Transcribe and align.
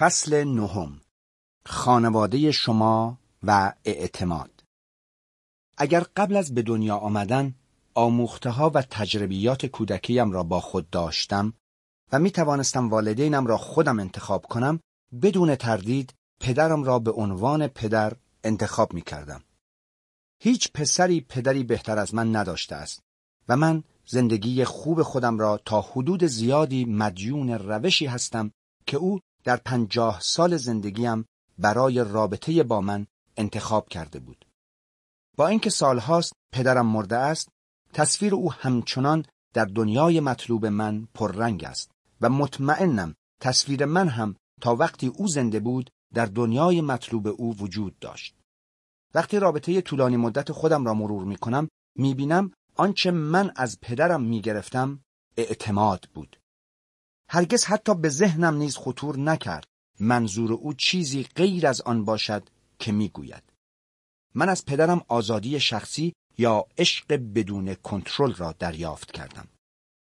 فصل 0.00 0.44
نهم 0.44 1.00
خانواده 1.66 2.52
شما 2.52 3.18
و 3.42 3.72
اعتماد 3.84 4.64
اگر 5.76 6.06
قبل 6.16 6.36
از 6.36 6.54
به 6.54 6.62
دنیا 6.62 6.96
آمدن 6.96 7.54
آموخته 7.94 8.50
ها 8.50 8.70
و 8.74 8.82
تجربیات 8.82 9.66
کودکیم 9.66 10.32
را 10.32 10.42
با 10.42 10.60
خود 10.60 10.90
داشتم 10.90 11.54
و 12.12 12.18
می 12.18 12.30
توانستم 12.30 12.88
والدینم 12.88 13.46
را 13.46 13.56
خودم 13.56 14.00
انتخاب 14.00 14.46
کنم 14.46 14.80
بدون 15.22 15.54
تردید 15.54 16.14
پدرم 16.40 16.84
را 16.84 16.98
به 16.98 17.10
عنوان 17.10 17.66
پدر 17.66 18.16
انتخاب 18.44 18.94
می 18.94 19.02
کردم. 19.02 19.44
هیچ 20.42 20.72
پسری 20.72 21.20
پدری 21.20 21.64
بهتر 21.64 21.98
از 21.98 22.14
من 22.14 22.36
نداشته 22.36 22.76
است 22.76 23.00
و 23.48 23.56
من 23.56 23.84
زندگی 24.06 24.64
خوب 24.64 25.02
خودم 25.02 25.38
را 25.38 25.60
تا 25.64 25.80
حدود 25.80 26.24
زیادی 26.24 26.84
مدیون 26.84 27.50
روشی 27.50 28.06
هستم 28.06 28.52
که 28.86 28.96
او 28.96 29.20
در 29.44 29.56
پنجاه 29.56 30.20
سال 30.20 30.56
زندگیم 30.56 31.24
برای 31.58 32.04
رابطه 32.04 32.62
با 32.62 32.80
من 32.80 33.06
انتخاب 33.36 33.88
کرده 33.88 34.18
بود. 34.18 34.46
با 35.36 35.48
اینکه 35.48 35.70
سالهاست 35.70 36.32
پدرم 36.52 36.86
مرده 36.86 37.16
است، 37.16 37.48
تصویر 37.92 38.34
او 38.34 38.52
همچنان 38.52 39.24
در 39.54 39.64
دنیای 39.64 40.20
مطلوب 40.20 40.66
من 40.66 41.08
پررنگ 41.14 41.64
است 41.64 41.90
و 42.20 42.28
مطمئنم 42.28 43.14
تصویر 43.40 43.84
من 43.84 44.08
هم 44.08 44.36
تا 44.60 44.76
وقتی 44.76 45.06
او 45.06 45.28
زنده 45.28 45.60
بود 45.60 45.90
در 46.14 46.26
دنیای 46.26 46.80
مطلوب 46.80 47.26
او 47.26 47.56
وجود 47.56 47.98
داشت. 47.98 48.34
وقتی 49.14 49.38
رابطه 49.38 49.80
طولانی 49.80 50.16
مدت 50.16 50.52
خودم 50.52 50.84
را 50.84 50.94
مرور 50.94 51.24
می 51.24 51.36
کنم 51.36 51.68
می 51.96 52.14
بینم 52.14 52.52
آنچه 52.76 53.10
من 53.10 53.52
از 53.56 53.78
پدرم 53.80 54.22
می 54.22 54.40
گرفتم 54.40 55.04
اعتماد 55.36 56.08
بود. 56.14 56.39
هرگز 57.32 57.64
حتی 57.64 57.94
به 57.94 58.08
ذهنم 58.08 58.56
نیز 58.56 58.76
خطور 58.76 59.18
نکرد 59.18 59.64
منظور 60.00 60.52
او 60.52 60.74
چیزی 60.74 61.22
غیر 61.22 61.66
از 61.66 61.80
آن 61.80 62.04
باشد 62.04 62.48
که 62.78 62.92
می‌گوید 62.92 63.42
من 64.34 64.48
از 64.48 64.64
پدرم 64.64 65.04
آزادی 65.08 65.60
شخصی 65.60 66.12
یا 66.38 66.66
عشق 66.78 67.12
بدون 67.34 67.74
کنترل 67.74 68.34
را 68.34 68.52
دریافت 68.52 69.12
کردم 69.12 69.48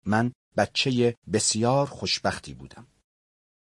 من 0.07 0.33
بچه 0.57 1.17
بسیار 1.33 1.87
خوشبختی 1.87 2.55
بودم 2.55 2.87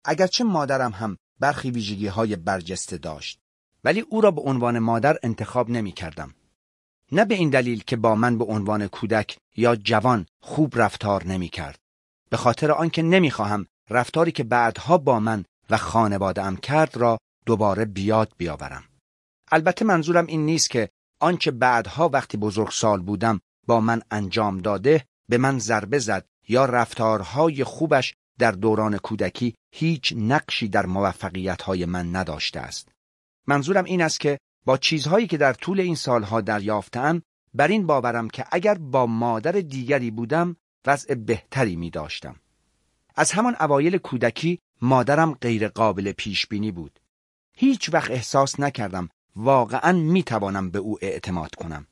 اگرچه 0.05 0.43
مادرم 0.43 0.91
هم 0.91 1.17
برخی 1.39 1.71
ویژگی 1.71 2.07
های 2.07 2.35
برجسته 2.35 2.97
داشت 2.97 3.39
ولی 3.83 3.99
او 3.99 4.21
را 4.21 4.31
به 4.31 4.41
عنوان 4.41 4.79
مادر 4.79 5.17
انتخاب 5.23 5.69
نمی 5.69 5.91
کردم. 5.91 6.33
نه 7.11 7.25
به 7.25 7.35
این 7.35 7.49
دلیل 7.49 7.83
که 7.83 7.95
با 7.95 8.15
من 8.15 8.37
به 8.37 8.45
عنوان 8.45 8.87
کودک 8.87 9.37
یا 9.55 9.75
جوان 9.75 10.25
خوب 10.41 10.79
رفتار 10.79 11.23
نمی 11.23 11.49
کرد. 11.49 11.79
به 12.29 12.37
خاطر 12.37 12.71
آنکه 12.71 13.01
نمی‌خواهم 13.01 13.65
رفتاری 13.89 14.31
که 14.31 14.43
بعدها 14.43 14.97
با 14.97 15.19
من 15.19 15.45
و 15.69 15.77
خانوادهام 15.77 16.57
کرد 16.57 16.97
را 16.97 17.17
دوباره 17.45 17.85
بیاد 17.85 18.33
بیاورم. 18.37 18.83
البته 19.51 19.85
منظورم 19.85 20.25
این 20.25 20.45
نیست 20.45 20.69
که 20.69 20.89
آنچه 21.21 21.51
بعدها 21.51 22.09
وقتی 22.09 22.37
بزرگسال 22.37 23.01
بودم 23.01 23.39
با 23.67 23.79
من 23.79 24.01
انجام 24.11 24.57
داده 24.57 25.05
به 25.29 25.37
من 25.37 25.59
ضربه 25.59 25.99
زد 25.99 26.25
یا 26.47 26.65
رفتارهای 26.65 27.63
خوبش 27.63 28.13
در 28.39 28.51
دوران 28.51 28.97
کودکی 28.97 29.55
هیچ 29.75 30.13
نقشی 30.17 30.67
در 30.67 30.85
موفقیتهای 30.85 31.85
من 31.85 32.15
نداشته 32.15 32.59
است. 32.59 32.89
منظورم 33.47 33.83
این 33.83 34.01
است 34.01 34.19
که 34.19 34.39
با 34.65 34.77
چیزهایی 34.77 35.27
که 35.27 35.37
در 35.37 35.53
طول 35.53 35.79
این 35.79 35.95
سالها 35.95 36.41
دریافتم 36.41 37.21
بر 37.53 37.67
این 37.67 37.87
باورم 37.87 38.29
که 38.29 38.45
اگر 38.51 38.77
با 38.77 39.05
مادر 39.05 39.51
دیگری 39.51 40.11
بودم 40.11 40.55
وضع 40.87 41.15
بهتری 41.15 41.75
می 41.75 41.89
داشتم. 41.89 42.35
از 43.15 43.31
همان 43.31 43.55
اوایل 43.59 43.97
کودکی 43.97 44.59
مادرم 44.81 45.33
غیر 45.33 45.67
قابل 45.67 46.11
پیش 46.11 46.47
بینی 46.47 46.71
بود. 46.71 46.99
هیچ 47.57 47.93
وقت 47.93 48.11
احساس 48.11 48.59
نکردم 48.59 49.09
واقعا 49.35 49.91
می 49.91 50.23
توانم 50.23 50.69
به 50.69 50.79
او 50.79 50.97
اعتماد 51.01 51.55
کنم. 51.55 51.87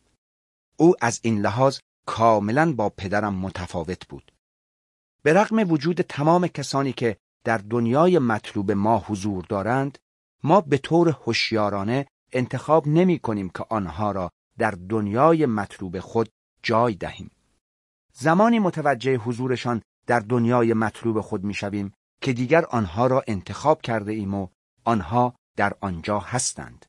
او 0.77 0.95
از 1.01 1.19
این 1.23 1.41
لحاظ 1.41 1.79
کاملا 2.05 2.73
با 2.73 2.89
پدرم 2.89 3.35
متفاوت 3.35 4.07
بود. 4.07 4.31
به 5.23 5.33
رغم 5.33 5.71
وجود 5.71 6.01
تمام 6.01 6.47
کسانی 6.47 6.93
که 6.93 7.17
در 7.43 7.57
دنیای 7.57 8.19
مطلوب 8.19 8.71
ما 8.71 8.97
حضور 9.07 9.45
دارند، 9.49 9.97
ما 10.43 10.61
به 10.61 10.77
طور 10.77 11.09
هوشیارانه 11.09 12.07
انتخاب 12.31 12.87
نمی 12.87 13.19
کنیم 13.19 13.49
که 13.49 13.65
آنها 13.69 14.11
را 14.11 14.31
در 14.57 14.71
دنیای 14.71 15.45
مطلوب 15.45 15.99
خود 15.99 16.29
جای 16.63 16.95
دهیم. 16.95 17.31
زمانی 18.17 18.59
متوجه 18.59 19.17
حضورشان 19.17 19.81
در 20.07 20.19
دنیای 20.19 20.73
مطلوب 20.73 21.21
خود 21.21 21.43
می‌شویم 21.43 21.93
که 22.21 22.33
دیگر 22.33 22.65
آنها 22.65 23.07
را 23.07 23.23
انتخاب 23.27 23.81
کرده 23.81 24.11
ایم 24.11 24.33
و 24.33 24.47
آنها 24.83 25.35
در 25.57 25.73
آنجا 25.81 26.19
هستند. 26.19 26.85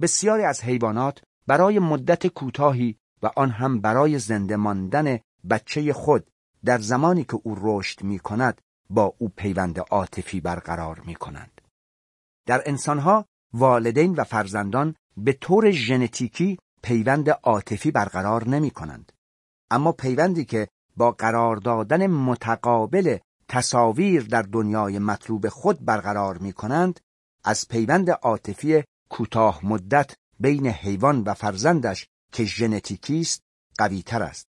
بسیاری 0.00 0.42
از 0.42 0.62
حیوانات 0.62 1.22
برای 1.46 1.78
مدت 1.78 2.26
کوتاهی 2.26 2.96
و 3.22 3.30
آن 3.36 3.50
هم 3.50 3.80
برای 3.80 4.18
زنده 4.18 4.56
ماندن 4.56 5.18
بچه 5.50 5.92
خود 5.92 6.30
در 6.64 6.78
زمانی 6.78 7.24
که 7.24 7.40
او 7.42 7.56
رشد 7.60 8.02
می 8.02 8.18
کند 8.18 8.60
با 8.90 9.14
او 9.18 9.28
پیوند 9.28 9.78
عاطفی 9.78 10.40
برقرار 10.40 11.00
می 11.00 11.14
کنند. 11.14 11.60
در 12.46 12.62
انسانها 12.66 13.26
والدین 13.52 14.14
و 14.14 14.24
فرزندان 14.24 14.94
به 15.16 15.32
طور 15.32 15.70
ژنتیکی 15.70 16.58
پیوند 16.82 17.30
عاطفی 17.30 17.90
برقرار 17.90 18.48
نمی 18.48 18.70
کنند. 18.70 19.12
اما 19.74 19.92
پیوندی 19.92 20.44
که 20.44 20.68
با 20.96 21.10
قرار 21.10 21.56
دادن 21.56 22.06
متقابل 22.06 23.18
تصاویر 23.48 24.22
در 24.22 24.42
دنیای 24.42 24.98
مطلوب 24.98 25.48
خود 25.48 25.84
برقرار 25.84 26.38
می 26.38 26.52
کنند 26.52 27.00
از 27.44 27.68
پیوند 27.68 28.10
عاطفی 28.10 28.84
کوتاه 29.08 29.66
مدت 29.66 30.14
بین 30.40 30.66
حیوان 30.66 31.22
و 31.22 31.34
فرزندش 31.34 32.06
که 32.32 32.44
ژنتیکی 32.44 33.20
است 33.20 33.42
قویتر 33.78 34.22
است. 34.22 34.46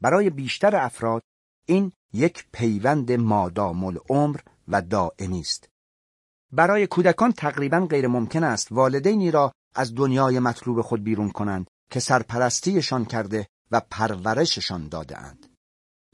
برای 0.00 0.30
بیشتر 0.30 0.76
افراد 0.76 1.22
این 1.66 1.92
یک 2.12 2.46
پیوند 2.52 3.12
مادام 3.12 3.84
العمر 3.84 4.40
و 4.68 4.82
دائمی 4.82 5.40
است. 5.40 5.68
برای 6.52 6.86
کودکان 6.86 7.32
تقریبا 7.32 7.80
غیر 7.80 8.06
ممکن 8.08 8.44
است 8.44 8.72
والدینی 8.72 9.30
را 9.30 9.52
از 9.74 9.94
دنیای 9.94 10.38
مطلوب 10.38 10.80
خود 10.80 11.04
بیرون 11.04 11.30
کنند 11.30 11.66
که 11.90 12.00
سرپرستیشان 12.00 13.04
کرده 13.04 13.46
و 13.70 13.80
پرورششان 13.90 14.88
داده 14.88 15.18
اند. 15.18 15.46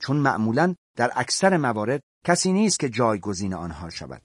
چون 0.01 0.17
معمولا 0.17 0.75
در 0.97 1.13
اکثر 1.17 1.57
موارد 1.57 2.03
کسی 2.25 2.53
نیست 2.53 2.81
که 2.81 2.89
جایگزین 2.89 3.55
آنها 3.55 3.91
شود. 3.91 4.23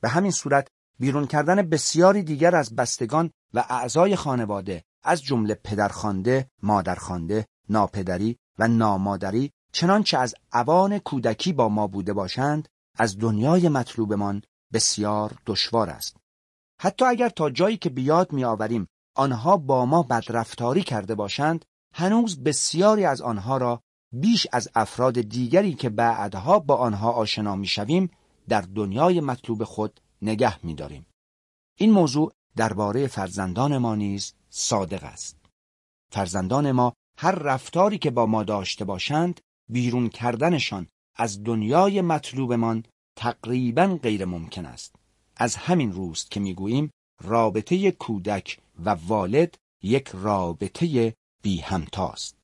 به 0.00 0.08
همین 0.08 0.30
صورت 0.30 0.68
بیرون 0.98 1.26
کردن 1.26 1.62
بسیاری 1.62 2.22
دیگر 2.22 2.56
از 2.56 2.76
بستگان 2.76 3.30
و 3.54 3.64
اعضای 3.68 4.16
خانواده 4.16 4.84
از 5.02 5.22
جمله 5.22 5.54
پدرخوانده، 5.54 6.50
مادرخوانده، 6.62 7.46
ناپدری 7.68 8.38
و 8.58 8.68
نامادری 8.68 9.52
چنانچه 9.72 10.18
از 10.18 10.34
اوان 10.52 10.98
کودکی 10.98 11.52
با 11.52 11.68
ما 11.68 11.86
بوده 11.86 12.12
باشند 12.12 12.68
از 12.98 13.18
دنیای 13.18 13.68
مطلوبمان 13.68 14.42
بسیار 14.72 15.38
دشوار 15.46 15.90
است. 15.90 16.16
حتی 16.80 17.04
اگر 17.04 17.28
تا 17.28 17.50
جایی 17.50 17.76
که 17.76 17.90
بیاد 17.90 18.32
میآوریم 18.32 18.86
آنها 19.14 19.56
با 19.56 19.86
ما 19.86 20.02
بدرفتاری 20.02 20.82
کرده 20.82 21.14
باشند 21.14 21.64
هنوز 21.94 22.42
بسیاری 22.42 23.04
از 23.04 23.20
آنها 23.20 23.56
را 23.56 23.80
بیش 24.12 24.46
از 24.52 24.68
افراد 24.74 25.20
دیگری 25.20 25.74
که 25.74 25.88
بعدها 25.88 26.58
با 26.58 26.76
آنها 26.76 27.12
آشنا 27.12 27.56
می‌شویم 27.56 28.10
در 28.48 28.60
دنیای 28.60 29.20
مطلوب 29.20 29.64
خود 29.64 30.00
نگه 30.22 30.66
میداریم. 30.66 31.06
این 31.78 31.90
موضوع 31.90 32.32
درباره 32.56 33.06
فرزندان 33.06 33.78
ما 33.78 33.94
نیز 33.94 34.34
صادق 34.48 35.04
است. 35.04 35.36
فرزندان 36.12 36.72
ما 36.72 36.92
هر 37.18 37.32
رفتاری 37.32 37.98
که 37.98 38.10
با 38.10 38.26
ما 38.26 38.42
داشته 38.42 38.84
باشند 38.84 39.40
بیرون 39.68 40.08
کردنشان 40.08 40.86
از 41.16 41.44
دنیای 41.44 42.00
مطلوبمان 42.00 42.84
تقریبا 43.16 43.98
غیر 44.02 44.24
ممکن 44.24 44.66
است. 44.66 44.94
از 45.36 45.56
همین 45.56 45.92
روست 45.92 46.30
که 46.30 46.40
می‌گوییم 46.40 46.90
رابطه 47.22 47.90
کودک 47.90 48.58
و 48.84 48.90
والد 48.90 49.56
یک 49.82 50.08
رابطه 50.12 51.14
بی 51.42 51.58
همتاست. 51.58 52.36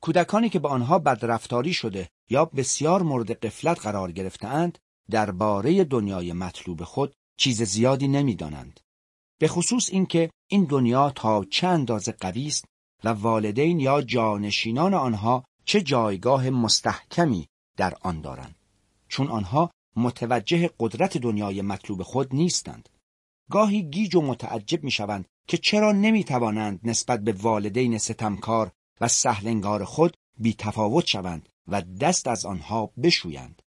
کودکانی 0.00 0.48
که 0.48 0.58
به 0.58 0.68
آنها 0.68 0.98
بدرفتاری 0.98 1.72
شده 1.72 2.08
یا 2.30 2.44
بسیار 2.44 3.02
مورد 3.02 3.32
قفلت 3.32 3.80
قرار 3.80 4.12
گرفتهاند 4.12 4.78
درباره 5.10 5.84
دنیای 5.84 6.32
مطلوب 6.32 6.84
خود 6.84 7.14
چیز 7.36 7.62
زیادی 7.62 8.08
نمی‌دانند. 8.08 8.80
به 9.38 9.48
خصوص 9.48 9.90
اینکه 9.90 10.30
این 10.48 10.64
دنیا 10.64 11.10
تا 11.10 11.44
چه 11.44 11.66
اندازه 11.66 12.12
قوی 12.12 12.46
است 12.46 12.64
و 13.04 13.08
والدین 13.08 13.80
یا 13.80 14.02
جانشینان 14.02 14.94
آنها 14.94 15.44
چه 15.64 15.80
جایگاه 15.80 16.50
مستحکمی 16.50 17.48
در 17.76 17.94
آن 18.00 18.20
دارند 18.20 18.54
چون 19.08 19.28
آنها 19.28 19.70
متوجه 19.96 20.70
قدرت 20.80 21.18
دنیای 21.18 21.62
مطلوب 21.62 22.02
خود 22.02 22.34
نیستند 22.34 22.88
گاهی 23.50 23.82
گیج 23.82 24.14
و 24.14 24.22
متعجب 24.22 24.84
می‌شوند 24.84 25.28
که 25.46 25.56
چرا 25.56 25.92
نمی 25.92 26.24
توانند 26.24 26.80
نسبت 26.84 27.20
به 27.20 27.32
والدین 27.32 27.98
ستمکار 27.98 28.72
و 29.00 29.08
سهلنگار 29.08 29.84
خود 29.84 30.16
بی 30.38 30.54
تفاوت 30.54 31.06
شوند 31.06 31.48
و 31.68 31.82
دست 31.82 32.28
از 32.28 32.46
آنها 32.46 32.92
بشویند. 33.02 33.62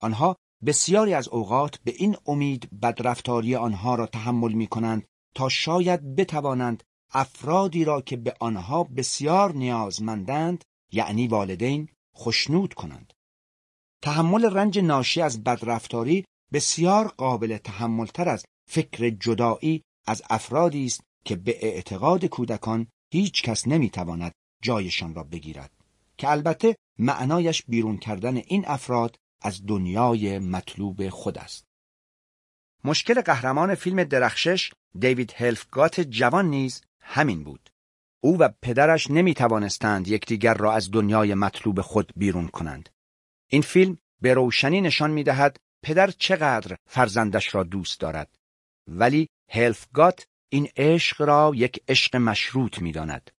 آنها 0.00 0.36
بسیاری 0.66 1.14
از 1.14 1.28
اوقات 1.28 1.78
به 1.78 1.94
این 1.96 2.16
امید 2.26 2.80
بدرفتاری 2.80 3.56
آنها 3.56 3.94
را 3.94 4.06
تحمل 4.06 4.52
می 4.52 4.66
کنند 4.66 5.06
تا 5.34 5.48
شاید 5.48 6.16
بتوانند 6.16 6.82
افرادی 7.12 7.84
را 7.84 8.00
که 8.00 8.16
به 8.16 8.34
آنها 8.40 8.84
بسیار 8.84 9.52
نیازمندند 9.52 10.64
یعنی 10.92 11.28
والدین 11.28 11.88
خشنود 12.16 12.74
کنند. 12.74 13.12
تحمل 14.02 14.44
رنج 14.44 14.78
ناشی 14.78 15.20
از 15.22 15.44
بدرفتاری 15.44 16.24
بسیار 16.52 17.08
قابل 17.08 17.56
تحملتر 17.56 18.28
از 18.28 18.44
فکر 18.70 19.10
جدایی 19.10 19.82
از 20.06 20.22
افرادی 20.30 20.86
است 20.86 21.00
که 21.24 21.36
به 21.36 21.66
اعتقاد 21.66 22.24
کودکان 22.24 22.86
هیچ 23.12 23.42
کس 23.42 23.68
نمی‌تواند 23.68 24.32
جایشان 24.62 25.14
را 25.14 25.24
بگیرد 25.24 25.70
که 26.16 26.30
البته 26.30 26.76
معنایش 26.98 27.62
بیرون 27.62 27.96
کردن 27.96 28.36
این 28.36 28.64
افراد 28.66 29.16
از 29.42 29.66
دنیای 29.66 30.38
مطلوب 30.38 31.08
خود 31.08 31.38
است. 31.38 31.64
مشکل 32.84 33.20
قهرمان 33.20 33.74
فیلم 33.74 34.04
درخشش 34.04 34.72
دیوید 34.98 35.32
هلفگات 35.36 36.00
جوان 36.00 36.50
نیز 36.50 36.82
همین 37.00 37.44
بود. 37.44 37.70
او 38.20 38.38
و 38.38 38.48
پدرش 38.62 39.10
نمی 39.10 39.34
توانستند 39.34 40.08
یکدیگر 40.08 40.54
را 40.54 40.72
از 40.72 40.90
دنیای 40.90 41.34
مطلوب 41.34 41.80
خود 41.80 42.12
بیرون 42.16 42.48
کنند. 42.48 42.88
این 43.48 43.62
فیلم 43.62 43.98
به 44.20 44.34
روشنی 44.34 44.80
نشان 44.80 45.10
می 45.10 45.22
دهد 45.22 45.56
پدر 45.82 46.10
چقدر 46.10 46.76
فرزندش 46.86 47.54
را 47.54 47.62
دوست 47.62 48.00
دارد. 48.00 48.38
ولی 48.88 49.28
هلفگات 49.50 50.26
این 50.48 50.68
عشق 50.76 51.22
را 51.22 51.52
یک 51.54 51.82
عشق 51.88 52.16
مشروط 52.16 52.78
می 52.78 52.92
داند. 52.92 53.30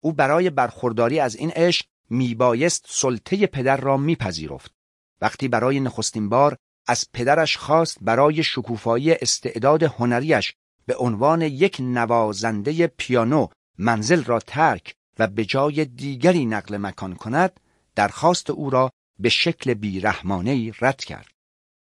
او 0.00 0.12
برای 0.12 0.50
برخورداری 0.50 1.20
از 1.20 1.36
این 1.36 1.50
عشق 1.50 1.86
میبایست 2.10 2.86
سلطه 2.88 3.46
پدر 3.46 3.76
را 3.76 3.96
میپذیرفت. 3.96 4.74
وقتی 5.20 5.48
برای 5.48 5.80
نخستین 5.80 6.28
بار 6.28 6.56
از 6.86 7.04
پدرش 7.12 7.56
خواست 7.56 7.98
برای 8.00 8.42
شکوفایی 8.42 9.12
استعداد 9.12 9.82
هنریش 9.82 10.54
به 10.86 10.96
عنوان 10.96 11.42
یک 11.42 11.76
نوازنده 11.80 12.86
پیانو 12.86 13.48
منزل 13.78 14.24
را 14.24 14.38
ترک 14.38 14.94
و 15.18 15.26
به 15.26 15.44
جای 15.44 15.84
دیگری 15.84 16.46
نقل 16.46 16.76
مکان 16.76 17.14
کند 17.14 17.60
درخواست 17.94 18.50
او 18.50 18.70
را 18.70 18.90
به 19.18 19.28
شکل 19.28 19.74
بیرحمانه 19.74 20.72
رد 20.80 21.04
کرد 21.04 21.30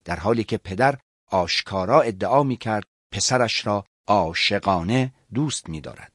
در 0.05 0.17
حالی 0.17 0.45
که 0.45 0.59
پدر 0.59 0.99
آشکارا 1.31 2.01
ادعا 2.01 2.43
می 2.43 2.57
کرد 2.57 2.85
پسرش 3.13 3.67
را 3.67 3.85
عاشقانه 4.07 5.13
دوست 5.35 5.69
می 5.69 5.81
دارد. 5.81 6.13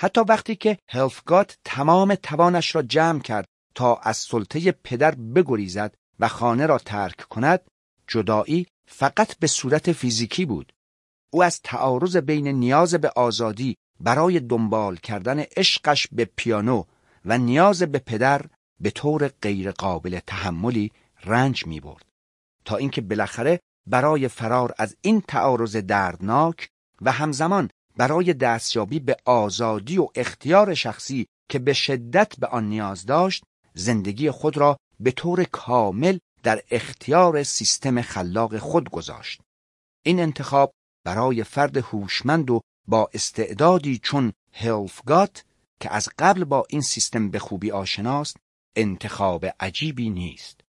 حتی 0.00 0.20
وقتی 0.20 0.56
که 0.56 0.78
هلفگات 0.90 1.58
تمام 1.64 2.14
توانش 2.14 2.74
را 2.74 2.82
جمع 2.82 3.20
کرد 3.20 3.46
تا 3.74 3.96
از 3.96 4.16
سلطه 4.16 4.72
پدر 4.72 5.14
بگریزد 5.14 5.94
و 6.18 6.28
خانه 6.28 6.66
را 6.66 6.78
ترک 6.78 7.16
کند 7.16 7.60
جدایی 8.08 8.66
فقط 8.86 9.38
به 9.38 9.46
صورت 9.46 9.92
فیزیکی 9.92 10.44
بود 10.44 10.72
او 11.32 11.42
از 11.42 11.60
تعارض 11.62 12.16
بین 12.16 12.48
نیاز 12.48 12.94
به 12.94 13.10
آزادی 13.16 13.76
برای 14.00 14.40
دنبال 14.40 14.96
کردن 14.96 15.38
عشقش 15.40 16.06
به 16.12 16.24
پیانو 16.24 16.84
و 17.24 17.38
نیاز 17.38 17.82
به 17.82 17.98
پدر 17.98 18.46
به 18.80 18.90
طور 18.90 19.28
غیرقابل 19.28 20.20
تحملی 20.26 20.92
رنج 21.24 21.66
می 21.66 21.80
برد 21.80 22.06
تا 22.64 22.76
اینکه 22.76 23.00
بالاخره 23.00 23.60
برای 23.86 24.28
فرار 24.28 24.74
از 24.78 24.96
این 25.00 25.20
تعارض 25.20 25.76
دردناک 25.76 26.68
و 27.02 27.12
همزمان 27.12 27.70
برای 27.96 28.34
دستیابی 28.34 29.00
به 29.00 29.16
آزادی 29.24 29.98
و 29.98 30.08
اختیار 30.14 30.74
شخصی 30.74 31.26
که 31.48 31.58
به 31.58 31.72
شدت 31.72 32.36
به 32.38 32.46
آن 32.46 32.68
نیاز 32.68 33.06
داشت 33.06 33.44
زندگی 33.74 34.30
خود 34.30 34.56
را 34.56 34.76
به 35.00 35.10
طور 35.10 35.44
کامل 35.44 36.18
در 36.42 36.62
اختیار 36.70 37.42
سیستم 37.42 38.02
خلاق 38.02 38.58
خود 38.58 38.90
گذاشت. 38.90 39.40
این 40.02 40.20
انتخاب 40.20 40.72
برای 41.04 41.44
فرد 41.44 41.76
هوشمند 41.76 42.50
و 42.50 42.60
با 42.88 43.10
استعدادی 43.14 43.98
چون 43.98 44.32
هلفگات 44.52 45.44
که 45.80 45.92
از 45.92 46.08
قبل 46.18 46.44
با 46.44 46.66
این 46.68 46.80
سیستم 46.80 47.30
به 47.30 47.38
خوبی 47.38 47.70
آشناست 47.70 48.36
انتخاب 48.76 49.46
عجیبی 49.60 50.10
نیست. 50.10 50.60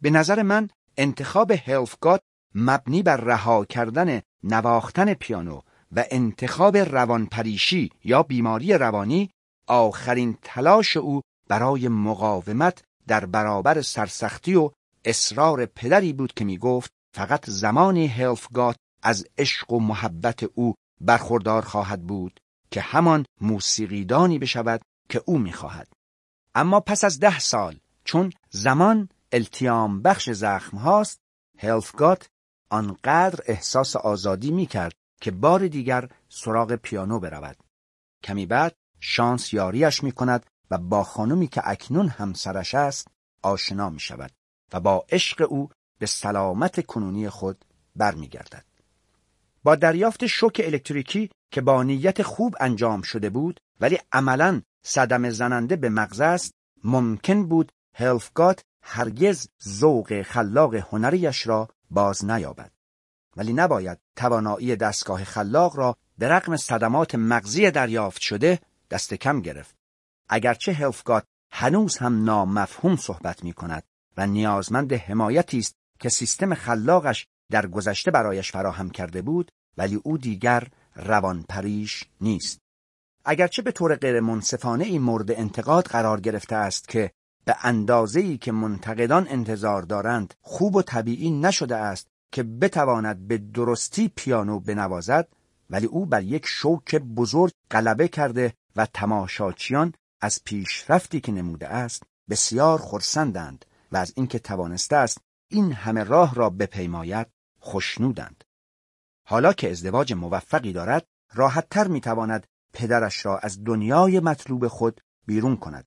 به 0.00 0.10
نظر 0.10 0.42
من 0.42 0.70
انتخاب 0.98 1.50
هلفگات 1.50 2.20
مبنی 2.54 3.02
بر 3.02 3.16
رها 3.16 3.64
کردن 3.64 4.22
نواختن 4.42 5.14
پیانو 5.14 5.60
و 5.92 6.04
انتخاب 6.10 6.76
روانپریشی 6.76 7.90
یا 8.04 8.22
بیماری 8.22 8.74
روانی 8.74 9.30
آخرین 9.66 10.38
تلاش 10.42 10.96
او 10.96 11.20
برای 11.48 11.88
مقاومت 11.88 12.82
در 13.06 13.26
برابر 13.26 13.82
سرسختی 13.82 14.54
و 14.54 14.70
اصرار 15.04 15.66
پدری 15.66 16.12
بود 16.12 16.32
که 16.34 16.44
می 16.44 16.58
گفت 16.58 16.90
فقط 17.14 17.50
زمانی 17.50 18.06
هلفگات 18.06 18.76
از 19.02 19.26
عشق 19.38 19.72
و 19.72 19.80
محبت 19.80 20.42
او 20.54 20.74
برخوردار 21.00 21.62
خواهد 21.62 22.06
بود 22.06 22.40
که 22.70 22.80
همان 22.80 23.24
موسیقیدانی 23.40 24.38
بشود 24.38 24.80
که 25.08 25.22
او 25.26 25.38
می‌خواهد. 25.38 25.88
اما 26.54 26.80
پس 26.80 27.04
از 27.04 27.20
ده 27.20 27.38
سال 27.38 27.78
چون 28.04 28.32
زمان 28.50 29.08
التیام 29.32 30.02
بخش 30.02 30.30
زخم 30.30 30.76
هاست 30.76 31.20
هلفگات 31.58 32.28
آنقدر 32.70 33.44
احساس 33.46 33.96
آزادی 33.96 34.50
می 34.50 34.66
کرد 34.66 34.94
که 35.20 35.30
بار 35.30 35.68
دیگر 35.68 36.08
سراغ 36.28 36.74
پیانو 36.74 37.20
برود. 37.20 37.56
کمی 38.24 38.46
بعد 38.46 38.74
شانس 39.00 39.54
یاریش 39.54 40.02
می 40.02 40.12
کند 40.12 40.46
و 40.70 40.78
با 40.78 41.04
خانمی 41.04 41.48
که 41.48 41.62
اکنون 41.64 42.08
همسرش 42.08 42.74
است 42.74 43.08
آشنا 43.42 43.90
می 43.90 44.00
شود 44.00 44.30
و 44.72 44.80
با 44.80 45.06
عشق 45.08 45.46
او 45.50 45.70
به 45.98 46.06
سلامت 46.06 46.86
کنونی 46.86 47.28
خود 47.28 47.64
برمیگردد. 47.96 48.64
با 49.62 49.74
دریافت 49.74 50.26
شوک 50.26 50.60
الکتریکی 50.64 51.30
که 51.50 51.60
با 51.60 51.82
نیت 51.82 52.22
خوب 52.22 52.56
انجام 52.60 53.02
شده 53.02 53.30
بود 53.30 53.60
ولی 53.80 53.98
عملا 54.12 54.62
صدم 54.84 55.30
زننده 55.30 55.76
به 55.76 55.88
مغز 55.88 56.20
است 56.20 56.54
ممکن 56.84 57.46
بود 57.48 57.72
هلفگات 57.94 58.62
هرگز 58.90 59.48
ذوق 59.68 60.22
خلاق 60.22 60.74
هنریش 60.74 61.46
را 61.46 61.68
باز 61.90 62.24
نیابد. 62.24 62.72
ولی 63.36 63.52
نباید 63.52 63.98
توانایی 64.16 64.76
دستگاه 64.76 65.24
خلاق 65.24 65.76
را 65.76 65.96
به 66.18 66.28
رغم 66.28 66.56
صدمات 66.56 67.14
مغزی 67.14 67.70
دریافت 67.70 68.20
شده 68.20 68.60
دست 68.90 69.14
کم 69.14 69.40
گرفت. 69.40 69.76
اگرچه 70.28 70.72
هلفگات 70.72 71.24
هنوز 71.52 71.98
هم 71.98 72.24
نامفهوم 72.24 72.96
صحبت 72.96 73.44
می 73.44 73.52
کند 73.52 73.82
و 74.16 74.26
نیازمند 74.26 74.92
حمایتی 74.92 75.58
است 75.58 75.74
که 76.00 76.08
سیستم 76.08 76.54
خلاقش 76.54 77.26
در 77.50 77.66
گذشته 77.66 78.10
برایش 78.10 78.52
فراهم 78.52 78.90
کرده 78.90 79.22
بود 79.22 79.50
ولی 79.76 80.00
او 80.04 80.18
دیگر 80.18 80.68
روانپریش 80.96 82.04
نیست. 82.20 82.60
اگرچه 83.24 83.62
به 83.62 83.72
طور 83.72 83.96
غیر 83.96 84.20
منصفانه 84.20 84.84
ای 84.84 84.98
مورد 84.98 85.30
انتقاد 85.30 85.86
قرار 85.86 86.20
گرفته 86.20 86.56
است 86.56 86.88
که 86.88 87.10
به 87.48 87.56
ای 88.14 88.38
که 88.38 88.52
منتقدان 88.52 89.28
انتظار 89.28 89.82
دارند 89.82 90.34
خوب 90.40 90.76
و 90.76 90.82
طبیعی 90.82 91.30
نشده 91.30 91.76
است 91.76 92.08
که 92.32 92.42
بتواند 92.42 93.28
به 93.28 93.38
درستی 93.38 94.12
پیانو 94.16 94.60
بنوازد 94.60 95.28
ولی 95.70 95.86
او 95.86 96.06
بر 96.06 96.22
یک 96.22 96.46
شوک 96.46 96.94
بزرگ 96.94 97.52
غلبه 97.70 98.08
کرده 98.08 98.54
و 98.76 98.86
تماشاچیان 98.86 99.94
از 100.20 100.44
پیشرفتی 100.44 101.20
که 101.20 101.32
نموده 101.32 101.68
است 101.68 102.02
بسیار 102.30 102.78
خرسندند 102.78 103.64
و 103.92 103.96
از 103.96 104.12
اینکه 104.16 104.38
توانسته 104.38 104.96
است 104.96 105.18
این 105.50 105.72
همه 105.72 106.04
راه 106.04 106.34
را 106.34 106.50
بپیماید 106.50 107.26
خوشنودند 107.60 108.44
حالا 109.26 109.52
که 109.52 109.70
ازدواج 109.70 110.12
موفقی 110.12 110.72
دارد 110.72 111.06
راحتتر 111.34 111.88
می‌تواند 111.88 112.46
پدرش 112.72 113.26
را 113.26 113.38
از 113.38 113.64
دنیای 113.64 114.20
مطلوب 114.20 114.68
خود 114.68 115.00
بیرون 115.26 115.56
کند. 115.56 115.84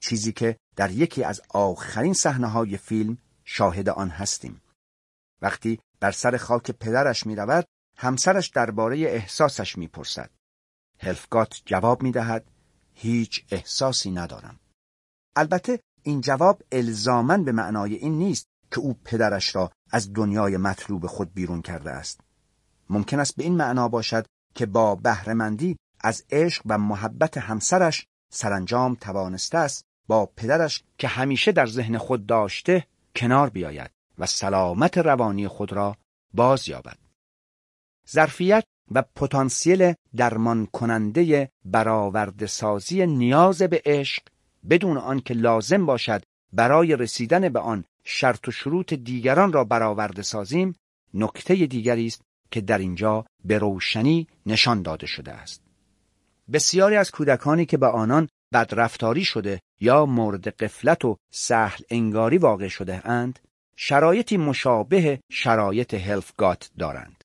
چیزی 0.00 0.32
که 0.32 0.56
در 0.76 0.90
یکی 0.90 1.24
از 1.24 1.40
آخرین 1.48 2.14
صحنه 2.14 2.46
های 2.46 2.76
فیلم 2.76 3.18
شاهد 3.44 3.88
آن 3.88 4.08
هستیم. 4.08 4.62
وقتی 5.42 5.80
بر 6.00 6.10
سر 6.10 6.36
خاک 6.36 6.70
پدرش 6.70 7.26
می 7.26 7.36
رود 7.36 7.66
همسرش 7.96 8.48
درباره 8.48 8.98
احساسش 8.98 9.78
می 9.78 9.88
پرسد 9.88 10.30
هلفگات 10.98 11.62
جواب 11.64 12.02
می 12.02 12.12
دهد 12.12 12.50
هیچ 12.94 13.44
احساسی 13.50 14.10
ندارم. 14.10 14.60
البته 15.36 15.80
این 16.02 16.20
جواب 16.20 16.62
الزامن 16.72 17.44
به 17.44 17.52
معنای 17.52 17.94
این 17.94 18.18
نیست 18.18 18.46
که 18.70 18.80
او 18.80 18.94
پدرش 19.04 19.56
را 19.56 19.72
از 19.90 20.12
دنیای 20.12 20.56
مطلوب 20.56 21.06
خود 21.06 21.34
بیرون 21.34 21.62
کرده 21.62 21.90
است. 21.90 22.20
ممکن 22.90 23.20
است 23.20 23.36
به 23.36 23.42
این 23.42 23.56
معنا 23.56 23.88
باشد 23.88 24.26
که 24.54 24.66
با 24.66 24.94
بهرهمندی 24.94 25.76
از 26.00 26.24
عشق 26.30 26.62
و 26.66 26.78
محبت 26.78 27.38
همسرش 27.38 28.06
سرانجام 28.32 28.94
توانسته 28.94 29.58
است 29.58 29.84
با 30.10 30.26
پدرش 30.26 30.82
که 30.98 31.08
همیشه 31.08 31.52
در 31.52 31.66
ذهن 31.66 31.98
خود 31.98 32.26
داشته 32.26 32.86
کنار 33.16 33.50
بیاید 33.50 33.90
و 34.18 34.26
سلامت 34.26 34.98
روانی 34.98 35.48
خود 35.48 35.72
را 35.72 35.96
باز 36.34 36.68
یابد. 36.68 36.98
ظرفیت 38.10 38.64
و 38.90 39.02
پتانسیل 39.02 39.94
درمان 40.16 40.66
کننده 40.66 41.50
برآورده 41.64 42.46
سازی 42.46 43.06
نیاز 43.06 43.62
به 43.62 43.82
عشق 43.84 44.22
بدون 44.70 44.96
آنکه 44.96 45.34
لازم 45.34 45.86
باشد 45.86 46.22
برای 46.52 46.96
رسیدن 46.96 47.48
به 47.48 47.60
آن 47.60 47.84
شرط 48.04 48.48
و 48.48 48.50
شروط 48.50 48.94
دیگران 48.94 49.52
را 49.52 49.64
برآورده 49.64 50.22
سازیم 50.22 50.74
نکته 51.14 51.66
دیگری 51.66 52.06
است 52.06 52.22
که 52.50 52.60
در 52.60 52.78
اینجا 52.78 53.24
به 53.44 53.58
روشنی 53.58 54.26
نشان 54.46 54.82
داده 54.82 55.06
شده 55.06 55.32
است 55.32 55.62
بسیاری 56.52 56.96
از 56.96 57.10
کودکانی 57.10 57.66
که 57.66 57.76
به 57.76 57.86
آنان 57.86 58.28
بدرفتاری 58.52 59.24
شده 59.24 59.60
یا 59.80 60.06
مورد 60.06 60.48
قفلت 60.48 61.04
و 61.04 61.16
سهل 61.32 61.84
انگاری 61.90 62.38
واقع 62.38 62.68
شده 62.68 63.06
اند 63.06 63.38
شرایطی 63.76 64.36
مشابه 64.36 65.20
شرایط 65.30 65.94
هلفگات 65.94 66.70
دارند. 66.78 67.24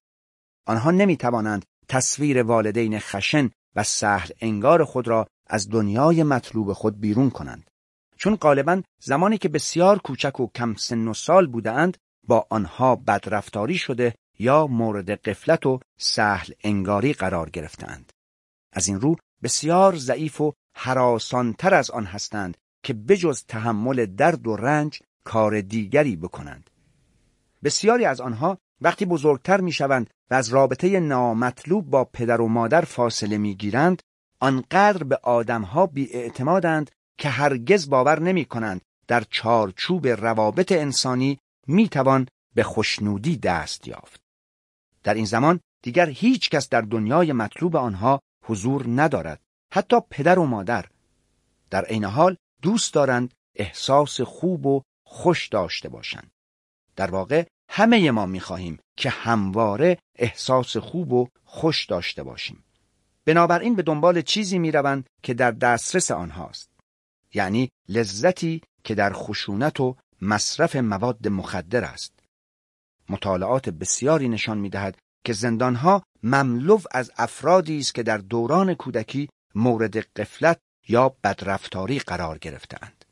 آنها 0.65 0.91
نمی 0.91 1.17
توانند 1.17 1.65
تصویر 1.87 2.43
والدین 2.43 2.99
خشن 2.99 3.49
و 3.75 3.83
سهل 3.83 4.29
انگار 4.41 4.83
خود 4.83 5.07
را 5.07 5.27
از 5.47 5.69
دنیای 5.69 6.23
مطلوب 6.23 6.73
خود 6.73 6.99
بیرون 6.99 7.29
کنند. 7.29 7.69
چون 8.17 8.35
غالبا 8.35 8.81
زمانی 9.01 9.37
که 9.37 9.49
بسیار 9.49 9.99
کوچک 9.99 10.39
و 10.39 10.47
کم 10.55 10.75
سن 10.75 11.07
و 11.07 11.13
سال 11.13 11.47
بودند 11.47 11.97
با 12.27 12.47
آنها 12.49 12.95
بدرفتاری 12.95 13.77
شده 13.77 14.15
یا 14.39 14.67
مورد 14.67 15.09
قفلت 15.11 15.65
و 15.65 15.79
سهل 15.99 16.53
انگاری 16.63 17.13
قرار 17.13 17.49
گرفتند 17.49 18.11
از 18.73 18.87
این 18.87 19.01
رو 19.01 19.15
بسیار 19.43 19.95
ضعیف 19.95 20.41
و 20.41 20.53
حراسانتر 20.77 21.73
از 21.73 21.91
آن 21.91 22.05
هستند 22.05 22.57
که 22.83 22.93
بجز 22.93 23.43
تحمل 23.47 24.05
درد 24.05 24.47
و 24.47 24.55
رنج 24.55 24.99
کار 25.23 25.61
دیگری 25.61 26.15
بکنند 26.15 26.69
بسیاری 27.63 28.05
از 28.05 28.21
آنها 28.21 28.57
وقتی 28.81 29.05
بزرگتر 29.05 29.61
می‌شوند 29.61 30.09
و 30.31 30.33
از 30.33 30.49
رابطه 30.49 30.99
نامطلوب 30.99 31.89
با 31.89 32.05
پدر 32.05 32.41
و 32.41 32.47
مادر 32.47 32.81
فاصله 32.81 33.37
می‌گیرند 33.37 34.01
آنقدر 34.39 35.03
به 35.03 35.19
آدمها 35.23 35.85
بیاعتمادند 35.85 36.91
که 37.17 37.29
هرگز 37.29 37.89
باور 37.89 38.19
نمی 38.19 38.45
کنند 38.45 38.81
در 39.07 39.23
چارچوب 39.29 40.07
روابط 40.07 40.71
انسانی 40.71 41.39
می 41.67 41.89
توان 41.89 42.27
به 42.55 42.63
خوشنودی 42.63 43.37
دست 43.37 43.87
یافت. 43.87 44.21
در 45.03 45.13
این 45.13 45.25
زمان 45.25 45.59
دیگر 45.83 46.09
هیچ 46.09 46.49
کس 46.49 46.69
در 46.69 46.81
دنیای 46.81 47.33
مطلوب 47.33 47.75
آنها 47.75 48.21
حضور 48.45 48.85
ندارد. 48.87 49.41
حتی 49.75 49.95
پدر 50.09 50.39
و 50.39 50.45
مادر. 50.45 50.85
در 51.69 51.85
عین 51.85 52.03
حال 52.03 52.37
دوست 52.61 52.93
دارند 52.93 53.33
احساس 53.55 54.21
خوب 54.21 54.65
و 54.65 54.81
خوش 55.05 55.47
داشته 55.47 55.89
باشند. 55.89 56.31
در 56.95 57.11
واقع 57.11 57.45
همه 57.69 58.11
ما 58.11 58.25
می 58.25 58.39
خواهیم 58.39 58.79
که 58.97 59.09
همواره 59.09 59.97
احساس 60.15 60.77
خوب 60.77 61.13
و 61.13 61.27
خوش 61.43 61.85
داشته 61.85 62.23
باشیم. 62.23 62.63
بنابراین 63.25 63.75
به 63.75 63.81
دنبال 63.81 64.21
چیزی 64.21 64.59
می 64.59 64.71
روند 64.71 65.09
که 65.23 65.33
در 65.33 65.51
دسترس 65.51 66.11
آنهاست. 66.11 66.69
یعنی 67.33 67.69
لذتی 67.89 68.61
که 68.83 68.95
در 68.95 69.13
خشونت 69.13 69.79
و 69.79 69.95
مصرف 70.21 70.75
مواد 70.75 71.27
مخدر 71.27 71.83
است. 71.83 72.19
مطالعات 73.09 73.69
بسیاری 73.69 74.29
نشان 74.29 74.57
می 74.57 74.69
دهد 74.69 74.97
که 75.25 75.33
زندانها 75.33 76.03
مملو 76.23 76.79
از 76.91 77.11
افرادی 77.17 77.77
است 77.77 77.95
که 77.95 78.03
در 78.03 78.17
دوران 78.17 78.73
کودکی 78.73 79.29
مورد 79.55 79.97
قفلت 79.97 80.59
یا 80.87 81.15
بدرفتاری 81.23 81.99
قرار 81.99 82.37
گرفتند. 82.37 83.05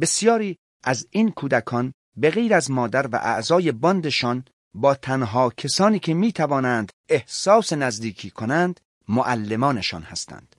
بسیاری 0.00 0.56
از 0.84 1.06
این 1.10 1.30
کودکان 1.30 1.92
به 2.16 2.30
غیر 2.30 2.54
از 2.54 2.70
مادر 2.70 3.06
و 3.06 3.16
اعضای 3.16 3.72
باندشان 3.72 4.44
با 4.74 4.94
تنها 4.94 5.50
کسانی 5.50 5.98
که 5.98 6.14
می 6.14 6.32
توانند 6.32 6.92
احساس 7.08 7.72
نزدیکی 7.72 8.30
کنند 8.30 8.80
معلمانشان 9.08 10.02
هستند. 10.02 10.56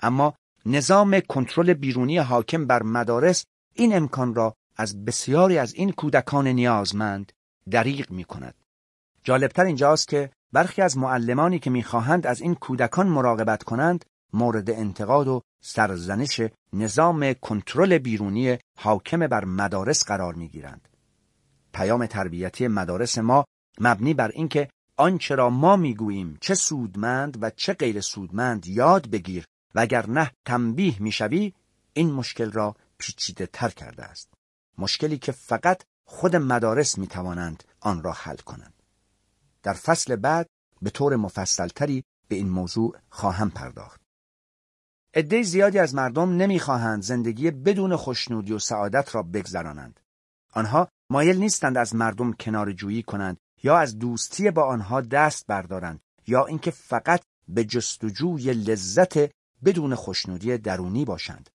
اما 0.00 0.34
نظام 0.66 1.20
کنترل 1.20 1.72
بیرونی 1.72 2.18
حاکم 2.18 2.66
بر 2.66 2.82
مدارس 2.82 3.44
این 3.74 3.96
امکان 3.96 4.34
را 4.34 4.54
از 4.76 5.04
بسیاری 5.04 5.58
از 5.58 5.74
این 5.74 5.92
کودکان 5.92 6.48
نیازمند 6.48 7.32
دریغ 7.70 8.10
می 8.10 8.24
کند. 8.24 8.54
جالبتر 9.24 9.64
اینجاست 9.64 10.08
که 10.08 10.30
برخی 10.52 10.82
از 10.82 10.98
معلمانی 10.98 11.58
که 11.58 11.70
می‌خواهند 11.70 12.26
از 12.26 12.40
این 12.40 12.54
کودکان 12.54 13.06
مراقبت 13.06 13.62
کنند 13.62 14.04
مورد 14.34 14.70
انتقاد 14.70 15.28
و 15.28 15.42
سرزنش 15.62 16.40
نظام 16.72 17.32
کنترل 17.32 17.98
بیرونی 17.98 18.58
حاکم 18.78 19.26
بر 19.26 19.44
مدارس 19.44 20.04
قرار 20.04 20.34
می‌گیرند. 20.34 20.88
پیام 21.74 22.06
تربیتی 22.06 22.68
مدارس 22.68 23.18
ما 23.18 23.44
مبنی 23.80 24.14
بر 24.14 24.28
اینکه 24.28 24.68
آنچه 24.96 25.34
را 25.34 25.50
ما 25.50 25.76
می‌گوییم 25.76 26.38
چه 26.40 26.54
سودمند 26.54 27.38
و 27.42 27.50
چه 27.50 27.72
غیر 27.72 28.00
سودمند 28.00 28.66
یاد 28.66 29.10
بگیر 29.10 29.44
و 29.74 29.80
اگر 29.80 30.06
نه 30.06 30.30
تنبیه 30.44 31.02
می‌شوی 31.02 31.54
این 31.92 32.12
مشکل 32.12 32.52
را 32.52 32.76
پیچیده 32.98 33.46
تر 33.46 33.68
کرده 33.68 34.04
است. 34.04 34.34
مشکلی 34.78 35.18
که 35.18 35.32
فقط 35.32 35.82
خود 36.04 36.36
مدارس 36.36 36.98
می 36.98 37.06
توانند 37.06 37.64
آن 37.80 38.02
را 38.02 38.12
حل 38.12 38.36
کنند. 38.36 38.82
در 39.62 39.72
فصل 39.72 40.16
بعد 40.16 40.46
به 40.82 40.90
طور 40.90 41.16
مفصلتری 41.16 42.04
به 42.28 42.36
این 42.36 42.48
موضوع 42.48 42.96
خواهم 43.10 43.50
پرداخت. 43.50 44.03
عده 45.16 45.42
زیادی 45.42 45.78
از 45.78 45.94
مردم 45.94 46.36
نمی‌خواهند 46.36 47.02
زندگی 47.02 47.50
بدون 47.50 47.96
خوشنودی 47.96 48.52
و 48.52 48.58
سعادت 48.58 49.14
را 49.14 49.22
بگذرانند 49.22 50.00
آنها 50.52 50.88
مایل 51.10 51.36
نیستند 51.38 51.76
از 51.76 51.94
مردم 51.94 52.32
کنار 52.32 52.72
جویی 52.72 53.02
کنند 53.02 53.36
یا 53.62 53.78
از 53.78 53.98
دوستی 53.98 54.50
با 54.50 54.64
آنها 54.64 55.00
دست 55.00 55.46
بردارند 55.46 56.00
یا 56.26 56.44
اینکه 56.44 56.70
فقط 56.70 57.20
به 57.48 57.64
جستجوی 57.64 58.52
لذت 58.52 59.30
بدون 59.64 59.94
خوشنودی 59.94 60.58
درونی 60.58 61.04
باشند. 61.04 61.50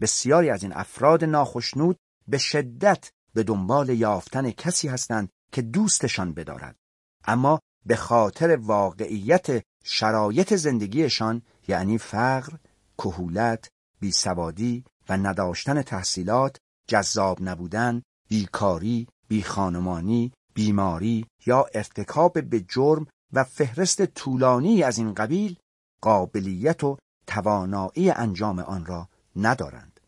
بسیاری 0.00 0.50
از 0.50 0.62
این 0.62 0.72
افراد 0.72 1.24
ناخشنود 1.24 1.96
به 2.28 2.38
شدت 2.38 3.10
به 3.34 3.42
دنبال 3.42 3.88
یافتن 3.88 4.50
کسی 4.50 4.88
هستند 4.88 5.28
که 5.52 5.62
دوستشان 5.62 6.32
بدارد. 6.32 6.76
اما 7.24 7.60
به 7.86 7.96
خاطر 7.96 8.56
واقعیت 8.56 9.62
شرایط 9.84 10.54
زندگیشان 10.54 11.42
یعنی 11.68 11.98
فقر، 11.98 12.52
کهولت، 12.98 13.68
بیسوادی 14.00 14.84
و 15.08 15.16
نداشتن 15.16 15.82
تحصیلات، 15.82 16.56
جذاب 16.88 17.38
نبودن، 17.42 18.02
بیکاری، 18.28 19.08
بیخانمانی، 19.28 20.32
بیماری 20.54 21.26
یا 21.46 21.66
ارتکاب 21.74 22.42
به 22.42 22.60
جرم 22.60 23.06
و 23.32 23.44
فهرست 23.44 24.06
طولانی 24.06 24.82
از 24.82 24.98
این 24.98 25.14
قبیل 25.14 25.56
قابلیت 26.00 26.84
و 26.84 26.96
توانایی 27.26 28.10
انجام 28.10 28.58
آن 28.58 28.86
را 28.86 29.08
ندارند. 29.36 30.00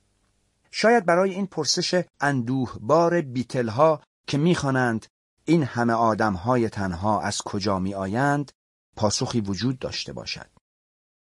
شاید 0.70 1.06
برای 1.06 1.34
این 1.34 1.46
پرسش 1.46 2.04
اندوهبار 2.20 3.20
بیتلها 3.20 4.02
که 4.26 4.38
می‌خوانند 4.38 5.06
این 5.44 5.62
همه 5.62 5.92
آدمهای 5.92 6.68
تنها 6.68 7.20
از 7.20 7.42
کجا 7.42 7.78
می 7.78 7.94
آیند 7.94 8.52
پاسخی 8.96 9.40
وجود 9.40 9.78
داشته 9.78 10.12
باشد. 10.12 10.50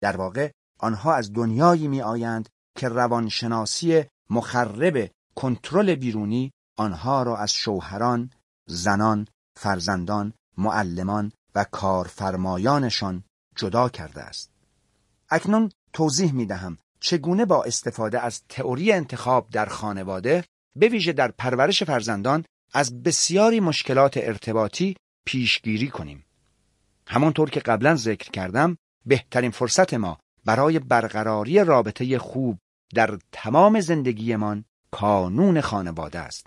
در 0.01 0.17
واقع 0.17 0.51
آنها 0.81 1.15
از 1.15 1.33
دنیایی 1.33 1.89
می 1.89 2.03
آیند 2.03 2.49
که 2.77 2.89
روانشناسی 2.89 4.05
مخرب 4.31 5.11
کنترل 5.35 5.95
بیرونی 5.95 6.53
آنها 6.77 7.23
را 7.23 7.37
از 7.37 7.53
شوهران، 7.53 8.31
زنان، 8.67 9.27
فرزندان، 9.57 10.33
معلمان 10.59 11.33
و 11.55 11.65
کارفرمایانشان 11.65 13.25
جدا 13.57 13.89
کرده 13.89 14.23
است. 14.23 14.51
اکنون 15.31 15.71
توضیح 15.93 16.33
می 16.33 16.47
دهم 16.47 16.79
چگونه 17.01 17.45
با 17.45 17.65
استفاده 17.65 18.21
از 18.21 18.43
تئوری 18.49 18.93
انتخاب 18.93 19.51
در 19.51 19.67
خانواده 19.67 20.45
به 20.77 20.89
ویژه 20.89 21.13
در 21.13 21.31
پرورش 21.31 21.83
فرزندان 21.83 22.45
از 22.73 23.03
بسیاری 23.03 23.61
مشکلات 23.61 24.17
ارتباطی 24.17 24.97
پیشگیری 25.27 25.89
کنیم. 25.89 26.25
همانطور 27.07 27.51
که 27.51 27.61
قبلا 27.61 27.95
ذکر 27.97 28.31
کردم 28.31 28.77
بهترین 29.07 29.51
فرصت 29.51 29.95
ما 29.95 30.19
برای 30.45 30.79
برقراری 30.79 31.65
رابطه 31.65 32.19
خوب 32.19 32.59
در 32.95 33.19
تمام 33.33 33.81
زندگیمان 33.81 34.65
کانون 34.91 35.61
خانواده 35.61 36.19
است. 36.19 36.47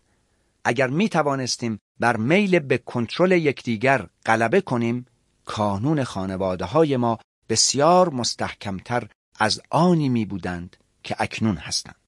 اگر 0.65 0.87
می 0.87 1.09
توانستیم 1.09 1.79
بر 1.99 2.17
میل 2.17 2.59
به 2.59 2.77
کنترل 2.77 3.31
یکدیگر 3.31 4.07
غلبه 4.25 4.61
کنیم 4.61 5.05
کانون 5.45 6.03
خانواده 6.03 6.65
های 6.65 6.97
ما 6.97 7.19
بسیار 7.49 8.09
مستحکمتر 8.09 9.07
از 9.39 9.61
آنی 9.69 10.09
می 10.09 10.25
بودند 10.25 10.77
که 11.03 11.15
اکنون 11.19 11.57
هستند. 11.57 12.02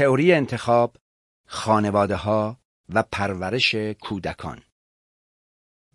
تئوری 0.00 0.32
انتخاب، 0.32 0.96
خانواده 1.46 2.16
ها 2.16 2.56
و 2.88 3.02
پرورش 3.02 3.74
کودکان 3.74 4.62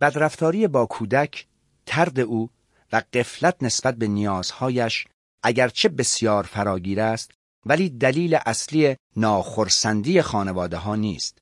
بدرفتاری 0.01 0.67
با 0.67 0.85
کودک، 0.85 1.47
ترد 1.85 2.19
او 2.19 2.49
و 2.91 3.01
قفلت 3.13 3.63
نسبت 3.63 3.95
به 3.95 4.07
نیازهایش 4.07 5.07
اگرچه 5.43 5.89
بسیار 5.89 6.43
فراگیر 6.43 7.01
است 7.01 7.31
ولی 7.65 7.89
دلیل 7.89 8.39
اصلی 8.45 8.95
ناخرسندی 9.15 10.21
خانواده 10.21 10.77
ها 10.77 10.95
نیست. 10.95 11.37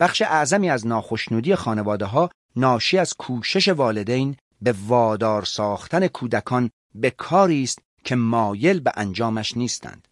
بخش 0.00 0.22
اعظمی 0.22 0.70
از 0.70 0.86
ناخشنودی 0.86 1.54
خانواده 1.54 2.04
ها 2.04 2.30
ناشی 2.56 2.98
از 2.98 3.14
کوشش 3.14 3.68
والدین 3.68 4.36
به 4.62 4.74
وادار 4.86 5.44
ساختن 5.44 6.06
کودکان 6.06 6.70
به 6.94 7.10
کاری 7.10 7.62
است 7.62 7.78
که 8.04 8.16
مایل 8.16 8.80
به 8.80 8.92
انجامش 8.96 9.56
نیستند. 9.56 10.08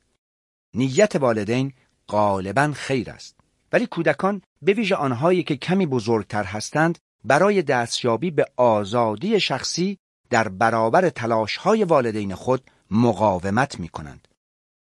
نیت 0.79 1.17
والدین 1.17 1.73
غالبا 2.09 2.73
خیر 2.75 3.11
است 3.11 3.41
ولی 3.73 3.87
کودکان 3.87 4.43
به 4.63 4.73
ویژه 4.73 4.95
آنهایی 4.95 5.43
که 5.43 5.57
کمی 5.57 5.87
بزرگتر 5.87 6.45
هستند 6.45 6.99
برای 7.25 7.63
دستیابی 7.63 8.31
به 8.31 8.47
آزادی 8.57 9.41
شخصی 9.41 9.99
در 10.31 10.49
برابر 10.49 11.09
تلاشهای 11.09 11.85
والدین 11.85 12.35
خود 12.35 12.71
مقاومت 12.91 13.81
می 13.81 13.89
کنند. 13.89 14.29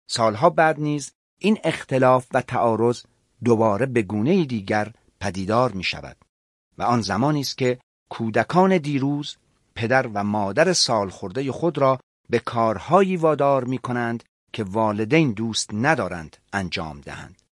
سالها 0.08 0.50
بعد 0.50 0.80
نیز 0.80 1.12
این 1.38 1.58
اختلاف 1.64 2.26
و 2.34 2.42
تعارض 2.42 3.02
دوباره 3.44 3.86
به 3.86 4.02
گونه 4.02 4.44
دیگر 4.44 4.92
پدیدار 5.20 5.72
می 5.72 5.84
شود 5.84 6.16
و 6.78 6.82
آن 6.82 7.00
زمانی 7.00 7.40
است 7.40 7.58
که 7.58 7.78
کودکان 8.08 8.78
دیروز 8.78 9.36
پدر 9.74 10.06
و 10.06 10.24
مادر 10.24 10.72
سالخورده 10.72 11.52
خود 11.52 11.78
را 11.78 12.00
به 12.30 12.38
کارهایی 12.38 13.16
وادار 13.16 13.64
می 13.64 13.78
کنند 13.78 14.24
که 14.56 14.64
والدین 14.64 15.32
دوست 15.32 15.70
ندارند 15.74 16.36
انجام 16.52 17.00
دهند. 17.00 17.42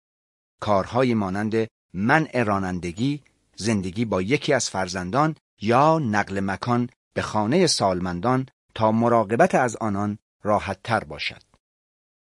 کارهایی 0.61 1.15
مانند 1.15 1.69
منع 1.95 2.43
رانندگی، 2.43 3.23
زندگی 3.57 4.05
با 4.05 4.23
یکی 4.23 4.53
از 4.53 4.71
فرزندان 4.71 5.37
یا 5.61 5.99
نقل 5.99 6.41
مکان 6.41 6.89
به 7.15 7.23
خانه 7.23 7.67
سالمندان 7.67 8.47
تا 8.75 8.93
مراقبت 8.93 9.55
از 9.55 9.77
آنان 9.77 10.19
راحت 10.43 10.83
تر 10.85 11.05
باشد. 11.05 11.43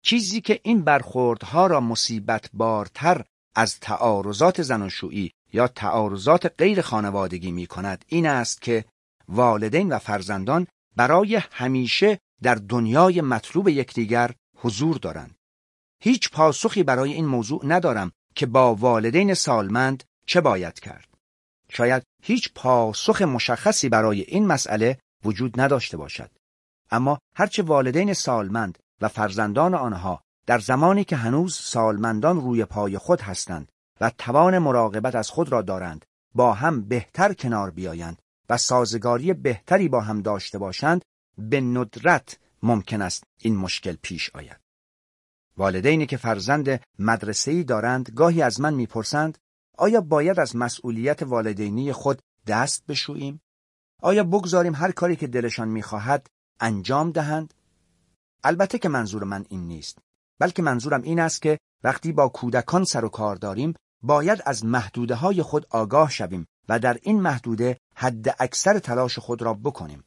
چیزی 0.03 0.41
که 0.41 0.61
این 0.63 0.83
برخوردها 0.83 1.67
را 1.67 1.81
مصیبت 1.81 2.51
بارتر 2.53 3.25
از 3.55 3.81
تعارضات 3.81 4.63
زناشویی 4.63 5.33
یا 5.53 5.69
تعارضات 5.69 6.55
غیر 6.59 6.81
خانوادگی 6.81 7.53
می 7.53 7.67
کند 7.67 8.05
این 8.09 8.27
است 8.27 8.63
که 8.63 8.85
والدین 9.29 9.93
و 9.93 9.99
فرزندان 9.99 10.67
برای 10.97 11.41
همیشه 11.53 12.19
در 12.43 12.55
دنیای 12.55 13.21
مطلوب 13.21 13.69
یکدیگر 13.69 14.31
حضور 14.57 14.97
دارند. 14.97 15.37
هیچ 16.03 16.31
پاسخی 16.31 16.83
برای 16.83 17.13
این 17.13 17.27
موضوع 17.27 17.67
ندارم 17.67 18.13
که 18.35 18.47
با 18.47 18.75
والدین 18.75 19.35
سالمند 19.35 20.05
چه 20.27 20.41
باید 20.41 20.81
کرد. 20.81 21.09
شاید 21.69 22.03
هیچ 22.23 22.53
پاسخ 22.55 23.23
مشخصی 23.23 23.89
برای 23.89 24.21
این 24.21 24.47
مسئله 24.47 24.99
وجود 25.25 25.61
نداشته 25.61 25.97
باشد. 25.97 26.31
اما 26.91 27.19
هرچه 27.37 27.63
والدین 27.63 28.13
سالمند 28.15 28.79
و 29.01 29.09
فرزندان 29.09 29.75
آنها 29.75 30.23
در 30.47 30.59
زمانی 30.59 31.05
که 31.05 31.17
هنوز 31.17 31.55
سالمندان 31.55 32.41
روی 32.41 32.65
پای 32.65 32.99
خود 32.99 33.21
هستند 33.21 33.73
و 34.01 34.11
توان 34.19 34.59
مراقبت 34.59 35.15
از 35.15 35.31
خود 35.31 35.53
را 35.53 35.63
دارند 35.63 36.05
با 36.35 36.53
هم 36.53 36.83
بهتر 36.83 37.33
کنار 37.33 37.71
بیایند 37.71 38.23
و 38.49 38.57
سازگاری 38.57 39.33
بهتری 39.33 39.89
با 39.89 40.01
هم 40.01 40.23
داشته 40.23 40.59
باشند 40.59 41.03
به 41.39 41.61
ندرت 41.61 42.39
ممکن 42.63 43.03
است 43.03 43.25
این 43.39 43.57
مشکل 43.57 43.97
پیش 44.03 44.31
آید. 44.31 44.61
والدینی 45.57 46.07
که 46.07 46.17
فرزند 46.17 46.81
مدرسه‌ای 46.99 47.65
دارند 47.65 48.11
گاهی 48.11 48.43
از 48.43 48.61
من 48.61 48.75
می‌پرسند 48.75 49.39
آیا 49.79 50.01
باید 50.01 50.41
از 50.41 50.57
مسئولیت 50.57 51.23
والدینی 51.23 51.93
خود 51.93 52.23
دست 52.47 52.87
بشوییم؟ 52.87 53.41
آیا 54.03 54.25
بگذاریم 54.25 54.75
هر 54.75 54.93
کاری 54.93 55.17
که 55.17 55.27
دلشان 55.27 55.69
می‌خواهد 55.69 56.27
انجام 56.61 57.11
دهند؟ 57.11 57.55
البته 58.45 58.79
که 58.79 58.89
منظور 58.89 59.25
من 59.25 59.45
این 59.49 59.67
نیست 59.67 59.99
بلکه 60.39 60.63
منظورم 60.63 61.03
این 61.03 61.21
است 61.21 61.43
که 61.43 61.59
وقتی 61.85 62.13
با 62.13 62.29
کودکان 62.29 62.85
سر 62.85 63.05
و 63.05 63.09
کار 63.09 63.37
داریم 63.37 63.75
باید 64.03 64.43
از 64.47 64.65
محدوده 64.65 65.15
های 65.15 65.43
خود 65.43 65.67
آگاه 65.71 66.11
شویم 66.11 66.47
و 66.69 66.79
در 66.79 66.99
این 67.03 67.21
محدوده 67.21 67.79
حد 67.95 68.37
اکثر 68.39 68.79
تلاش 68.79 69.19
خود 69.19 69.43
را 69.43 69.55
بکنیم. 69.55 70.05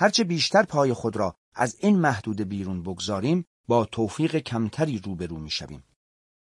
هرچه 0.00 0.24
بیشتر 0.24 0.62
پای 0.62 0.92
خود 0.92 1.16
را 1.16 1.34
از 1.54 1.76
این 1.80 1.98
محدوده 1.98 2.44
بیرون 2.44 2.82
بگذاریم 2.82 3.44
با 3.68 3.84
توفیق 3.84 4.36
کمتری 4.36 4.98
روبرو 4.98 5.36
می 5.36 5.50
شویم. 5.50 5.84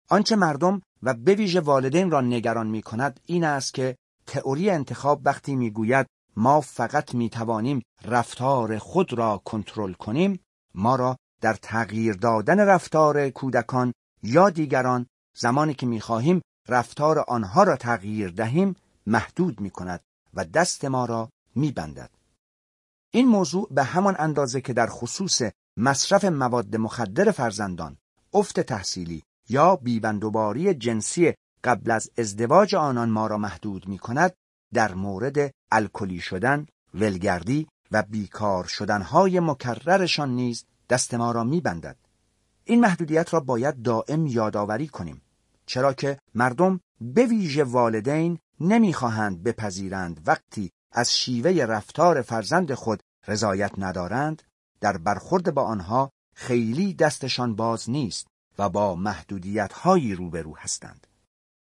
آنچه 0.08 0.36
مردم 0.36 0.82
و 1.02 1.14
به 1.14 1.60
والدین 1.60 2.10
را 2.10 2.20
نگران 2.20 2.66
می 2.66 2.82
کند 2.82 3.20
این 3.26 3.44
است 3.44 3.74
که 3.74 3.96
تئوری 4.26 4.70
انتخاب 4.70 5.20
وقتی 5.24 5.56
می 5.56 5.70
گوید 5.70 6.06
ما 6.36 6.60
فقط 6.60 7.14
می 7.14 7.30
توانیم 7.30 7.82
رفتار 8.04 8.78
خود 8.78 9.12
را 9.12 9.42
کنترل 9.44 9.92
کنیم 9.92 10.40
ما 10.74 10.96
را 10.96 11.16
در 11.40 11.54
تغییر 11.54 12.14
دادن 12.14 12.60
رفتار 12.60 13.30
کودکان 13.30 13.92
یا 14.22 14.50
دیگران 14.50 15.06
زمانی 15.36 15.74
که 15.74 15.86
می 15.86 16.00
خواهیم 16.00 16.42
رفتار 16.68 17.18
آنها 17.28 17.62
را 17.62 17.76
تغییر 17.76 18.30
دهیم 18.30 18.76
محدود 19.06 19.60
می 19.60 19.70
کند 19.70 20.00
و 20.34 20.44
دست 20.44 20.84
ما 20.84 21.04
را 21.04 21.30
می 21.54 21.72
بندد. 21.72 22.13
این 23.14 23.28
موضوع 23.28 23.68
به 23.70 23.84
همان 23.84 24.16
اندازه 24.18 24.60
که 24.60 24.72
در 24.72 24.86
خصوص 24.86 25.42
مصرف 25.76 26.24
مواد 26.24 26.76
مخدر 26.76 27.30
فرزندان، 27.30 27.96
افت 28.32 28.60
تحصیلی 28.60 29.22
یا 29.48 29.76
بیبندوباری 29.76 30.74
جنسی 30.74 31.34
قبل 31.64 31.90
از 31.90 32.10
ازدواج 32.18 32.74
آنان 32.74 33.10
ما 33.10 33.26
را 33.26 33.38
محدود 33.38 33.88
می 33.88 33.98
کند 33.98 34.32
در 34.72 34.94
مورد 34.94 35.54
الکلی 35.72 36.20
شدن، 36.20 36.66
ولگردی 36.94 37.68
و 37.92 38.02
بیکار 38.02 38.64
شدنهای 38.64 39.40
مکررشان 39.40 40.30
نیز 40.30 40.64
دست 40.88 41.14
ما 41.14 41.32
را 41.32 41.44
می 41.44 41.60
بندد. 41.60 41.96
این 42.64 42.80
محدودیت 42.80 43.34
را 43.34 43.40
باید 43.40 43.82
دائم 43.82 44.26
یادآوری 44.26 44.88
کنیم 44.88 45.22
چرا 45.66 45.92
که 45.92 46.18
مردم 46.34 46.80
به 47.00 47.26
ویژه 47.26 47.64
والدین 47.64 48.38
نمی‌خواهند 48.60 49.42
بپذیرند 49.42 50.20
وقتی 50.26 50.70
از 50.94 51.16
شیوه 51.16 51.64
رفتار 51.64 52.22
فرزند 52.22 52.74
خود 52.74 53.02
رضایت 53.26 53.72
ندارند 53.78 54.42
در 54.80 54.96
برخورد 54.96 55.54
با 55.54 55.62
آنها 55.62 56.10
خیلی 56.34 56.94
دستشان 56.94 57.56
باز 57.56 57.90
نیست 57.90 58.26
و 58.58 58.68
با 58.68 58.94
محدودیت 58.94 59.72
هایی 59.72 60.14
روبرو 60.14 60.56
هستند. 60.56 61.06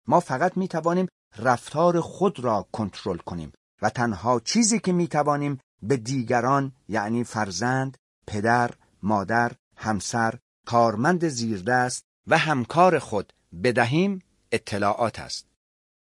ما 0.07 0.19
فقط 0.19 0.57
می 0.57 0.67
توانیم 0.67 1.07
رفتار 1.37 2.01
خود 2.01 2.39
را 2.39 2.67
کنترل 2.71 3.17
کنیم 3.17 3.53
و 3.81 3.89
تنها 3.89 4.39
چیزی 4.39 4.79
که 4.79 4.91
می 4.91 5.07
توانیم 5.07 5.59
به 5.81 5.97
دیگران 5.97 6.71
یعنی 6.87 7.23
فرزند، 7.23 7.97
پدر، 8.27 8.71
مادر، 9.03 9.51
همسر، 9.77 10.39
کارمند 10.65 11.27
زیردست 11.27 12.03
و 12.27 12.37
همکار 12.37 12.99
خود 12.99 13.33
بدهیم 13.63 14.19
اطلاعات 14.51 15.19
است. 15.19 15.47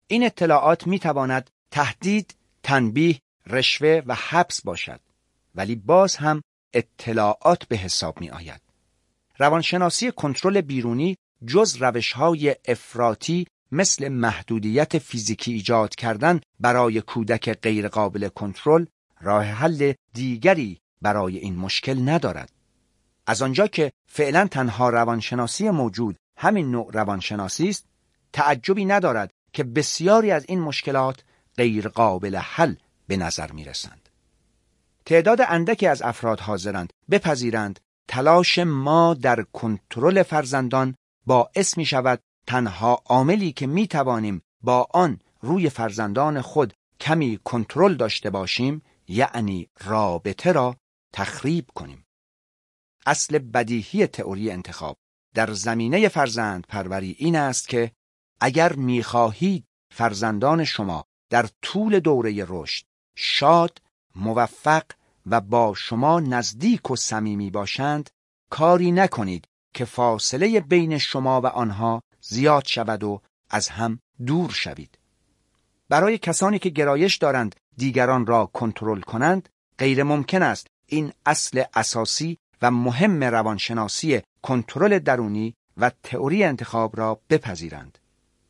این 0.07 0.25
اطلاعات 0.25 0.87
می 0.87 0.99
تواند 0.99 1.51
تهدید، 1.71 2.35
تنبیه، 2.69 3.21
رشوه 3.47 4.03
و 4.07 4.15
حبس 4.15 4.63
باشد 4.63 5.01
ولی 5.55 5.77
باز 5.77 6.17
هم 6.17 6.43
اطلاعات 6.73 7.65
به 7.65 7.77
حساب 7.77 8.21
می 8.21 8.31
آید. 8.31 8.61
روانشناسی 9.39 10.11
کنترل 10.11 10.61
بیرونی 10.61 11.17
جز 11.47 11.77
روش 11.77 12.13
های 12.13 12.57
افراطی 12.65 13.47
مثل 13.73 14.09
محدودیت 14.09 14.99
فیزیکی 14.99 15.53
ایجاد 15.53 15.95
کردن 15.95 16.41
برای 16.61 17.01
کودک 17.01 17.53
غیرقابل 17.53 18.29
کنترل 18.29 18.87
راه 19.21 19.45
حل 19.45 19.93
دیگری 20.13 20.79
برای 21.03 21.39
این 21.39 21.57
مشکل 21.57 22.09
ندارد. 22.09 22.53
از 23.27 23.43
آنجا 23.43 23.67
که 23.67 23.93
فعلا 24.07 24.47
تنها 24.47 24.89
روانشناسی 24.89 25.71
موجود 25.71 26.17
همین 26.37 26.71
نوع 26.71 26.91
روانشناسی 26.93 27.69
است 27.69 27.87
تعجبی 28.33 28.85
ندارد 28.85 29.31
که 29.53 29.65
بسیاری 29.65 30.31
از 30.31 30.45
این 30.49 30.61
مشکلات 30.61 31.25
غیرقابل 31.59 32.37
حل 32.37 32.75
به 33.07 33.17
نظر 33.17 33.53
می 33.53 33.65
رسند. 33.65 34.09
تعداد 35.05 35.41
اندکی 35.41 35.87
از 35.87 36.03
افراد 36.03 36.41
حاضرند 36.41 36.93
بپذیرند 37.11 37.81
تلاش 38.09 38.59
ما 38.59 39.15
در 39.15 39.43
کنترل 39.43 40.23
فرزندان 40.23 40.95
باعث 41.27 41.77
می 41.77 41.85
شود 41.85 42.21
تنها 42.47 43.03
عاملی 43.07 43.53
که 43.53 43.67
می 43.67 43.87
توانیم 43.87 44.43
با 44.63 44.89
آن 44.91 45.21
روی 45.41 45.71
فرزندان 45.71 46.41
خود 46.41 46.75
کمی 47.01 47.41
کنترل 47.45 47.95
داشته 47.95 48.31
باشیم 48.31 48.83
یعنی 49.09 49.69
رابطه 49.85 50.53
را 50.53 50.77
تخریب 51.13 51.71
کنیم. 51.75 52.05
اصل 53.07 53.39
بدیهی 53.39 54.07
تئوری 54.07 54.51
انتخاب 54.51 54.97
در 55.35 55.53
زمینه 55.53 56.09
فرزند 56.09 56.67
پروری 56.67 57.17
این 57.19 57.37
است 57.37 57.69
که 57.69 57.93
اگر 58.41 58.73
می‌خواهید 58.73 59.65
فرزندان 59.95 60.65
شما 60.65 61.05
در 61.31 61.49
طول 61.63 62.01
دوره 62.01 62.45
رشد 62.49 62.85
شاد، 63.17 63.83
موفق 64.17 64.85
و 65.27 65.41
با 65.41 65.75
شما 65.75 66.21
نزدیک 66.21 66.91
و 66.91 66.97
صمیمی 66.97 67.51
باشند 67.51 68.11
کاری 68.51 68.93
نکنید 68.93 69.45
که 69.75 69.85
فاصله 69.85 70.61
بین 70.61 70.99
شما 70.99 71.41
و 71.41 71.47
آنها 71.47 72.03
زیاد 72.21 72.67
شود 72.67 73.05
و 73.05 73.21
از 73.51 73.69
هم 73.69 74.01
دور 74.27 74.51
شوید. 74.51 74.99
برای 75.89 76.19
کسانی 76.19 76.59
که 76.59 76.69
گرایش 76.69 77.17
دارند 77.17 77.57
دیگران 77.77 78.27
را 78.27 78.47
کنترل 78.47 79.01
کنند 79.01 79.49
غیر 79.79 80.03
ممکن 80.03 80.43
است 80.43 80.67
این 80.87 81.13
اصل 81.27 81.63
اساسی 81.75 82.39
و 82.63 82.71
مهم 82.71 83.25
روانشناسی 83.25 84.23
کنترل 84.43 84.99
درونی 84.99 85.55
و 85.77 85.91
تئوری 86.03 86.45
انتخاب 86.45 86.97
را 86.97 87.21
بپذیرند 87.31 87.99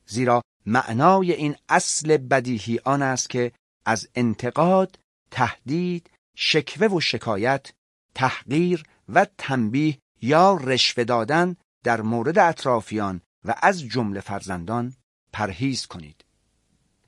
زیرا 0.09 0.43
معنای 0.67 1.33
این 1.33 1.57
اصل 1.69 2.17
بدیهی 2.17 2.81
آن 2.85 3.03
است 3.03 3.31
که 3.31 3.53
از 3.85 4.09
انتقاد، 4.15 4.99
تهدید، 5.31 6.11
شکوه 6.37 6.87
و 6.87 7.01
شکایت، 7.01 7.73
تحقیر 8.15 8.83
و 9.09 9.27
تنبیه 9.39 9.99
یا 10.23 10.55
رشوه 10.55 11.05
دادن 11.05 11.57
در 11.85 12.01
مورد 12.01 12.39
اطرافیان 12.39 13.21
و 13.45 13.55
از 13.63 13.83
جمله 13.83 14.21
فرزندان 14.21 14.95
پرهیز 15.33 15.87
کنید. 15.87 16.25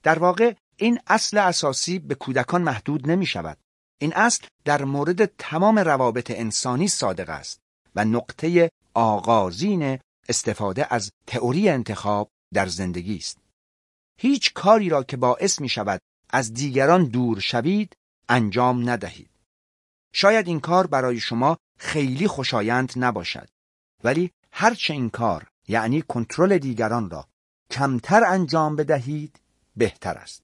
در 0.02 0.18
واقع 0.18 0.54
این 0.76 0.98
اصل 1.06 1.38
اساسی 1.38 1.98
به 1.98 2.14
کودکان 2.14 2.62
محدود 2.62 3.10
نمی 3.10 3.26
شود. 3.26 3.58
این 3.98 4.12
اصل 4.14 4.46
در 4.64 4.84
مورد 4.84 5.24
تمام 5.24 5.78
روابط 5.78 6.30
انسانی 6.30 6.88
صادق 6.88 7.28
است 7.28 7.60
و 7.94 8.04
نقطه 8.04 8.70
آغازین 8.94 9.98
استفاده 10.28 10.94
از 10.94 11.10
تئوری 11.26 11.68
انتخاب 11.68 12.30
در 12.54 12.66
زندگی 12.66 13.16
است. 13.16 13.38
هیچ 14.16 14.52
کاری 14.52 14.88
را 14.88 15.02
که 15.02 15.16
باعث 15.16 15.60
می 15.60 15.68
شود 15.68 16.00
از 16.30 16.54
دیگران 16.54 17.04
دور 17.04 17.40
شوید 17.40 17.96
انجام 18.28 18.90
ندهید. 18.90 19.30
شاید 20.12 20.48
این 20.48 20.60
کار 20.60 20.86
برای 20.86 21.20
شما 21.20 21.58
خیلی 21.78 22.28
خوشایند 22.28 22.92
نباشد 22.96 23.48
ولی 24.04 24.30
هرچه 24.52 24.94
این 24.94 25.10
کار 25.10 25.46
یعنی 25.68 26.02
کنترل 26.02 26.58
دیگران 26.58 27.10
را 27.10 27.28
کمتر 27.70 28.24
انجام 28.24 28.76
بدهید 28.76 29.40
بهتر 29.76 30.18
است. 30.18 30.42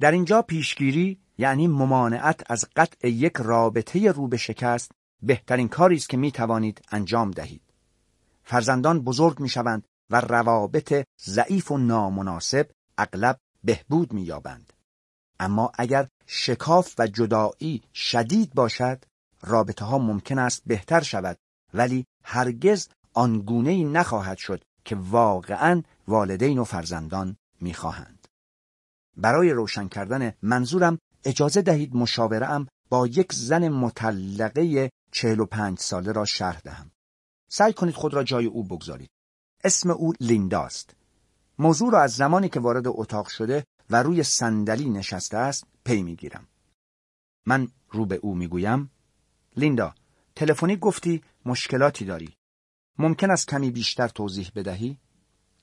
در 0.00 0.12
اینجا 0.12 0.42
پیشگیری 0.42 1.18
یعنی 1.38 1.66
ممانعت 1.66 2.50
از 2.50 2.64
قطع 2.76 3.08
یک 3.08 3.32
رابطه 3.36 4.12
رو 4.12 4.28
به 4.28 4.36
شکست 4.36 4.90
بهترین 5.22 5.68
کاری 5.68 5.96
است 5.96 6.08
که 6.08 6.16
می 6.16 6.32
توانید 6.32 6.82
انجام 6.90 7.30
دهید. 7.30 7.62
فرزندان 8.44 9.00
بزرگ 9.00 9.40
می 9.40 9.48
شوند 9.48 9.84
و 10.10 10.20
روابط 10.20 11.06
ضعیف 11.20 11.70
و 11.70 11.78
نامناسب 11.78 12.70
اغلب 12.98 13.38
بهبود 13.64 14.12
می 14.12 14.22
یابند. 14.22 14.72
اما 15.40 15.72
اگر 15.74 16.08
شکاف 16.26 16.94
و 16.98 17.06
جدایی 17.06 17.82
شدید 17.94 18.54
باشد 18.54 19.04
رابطه 19.42 19.84
ها 19.84 19.98
ممکن 19.98 20.38
است 20.38 20.62
بهتر 20.66 21.00
شود 21.00 21.38
ولی 21.74 22.06
هرگز 22.24 22.88
آنگونه 23.14 23.70
ای 23.70 23.84
نخواهد 23.84 24.38
شد 24.38 24.62
که 24.84 24.96
واقعا 24.96 25.82
والدین 26.08 26.58
و 26.58 26.64
فرزندان 26.64 27.36
می‌خواهند. 27.60 28.28
برای 29.16 29.50
روشن 29.50 29.88
کردن 29.88 30.32
منظورم 30.42 30.98
اجازه 31.24 31.62
دهید 31.62 31.96
مشاوره 31.96 32.66
با 32.90 33.06
یک 33.06 33.32
زن 33.32 33.68
مطلقه 33.68 34.90
چهل 35.12 35.40
و 35.40 35.46
پنج 35.46 35.78
ساله 35.78 36.12
را 36.12 36.24
شرح 36.24 36.60
دهم. 36.60 36.90
سعی 37.48 37.72
کنید 37.72 37.94
خود 37.94 38.14
را 38.14 38.24
جای 38.24 38.46
او 38.46 38.64
بگذارید. 38.64 39.10
اسم 39.66 39.90
او 39.90 40.12
لینداست. 40.20 40.94
موضوع 41.58 41.92
را 41.92 42.02
از 42.02 42.12
زمانی 42.12 42.48
که 42.48 42.60
وارد 42.60 42.86
اتاق 42.86 43.28
شده 43.28 43.64
و 43.90 44.02
روی 44.02 44.22
صندلی 44.22 44.90
نشسته 44.90 45.36
است 45.36 45.66
پی 45.84 46.02
می‌گیرم. 46.02 46.46
من 47.46 47.68
رو 47.90 48.06
به 48.06 48.14
او 48.14 48.34
می‌گویم 48.34 48.90
لیندا 49.56 49.94
تلفنی 50.36 50.76
گفتی 50.76 51.22
مشکلاتی 51.44 52.04
داری. 52.04 52.34
ممکن 52.98 53.30
است 53.30 53.48
کمی 53.48 53.70
بیشتر 53.70 54.08
توضیح 54.08 54.50
بدهی؟ 54.54 54.98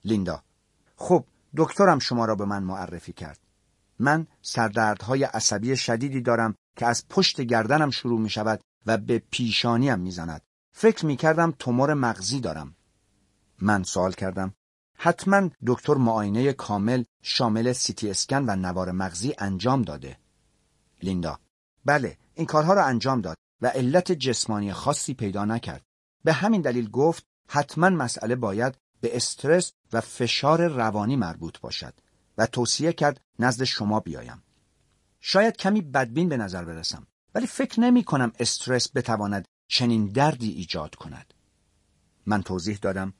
لیندا 0.04 0.42
خب 0.96 1.24
دکترم 1.56 1.98
شما 1.98 2.24
را 2.24 2.34
به 2.34 2.44
من 2.44 2.62
معرفی 2.62 3.12
کرد. 3.12 3.40
من 3.98 4.26
سردردهای 4.42 5.24
عصبی 5.24 5.76
شدیدی 5.76 6.20
دارم 6.20 6.54
که 6.76 6.86
از 6.86 7.08
پشت 7.08 7.40
گردنم 7.40 7.90
شروع 7.90 8.20
می 8.20 8.30
شود 8.30 8.60
و 8.86 8.98
به 8.98 9.22
پیشانیم 9.30 9.98
می 9.98 10.10
زند. 10.10 10.42
فکر 10.72 11.06
می 11.06 11.16
کردم 11.16 11.54
تومور 11.58 11.94
مغزی 11.94 12.40
دارم. 12.40 12.73
من 13.64 13.82
سوال 13.82 14.12
کردم 14.12 14.54
حتما 14.96 15.50
دکتر 15.66 15.94
معاینه 15.94 16.52
کامل 16.52 17.04
شامل 17.22 17.72
سیتی 17.72 18.10
اسکن 18.10 18.44
و 18.48 18.56
نوار 18.56 18.92
مغزی 18.92 19.34
انجام 19.38 19.82
داده. 19.82 20.18
لیندا 21.02 21.38
بله 21.84 22.18
این 22.34 22.46
کارها 22.46 22.74
را 22.74 22.84
انجام 22.84 23.20
داد 23.20 23.36
و 23.60 23.66
علت 23.66 24.12
جسمانی 24.12 24.72
خاصی 24.72 25.14
پیدا 25.14 25.44
نکرد. 25.44 25.82
به 26.24 26.32
همین 26.32 26.60
دلیل 26.60 26.90
گفت 26.90 27.24
حتما 27.48 27.90
مسئله 27.90 28.36
باید 28.36 28.76
به 29.00 29.16
استرس 29.16 29.72
و 29.92 30.00
فشار 30.00 30.66
روانی 30.66 31.16
مربوط 31.16 31.60
باشد 31.60 31.94
و 32.38 32.46
توصیه 32.46 32.92
کرد 32.92 33.20
نزد 33.38 33.64
شما 33.64 34.00
بیایم. 34.00 34.42
شاید 35.20 35.56
کمی 35.56 35.82
بدبین 35.82 36.28
به 36.28 36.36
نظر 36.36 36.64
برسم 36.64 37.06
ولی 37.34 37.46
فکر 37.46 37.80
نمی 37.80 38.04
کنم 38.04 38.32
استرس 38.38 38.96
بتواند 38.96 39.48
چنین 39.68 40.06
دردی 40.06 40.50
ایجاد 40.50 40.94
کند. 40.94 41.34
من 42.26 42.42
توضیح 42.42 42.78
دادم 42.82 43.14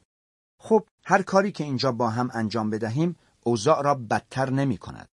خب 0.64 0.88
هر 1.04 1.22
کاری 1.22 1.52
که 1.52 1.64
اینجا 1.64 1.92
با 1.92 2.10
هم 2.10 2.30
انجام 2.34 2.70
بدهیم 2.70 3.16
اوضاع 3.42 3.82
را 3.82 3.94
بدتر 3.94 4.50
نمی 4.50 4.78
کند. 4.78 5.08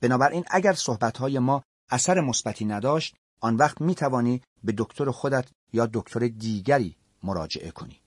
بنابراین 0.00 0.44
اگر 0.50 0.72
صحبتهای 0.72 1.38
ما 1.38 1.62
اثر 1.90 2.20
مثبتی 2.20 2.64
نداشت 2.64 3.16
آن 3.40 3.56
وقت 3.56 3.80
می 3.80 3.94
توانی 3.94 4.42
به 4.64 4.74
دکتر 4.78 5.10
خودت 5.10 5.48
یا 5.72 5.86
دکتر 5.92 6.20
دیگری 6.20 6.96
مراجعه 7.22 7.70
کنی. 7.70 8.00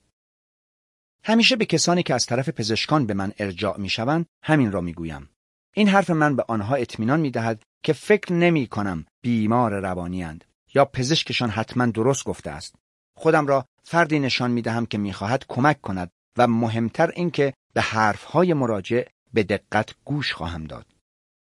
همیشه 1.24 1.56
به 1.56 1.64
کسانی 1.64 2.02
که 2.02 2.14
از 2.14 2.26
طرف 2.26 2.48
پزشکان 2.48 3.06
به 3.06 3.14
من 3.14 3.32
ارجاع 3.38 3.78
می 3.78 3.88
شوند 3.88 4.26
همین 4.42 4.72
را 4.72 4.80
می 4.80 4.92
گویم. 4.92 5.28
این 5.74 5.88
حرف 5.88 6.10
من 6.10 6.36
به 6.36 6.44
آنها 6.48 6.74
اطمینان 6.74 7.20
می 7.20 7.30
دهد 7.30 7.62
که 7.82 7.92
فکر 7.92 8.32
نمی 8.32 8.66
کنم 8.66 9.06
بیمار 9.22 9.80
روانی 9.80 10.24
اند 10.24 10.44
یا 10.74 10.84
پزشکشان 10.84 11.50
حتما 11.50 11.86
درست 11.86 12.24
گفته 12.24 12.50
است. 12.50 12.74
خودم 13.14 13.46
را 13.46 13.64
فردی 13.82 14.18
نشان 14.18 14.50
می 14.50 14.62
دهم 14.62 14.86
که 14.86 14.98
می 14.98 15.12
خواهد 15.12 15.44
کمک 15.48 15.80
کند 15.80 16.10
و 16.38 16.46
مهمتر 16.46 17.10
اینکه 17.10 17.54
به 17.74 17.80
حرفهای 17.80 18.54
مراجع 18.54 19.02
به 19.32 19.42
دقت 19.42 19.94
گوش 20.04 20.32
خواهم 20.32 20.64
داد. 20.64 20.86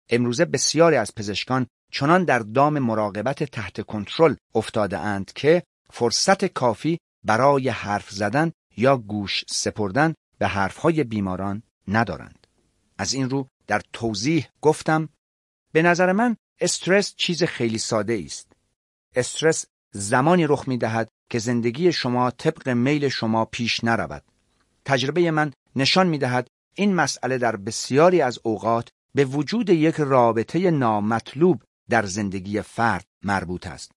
امروزه 0.10 0.46
بسیاری 0.46 0.96
از 0.96 1.16
پزشکان 1.16 1.68
چنان 1.92 2.24
در 2.24 2.40
دام 2.40 2.80
مراقبت 2.80 3.44
تحت 3.44 3.82
کنترل 3.82 4.36
افتاده 4.56 4.98
اند 5.00 5.34
که 5.34 5.64
فرصت 5.90 6.46
کافی 6.46 7.00
برای 7.24 7.70
حرف 7.70 8.10
زدن 8.10 8.52
یا 8.78 8.98
گوش 8.98 9.44
سپردن 9.48 10.14
به 10.38 10.48
حرفهای 10.48 11.04
بیماران 11.04 11.64
ندارند. 11.88 12.48
از 12.98 13.14
این 13.14 13.30
رو 13.30 13.48
در 13.68 13.82
توضیح 13.94 14.48
گفتم 14.62 15.10
به 15.72 15.82
نظر 15.82 16.12
من 16.12 16.36
استرس 16.60 17.16
چیز 17.16 17.44
خیلی 17.44 17.78
ساده 17.78 18.24
است. 18.26 18.52
استرس 19.16 19.66
زمانی 19.92 20.48
رخ 20.48 20.68
می 20.68 20.78
دهد 20.78 21.10
که 21.30 21.40
زندگی 21.40 21.92
شما 21.92 22.32
طبق 22.32 22.70
میل 22.70 23.10
شما 23.10 23.46
پیش 23.46 23.84
نرود. 23.84 24.24
تجربه 24.86 25.32
من 25.32 25.52
نشان 25.76 26.08
می 26.08 26.18
دهد 26.18 26.48
این 26.76 26.96
مسئله 26.96 27.38
در 27.38 27.56
بسیاری 27.56 28.22
از 28.22 28.40
اوقات 28.44 28.90
به 29.16 29.26
وجود 29.26 29.70
یک 29.70 29.96
رابطه 29.96 30.72
نامطلوب 30.72 31.64
در 31.90 32.06
زندگی 32.06 32.62
فرد 32.62 33.06
مربوط 33.24 33.68
است. 33.68 33.92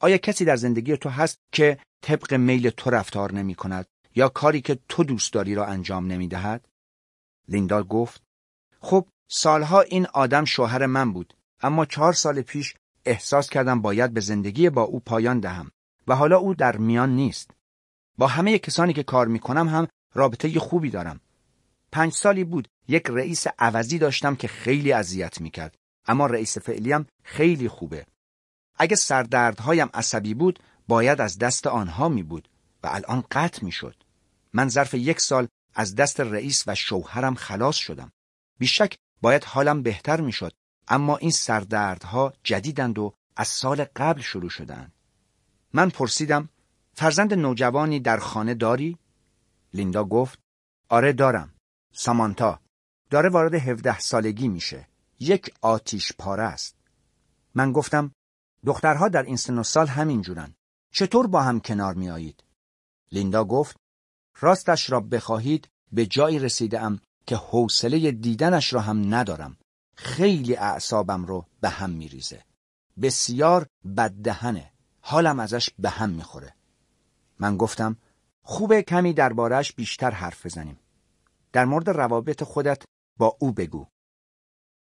آیا 0.00 0.16
کسی 0.16 0.44
در 0.44 0.56
زندگی 0.56 0.96
تو 0.96 1.08
هست 1.08 1.38
که 1.52 1.78
طبق 2.02 2.34
میل 2.34 2.70
تو 2.70 2.90
رفتار 2.90 3.32
نمی 3.32 3.54
کند 3.54 3.86
یا 4.14 4.28
کاری 4.28 4.60
که 4.60 4.78
تو 4.88 5.04
دوست 5.04 5.32
داری 5.32 5.54
را 5.54 5.66
انجام 5.66 6.06
نمی 6.06 6.28
دهد؟ 6.28 6.68
لیندا 7.48 7.82
گفت 7.82 8.22
خب 8.80 9.08
سالها 9.30 9.80
این 9.80 10.06
آدم 10.06 10.44
شوهر 10.44 10.86
من 10.86 11.12
بود 11.12 11.34
اما 11.60 11.84
چهار 11.84 12.12
سال 12.12 12.42
پیش 12.42 12.74
احساس 13.04 13.50
کردم 13.50 13.82
باید 13.82 14.14
به 14.14 14.20
زندگی 14.20 14.70
با 14.70 14.82
او 14.82 15.00
پایان 15.00 15.40
دهم 15.40 15.70
و 16.06 16.16
حالا 16.16 16.38
او 16.38 16.54
در 16.54 16.76
میان 16.76 17.16
نیست. 17.16 17.50
با 18.18 18.26
همه 18.26 18.58
کسانی 18.58 18.92
که 18.92 19.02
کار 19.02 19.26
می 19.26 19.38
کنم 19.38 19.68
هم 19.68 19.88
رابطه 20.14 20.60
خوبی 20.60 20.90
دارم. 20.90 21.20
پنج 21.92 22.12
سالی 22.12 22.44
بود 22.44 22.68
یک 22.88 23.06
رئیس 23.08 23.46
عوضی 23.58 23.98
داشتم 23.98 24.36
که 24.36 24.48
خیلی 24.48 24.92
اذیت 24.92 25.40
می‌کرد 25.40 25.74
اما 26.06 26.26
رئیس 26.26 26.58
فعلیم 26.58 27.06
خیلی 27.22 27.68
خوبه. 27.68 28.06
اگه 28.76 28.96
سردردهایم 28.96 29.90
عصبی 29.94 30.34
بود 30.34 30.58
باید 30.88 31.20
از 31.20 31.38
دست 31.38 31.66
آنها 31.66 32.08
می 32.08 32.22
بود 32.22 32.48
و 32.82 32.86
الان 32.86 33.24
قطع 33.30 33.64
می 33.64 33.72
شد. 33.72 33.96
من 34.52 34.68
ظرف 34.68 34.94
یک 34.94 35.20
سال 35.20 35.48
از 35.74 35.94
دست 35.94 36.20
رئیس 36.20 36.64
و 36.66 36.74
شوهرم 36.74 37.34
خلاص 37.34 37.76
شدم. 37.76 38.12
بیشک 38.58 38.94
باید 39.22 39.44
حالم 39.44 39.82
بهتر 39.82 40.20
می 40.20 40.32
شد 40.32 40.52
اما 40.88 41.16
این 41.16 41.30
سردردها 41.30 42.32
جدیدند 42.44 42.98
و 42.98 43.14
از 43.36 43.48
سال 43.48 43.84
قبل 43.96 44.20
شروع 44.20 44.50
شدند. 44.50 44.92
من 45.72 45.90
پرسیدم 45.90 46.48
فرزند 46.94 47.34
نوجوانی 47.34 48.00
در 48.00 48.18
خانه 48.18 48.54
داری؟ 48.54 48.98
لیندا 49.74 50.04
گفت 50.04 50.38
آره 50.88 51.12
دارم. 51.12 51.54
سامانتا 51.92 52.60
داره 53.10 53.28
وارد 53.28 53.54
17 53.54 53.98
سالگی 53.98 54.48
میشه. 54.48 54.88
یک 55.20 55.54
آتیش 55.60 56.12
پاره 56.12 56.42
است. 56.42 56.76
من 57.54 57.72
گفتم 57.72 58.12
دخترها 58.66 59.08
در 59.08 59.22
این 59.22 59.36
سن 59.36 59.58
و 59.58 59.62
سال 59.62 59.86
همین 59.86 60.22
جورن. 60.22 60.54
چطور 60.92 61.26
با 61.26 61.42
هم 61.42 61.60
کنار 61.60 61.94
میایید؟ 61.94 62.44
لیندا 63.12 63.44
گفت 63.44 63.76
راستش 64.40 64.90
را 64.90 65.00
بخواهید 65.00 65.68
به 65.92 66.06
جایی 66.06 66.38
رسیدم 66.38 67.00
که 67.26 67.36
حوصله 67.36 68.12
دیدنش 68.12 68.72
را 68.72 68.80
هم 68.80 69.14
ندارم 69.14 69.56
خیلی 69.96 70.56
اعصابم 70.56 71.24
رو 71.24 71.46
به 71.60 71.68
هم 71.68 71.90
میریزه 71.90 72.44
بسیار 73.02 73.66
بددهنه 73.96 74.72
حالم 75.00 75.40
ازش 75.40 75.70
به 75.78 75.90
هم 75.90 76.10
می‌خوره 76.10 76.54
من 77.38 77.56
گفتم 77.56 77.96
خوبه 78.44 78.82
کمی 78.82 79.12
دربارهش 79.12 79.72
بیشتر 79.72 80.10
حرف 80.10 80.46
بزنیم. 80.46 80.78
در 81.52 81.64
مورد 81.64 81.90
روابط 81.90 82.42
خودت 82.42 82.82
با 83.18 83.36
او 83.40 83.52
بگو. 83.52 83.86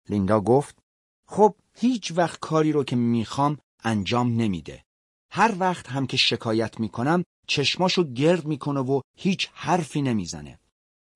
لیندا 0.08 0.40
گفت 0.40 0.78
خب 1.26 1.54
هیچ 1.74 2.12
وقت 2.16 2.38
کاری 2.40 2.72
رو 2.72 2.84
که 2.84 2.96
می‌خوام 2.96 3.58
انجام 3.84 4.36
نمیده. 4.36 4.84
هر 5.30 5.54
وقت 5.58 5.88
هم 5.88 6.06
که 6.06 6.16
شکایت 6.16 6.80
می‌کنم 6.80 7.24
چشماشو 7.46 8.04
گرد 8.12 8.44
می‌کنه 8.44 8.80
و 8.80 9.00
هیچ 9.16 9.50
حرفی 9.54 10.02
نمی‌زنه. 10.02 10.58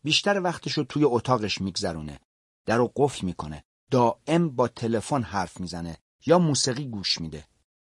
بیشتر 0.04 0.40
وقتشو 0.40 0.84
توی 0.84 1.04
اتاقش 1.04 1.60
میگذرونه. 1.60 2.20
در 2.66 2.76
رو 2.76 2.92
قفل 2.96 3.26
می‌کنه. 3.26 3.64
دائم 3.90 4.48
با 4.48 4.68
تلفن 4.68 5.22
حرف 5.22 5.60
می‌زنه 5.60 5.96
یا 6.26 6.38
موسیقی 6.38 6.84
گوش 6.84 7.20
میده. 7.20 7.44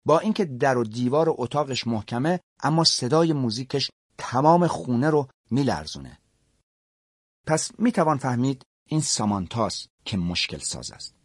با 0.06 0.20
اینکه 0.20 0.46
در 0.46 0.78
و 0.78 0.84
دیوار 0.84 1.28
اتاقش 1.38 1.88
محکمه 1.88 2.40
اما 2.64 2.84
صدای 2.84 3.34
موزیکش 3.34 3.90
تمام 4.18 4.68
خونه 4.68 5.10
رو 5.10 5.28
میلرزونه 5.52 6.20
پس 7.48 7.72
می‌توان 7.80 8.18
فهمید 8.18 8.64
این 8.90 9.02
سامانتاس 9.02 9.88
که 10.06 10.18
مشکل 10.18 10.58
ساز 10.58 10.92
است 10.92 11.16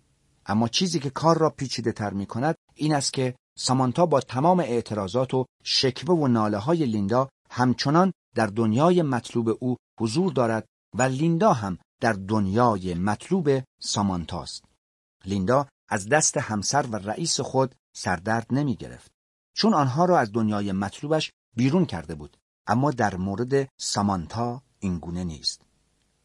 اما 0.47 0.69
چیزی 0.69 1.01
که 1.01 1.11
کار 1.11 1.39
را 1.39 1.51
پیچیده 1.51 1.93
تر 1.93 2.11
می 2.11 2.27
کند 2.27 2.55
این 2.75 2.95
است 2.95 3.13
که 3.13 3.35
سامانتا 3.59 4.07
با 4.07 4.21
تمام 4.21 4.61
اعتراضات 4.61 5.35
و 5.35 5.45
شکوه 5.65 6.19
و 6.19 6.29
ناله 6.29 6.59
های 6.59 6.87
لیندا 6.87 7.29
همچنان 7.51 8.13
در 8.35 8.47
دنیای 8.47 9.03
مطلوب 9.03 9.59
او 9.61 9.77
حضور 10.01 10.33
دارد 10.33 10.67
و 10.95 11.03
لیندا 11.03 11.53
هم 11.53 11.79
در 12.01 12.13
دنیای 12.13 12.95
مطلوب 12.95 13.63
سامانتاست. 13.81 14.65
لیندا 15.25 15.67
از 15.89 16.09
دست 16.09 16.37
همسر 16.37 16.87
و 16.87 16.97
رئیس 16.97 17.41
خود 17.41 17.75
سردرد 17.97 18.47
نمی 18.51 18.77
گرفت. 18.77 19.11
چون 19.57 19.75
آنها 19.75 20.05
را 20.05 20.19
از 20.19 20.33
دنیای 20.33 20.73
مطلوبش 20.73 21.33
بیرون 21.57 21.87
کرده 21.87 22.15
بود. 22.15 22.37
اما 22.67 22.91
در 22.91 23.17
مورد 23.17 23.69
سامانتا 23.77 24.63
این 24.79 24.99
گونه 24.99 25.25
نیست. 25.25 25.63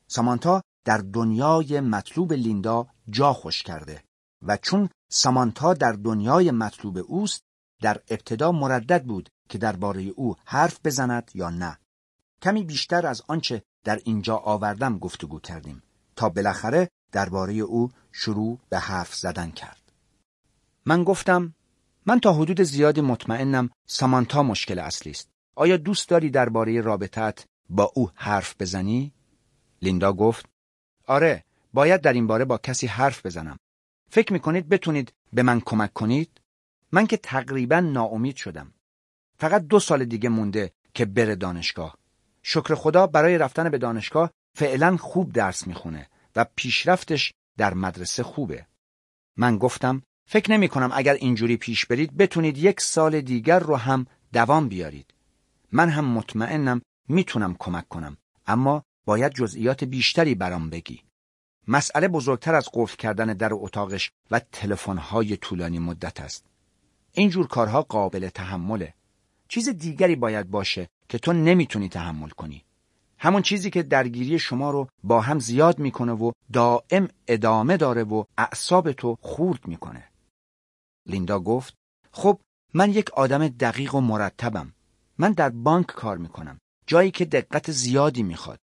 سامانتا 0.07 0.61
در 0.85 0.97
دنیای 0.97 1.79
مطلوب 1.79 2.33
لیندا 2.33 2.87
جا 3.09 3.33
خوش 3.33 3.63
کرده 3.63 4.03
و 4.41 4.57
چون 4.57 4.89
سامانتا 5.09 5.73
در 5.73 5.91
دنیای 5.91 6.51
مطلوب 6.51 6.97
اوست 7.07 7.43
در 7.81 8.01
ابتدا 8.09 8.51
مردد 8.51 9.03
بود 9.03 9.29
که 9.49 9.57
درباره 9.57 10.01
او 10.01 10.35
حرف 10.45 10.79
بزند 10.83 11.31
یا 11.33 11.49
نه. 11.49 11.79
کمی 12.41 12.63
بیشتر 12.63 13.07
از 13.07 13.21
آنچه 13.27 13.63
در 13.83 13.99
اینجا 14.03 14.37
آوردم 14.37 14.99
گفتگو 14.99 15.39
کردیم 15.39 15.83
تا 16.15 16.29
بالاخره 16.29 16.89
درباره 17.11 17.53
او 17.53 17.91
شروع 18.11 18.59
به 18.69 18.79
حرف 18.79 19.15
زدن 19.15 19.51
کرد. 19.51 19.81
من 20.85 21.03
گفتم 21.03 21.53
من 22.05 22.19
تا 22.19 22.33
حدود 22.33 22.61
زیادی 22.61 23.01
مطمئنم 23.01 23.69
سامانتا 23.85 24.43
مشکل 24.43 24.79
اصلی 24.79 25.11
است. 25.11 25.29
آیا 25.57 25.77
دوست 25.77 26.09
داری 26.09 26.29
درباره 26.29 26.81
رابطت 26.81 27.45
با 27.69 27.91
او 27.95 28.09
حرف 28.15 28.55
بزنی؟ 28.59 29.13
لیندا 29.81 30.13
گفت 30.13 30.45
آره 31.05 31.43
باید 31.73 32.01
در 32.01 32.13
این 32.13 32.27
باره 32.27 32.45
با 32.45 32.57
کسی 32.57 32.87
حرف 32.87 33.25
بزنم. 33.25 33.57
فکر 34.09 34.33
می 34.33 34.39
کنید 34.39 34.69
بتونید 34.69 35.13
به 35.33 35.43
من 35.43 35.59
کمک 35.59 35.93
کنید؟ 35.93 36.41
من 36.91 37.07
که 37.07 37.17
تقریبا 37.17 37.79
ناامید 37.79 38.35
شدم. 38.35 38.73
فقط 39.37 39.67
دو 39.67 39.79
سال 39.79 40.05
دیگه 40.05 40.29
مونده 40.29 40.71
که 40.93 41.05
بره 41.05 41.35
دانشگاه. 41.35 41.97
شکر 42.43 42.75
خدا 42.75 43.07
برای 43.07 43.37
رفتن 43.37 43.69
به 43.69 43.77
دانشگاه 43.77 44.31
فعلا 44.55 44.97
خوب 44.97 45.33
درس 45.33 45.67
می‌خونه 45.67 46.09
و 46.35 46.45
پیشرفتش 46.55 47.33
در 47.57 47.73
مدرسه 47.73 48.23
خوبه. 48.23 48.65
من 49.37 49.57
گفتم 49.57 50.01
فکر 50.25 50.51
نمی 50.51 50.67
کنم 50.67 50.89
اگر 50.93 51.13
اینجوری 51.13 51.57
پیش 51.57 51.85
برید 51.85 52.17
بتونید 52.17 52.57
یک 52.57 52.81
سال 52.81 53.21
دیگر 53.21 53.59
رو 53.59 53.75
هم 53.75 54.05
دوام 54.33 54.69
بیارید. 54.69 55.16
من 55.71 55.89
هم 55.89 56.05
مطمئنم 56.05 56.81
می‌تونم 57.07 57.55
کمک 57.59 57.87
کنم 57.87 58.17
اما 58.47 58.83
باید 59.05 59.33
جزئیات 59.33 59.83
بیشتری 59.83 60.35
برام 60.35 60.69
بگی. 60.69 61.01
مسئله 61.67 62.07
بزرگتر 62.07 62.55
از 62.55 62.69
قفل 62.73 62.95
کردن 62.95 63.33
در 63.33 63.49
اتاقش 63.53 64.11
و 64.31 64.39
تلفن‌های 64.39 65.37
طولانی 65.37 65.79
مدت 65.79 66.21
است. 66.21 66.45
این 67.13 67.29
جور 67.29 67.47
کارها 67.47 67.81
قابل 67.81 68.29
تحمله. 68.29 68.93
چیز 69.47 69.69
دیگری 69.69 70.15
باید 70.15 70.51
باشه 70.51 70.87
که 71.09 71.19
تو 71.19 71.33
نمی‌تونی 71.33 71.89
تحمل 71.89 72.29
کنی. 72.29 72.63
همون 73.19 73.41
چیزی 73.41 73.69
که 73.69 73.83
درگیری 73.83 74.39
شما 74.39 74.71
رو 74.71 74.87
با 75.03 75.21
هم 75.21 75.39
زیاد 75.39 75.79
می‌کنه 75.79 76.11
و 76.11 76.31
دائم 76.53 77.07
ادامه 77.27 77.77
داره 77.77 78.03
و 78.03 78.23
اعصاب 78.37 78.91
تو 78.91 79.17
خورد 79.21 79.67
می‌کنه. 79.67 80.03
لیندا 81.05 81.39
گفت 81.39 81.73
خب 82.11 82.39
من 82.73 82.91
یک 82.91 83.09
آدم 83.09 83.47
دقیق 83.47 83.95
و 83.95 84.01
مرتبم. 84.01 84.73
من 85.17 85.31
در 85.31 85.49
بانک 85.49 85.85
کار 85.85 86.17
می‌کنم. 86.17 86.59
جایی 86.87 87.11
که 87.11 87.25
دقت 87.25 87.71
زیادی 87.71 88.23
می‌خواد. 88.23 88.59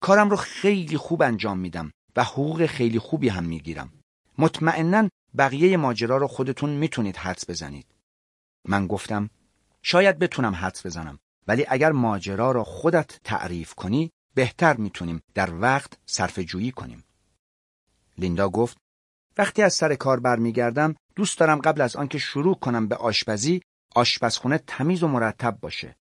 کارم 0.00 0.30
رو 0.30 0.36
خیلی 0.36 0.96
خوب 0.96 1.22
انجام 1.22 1.58
میدم 1.58 1.92
و 2.16 2.24
حقوق 2.24 2.66
خیلی 2.66 2.98
خوبی 2.98 3.28
هم 3.28 3.44
می‌گیرم. 3.44 3.92
مطمئنا 4.38 5.08
بقیه 5.38 5.76
ماجرا 5.76 6.16
رو 6.16 6.26
خودتون 6.26 6.70
می‌تونید 6.70 7.16
حدس 7.16 7.50
بزنید. 7.50 7.86
من 8.68 8.86
گفتم 8.86 9.30
شاید 9.82 10.18
بتونم 10.18 10.54
حدس 10.54 10.86
بزنم 10.86 11.18
ولی 11.46 11.64
اگر 11.68 11.92
ماجرا 11.92 12.52
را 12.52 12.64
خودت 12.64 13.20
تعریف 13.24 13.74
کنی 13.74 14.10
بهتر 14.34 14.76
می‌تونیم 14.76 15.22
در 15.34 15.54
وقت 15.54 15.98
صرف 16.06 16.38
جویی 16.38 16.72
کنیم. 16.72 17.04
لیندا 18.18 18.48
گفت 18.48 18.76
وقتی 19.38 19.62
از 19.62 19.74
سر 19.74 19.94
کار 19.94 20.20
برمیگردم 20.20 20.94
دوست 21.16 21.38
دارم 21.38 21.58
قبل 21.58 21.80
از 21.80 21.96
آنکه 21.96 22.18
شروع 22.18 22.54
کنم 22.54 22.88
به 22.88 22.96
آشپزی 22.96 23.62
آشپزخونه 23.94 24.58
تمیز 24.58 25.02
و 25.02 25.08
مرتب 25.08 25.58
باشه. 25.60 25.96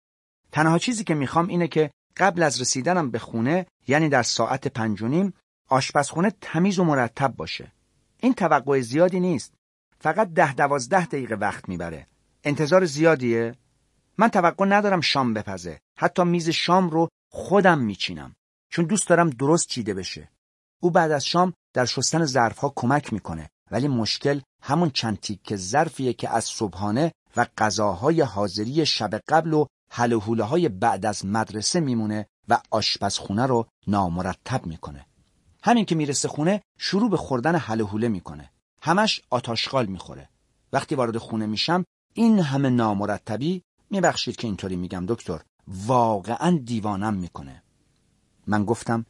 تنها 0.55 0.79
چیزی 0.79 1.03
که 1.03 1.13
می‌خوام 1.13 1.47
اینه 1.47 1.67
که 1.67 1.91
قبل 2.17 2.43
از 2.43 2.61
رسیدنم 2.61 3.11
به 3.11 3.19
خونه 3.19 3.65
یعنی 3.87 4.09
در 4.09 4.23
ساعت 4.23 4.67
پنج 4.67 5.01
و 5.01 5.07
نیم 5.07 5.33
آشپزخونه 5.69 6.31
تمیز 6.41 6.79
و 6.79 6.83
مرتب 6.83 7.35
باشه. 7.35 7.71
این 8.19 8.33
توقع 8.33 8.81
زیادی 8.81 9.19
نیست. 9.19 9.53
فقط 9.99 10.29
ده 10.33 10.53
دوازده 10.53 11.05
دقیقه 11.05 11.35
وقت 11.35 11.69
می‌بره. 11.69 12.07
انتظار 12.43 12.85
زیادیه؟ 12.85 13.55
من 14.17 14.27
توقع 14.27 14.65
ندارم 14.65 15.01
شام 15.01 15.33
بپزه. 15.33 15.79
حتی 15.99 16.23
میز 16.23 16.49
شام 16.49 16.89
رو 16.89 17.09
خودم 17.31 17.79
میچینم. 17.79 18.35
چون 18.71 18.85
دوست 18.85 19.09
دارم 19.09 19.29
درست 19.29 19.67
چیده 19.67 19.93
بشه. 19.93 20.29
او 20.81 20.91
بعد 20.91 21.11
از 21.11 21.25
شام 21.25 21.53
در 21.73 21.85
شستن 21.85 22.25
ظرفها 22.25 22.73
کمک 22.75 23.13
می‌کنه. 23.13 23.49
ولی 23.71 23.87
مشکل 23.87 24.39
همون 24.63 24.89
چند 24.89 25.19
تیکه 25.19 25.55
ظرفیه 25.55 26.13
که 26.13 26.29
از 26.29 26.43
صبحانه 26.43 27.11
و 27.37 27.45
غذاهای 27.57 28.21
حاضری 28.21 28.85
شب 28.85 29.19
قبل 29.29 29.53
و 29.53 29.65
حل 29.89 30.13
و 30.13 30.19
های 30.19 30.69
بعد 30.69 31.05
از 31.05 31.25
مدرسه 31.25 31.79
میمونه 31.79 32.27
و 32.47 32.61
آشپزخونه 32.71 33.45
رو 33.45 33.67
نامرتب 33.87 34.65
می‌کنه. 34.65 35.05
همین 35.63 35.85
که 35.85 35.95
می‌رسه 35.95 36.27
خونه 36.27 36.61
شروع 36.77 37.09
به 37.09 37.17
خوردن 37.17 37.55
حل 37.55 37.81
و 37.81 38.09
می‌کنه. 38.09 38.51
همش 38.81 39.21
آتاشغال 39.29 39.85
می‌خوره. 39.85 40.29
وقتی 40.73 40.95
وارد 40.95 41.17
خونه 41.17 41.45
میشم 41.45 41.85
این 42.13 42.39
همه 42.39 42.69
نامرتبی 42.69 43.61
میبخشید 43.89 44.35
که 44.35 44.47
اینطوری 44.47 44.75
میگم 44.75 45.05
دکتر 45.05 45.41
واقعا 45.67 46.61
دیوانم 46.65 47.13
می‌کنه. 47.13 47.63
من 48.47 48.65
گفتم 48.65 49.05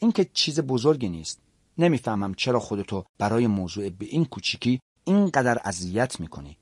این 0.00 0.12
که 0.12 0.24
چیز 0.24 0.60
بزرگی 0.60 1.08
نیست. 1.08 1.40
نمی‌فهمم 1.78 2.34
چرا 2.34 2.60
خودتو 2.60 3.04
برای 3.18 3.46
موضوع 3.46 3.90
به 3.90 4.06
این 4.06 4.24
کوچیکی 4.24 4.80
اینقدر 5.04 5.58
اذیت 5.64 6.20
می‌کنی. 6.20 6.58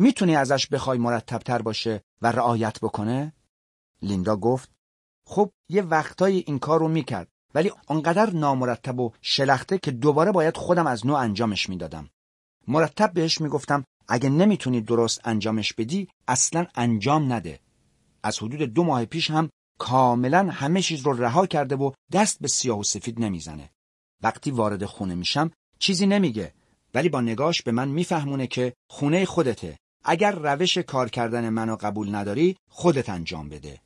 می‌تونی 0.00 0.36
ازش 0.36 0.66
بخوای 0.66 0.98
مرتبتر 0.98 1.62
باشه 1.62 2.02
و 2.22 2.32
رعایت 2.32 2.80
بکنه؟ 2.80 3.32
لیندا 4.02 4.36
گفت 4.36 4.70
خب 5.26 5.50
یه 5.68 5.82
وقتایی 5.82 6.44
این 6.46 6.58
کار 6.58 6.80
رو 6.80 6.88
می‌کرد 6.88 7.28
ولی 7.54 7.72
آنقدر 7.86 8.30
نامرتب 8.30 9.00
و 9.00 9.10
شلخته 9.20 9.78
که 9.78 9.90
دوباره 9.90 10.32
باید 10.32 10.56
خودم 10.56 10.86
از 10.86 11.06
نوع 11.06 11.18
انجامش 11.18 11.68
می‌دادم. 11.68 12.10
مرتب 12.68 13.12
بهش 13.12 13.40
می‌گفتم 13.40 13.84
اگه 14.08 14.28
نمی‌تونی 14.28 14.80
درست 14.80 15.20
انجامش 15.24 15.72
بدی 15.72 16.08
اصلا 16.28 16.66
انجام 16.74 17.32
نده. 17.32 17.60
از 18.22 18.38
حدود 18.38 18.60
دو 18.60 18.84
ماه 18.84 19.04
پیش 19.04 19.30
هم 19.30 19.50
کاملا 19.78 20.48
همه 20.50 20.82
چیز 20.82 21.00
رو 21.00 21.12
رها 21.12 21.46
کرده 21.46 21.76
و 21.76 21.92
دست 22.12 22.40
به 22.40 22.48
سیاه 22.48 22.78
و 22.78 22.82
سفید 22.82 23.20
نمی‌زنه. 23.20 23.70
وقتی 24.22 24.50
وارد 24.50 24.84
خونه 24.84 25.14
میشم 25.14 25.50
چیزی 25.78 26.06
نمیگه 26.06 26.54
ولی 26.94 27.08
با 27.08 27.20
نگاش 27.20 27.62
به 27.62 27.72
من 27.72 27.88
میفهمونه 27.88 28.46
که 28.46 28.72
خونه 28.90 29.24
خودته 29.24 29.78
اگر 30.04 30.32
روش 30.32 30.78
کار 30.78 31.08
کردن 31.08 31.48
منو 31.48 31.76
قبول 31.76 32.14
نداری 32.14 32.56
خودت 32.68 33.08
انجام 33.08 33.48
بده. 33.48 33.80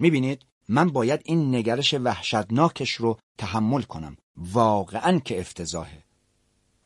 می‌بینید؟ 0.00 0.42
من 0.68 0.90
باید 0.90 1.20
این 1.24 1.54
نگرش 1.54 1.94
وحشتناکش 1.94 2.92
رو 2.92 3.18
تحمل 3.38 3.82
کنم. 3.82 4.16
واقعا 4.36 5.18
که 5.18 5.40
افتضاحه. 5.40 6.04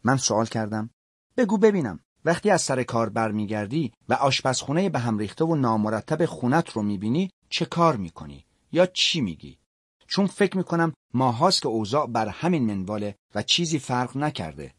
من 0.04 0.16
سوال 0.16 0.46
کردم. 0.46 0.90
بگو 1.36 1.58
ببینم. 1.58 2.00
وقتی 2.24 2.50
از 2.50 2.62
سر 2.62 2.82
کار 2.82 3.08
برمیگردی 3.08 3.92
و 4.08 4.14
آشپزخونه 4.14 4.88
به 4.88 4.98
هم 4.98 5.18
ریخته 5.18 5.44
و 5.44 5.54
نامرتب 5.54 6.26
خونت 6.26 6.70
رو 6.70 6.82
می‌بینی 6.82 7.30
چه 7.48 7.64
کار 7.64 7.96
می‌کنی؟ 7.96 8.46
یا 8.72 8.86
چی 8.86 9.20
میگی؟ 9.20 9.58
چون 10.06 10.26
فکر 10.26 10.56
می‌کنم 10.56 10.92
ماهاست 11.14 11.62
که 11.62 11.68
اوضاع 11.68 12.06
بر 12.06 12.28
همین 12.28 12.74
منواله 12.74 13.16
و 13.34 13.42
چیزی 13.42 13.78
فرق 13.78 14.16
نکرده. 14.16 14.74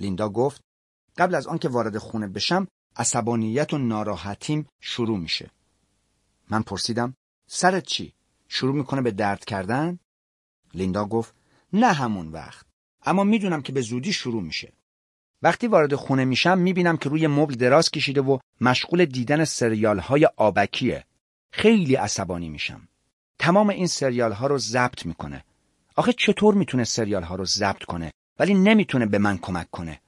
لیندا 0.00 0.28
گفت 0.28 0.60
قبل 1.18 1.34
از 1.34 1.46
آنکه 1.46 1.68
وارد 1.68 1.98
خونه 1.98 2.28
بشم 2.28 2.66
عصبانیت 3.00 3.74
و 3.74 3.78
ناراحتیم 3.78 4.66
شروع 4.80 5.18
میشه. 5.18 5.50
من 6.50 6.62
پرسیدم 6.62 7.14
سرت 7.46 7.86
چی؟ 7.86 8.12
شروع 8.48 8.74
می‌کنه 8.74 9.02
به 9.02 9.10
درد 9.10 9.44
کردن؟ 9.44 9.98
لیندا 10.74 11.04
گفت 11.04 11.34
نه 11.72 11.92
همون 11.92 12.28
وقت. 12.28 12.66
اما 13.02 13.24
می‌دونم 13.24 13.62
که 13.62 13.72
به 13.72 13.80
زودی 13.80 14.12
شروع 14.12 14.42
میشه. 14.42 14.72
وقتی 15.42 15.66
وارد 15.66 15.94
خونه 15.94 16.24
میشم 16.24 16.58
می‌بینم 16.58 16.96
که 16.96 17.08
روی 17.08 17.26
مبل 17.26 17.54
دراز 17.54 17.90
کشیده 17.90 18.20
و 18.20 18.38
مشغول 18.60 19.04
دیدن 19.04 19.44
سریال 19.44 19.98
های 19.98 20.24
آبکیه. 20.36 21.04
خیلی 21.52 21.94
عصبانی 21.94 22.48
میشم. 22.48 22.88
تمام 23.38 23.68
این 23.68 23.86
سریال 23.86 24.32
ها 24.32 24.46
رو 24.46 24.58
ضبط 24.58 25.06
می‌کنه. 25.06 25.44
آخه 25.96 26.12
چطور 26.12 26.54
می‌تونه 26.54 26.84
سریال 26.84 27.22
ها 27.22 27.34
رو 27.34 27.44
ضبط 27.44 27.84
کنه 27.84 28.12
ولی 28.38 28.54
نمی‌تونه 28.54 29.06
به 29.06 29.18
من 29.18 29.38
کمک 29.38 29.70
کنه؟ 29.70 30.00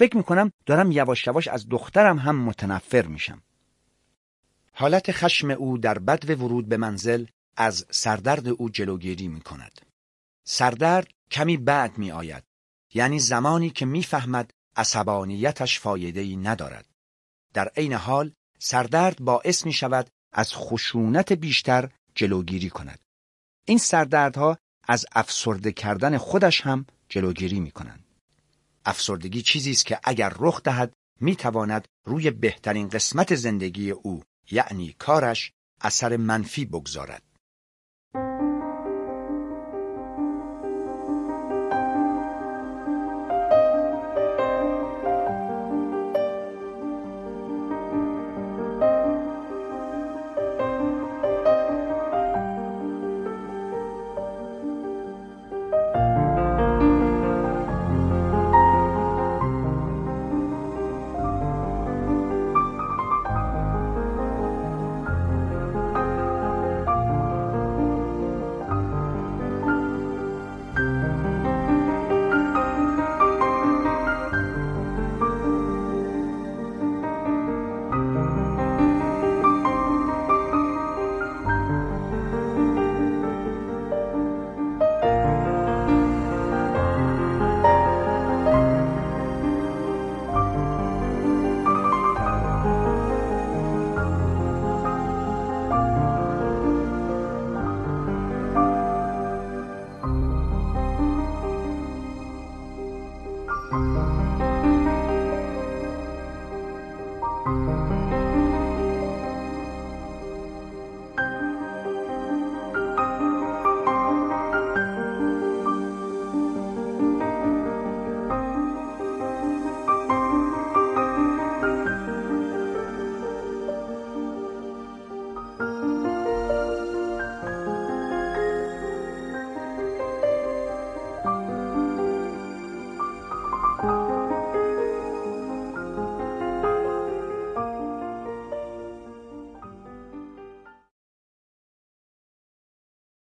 فکر 0.00 0.16
می‌کنم 0.16 0.52
دارم 0.66 0.92
یواش 0.92 1.26
یواش 1.26 1.48
از 1.48 1.68
دخترم 1.68 2.18
هم 2.18 2.36
متنفر 2.36 3.06
میشم. 3.06 3.42
حالت 4.72 5.12
خشم 5.12 5.50
او 5.50 5.78
در 5.78 5.98
بد 5.98 6.40
ورود 6.40 6.68
به 6.68 6.76
منزل 6.76 7.26
از 7.56 7.86
سردرد 7.90 8.48
او 8.48 8.70
جلوگیری 8.70 9.28
می‌کند. 9.28 9.80
سردرد 10.44 11.08
کمی 11.30 11.56
بعد 11.56 11.98
می 11.98 12.10
آید. 12.12 12.42
یعنی 12.94 13.18
زمانی 13.18 13.70
که 13.70 13.86
می‌فهمد 13.86 14.50
عصبانیتش 14.76 15.80
فایده 15.80 16.20
ای 16.20 16.36
ندارد. 16.36 16.86
در 17.54 17.68
عین 17.76 17.92
حال 17.92 18.32
سردرد 18.58 19.20
باعث 19.20 19.66
می 19.66 19.72
شود 19.72 20.10
از 20.32 20.54
خشونت 20.54 21.32
بیشتر 21.32 21.88
جلوگیری 22.14 22.70
کند. 22.70 22.98
این 23.64 23.78
سردردها 23.78 24.58
از 24.88 25.06
افسرده 25.12 25.72
کردن 25.72 26.18
خودش 26.18 26.60
هم 26.60 26.86
جلوگیری 27.08 27.60
می 27.60 27.70
کنند. 27.70 27.99
افسردگی 28.84 29.42
چیزی 29.42 29.70
است 29.70 29.86
که 29.86 30.00
اگر 30.04 30.32
رخ 30.38 30.62
دهد 30.62 30.92
می 31.20 31.36
تواند 31.36 31.88
روی 32.04 32.30
بهترین 32.30 32.88
قسمت 32.88 33.34
زندگی 33.34 33.90
او 33.90 34.22
یعنی 34.50 34.94
کارش 34.98 35.52
اثر 35.80 36.16
منفی 36.16 36.64
بگذارد. 36.64 37.22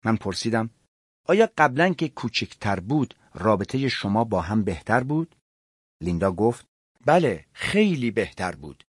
من 0.08 0.16
پرسیدم 0.16 0.70
آیا 1.26 1.50
قبلا 1.58 1.94
که 1.94 2.10
کوچکتر 2.10 2.80
بود 2.80 3.16
رابطه 3.34 3.90
شما 3.90 4.24
با 4.24 4.42
هم 4.42 4.64
بهتر 4.64 5.04
بود؟ 5.04 5.36
لیندا 6.02 6.32
گفت 6.32 6.66
بله 7.06 7.46
خیلی 7.54 8.12
بهتر 8.12 8.56
بود. 8.56 8.84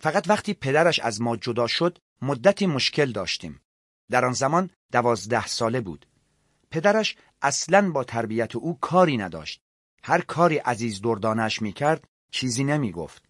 فقط 0.00 0.28
وقتی 0.28 0.54
پدرش 0.54 1.00
از 1.00 1.20
ما 1.20 1.36
جدا 1.36 1.66
شد 1.66 1.98
مدتی 2.22 2.66
مشکل 2.66 3.12
داشتیم. 3.12 3.60
در 4.10 4.24
آن 4.24 4.32
زمان 4.32 4.70
دوازده 4.92 5.46
ساله 5.46 5.80
بود. 5.80 6.06
پدرش 6.70 7.16
اصلا 7.42 7.90
با 7.90 8.04
تربیت 8.04 8.56
او 8.56 8.78
کاری 8.80 9.16
نداشت. 9.16 9.60
هر 10.02 10.20
کاری 10.20 10.56
عزیز 10.56 11.02
دردانش 11.02 11.62
می 11.62 11.72
کرد 11.72 12.04
چیزی 12.30 12.64
نمی 12.64 12.92
گفت. 12.92 13.28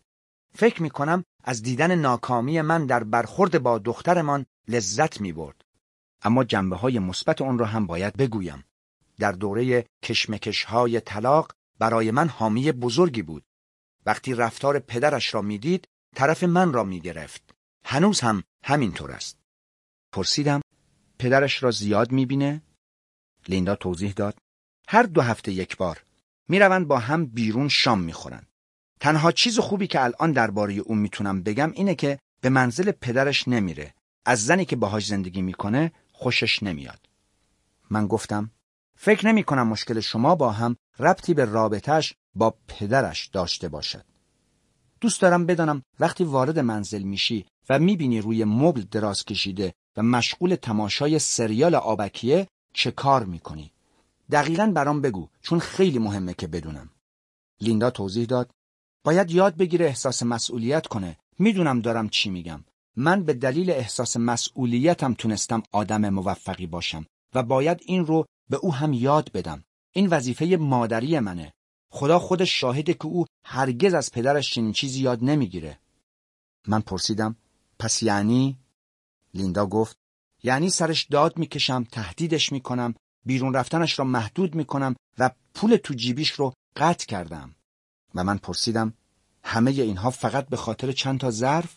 فکر 0.54 0.82
می 0.82 0.90
کنم 0.90 1.24
از 1.44 1.62
دیدن 1.62 1.94
ناکامی 1.94 2.60
من 2.60 2.86
در 2.86 3.04
برخورد 3.04 3.62
با 3.62 3.78
دخترمان 3.78 4.46
لذت 4.68 5.20
می 5.20 5.32
برد. 5.32 5.67
اما 6.22 6.44
جنبه 6.44 6.76
های 6.76 6.98
مثبت 6.98 7.42
آن 7.42 7.58
را 7.58 7.66
هم 7.66 7.86
باید 7.86 8.16
بگویم. 8.16 8.64
در 9.18 9.32
دوره 9.32 9.86
کشمکش 10.02 10.64
های 10.64 11.00
طلاق 11.00 11.52
برای 11.78 12.10
من 12.10 12.28
حامی 12.28 12.72
بزرگی 12.72 13.22
بود. 13.22 13.44
وقتی 14.06 14.34
رفتار 14.34 14.78
پدرش 14.78 15.34
را 15.34 15.42
می‌دید 15.42 15.88
طرف 16.16 16.44
من 16.44 16.72
را 16.72 16.84
می‌گرفت. 16.84 17.54
هنوز 17.84 18.20
هم 18.20 18.42
همینطور 18.64 19.12
است. 19.12 19.38
پرسیدم 20.12 20.60
پدرش 21.18 21.62
را 21.62 21.70
زیاد 21.70 22.12
می‌بینه؟ 22.12 22.62
لیندا 23.48 23.76
توضیح 23.76 24.12
داد. 24.12 24.38
هر 24.88 25.02
دو 25.02 25.20
هفته 25.20 25.52
یک 25.52 25.76
بار. 25.76 26.02
می‌روند 26.48 26.88
با 26.88 26.98
هم 26.98 27.26
بیرون 27.26 27.68
شام 27.68 28.00
می‌خورند. 28.00 28.48
تنها 29.00 29.32
چیز 29.32 29.58
خوبی 29.58 29.86
که 29.86 30.04
الان 30.04 30.32
درباره 30.32 30.74
او 30.74 30.94
می‌تونم 30.94 31.42
بگم 31.42 31.72
اینه 31.74 31.94
که 31.94 32.18
به 32.40 32.48
منزل 32.48 32.90
پدرش 32.90 33.48
نمیره. 33.48 33.94
از 34.24 34.44
زنی 34.44 34.64
که 34.64 34.76
باهاش 34.76 35.06
زندگی 35.06 35.42
می‌کنه 35.42 35.92
خوشش 36.20 36.62
نمیاد. 36.62 37.00
من 37.90 38.06
گفتم 38.06 38.50
فکر 38.96 39.26
نمی 39.26 39.44
کنم 39.44 39.68
مشکل 39.68 40.00
شما 40.00 40.34
با 40.34 40.52
هم 40.52 40.76
ربطی 40.98 41.34
به 41.34 41.44
رابطش 41.44 42.14
با 42.34 42.54
پدرش 42.68 43.26
داشته 43.26 43.68
باشد. 43.68 44.04
دوست 45.00 45.22
دارم 45.22 45.46
بدانم 45.46 45.82
وقتی 46.00 46.24
وارد 46.24 46.58
منزل 46.58 47.02
میشی 47.02 47.46
و 47.68 47.78
می‌بینی 47.78 48.20
روی 48.20 48.44
مبل 48.44 48.80
دراز 48.80 49.24
کشیده 49.24 49.74
و 49.96 50.02
مشغول 50.02 50.54
تماشای 50.54 51.18
سریال 51.18 51.74
آبکیه 51.74 52.48
چه 52.72 52.90
کار 52.90 53.24
می‌کنی؟ 53.24 53.72
دقیقا 54.30 54.66
برام 54.74 55.00
بگو 55.00 55.28
چون 55.42 55.58
خیلی 55.58 55.98
مهمه 55.98 56.34
که 56.34 56.46
بدونم. 56.46 56.90
لیندا 57.60 57.90
توضیح 57.90 58.26
داد 58.26 58.50
باید 59.04 59.30
یاد 59.30 59.56
بگیره 59.56 59.86
احساس 59.86 60.22
مسئولیت 60.22 60.86
کنه. 60.86 61.16
می‌دونم 61.38 61.80
دارم 61.80 62.08
چی 62.08 62.30
میگم. 62.30 62.64
من 63.00 63.24
به 63.24 63.34
دلیل 63.34 63.70
احساس 63.70 64.16
مسئولیتم 64.16 65.14
تونستم 65.14 65.62
آدم 65.72 66.08
موفقی 66.08 66.66
باشم 66.66 67.06
و 67.34 67.42
باید 67.42 67.80
این 67.86 68.06
رو 68.06 68.26
به 68.50 68.56
او 68.56 68.74
هم 68.74 68.92
یاد 68.92 69.32
بدم. 69.32 69.64
این 69.92 70.06
وظیفه 70.06 70.56
مادری 70.60 71.18
منه. 71.20 71.52
خدا 71.90 72.18
خودش 72.18 72.60
شاهده 72.60 72.94
که 72.94 73.06
او 73.06 73.26
هرگز 73.44 73.94
از 73.94 74.12
پدرش 74.12 74.50
چنین 74.50 74.72
چیزی 74.72 75.00
یاد 75.00 75.24
نمی‌گیره. 75.24 75.78
من 76.66 76.80
پرسیدم 76.80 77.36
پس 77.78 78.02
یعنی؟ 78.02 78.58
لیندا 79.34 79.66
گفت 79.66 79.96
یعنی 80.42 80.70
سرش 80.70 81.04
داد 81.04 81.38
می‌کشم 81.38 81.84
تهدیدش 81.84 82.52
می‌کنم 82.52 82.94
بیرون 83.26 83.54
رفتنش 83.54 83.98
را 83.98 84.04
محدود 84.04 84.54
می‌کنم 84.54 84.96
و 85.18 85.30
پول 85.54 85.76
تو 85.76 85.94
جیبیش 85.94 86.30
رو 86.30 86.52
قطع 86.76 87.06
کردم 87.06 87.54
و 88.14 88.24
من 88.24 88.38
پرسیدم 88.38 88.94
همه 89.42 89.70
اینها 89.70 90.10
فقط 90.10 90.48
به 90.48 90.56
خاطر 90.56 90.92
چند 90.92 91.20
تا 91.20 91.30
ظرف 91.30 91.76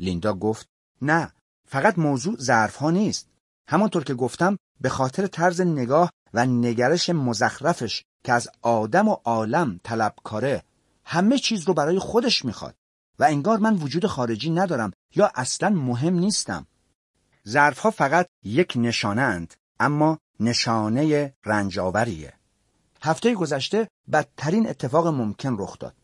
لیندا 0.00 0.34
گفت 0.34 0.68
نه 1.02 1.32
فقط 1.66 1.98
موضوع 1.98 2.36
ظرف 2.36 2.76
ها 2.76 2.90
نیست 2.90 3.28
همانطور 3.68 4.04
که 4.04 4.14
گفتم 4.14 4.56
به 4.80 4.88
خاطر 4.88 5.26
طرز 5.26 5.60
نگاه 5.60 6.10
و 6.34 6.46
نگرش 6.46 7.10
مزخرفش 7.10 8.04
که 8.24 8.32
از 8.32 8.48
آدم 8.62 9.08
و 9.08 9.16
عالم 9.24 9.80
طلبکاره 9.84 10.62
همه 11.04 11.38
چیز 11.38 11.68
رو 11.68 11.74
برای 11.74 11.98
خودش 11.98 12.44
می‌خواد 12.44 12.74
و 13.18 13.24
انگار 13.24 13.58
من 13.58 13.76
وجود 13.76 14.06
خارجی 14.06 14.50
ندارم 14.50 14.92
یا 15.14 15.32
اصلا 15.34 15.68
مهم 15.68 16.14
نیستم. 16.14 16.66
ظرفها 17.48 17.90
فقط 17.90 18.26
یک 18.44 18.72
نشانه 18.76 19.22
اند 19.22 19.54
اما 19.80 20.18
نشانه 20.40 21.34
رنجاوریه. 21.44 22.32
هفته 23.02 23.34
گذشته 23.34 23.88
بدترین 24.12 24.68
اتفاق 24.68 25.06
ممکن 25.06 25.56
رخ 25.58 25.78
داد. 25.78 25.94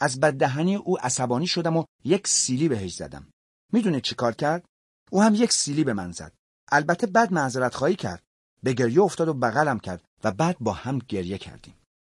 از 0.00 0.20
بددهنی 0.20 0.76
او 0.76 1.00
عصبانی 1.00 1.46
شدم 1.46 1.76
و 1.76 1.84
یک 2.04 2.28
سیلی 2.28 2.68
بهش 2.68 2.94
زدم. 2.94 3.26
می‌دونه 3.72 4.00
چی 4.00 4.14
کار 4.14 4.32
کرد؟ 4.32 4.64
او 5.10 5.22
هم 5.22 5.34
یک 5.34 5.52
سیلی 5.52 5.84
به 5.84 5.92
من 5.92 6.12
زد. 6.12 6.32
البته 6.72 7.06
بعد 7.06 7.32
معذرت 7.32 7.74
خواهی 7.74 7.96
کرد. 7.96 8.22
به 8.62 8.72
گریه 8.72 9.00
افتاد 9.00 9.28
و 9.28 9.34
بغلم 9.34 9.78
کرد 9.78 10.04
و 10.24 10.30
بعد 10.30 10.56
با 10.60 10.72
هم 10.72 10.98
گریه 10.98 11.38
کردیم. 11.38 11.74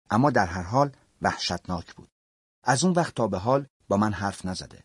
اما 0.09 0.29
در 0.29 0.45
هر 0.45 0.61
حال 0.61 0.91
وحشتناک 1.21 1.93
بود. 1.95 2.09
از 2.63 2.83
اون 2.83 2.93
وقت 2.93 3.15
تا 3.15 3.27
به 3.27 3.37
حال 3.37 3.67
با 3.87 3.97
من 3.97 4.13
حرف 4.13 4.45
نزده. 4.45 4.83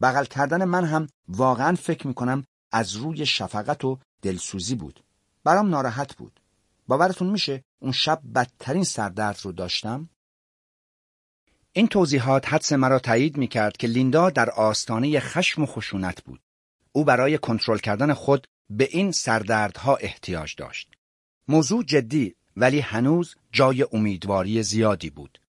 بغل 0.00 0.24
کردن 0.24 0.64
من 0.64 0.84
هم 0.84 1.08
واقعا 1.28 1.74
فکر 1.74 2.06
می‌کنم 2.06 2.44
از 2.72 2.96
روی 2.96 3.26
شفقت 3.26 3.84
و 3.84 3.98
دلسوزی 4.22 4.74
بود. 4.74 5.04
برام 5.44 5.68
ناراحت 5.68 6.16
بود. 6.16 6.40
باورتون 6.88 7.30
میشه 7.30 7.64
اون 7.82 7.92
شب 7.92 8.20
بدترین 8.34 8.84
سردرد 8.84 9.40
رو 9.42 9.52
داشتم؟ 9.52 10.08
این 11.76 11.88
توضیحات 11.88 12.52
حدس 12.52 12.72
مرا 12.72 12.98
تایید 12.98 13.36
می‌کرد 13.36 13.76
که 13.76 13.86
لیندا 13.86 14.30
در 14.30 14.50
آستانه 14.50 15.20
خشم 15.20 15.62
و 15.62 15.66
خشونت 15.66 16.24
بود. 16.24 16.40
او 16.92 17.04
برای 17.04 17.38
کنترل 17.38 17.78
کردن 17.78 18.12
خود 18.12 18.46
به 18.70 18.88
این 18.90 19.12
سردردها 19.12 19.96
احتیاج 19.96 20.54
داشت. 20.56 20.90
موضوع 21.48 21.84
جدی 21.84 22.34
ولی 22.56 22.80
هنوز 22.80 23.34
جای 23.52 23.86
امیدواری 23.92 24.62
زیادی 24.62 25.10
بود. 25.10 25.40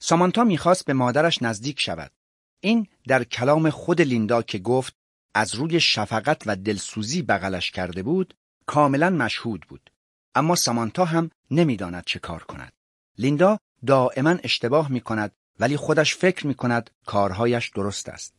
سامانتا 0.00 0.44
می‌خواست 0.44 0.84
به 0.84 0.92
مادرش 0.92 1.42
نزدیک 1.42 1.80
شود. 1.80 2.10
این 2.60 2.86
در 3.08 3.24
کلام 3.24 3.70
خود 3.70 4.00
لیندا 4.00 4.42
که 4.42 4.58
گفت 4.58 4.96
از 5.34 5.54
روی 5.54 5.80
شفقت 5.80 6.42
و 6.46 6.56
دلسوزی 6.56 7.22
بغلش 7.22 7.70
کرده 7.70 8.02
بود 8.02 8.34
کاملا 8.66 9.10
مشهود 9.10 9.66
بود. 9.68 9.90
اما 10.34 10.54
سامانتا 10.54 11.04
هم 11.04 11.30
نمی‌داند 11.50 12.04
چه 12.06 12.18
کار 12.18 12.42
کند. 12.42 12.72
لیندا 13.18 13.58
دائما 13.86 14.30
اشتباه 14.30 14.92
می 14.92 15.00
کند 15.00 15.32
ولی 15.60 15.76
خودش 15.76 16.16
فکر 16.16 16.46
می 16.46 16.54
کند 16.54 16.90
کارهایش 17.06 17.70
درست 17.70 18.08
است. 18.08 18.34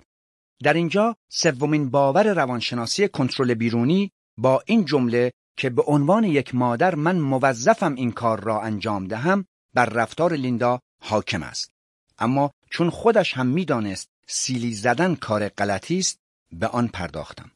در 0.64 0.74
اینجا 0.74 1.16
سومین 1.30 1.90
باور 1.90 2.34
روانشناسی 2.34 3.08
کنترل 3.08 3.54
بیرونی 3.54 4.12
با 4.38 4.64
این 4.66 4.86
جمله 4.86 5.32
که 5.58 5.70
به 5.70 5.82
عنوان 5.82 6.24
یک 6.24 6.56
مادر 6.56 6.96
من 6.96 7.20
موظفم 7.20 7.96
این 7.96 8.12
کار 8.12 8.40
را 8.44 8.62
انجام 8.62 9.08
دهم 9.08 9.46
بر 9.74 9.86
رفتار 9.86 10.34
لیندا 10.34 10.80
حاکم 11.02 11.44
است. 11.44 11.72
اما 12.20 12.52
چون 12.70 12.90
خودش 12.90 13.34
هم 13.34 13.48
می‌دانست 13.48 14.10
سیلی 14.28 14.74
زدن 14.74 15.16
کار 15.16 15.50
غلطی 15.50 15.98
است 15.98 16.20
به 16.52 16.68
آن 16.68 16.88
پرداختم 16.88 17.52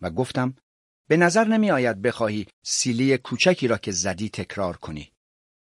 و 0.00 0.10
گفتم 0.10 0.54
به 1.08 1.16
نظر 1.16 1.44
نمی 1.44 1.70
آید 1.70 2.02
بخواهی 2.02 2.46
سیلی 2.62 3.18
کوچکی 3.18 3.68
را 3.68 3.78
که 3.78 3.92
زدی 3.92 4.28
تکرار 4.28 4.76
کنی. 4.76 5.12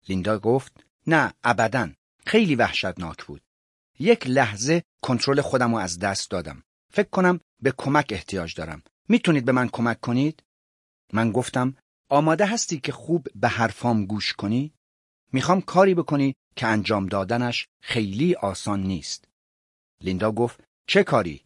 لیندا 0.09 0.39
گفت 0.39 0.85
نه 1.07 1.33
ابدا 1.45 1.89
خیلی 2.27 2.55
وحشتناک 2.55 3.25
بود. 3.25 3.43
یک 3.99 4.27
لحظه 4.27 4.83
کنترل 5.03 5.41
خودم 5.41 5.73
رو 5.73 5.79
از 5.79 5.99
دست 5.99 6.31
دادم. 6.31 6.63
فکر 6.93 7.09
کنم 7.09 7.41
به 7.63 7.75
کمک 7.79 8.07
احتیاج 8.11 8.55
دارم. 8.55 8.83
می‌تونید 9.09 9.45
به 9.45 9.53
من 9.53 9.69
کمک 9.69 10.01
کنید؟ 10.01 10.43
من 11.13 11.33
گفتم 11.33 11.77
آماده 12.09 12.47
هستی 12.47 12.81
که 12.81 12.93
خوب 12.93 13.27
به 13.35 13.49
حرفام 13.49 14.07
گوش 14.07 14.33
کنی؟ 14.33 14.73
می‌خوام 15.33 15.61
کاری 15.61 15.95
بکنی 15.95 16.35
که 16.57 16.67
انجام 16.67 17.07
دادنش 17.07 17.69
خیلی 17.83 18.35
آسان 18.35 18.83
نیست. 18.83 19.29
لیندا 20.01 20.33
گفت 20.33 20.65
چه 20.87 21.05
کاری؟ 21.05 21.45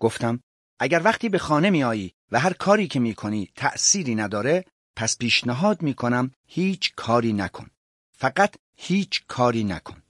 گفتم 0.00 0.40
اگر 0.78 1.02
وقتی 1.04 1.28
به 1.28 1.38
خانه 1.38 1.70
میایی 1.70 2.14
و 2.32 2.40
هر 2.40 2.52
کاری 2.52 2.88
که 2.88 3.00
می‌کنی 3.00 3.50
تأثیری 3.54 4.14
نداره 4.14 4.64
پس 4.96 5.18
پیشنهاد 5.18 5.82
می‌کنم 5.82 6.30
هیچ 6.46 6.94
کاری 6.94 7.32
نکن. 7.32 7.70
فقط 8.12 8.56
هیچ 8.80 9.24
کاری 9.26 9.64
نکن. 9.64 10.02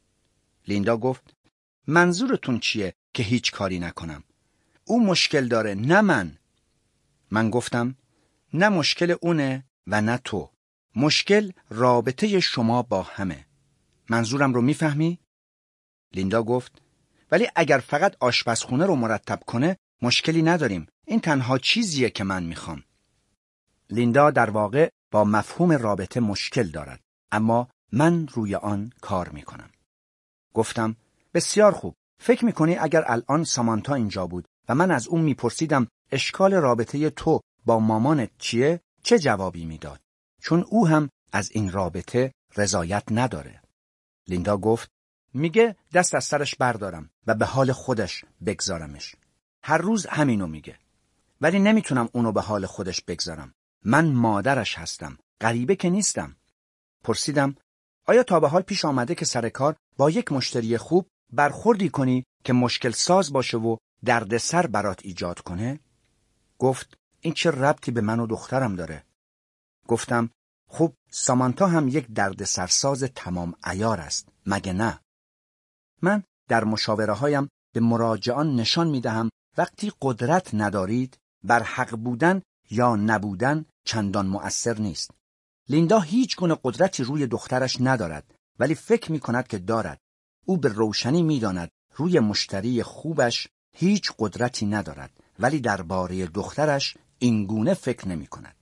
لیندا 0.68 0.96
گفت 0.96 1.34
منظورتون 1.86 2.60
چیه 2.60 2.94
که 3.14 3.22
هیچ 3.22 3.52
کاری 3.52 3.78
نکنم؟ 3.78 4.24
او 4.84 5.06
مشکل 5.06 5.48
داره 5.48 5.74
نه 5.74 6.00
من. 6.00 6.38
من 7.30 7.50
گفتم 7.50 7.96
نه 8.54 8.68
مشکل 8.68 9.16
اونه 9.20 9.64
و 9.86 10.00
نه 10.00 10.18
تو. 10.18 10.50
مشکل 10.96 11.52
رابطه 11.70 12.40
شما 12.40 12.82
با 12.82 13.02
همه. 13.02 13.46
منظورم 14.10 14.54
رو 14.54 14.62
می‌فهمی؟ 14.62 15.18
لیندا 16.14 16.42
گفت 16.42 16.82
ولی 17.30 17.48
اگر 17.56 17.78
فقط 17.78 18.16
آشپزخونه 18.20 18.86
رو 18.86 18.96
مرتب 18.96 19.40
کنه 19.46 19.76
مشکلی 20.02 20.42
نداریم. 20.42 20.86
این 21.06 21.20
تنها 21.20 21.58
چیزیه 21.58 22.10
که 22.10 22.24
من 22.24 22.42
می‌خوام. 22.42 22.84
لیندا 23.90 24.30
در 24.30 24.50
واقع 24.50 24.88
با 25.10 25.24
مفهوم 25.24 25.72
رابطه 25.72 26.20
مشکل 26.20 26.70
دارد. 26.70 27.00
اما 27.32 27.68
من 27.93 28.28
روی 28.28 28.55
آن 28.55 28.93
کار 29.01 29.28
می‌کنم. 29.28 29.70
گفتم 30.55 30.97
بسیار 31.34 31.72
خوب. 31.72 31.95
فکر 32.20 32.45
می‌کنی 32.45 32.76
اگر 32.76 33.05
الان 33.07 33.45
سامانتا 33.45 33.95
اینجا 33.95 34.26
بود 34.26 34.45
و 34.68 34.74
من 34.74 34.91
از 34.91 35.09
اون 35.09 35.20
میپرسیدم 35.20 35.89
اشکال 36.12 36.55
رابطه 36.55 37.11
تو 37.11 37.41
با 37.64 37.78
مامانت 37.78 38.30
چیه 38.39 38.80
چه 39.03 39.18
جوابی 39.18 39.64
می‌داد؟ 39.64 40.01
چون 40.43 40.62
او 40.62 40.89
هم 40.89 41.11
از 41.32 41.51
این 41.53 41.72
رابطه 41.72 42.32
رضایت 42.57 43.05
نداره. 43.11 43.62
لیندا 44.28 44.57
گفت 44.57 44.89
میگه 45.34 45.76
دست 45.95 46.14
از 46.14 46.24
سرش 46.24 46.55
بردارم 46.55 47.11
و 47.26 47.34
به 47.34 47.47
حال 47.47 47.72
خودش 47.72 48.24
بگذارمش. 48.47 49.14
هر 49.62 49.78
روز 49.78 50.07
همینو 50.07 50.47
میگه. 50.47 50.78
ولی 51.41 51.59
نمی‌تونم 51.59 52.09
اونو 52.12 52.32
به 52.32 52.41
حال 52.41 52.66
خودش 52.66 53.01
بگذارم. 53.01 53.55
من 53.84 54.12
مادرش 54.12 54.78
هستم. 54.78 55.18
غریبه 55.41 55.76
که 55.76 55.91
نیستم. 55.91 56.36
پرسیدم 57.05 57.57
آیا 58.09 58.22
تا 58.22 58.40
به 58.40 58.48
حال 58.48 58.62
پیش 58.62 58.84
آمده 58.84 59.14
که 59.14 59.24
سر 59.24 59.48
کار 59.48 59.76
با 59.96 60.11
یک 60.11 60.32
مشتری 60.32 60.78
خوب 60.78 61.09
برخوردی 61.32 61.88
کنی 61.88 62.24
که 62.44 62.52
مشکل 62.52 62.90
ساز 62.90 63.32
باشه 63.32 63.59
و 63.59 63.76
دردسر 64.04 64.66
برات 64.66 65.00
ایجاد 65.04 65.40
کنه؟ 65.40 65.80
گفت 66.59 66.98
این 67.20 67.34
چه 67.34 67.50
ربطی 67.50 67.90
به 67.90 68.00
من 68.00 68.20
و 68.20 68.26
دخترم 68.26 68.76
داره؟ 68.76 69.04
گفتم 69.88 70.30
خب 70.68 70.94
سامانتا 71.11 71.66
هم 71.66 71.88
یک 71.88 72.06
درد 72.06 72.44
سرساز 72.44 73.02
تمام 73.02 73.54
ایار 73.66 74.00
است 74.00 74.28
مگه 74.46 74.72
نه 74.72 75.00
من 76.02 76.22
در 76.48 76.64
مشاوره 76.64 77.12
هایم 77.12 77.48
به 77.74 77.80
مراجعان 77.80 78.56
نشان 78.56 78.88
می 78.88 79.00
دهم 79.00 79.30
وقتی 79.59 79.92
قدرت 80.02 80.54
ندارید 80.54 81.18
بر 81.44 81.62
حق 81.62 81.96
بودن 81.96 82.42
یا 82.70 82.96
نبودن 82.96 83.64
چندان 83.84 84.26
مؤثر 84.26 84.78
نیست 84.78 85.11
لیندا 85.68 86.00
هیچ 86.00 86.36
گونه 86.36 86.56
قدرتی 86.64 87.04
روی 87.04 87.26
دخترش 87.26 87.76
ندارد 87.80 88.34
ولی 88.58 88.74
فکر 88.74 89.12
می 89.12 89.20
کند 89.20 89.46
که 89.46 89.58
دارد 89.58 90.00
او 90.46 90.56
به 90.56 90.68
روشنی 90.68 91.22
می 91.22 91.40
داند 91.40 91.70
روی 91.96 92.20
مشتری 92.20 92.82
خوبش 92.82 93.48
هیچ 93.76 94.12
قدرتی 94.18 94.66
ندارد 94.66 95.20
ولی 95.38 95.60
درباره 95.60 96.26
دخترش 96.26 96.96
اینگونه 97.18 97.74
فکر 97.74 98.08
نمی 98.08 98.26
کند. 98.26 98.56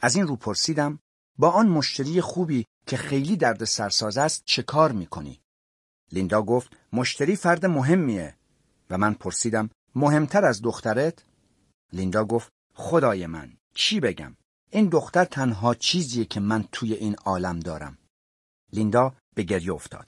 از 0.00 0.16
این 0.16 0.26
رو 0.26 0.36
پرسیدم 0.36 0.98
با 1.38 1.50
آن 1.50 1.68
مشتری 1.68 2.20
خوبی 2.20 2.66
که 2.86 2.96
خیلی 2.96 3.36
درد 3.36 3.64
سرساز 3.64 4.18
است 4.18 4.42
چه 4.44 4.62
کار 4.62 4.92
می 4.92 5.06
کنی؟ 5.06 5.40
لیندا 6.12 6.42
گفت 6.42 6.76
مشتری 6.92 7.36
فرد 7.36 7.66
مهمیه 7.66 8.34
و 8.90 8.98
من 8.98 9.14
پرسیدم 9.14 9.70
مهمتر 9.94 10.44
از 10.44 10.62
دخترت؟ 10.62 11.24
لیندا 11.92 12.24
گفت 12.24 12.48
خدای 12.74 13.26
من 13.26 13.52
چی 13.74 14.00
بگم؟ 14.00 14.36
این 14.74 14.88
دختر 14.88 15.24
تنها 15.24 15.74
چیزیه 15.74 16.24
که 16.24 16.40
من 16.40 16.64
توی 16.72 16.94
این 16.94 17.14
عالم 17.14 17.60
دارم. 17.60 17.98
لیندا 18.72 19.14
به 19.34 19.42
گریه 19.42 19.72
افتاد. 19.72 20.06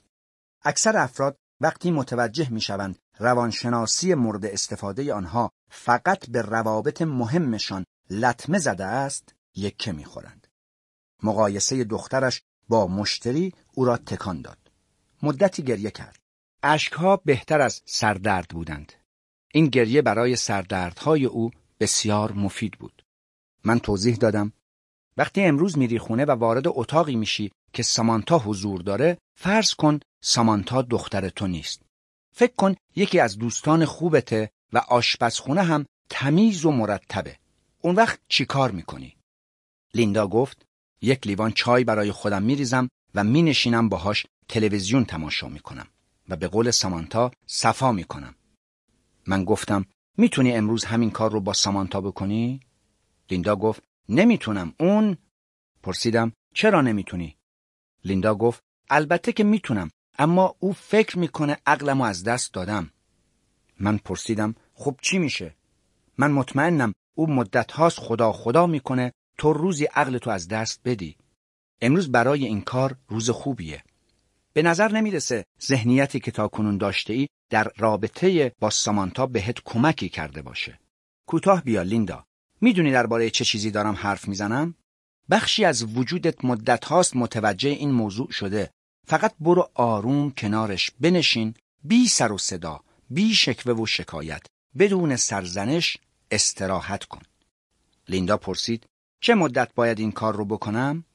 اکثر 0.63 0.97
افراد 0.97 1.37
وقتی 1.61 1.91
متوجه 1.91 2.49
می 2.49 2.61
شوند 2.61 2.99
روانشناسی 3.19 4.13
مورد 4.13 4.45
استفاده 4.45 5.13
آنها 5.13 5.51
فقط 5.69 6.29
به 6.29 6.41
روابط 6.41 7.01
مهمشان 7.01 7.85
لطمه 8.09 8.59
زده 8.59 8.85
است 8.85 9.35
یکه 9.55 9.91
می‌خورند. 9.91 10.47
مقایسه 11.23 11.83
دخترش 11.83 12.41
با 12.67 12.87
مشتری 12.87 13.53
او 13.73 13.85
را 13.85 13.97
تکان 13.97 14.41
داد. 14.41 14.71
مدتی 15.23 15.63
گریه 15.63 15.91
کرد. 15.91 16.19
اشکها 16.63 17.15
بهتر 17.15 17.61
از 17.61 17.81
سردرد 17.85 18.47
بودند. 18.49 18.93
این 19.53 19.67
گریه 19.67 20.01
برای 20.01 20.35
سردردهای 20.35 21.25
او 21.25 21.51
بسیار 21.79 22.31
مفید 22.31 22.71
بود. 22.71 22.96
من 23.63 23.79
توضیح 23.79 24.15
دادم 24.15 24.53
وقتی 25.17 25.41
امروز 25.43 25.77
میری 25.77 25.99
خونه 25.99 26.25
و 26.25 26.31
وارد 26.31 26.63
اتاقی 26.67 27.15
میشی 27.15 27.51
که 27.73 27.83
سامانتا 27.83 28.39
حضور 28.39 28.81
داره 28.81 29.17
فرض 29.35 29.73
کن 29.73 29.99
سامانتا 30.21 30.81
دختر 30.81 31.29
تو 31.29 31.47
نیست. 31.47 31.81
فکر 32.31 32.53
کن 32.55 32.75
یکی 32.95 33.19
از 33.19 33.37
دوستان 33.37 33.85
خوبته 33.85 34.49
و 34.73 34.77
آشپزخونه 34.77 35.61
هم 35.61 35.85
تمیز 36.09 36.65
و 36.65 36.71
مرتبه. 36.71 37.37
اون 37.81 37.95
وقت 37.95 38.19
چی 38.29 38.45
کار 38.45 38.71
می‌کنی؟ 38.71 39.15
لیندا 39.93 40.27
گفت 40.27 40.65
یک 41.01 41.27
لیوان 41.27 41.51
چای 41.51 41.83
برای 41.83 42.11
خودم 42.11 42.43
میریزم 42.43 42.89
و 43.15 43.23
می 43.23 43.41
نشینم 43.41 43.89
باهاش 43.89 44.25
تلویزیون 44.49 45.05
تماشا 45.05 45.47
می 45.47 45.59
کنم 45.59 45.87
و 46.29 46.35
به 46.35 46.47
قول 46.47 46.71
سامانتا 46.71 47.31
صفا 47.45 47.91
می 47.91 48.03
کنم. 48.03 48.35
من 49.27 49.43
گفتم 49.43 49.85
می‌تونی 50.17 50.53
امروز 50.53 50.85
همین 50.85 51.11
کار 51.11 51.31
رو 51.31 51.41
با 51.41 51.53
سامانتا 51.53 52.01
بکنی؟ 52.01 52.59
لیندا 53.31 53.55
گفت 53.55 53.83
نمی‌تونم 54.09 54.73
اون 54.79 55.17
پرسیدم 55.83 56.33
چرا 56.53 56.81
نمی‌تونی؟ 56.81 57.37
لیندا 58.05 58.35
گفت 58.35 58.63
البته 58.89 59.33
که 59.33 59.43
می‌تونم 59.43 59.89
اما 60.19 60.55
او 60.59 60.73
فکر 60.73 61.19
می‌کنه 61.19 61.57
عقلمو 61.65 62.03
از 62.03 62.23
دست 62.23 62.53
دادم. 62.53 62.91
من 63.79 63.97
پرسیدم 63.97 64.55
خب 64.73 64.99
چی 65.01 65.17
میشه؟ 65.17 65.55
من 66.17 66.31
مطمئنم 66.31 66.93
او 67.15 67.31
مدت 67.31 67.71
هاست 67.71 67.99
خدا 67.99 68.31
خدا 68.31 68.67
می‌کنه 68.67 69.13
تو 69.37 69.53
روزی 69.53 69.85
عقل 69.85 70.17
تو 70.17 70.29
از 70.29 70.47
دست 70.47 70.81
بدی. 70.85 71.17
امروز 71.81 72.11
برای 72.11 72.45
این 72.45 72.61
کار 72.61 72.95
روز 73.07 73.29
خوبیه. 73.29 73.83
به 74.53 74.61
نظر 74.61 74.91
نمی‌رسه 74.91 75.45
ذهنیتی 75.61 76.19
که 76.19 76.31
تا 76.31 76.47
کنون 76.47 76.77
داشته 76.77 77.13
ای 77.13 77.27
در 77.49 77.71
رابطه 77.77 78.55
با 78.59 78.69
سامانتا 78.69 79.25
بهت 79.25 79.61
کمکی 79.65 80.09
کرده 80.09 80.41
باشه. 80.41 80.79
کوتاه 81.27 81.63
بیا 81.63 81.81
لیندا. 81.81 82.25
می‌دونی 82.61 82.91
درباره 82.91 83.29
چه 83.29 83.45
چیزی 83.45 83.71
دارم 83.71 83.93
حرف 83.93 84.27
می‌زنم؟ 84.27 84.75
بخشی 85.29 85.65
از 85.65 85.83
وجودت 85.97 86.45
مدت 86.45 86.85
هاست 86.85 87.15
متوجه 87.15 87.69
این 87.69 87.91
موضوع 87.91 88.31
شده. 88.31 88.71
فقط 89.07 89.33
برو 89.39 89.69
آروم 89.73 90.31
کنارش 90.31 90.91
بنشین 90.99 91.53
بی 91.83 92.07
سر 92.07 92.31
و 92.31 92.37
صدا 92.37 92.79
بی 93.09 93.35
شکوه 93.35 93.73
و 93.73 93.85
شکایت 93.85 94.45
بدون 94.79 95.15
سرزنش 95.15 95.97
استراحت 96.31 97.03
کن. 97.03 97.21
لیندا 98.09 98.37
پرسید 98.37 98.85
چه 99.21 99.35
مدت 99.35 99.73
باید 99.75 99.99
این 99.99 100.11
کار 100.11 100.35
رو 100.35 100.45
بکنم؟ 100.45 101.05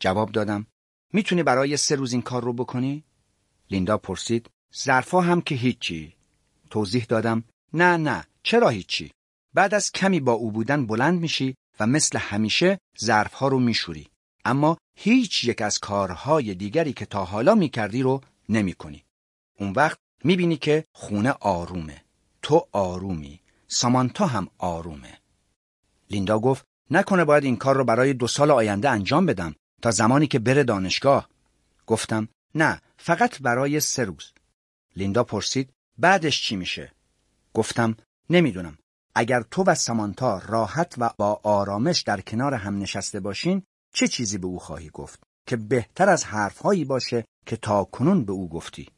جواب 0.00 0.32
دادم 0.32 0.66
می‌تونی 1.12 1.42
برای 1.42 1.76
سه 1.76 1.94
روز 1.94 2.12
این 2.12 2.22
کار 2.22 2.44
رو 2.44 2.52
بکنی؟ 2.52 3.04
لیندا 3.70 3.98
پرسید 3.98 4.50
ظرفا 4.76 5.20
هم 5.20 5.40
که 5.40 5.54
هیچی. 5.54 6.14
توضیح 6.70 7.04
دادم 7.04 7.44
نه 7.72 7.96
نه 7.96 8.24
چرا 8.42 8.68
هیچی؟ 8.68 9.12
بعد 9.56 9.74
از 9.74 9.92
کمی 9.92 10.20
با 10.20 10.32
او 10.32 10.52
بودن 10.52 10.86
بلند 10.86 11.20
میشی 11.20 11.56
و 11.80 11.86
مثل 11.86 12.18
همیشه 12.18 12.78
ظرفها 13.00 13.48
رو 13.48 13.58
میشوری. 13.58 14.08
اما 14.44 14.76
هیچ 14.98 15.44
یک 15.44 15.62
از 15.62 15.78
کارهای 15.78 16.54
دیگری 16.54 16.92
که 16.92 17.06
تا 17.06 17.24
حالا 17.24 17.54
می‌کردی 17.54 18.02
رو 18.02 18.20
نمی‌کنی. 18.48 19.04
اون 19.60 19.72
وقت 19.72 19.98
می‌بینی 20.24 20.56
که 20.56 20.84
خونه 20.92 21.30
آرومه. 21.30 22.04
تو 22.42 22.66
آرومی. 22.72 23.40
سامانتا 23.68 24.26
هم 24.26 24.48
آرومه. 24.58 25.18
لیندا 26.10 26.38
گفت 26.38 26.64
نکنه 26.90 27.24
باید 27.24 27.44
این 27.44 27.56
کار 27.56 27.76
رو 27.76 27.84
برای 27.84 28.12
دو 28.12 28.26
سال 28.26 28.50
آینده 28.50 28.90
انجام 28.90 29.26
بدم 29.26 29.54
تا 29.82 29.90
زمانی 29.90 30.26
که 30.26 30.38
بره 30.38 30.64
دانشگاه 30.64 31.28
گفتم 31.86 32.28
نه 32.54 32.80
فقط 32.96 33.42
برای 33.42 33.80
سه 33.80 34.04
روز 34.04 34.32
لیندا 34.96 35.24
پرسید 35.24 35.70
بعدش 35.98 36.42
چی 36.42 36.56
میشه 36.56 36.92
گفتم 37.54 37.96
نمی‌دونم 38.30 38.78
اگر 39.18 39.42
تو 39.42 39.64
و 39.66 39.74
سامانتا 39.74 40.38
راحت 40.38 40.94
و 40.98 41.10
با 41.18 41.40
آرامش 41.42 42.02
در 42.02 42.20
کنار 42.20 42.54
هم 42.54 42.78
نشسته 42.78 43.20
باشین 43.20 43.62
چه 43.94 44.08
چیزی 44.08 44.38
به 44.38 44.46
او 44.46 44.58
خواهی 44.58 44.90
گفت 44.90 45.22
که 45.46 45.56
بهتر 45.56 46.08
از 46.08 46.24
حرفهایی 46.24 46.84
باشه 46.84 47.24
که 47.46 47.56
تا 47.56 47.84
کنون 47.84 48.24
به 48.24 48.32
او 48.32 48.48
گفتی 48.48 48.88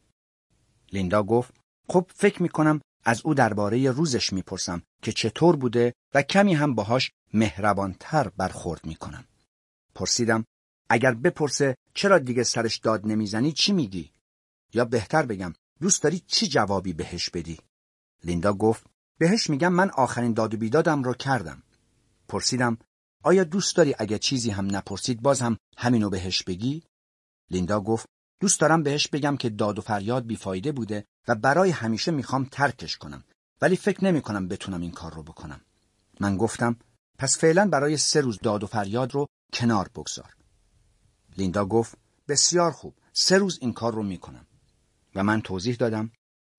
لیندا 0.92 1.22
گفت 1.22 1.54
خب 1.88 2.10
فکر 2.14 2.42
می‌کنم 2.42 2.80
از 3.04 3.20
او 3.24 3.34
درباره 3.34 3.90
روزش 3.90 4.32
می‌پرسم 4.32 4.82
که 5.02 5.12
چطور 5.12 5.56
بوده 5.56 5.94
و 6.14 6.22
کمی 6.22 6.54
هم 6.54 6.74
باهاش 6.74 7.10
مهربانتر 7.34 8.28
برخورد 8.28 8.86
می‌کنم 8.86 9.24
پرسیدم 9.94 10.44
اگر 10.88 11.14
بپرسه 11.14 11.76
چرا 11.94 12.18
دیگه 12.18 12.42
سرش 12.42 12.78
داد 12.78 13.06
نمی‌زنی 13.06 13.52
چی 13.52 13.72
میگی؟ 13.72 14.12
یا 14.74 14.84
بهتر 14.84 15.26
بگم 15.26 15.52
دوست 15.80 16.02
داری 16.02 16.22
چی 16.26 16.46
جوابی 16.46 16.92
بهش 16.92 17.30
بدی؟ 17.30 17.58
لیندا 18.24 18.52
گفت 18.52 18.86
بهش 19.18 19.50
میگم 19.50 19.72
من 19.72 19.90
آخرین 19.90 20.32
داد 20.32 20.54
و 20.54 20.56
بیدادم 20.56 21.02
رو 21.02 21.14
کردم. 21.14 21.62
پرسیدم 22.28 22.78
آیا 23.22 23.44
دوست 23.44 23.76
داری 23.76 23.94
اگه 23.98 24.18
چیزی 24.18 24.50
هم 24.50 24.76
نپرسید 24.76 25.22
باز 25.22 25.40
هم 25.40 25.56
همینو 25.76 26.10
بهش 26.10 26.42
بگی؟ 26.42 26.82
لیندا 27.50 27.80
گفت 27.80 28.06
دوست 28.40 28.60
دارم 28.60 28.82
بهش 28.82 29.08
بگم 29.08 29.36
که 29.36 29.48
داد 29.48 29.78
و 29.78 29.82
فریاد 29.82 30.26
بیفایده 30.26 30.72
بوده 30.72 31.04
و 31.28 31.34
برای 31.34 31.70
همیشه 31.70 32.10
می‌خوام 32.10 32.44
ترکش 32.44 32.96
کنم 32.96 33.24
ولی 33.62 33.76
فکر 33.76 34.04
نمی 34.04 34.20
کنم 34.20 34.48
بتونم 34.48 34.80
این 34.80 34.90
کار 34.90 35.14
رو 35.14 35.22
بکنم. 35.22 35.60
من 36.20 36.36
گفتم 36.36 36.76
پس 37.18 37.38
فعلا 37.38 37.68
برای 37.68 37.96
سه 37.96 38.20
روز 38.20 38.38
داد 38.38 38.64
و 38.64 38.66
فریاد 38.66 39.14
رو 39.14 39.26
کنار 39.52 39.88
بگذار. 39.88 40.34
لیندا 41.38 41.64
گفت 41.64 41.98
بسیار 42.28 42.72
خوب 42.72 42.94
سه 43.12 43.38
روز 43.38 43.58
این 43.60 43.72
کار 43.72 43.94
رو 43.94 44.02
می‌کنم 44.02 44.46
و 45.14 45.24
من 45.24 45.40
توضیح 45.40 45.76
دادم 45.76 46.10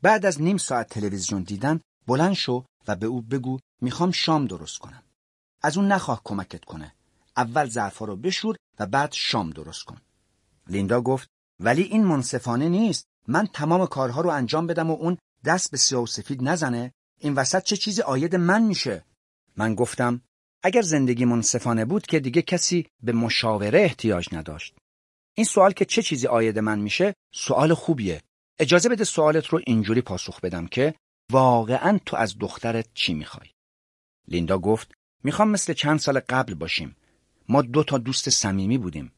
بعد 0.02 0.26
از 0.26 0.42
نیم 0.42 0.58
ساعت 0.58 0.90
تلویزیون 0.90 1.44
دیدن 1.44 1.82
بلند 2.10 2.34
شو 2.34 2.66
و 2.88 2.96
به 2.96 3.06
او 3.06 3.22
بگو 3.22 3.60
می‌خوام 3.82 4.12
شام 4.12 4.46
درست 4.46 4.78
کنم. 4.80 5.04
از 5.62 5.78
اون 5.78 5.88
نخواه 5.92 6.22
کمکت 6.24 6.66
کنه. 6.66 6.96
اول 7.38 7.70
ظرفا 7.70 8.06
رو 8.06 8.16
بشور 8.16 8.56
و 8.80 8.86
بعد 8.86 9.12
شام 9.14 9.50
درست 9.50 9.84
کن. 9.84 10.02
لیندا 10.68 11.02
گفت 11.02 11.28
ولی 11.60 11.84
این 11.84 12.04
منصفانه 12.04 12.70
نیست. 12.70 13.06
من 13.28 13.48
تمام 13.48 13.86
کارها 13.86 14.22
رو 14.22 14.30
انجام 14.30 14.68
بدم 14.68 14.92
و 14.92 14.94
اون 14.94 15.18
دست 15.46 15.72
به 15.72 15.78
سیاه 15.78 16.04
و 16.04 16.06
سفید 16.06 16.44
نزنه. 16.44 16.92
این 17.20 17.34
وسط 17.34 17.64
چه 17.64 17.78
چیزی 17.78 18.02
آید 18.02 18.36
من 18.36 18.64
میشه؟ 18.64 19.06
من 19.58 19.76
گفتم 19.76 20.22
اگر 20.64 20.82
زندگی 20.82 21.26
منصفانه 21.26 21.86
بود 21.86 22.06
که 22.06 22.20
دیگه 22.20 22.42
کسی 22.42 22.88
به 23.04 23.12
مشاوره 23.12 23.80
احتیاج 23.80 24.28
نداشت. 24.32 24.74
این 25.34 25.46
سوال 25.46 25.72
که 25.72 25.86
چه 25.86 26.02
چیزی 26.02 26.28
آید 26.28 26.60
من 26.60 26.80
میشه 26.80 27.14
سوال 27.34 27.74
خوبیه. 27.74 28.22
اجازه 28.60 28.90
بده 28.90 29.04
سوالت 29.04 29.46
رو 29.46 29.62
اینجوری 29.68 30.02
پاسخ 30.02 30.42
بدم 30.42 30.68
که 30.68 30.96
واقعا 31.32 32.00
تو 32.06 32.18
از 32.18 32.38
دخترت 32.40 32.88
چی 32.94 33.14
می‌خوای؟ 33.14 33.50
لیندا 34.28 34.58
گفت 34.58 34.92
می‌خوام 35.24 35.50
مثل 35.50 35.74
چند 35.74 36.00
سال 36.00 36.20
قبل 36.20 36.54
باشیم. 36.54 36.96
ما 37.50 37.62
دو 37.62 37.84
تا 37.84 37.98
دوست 37.98 38.30
صمیمی 38.30 38.78
بودیم. 38.78 39.12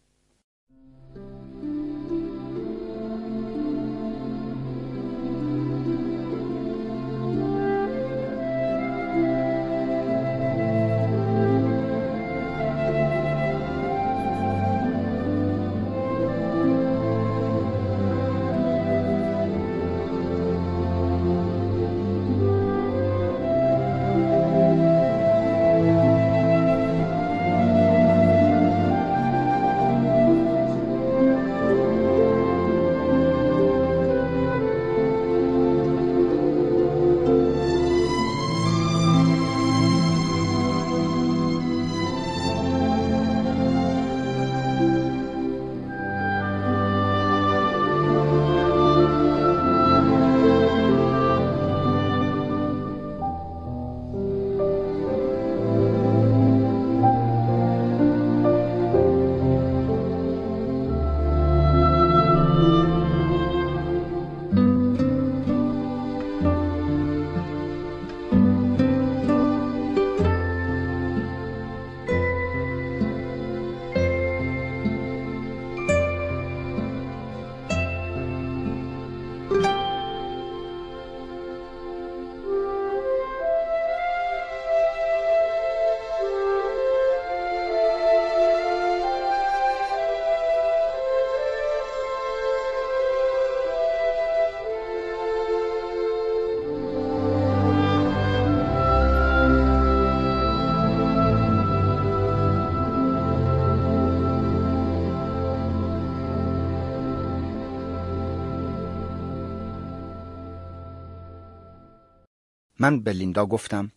من 112.81 112.99
به 112.99 113.13
لیندا 113.13 113.45
گفتم 113.45 113.91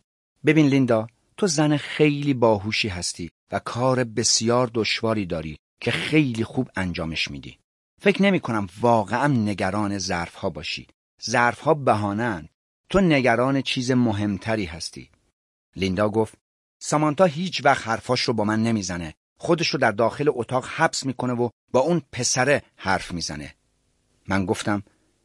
ببین 0.47 0.67
لیندا 0.67 1.07
تو 1.37 1.47
زن 1.47 1.77
خیلی 1.77 2.35
باهوشی 2.35 2.89
هستی 2.89 3.31
و 3.53 3.59
کار 3.59 4.05
بسیار 4.05 4.71
دشواری 4.75 5.27
داری 5.27 5.59
که 5.81 5.91
خیلی 5.91 6.45
خوب 6.45 6.71
انجامش 6.77 7.31
میدی. 7.31 7.59
فکر 8.01 8.23
نمی 8.23 8.41
کنم 8.41 8.69
واقعا 8.81 9.27
نگران 9.27 9.99
ظرف 9.99 10.35
ها 10.35 10.51
باشی. 10.51 10.87
ظرف 11.23 11.61
ها 11.61 11.75
بهانند. 11.75 12.49
تو 12.91 13.01
نگران 13.01 13.63
چیز 13.63 13.91
مهمتری 13.91 14.65
هستی. 14.65 15.11
لیندا 15.77 16.09
گفت 16.09 16.35
سامانتا 16.79 17.25
هیچ 17.25 17.65
وقت 17.65 17.89
حرفاش 17.89 18.21
رو 18.21 18.35
با 18.35 18.45
من 18.45 18.63
نمی‌زنه. 18.63 19.15
خودش 19.39 19.69
رو 19.69 19.79
در 19.81 19.93
داخل 19.93 20.31
اتاق 20.33 20.67
حبس 20.67 21.07
می‌کنه 21.07 21.33
و 21.33 21.49
با 21.73 21.81
اون 21.81 22.03
پسره 22.13 22.63
حرف 22.77 23.13
می‌زنه. 23.13 23.55
من 24.29 24.47
گفتم 24.47 24.83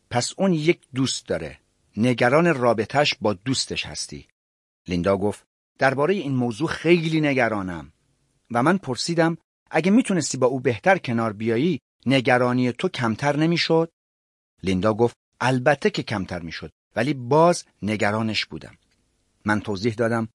پس 0.10 0.34
اون 0.38 0.54
یک 0.54 0.80
دوست 0.96 1.28
داره. 1.28 1.60
نگران 2.02 2.54
رابطش 2.54 3.16
با 3.22 3.34
دوستش 3.34 3.86
هستی. 3.86 4.28
لیندا 4.88 5.18
گفت 5.18 5.44
درباره 5.80 6.14
این 6.14 6.36
موضوع 6.36 6.68
خیلی 6.68 7.22
نگرانم 7.22 7.94
و 8.52 8.64
من 8.64 8.78
پرسیدم 8.78 9.38
اگه 9.72 9.92
می‌تونستی 9.92 10.38
با 10.38 10.48
او 10.48 10.60
بهتر 10.60 10.98
کنار 10.98 11.34
بیایی 11.34 11.80
نگرانی 12.06 12.72
تو 12.72 12.90
کمتر 12.90 13.36
نمی‌شد؟ 13.36 13.92
لیندا 14.64 14.94
گفت 14.94 15.16
البته 15.42 15.90
که 15.90 16.04
کمتر 16.04 16.40
می‌شد 16.40 16.72
ولی 16.96 17.14
باز 17.14 17.64
نگرانش 17.82 18.46
بودم. 18.46 18.78
من 19.46 19.62
توضیح 19.62 19.94
دادم 19.94 20.28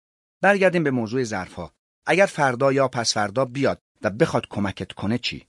برگردیم 0.43 0.85
به 0.85 0.91
موضوع 0.91 1.23
ظرفها. 1.23 1.73
اگر 2.07 2.27
فردا 2.27 2.73
یا 2.73 2.89
پس 2.89 3.15
فردا 3.15 3.45
بیاد 3.45 3.79
و 4.03 4.11
بخواد 4.11 4.49
کمکت 4.49 4.93
کنه 4.93 5.19
چی؟ 5.19 5.47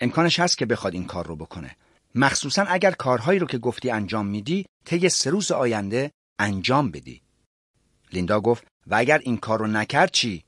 امکانش 0.00 0.40
هست 0.40 0.58
که 0.58 0.66
بخواد 0.66 0.94
این 0.94 1.06
کار 1.06 1.26
رو 1.26 1.36
بکنه. 1.36 1.76
مخصوصا 2.14 2.62
اگر 2.62 2.90
کارهایی 2.90 3.38
رو 3.38 3.46
که 3.46 3.58
گفتی 3.58 3.90
انجام 3.90 4.26
میدی 4.26 4.66
طی 4.84 5.08
سه 5.08 5.30
روز 5.30 5.52
آینده 5.52 6.10
انجام 6.38 6.90
بدی. 6.90 7.22
لیندا 8.12 8.40
گفت 8.40 8.66
و 8.86 8.94
اگر 8.94 9.18
این 9.18 9.36
کار 9.36 9.58
رو 9.58 9.66
نکرد 9.66 10.10
چی؟ 10.10 10.44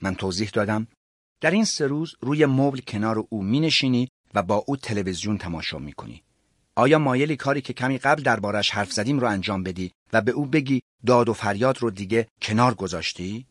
من 0.00 0.14
توضیح 0.14 0.50
دادم 0.50 0.86
در 1.40 1.50
این 1.50 1.64
سه 1.64 1.86
روز 1.86 2.14
روی 2.20 2.46
مبل 2.46 2.80
کنار 2.80 3.24
او 3.28 3.42
می 3.42 3.60
نشینی 3.60 4.08
و 4.34 4.42
با 4.42 4.64
او 4.66 4.76
تلویزیون 4.76 5.38
تماشا 5.38 5.78
می 5.78 5.92
کنی. 5.92 6.22
آیا 6.76 6.98
مایلی 6.98 7.36
کاری 7.36 7.60
که 7.60 7.72
کمی 7.72 7.98
قبل 7.98 8.22
دربارش 8.22 8.70
حرف 8.70 8.92
زدیم 8.92 9.20
رو 9.20 9.28
انجام 9.28 9.62
بدی 9.62 9.92
و 10.12 10.20
به 10.20 10.32
او 10.32 10.46
بگی 10.46 10.82
داد 11.06 11.28
و 11.28 11.32
فریاد 11.32 11.78
رو 11.78 11.90
دیگه 11.90 12.28
کنار 12.42 12.74
گذاشتی؟ 12.74 13.46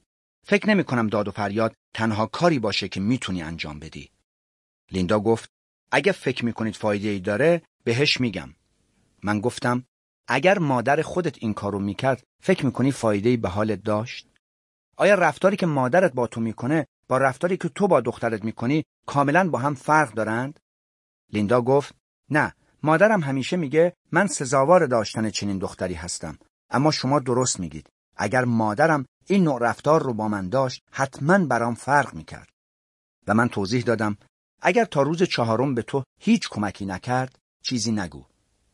فکر 0.45 0.69
نمی 0.69 0.83
کنم 0.83 1.07
داد 1.07 1.27
و 1.27 1.31
فریاد 1.31 1.73
تنها 1.93 2.25
کاری 2.25 2.59
باشه 2.59 2.87
که 2.87 2.99
می‌تونی 2.99 3.41
انجام 3.41 3.79
بدی. 3.79 4.09
لیندا 4.91 5.19
گفت 5.19 5.49
اگه 5.91 6.11
فکر 6.11 6.45
می‌کنید 6.45 6.75
فایده 6.75 7.09
ای 7.09 7.19
داره 7.19 7.61
بهش 7.83 8.21
میگم. 8.21 8.49
من 9.23 9.39
گفتم 9.39 9.85
اگر 10.27 10.59
مادر 10.59 11.01
خودت 11.01 11.37
این 11.39 11.53
کارو 11.53 11.79
می‌کرد 11.79 12.23
فکر 12.43 12.65
می‌کنی 12.65 12.91
فایده 12.91 13.29
ای 13.29 13.37
به 13.37 13.49
حالت 13.49 13.83
داشت؟ 13.83 14.27
آیا 14.97 15.15
رفتاری 15.15 15.55
که 15.55 15.65
مادرت 15.65 16.13
با 16.13 16.27
تو 16.27 16.41
می‌کنه 16.41 16.87
با 17.07 17.17
رفتاری 17.17 17.57
که 17.57 17.69
تو 17.69 17.87
با 17.87 18.01
دخترت 18.01 18.43
می‌کنی 18.43 18.85
کاملا 19.05 19.49
با 19.49 19.59
هم 19.59 19.75
فرق 19.75 20.13
دارند؟ 20.13 20.59
لیندا 21.33 21.61
گفت 21.61 21.95
نه 22.29 22.55
مادرم 22.83 23.23
همیشه 23.23 23.57
میگه 23.57 23.93
من 24.11 24.27
سزاوار 24.27 24.85
داشتن 24.85 25.29
چنین 25.29 25.57
دختری 25.57 25.93
هستم 25.93 26.37
اما 26.69 26.91
شما 26.91 27.19
درست 27.19 27.59
میگید 27.59 27.89
اگر 28.17 28.45
مادرم 28.45 29.05
این 29.27 29.43
نوع 29.43 29.59
رفتار 29.61 30.03
رو 30.03 30.13
با 30.13 30.27
من 30.27 30.49
داشت 30.49 30.83
حتما 30.91 31.45
برام 31.45 31.75
فرق 31.75 32.13
می‌کرد 32.13 32.49
و 33.27 33.33
من 33.33 33.49
توضیح 33.49 33.83
دادم 33.83 34.17
اگر 34.65 34.85
تا 34.85 35.01
روز 35.01 35.23
چهارم 35.23 35.75
به 35.75 35.81
تو 35.81 36.03
هیچ 36.19 36.49
کمکی 36.49 36.85
نکرد 36.85 37.39
چیزی 37.63 37.91
نگو. 37.91 38.25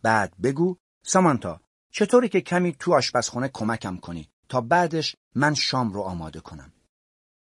بعد 0.01 0.33
بگو 0.43 0.77
سامانتا 1.05 1.61
چطوری 1.91 2.29
که 2.29 2.41
کمی 2.41 2.73
تو 2.73 2.93
آشپزخونه 2.93 3.47
کمکم 3.47 3.97
کنی 3.97 4.29
تا 4.49 4.61
بعدش 4.61 5.15
من 5.35 5.53
شام 5.53 5.93
رو 5.93 6.01
آماده 6.01 6.39
کنم؟ 6.39 6.73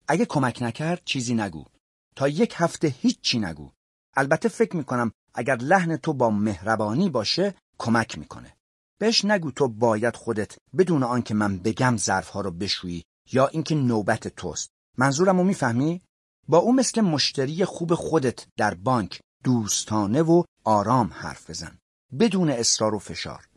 اگه 0.08 0.26
کمک 0.26 0.62
نکرد 0.62 1.02
چیزی 1.06 1.34
نگو. 1.34 1.66
تا 2.16 2.28
یک 2.28 2.54
هفته 2.58 2.88
هیچی 2.88 3.40
نگو. 3.40 3.72
البته 4.16 4.50
فکر 4.50 4.76
می‌کنم 4.76 5.12
اگر 5.34 5.56
لحن 5.56 5.98
تو 5.98 6.14
با 6.14 6.30
مهربانی 6.30 7.10
باشه 7.10 7.56
کمک 7.78 8.18
می‌کنه. 8.18 8.58
بهش 9.00 9.26
نگو 9.26 9.52
تو 9.52 9.68
باید 9.68 10.16
خودت 10.16 10.58
بدون 10.78 11.04
آنکه 11.04 11.34
من 11.34 11.58
بگم 11.58 11.98
ظرفها 11.98 12.42
رو 12.42 12.52
بشویی 12.52 13.04
یا 13.32 13.48
اینکه 13.48 13.76
نوبت 13.76 14.28
توست. 14.28 14.70
منظورم 14.98 15.38
رو 15.38 15.44
می‌فهمی؟ 15.44 16.02
با 16.48 16.58
او 16.58 16.74
مثل 16.74 17.02
مشتری 17.02 17.66
خوب 17.66 17.96
خودت 17.96 18.48
در 18.58 18.74
بانک 18.74 19.20
دوستانه 19.44 20.22
و 20.22 20.44
آرام 20.64 21.14
حرف 21.14 21.50
بزن. 21.50 21.78
بدون 22.20 22.50
اصرار 22.50 22.96
و 22.96 23.00
فشار. 23.00 23.48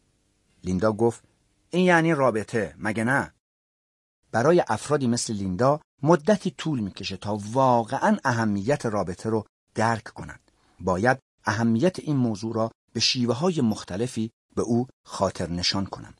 لیندا 0.64 0.92
گفت 0.92 1.24
این 1.70 1.84
یعنی 1.84 2.14
رابطه 2.14 2.74
مگه 2.78 3.04
نه؟ 3.04 3.34
برای 4.32 4.64
افرادی 4.68 5.06
مثل 5.06 5.34
لیندا 5.34 5.80
مدتی 6.02 6.50
طول 6.50 6.80
می‌کشه 6.80 7.16
تا 7.16 7.38
واقعا 7.52 8.18
اهمیت 8.24 8.86
رابطه 8.86 9.28
رو 9.28 9.44
درک 9.74 10.04
کنند. 10.04 10.50
باید 10.80 11.18
اهمیت 11.44 11.98
این 11.98 12.16
موضوع 12.16 12.54
را 12.54 12.70
به 12.92 13.00
شیوه 13.00 13.34
های 13.34 13.60
مختلفی 13.60 14.30
به 14.56 14.62
او 14.62 14.86
خاطر 15.04 15.50
نشان 15.50 15.86
کنم. 15.86 16.14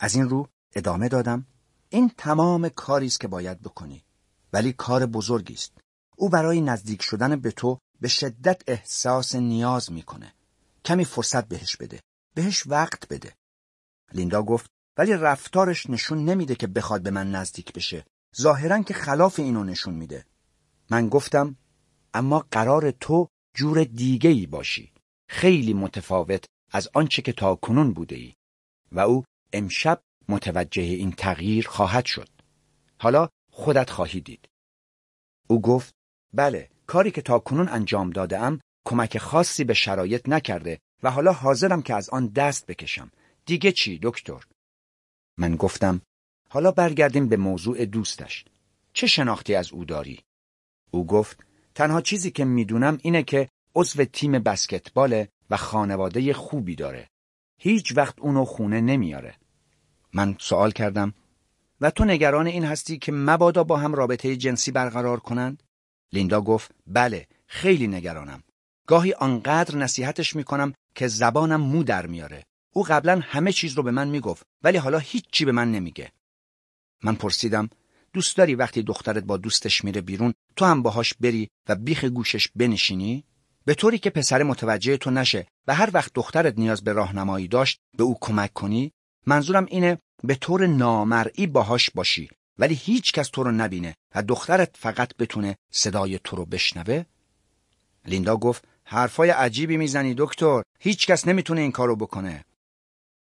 از 0.00 0.14
این 0.14 0.28
رو 0.28 0.48
ادامه 0.74 1.08
دادم 1.08 1.46
این 1.88 2.10
تمام 2.16 2.68
کاری 2.68 3.06
است 3.06 3.20
که 3.20 3.28
باید 3.28 3.60
بکنی 3.60 4.04
ولی 4.52 4.72
کار 4.72 5.06
بزرگی 5.06 5.54
است. 5.54 5.72
او 6.18 6.28
برای 6.28 6.60
نزدیک 6.60 7.02
شدن 7.02 7.36
به 7.36 7.50
تو 7.50 7.78
به 8.00 8.08
شدت 8.08 8.62
احساس 8.66 9.34
نیاز 9.34 9.92
می‌کنه. 9.92 10.34
کمی 10.84 11.04
فرصت 11.04 11.48
بهش 11.48 11.76
بده. 11.76 12.00
بهش 12.34 12.66
وقت 12.66 13.08
بده. 13.08 13.34
لیندا 14.12 14.42
گفت 14.42 14.70
ولی 14.98 15.12
رفتارش 15.12 15.90
نشون 15.90 16.24
نمیده 16.24 16.54
که 16.54 16.66
بخواد 16.66 17.02
به 17.02 17.10
من 17.10 17.30
نزدیک 17.30 17.72
بشه. 17.72 18.04
ظاهرا 18.36 18.82
که 18.82 18.94
خلاف 18.94 19.38
اینو 19.38 19.64
نشون 19.64 19.94
میده. 19.94 20.24
من 20.90 21.08
گفتم 21.08 21.56
اما 22.14 22.46
قرار 22.50 22.90
تو 22.90 23.28
جور 23.54 23.84
دیگه 23.84 24.30
ای 24.30 24.46
باشی. 24.46 24.92
خیلی 25.28 25.74
متفاوت 25.74 26.44
از 26.72 26.88
آنچه 26.94 27.22
که 27.22 27.32
تا 27.32 27.54
کنون 27.54 27.92
بوده 27.92 28.16
ای 28.16 28.34
و 28.92 29.00
او 29.00 29.24
امشب 29.52 30.02
متوجه 30.28 30.82
این 30.82 31.12
تغییر 31.12 31.68
خواهد 31.68 32.06
شد. 32.06 32.28
حالا 33.00 33.28
خودت 33.52 33.90
خواهی 33.90 34.20
دید. 34.20 34.48
او 35.48 35.60
گفت 35.60 35.97
بله 36.32 36.68
کاری 36.86 37.10
که 37.10 37.22
تا 37.22 37.38
کنون 37.38 37.68
انجام 37.68 38.10
داده 38.10 38.38
ام 38.38 38.60
کمک 38.84 39.18
خاصی 39.18 39.64
به 39.64 39.74
شرایط 39.74 40.28
نکرده 40.28 40.78
و 41.02 41.10
حالا 41.10 41.32
حاضرم 41.32 41.82
که 41.82 41.94
از 41.94 42.10
آن 42.10 42.26
دست 42.26 42.66
بکشم. 42.66 43.10
دیگه 43.46 43.72
چی 43.72 43.98
دکتر؟ 44.02 44.44
من 45.38 45.56
گفتم 45.56 46.00
حالا 46.50 46.70
برگردیم 46.70 47.28
به 47.28 47.36
موضوع 47.36 47.84
دوستش. 47.84 48.44
چه 48.92 49.06
شناختی 49.06 49.54
از 49.54 49.72
او 49.72 49.84
داری؟ 49.84 50.20
او 50.90 51.06
گفت 51.06 51.44
تنها 51.74 52.00
چیزی 52.00 52.30
که 52.30 52.44
می‌دونم 52.44 52.98
اینه 53.02 53.22
که 53.22 53.48
عضو 53.74 54.04
تیم 54.04 54.32
بسکتباله 54.32 55.28
و 55.50 55.56
خانواده 55.56 56.32
خوبی 56.32 56.74
داره. 56.74 57.08
هیچ 57.60 57.96
وقت 57.96 58.20
اونو 58.20 58.44
خونه 58.44 58.80
نمیاره. 58.80 59.34
من 60.12 60.36
سوال 60.38 60.70
کردم 60.70 61.14
و 61.80 61.90
تو 61.90 62.04
نگران 62.04 62.46
این 62.46 62.64
هستی 62.64 62.98
که 62.98 63.12
مبادا 63.12 63.64
با 63.64 63.76
هم 63.76 63.94
رابطه 63.94 64.36
جنسی 64.36 64.70
برقرار 64.70 65.20
کنند؟ 65.20 65.62
لیندا 66.12 66.40
گفت 66.40 66.70
بله 66.86 67.26
خیلی 67.46 67.86
نگرانم. 67.86 68.42
گاهی 68.86 69.12
آنقدر 69.12 69.76
نصیحتش 69.76 70.36
می‌کنم 70.36 70.74
که 70.94 71.08
زبانم 71.08 71.60
مو 71.60 71.82
در 71.82 72.06
میاره. 72.06 72.44
او 72.74 72.82
قبلا 72.82 73.20
همه 73.22 73.52
چیز 73.52 73.74
رو 73.74 73.82
به 73.82 73.90
من 73.90 74.08
می‌گفت 74.08 74.46
ولی 74.62 74.78
حالا 74.78 74.98
هیچی 74.98 75.44
به 75.44 75.52
من 75.52 75.72
نمیگه. 75.72 76.12
من 77.02 77.14
پرسیدم 77.14 77.70
دوست 78.12 78.36
داری 78.36 78.54
وقتی 78.54 78.82
دخترت 78.82 79.24
با 79.24 79.36
دوستش 79.36 79.84
میره 79.84 80.00
بیرون 80.00 80.34
تو 80.56 80.64
هم 80.64 80.82
باهاش 80.82 81.14
بری 81.20 81.48
و 81.68 81.74
بیخ 81.74 82.04
گوشش 82.04 82.48
بنشینی؟ 82.56 83.24
به 83.64 83.74
طوری 83.74 83.98
که 83.98 84.10
پسر 84.10 84.42
متوجه 84.42 84.96
تو 84.96 85.10
نشه 85.10 85.46
و 85.66 85.74
هر 85.74 85.90
وقت 85.92 86.12
دخترت 86.14 86.58
نیاز 86.58 86.84
به 86.84 86.92
راهنمایی 86.92 87.48
داشت 87.48 87.80
به 87.96 88.04
او 88.04 88.18
کمک 88.20 88.52
کنی؟ 88.52 88.92
منظورم 89.26 89.66
اینه 89.68 89.98
به 90.24 90.34
طور 90.34 90.66
نامرئی 90.66 91.46
باهاش 91.46 91.90
باشی. 91.90 92.30
ولی 92.58 92.74
هیچ 92.74 93.12
کس 93.12 93.28
تو 93.28 93.42
رو 93.42 93.52
نبینه 93.52 93.94
و 94.14 94.22
دخترت 94.22 94.76
فقط 94.78 95.16
بتونه 95.16 95.56
صدای 95.72 96.18
تو 96.24 96.36
رو 96.36 96.44
بشنوه؟ 96.44 97.04
لیندا 98.06 98.36
گفت 98.36 98.64
حرفای 98.84 99.30
عجیبی 99.30 99.76
می‌زنی 99.76 100.14
دکتر. 100.18 100.62
هیچ 100.80 101.06
کس 101.06 101.28
نمی‌تونه 101.28 101.60
این 101.60 101.72
کارو 101.72 101.96
بکنه. 101.96 102.44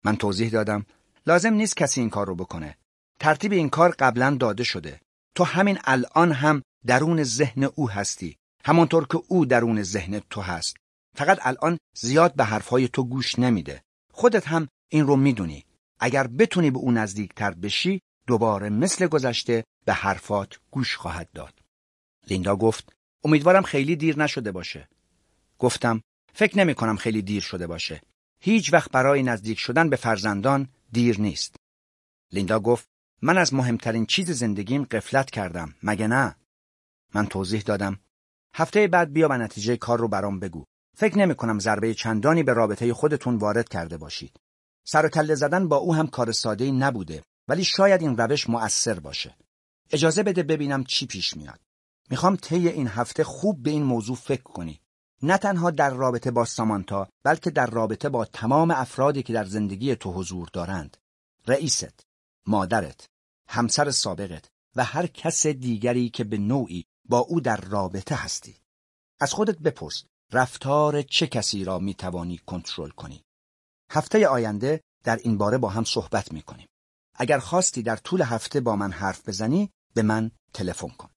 من 0.05 0.17
توضیح 0.17 0.51
دادم 0.51 0.87
لازم 1.27 1.55
نیست 1.55 1.77
کسی 1.77 2.01
این 2.01 2.11
کار 2.11 2.27
رو 2.27 2.35
بکنه. 2.35 2.77
ترتیب 3.21 3.53
این 3.53 3.69
کار 3.69 3.91
قبلا 3.99 4.37
داده 4.41 4.65
شده. 4.65 5.01
تو 5.35 5.45
همین 5.45 5.79
الان 5.85 6.33
هم 6.33 6.63
درون 6.87 7.23
ذهن 7.23 7.65
او 7.65 7.91
هستی 7.91 8.37
همانطور 8.65 9.07
که 9.07 9.23
او 9.29 9.47
درون 9.47 9.83
ذهن 9.83 10.21
تو 10.31 10.41
هست. 10.41 10.77
فقط 11.17 11.39
الان 11.43 11.79
زیاد 11.97 12.35
به 12.35 12.45
حرفهای 12.45 12.89
تو 12.89 13.05
گوش 13.05 13.39
نمیده. 13.39 13.83
خودت 14.13 14.49
هم 14.49 14.69
این 14.89 15.07
رو 15.07 15.17
می‌دونی. 15.17 15.65
اگر 16.01 16.27
بتونی 16.27 16.71
به 16.71 16.79
او 16.79 16.93
نزدیکتر 16.93 17.51
بشی 17.51 18.01
دوباره 18.27 18.69
مثل 18.69 19.07
گذشته 19.07 19.65
به 19.85 19.93
حرفات 19.93 20.61
گوش 20.71 20.97
خواهد 20.97 21.29
داد. 21.35 21.63
لیندا 22.31 22.57
گفت 22.57 22.93
امیدوارم 23.25 23.63
خیلی 23.63 23.97
دیر 23.97 24.19
نشده 24.19 24.53
باشه. 24.53 24.89
گفتم 25.59 26.03
فکر 26.35 26.59
نمی 26.59 26.75
کنم 26.75 26.97
خیلی 26.97 27.23
دیر 27.23 27.43
شده 27.43 27.67
باشه. 27.67 28.01
هیچ 28.41 28.73
وقت 28.73 28.91
برای 28.91 29.23
نزدیک 29.23 29.59
شدن 29.59 29.91
به 29.91 29.97
فرزندان 29.97 30.69
دیر 30.93 31.21
نیست. 31.21 31.57
لیندا 32.33 32.61
گفت 32.61 32.89
من 33.23 33.39
از 33.39 33.55
مهمترین 33.55 34.07
چیز 34.07 34.31
زندگیم 34.31 34.85
قفلت 34.85 35.31
کردم 35.31 35.75
مگه 35.83 36.07
نه؟ 36.07 36.37
من 37.15 37.27
توضیح 37.27 37.61
دادم. 37.61 38.01
هفته 38.55 38.89
بعد 38.89 39.13
بیا 39.13 39.29
و 39.29 39.33
نتیجه 39.33 39.77
کار 39.77 39.99
رو 39.99 40.09
برام 40.09 40.41
بگو. 40.41 40.65
فکر 40.97 41.19
نمی 41.19 41.35
کنم 41.35 41.59
ضربه 41.59 41.95
چندانی 41.95 42.43
به 42.43 42.53
رابطه 42.53 42.95
خودتون 42.95 43.37
وارد 43.37 43.69
کرده 43.69 43.97
باشید. 43.97 44.41
سر 44.85 45.07
و 45.07 45.09
کله 45.09 45.35
زدن 45.35 45.69
با 45.69 45.77
او 45.77 45.95
هم 45.95 46.07
کار 46.07 46.33
ساده 46.33 46.71
نبوده. 46.71 47.23
ولی 47.49 47.65
شاید 47.65 48.03
این 48.03 48.17
روش 48.17 48.51
مؤثر 48.51 49.01
باشه. 49.01 49.37
اجازه 49.91 50.23
بده 50.23 50.43
ببینم 50.43 50.85
چی 50.85 51.07
پیش 51.07 51.37
میاد. 51.37 51.61
می‌خوام 52.11 52.37
طی 52.37 52.69
این 52.69 52.89
هفته 52.89 53.25
خوب 53.25 53.63
به 53.63 53.71
این 53.71 53.83
موضوع 53.83 54.17
فکر 54.17 54.43
کنی. 54.43 54.81
نه 55.23 55.39
تنها 55.39 55.71
در 55.71 55.91
رابطه 55.91 56.31
با 56.31 56.45
سامانتا 56.45 57.09
بلکه 57.23 57.51
در 57.51 57.67
رابطه 57.67 58.09
با 58.09 58.25
تمام 58.25 58.71
افرادی 58.71 59.23
که 59.23 59.33
در 59.33 59.45
زندگی 59.45 59.97
تو 59.97 60.13
حضور 60.13 60.49
دارند. 60.53 60.97
رئیست 61.47 62.07
مادرت 62.47 63.09
همسر 63.49 63.91
سابقت 63.91 64.49
و 64.77 64.85
هر 64.85 65.07
کس 65.07 65.47
دیگری 65.47 66.09
که 66.09 66.25
به 66.25 66.39
نوعی 66.39 66.85
با 67.09 67.19
او 67.19 67.41
در 67.41 67.57
رابطه 67.57 68.15
هستی. 68.15 68.57
از 69.21 69.33
خودت 69.33 69.59
بپرس 69.59 70.05
رفتار 70.33 71.03
چه 71.03 71.27
کسی 71.27 71.65
را 71.65 71.79
می 71.79 71.95
توانی 71.95 72.39
کنترل 72.39 72.91
کنی؟ 72.91 73.25
هفته 73.91 74.29
آینده 74.29 74.81
در 75.05 75.17
این 75.17 75.39
باره 75.39 75.59
با 75.59 75.69
هم 75.69 75.85
صحبت 75.85 76.33
می 76.33 76.43
کنیم 76.43 76.67
اگر 77.19 77.39
خواستی 77.39 77.83
در 77.83 77.97
طول 77.97 78.23
هفته 78.23 78.61
با 78.61 78.77
من 78.77 78.93
حرف 78.93 79.29
بزنی 79.29 79.71
به 79.95 80.03
من 80.03 80.31
تلفن 80.53 80.89
کن. 80.89 81.11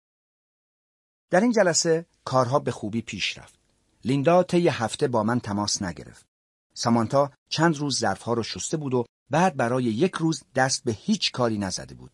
در 1.29 1.41
این 1.41 1.51
جلسه 1.51 2.05
کارها 2.25 2.59
به 2.59 2.71
خوبی 2.71 3.01
پیش 3.01 3.37
رفت. 3.37 3.59
لیندا 4.05 4.43
طی 4.43 4.67
هفته 4.67 5.07
با 5.07 5.23
من 5.23 5.39
تماس 5.39 5.81
نگرفت. 5.81 6.25
سامانتا 6.73 7.31
چند 7.49 7.77
روز 7.77 7.99
ظرفها 7.99 8.33
رو 8.33 8.43
شسته 8.43 8.77
بود 8.77 8.93
و 8.93 9.05
بعد 9.29 9.57
برای 9.57 9.83
یک 9.83 10.15
روز 10.15 10.43
دست 10.55 10.83
به 10.83 10.91
هیچ 10.91 11.31
کاری 11.31 11.57
نزده 11.57 11.95
بود. 11.95 12.11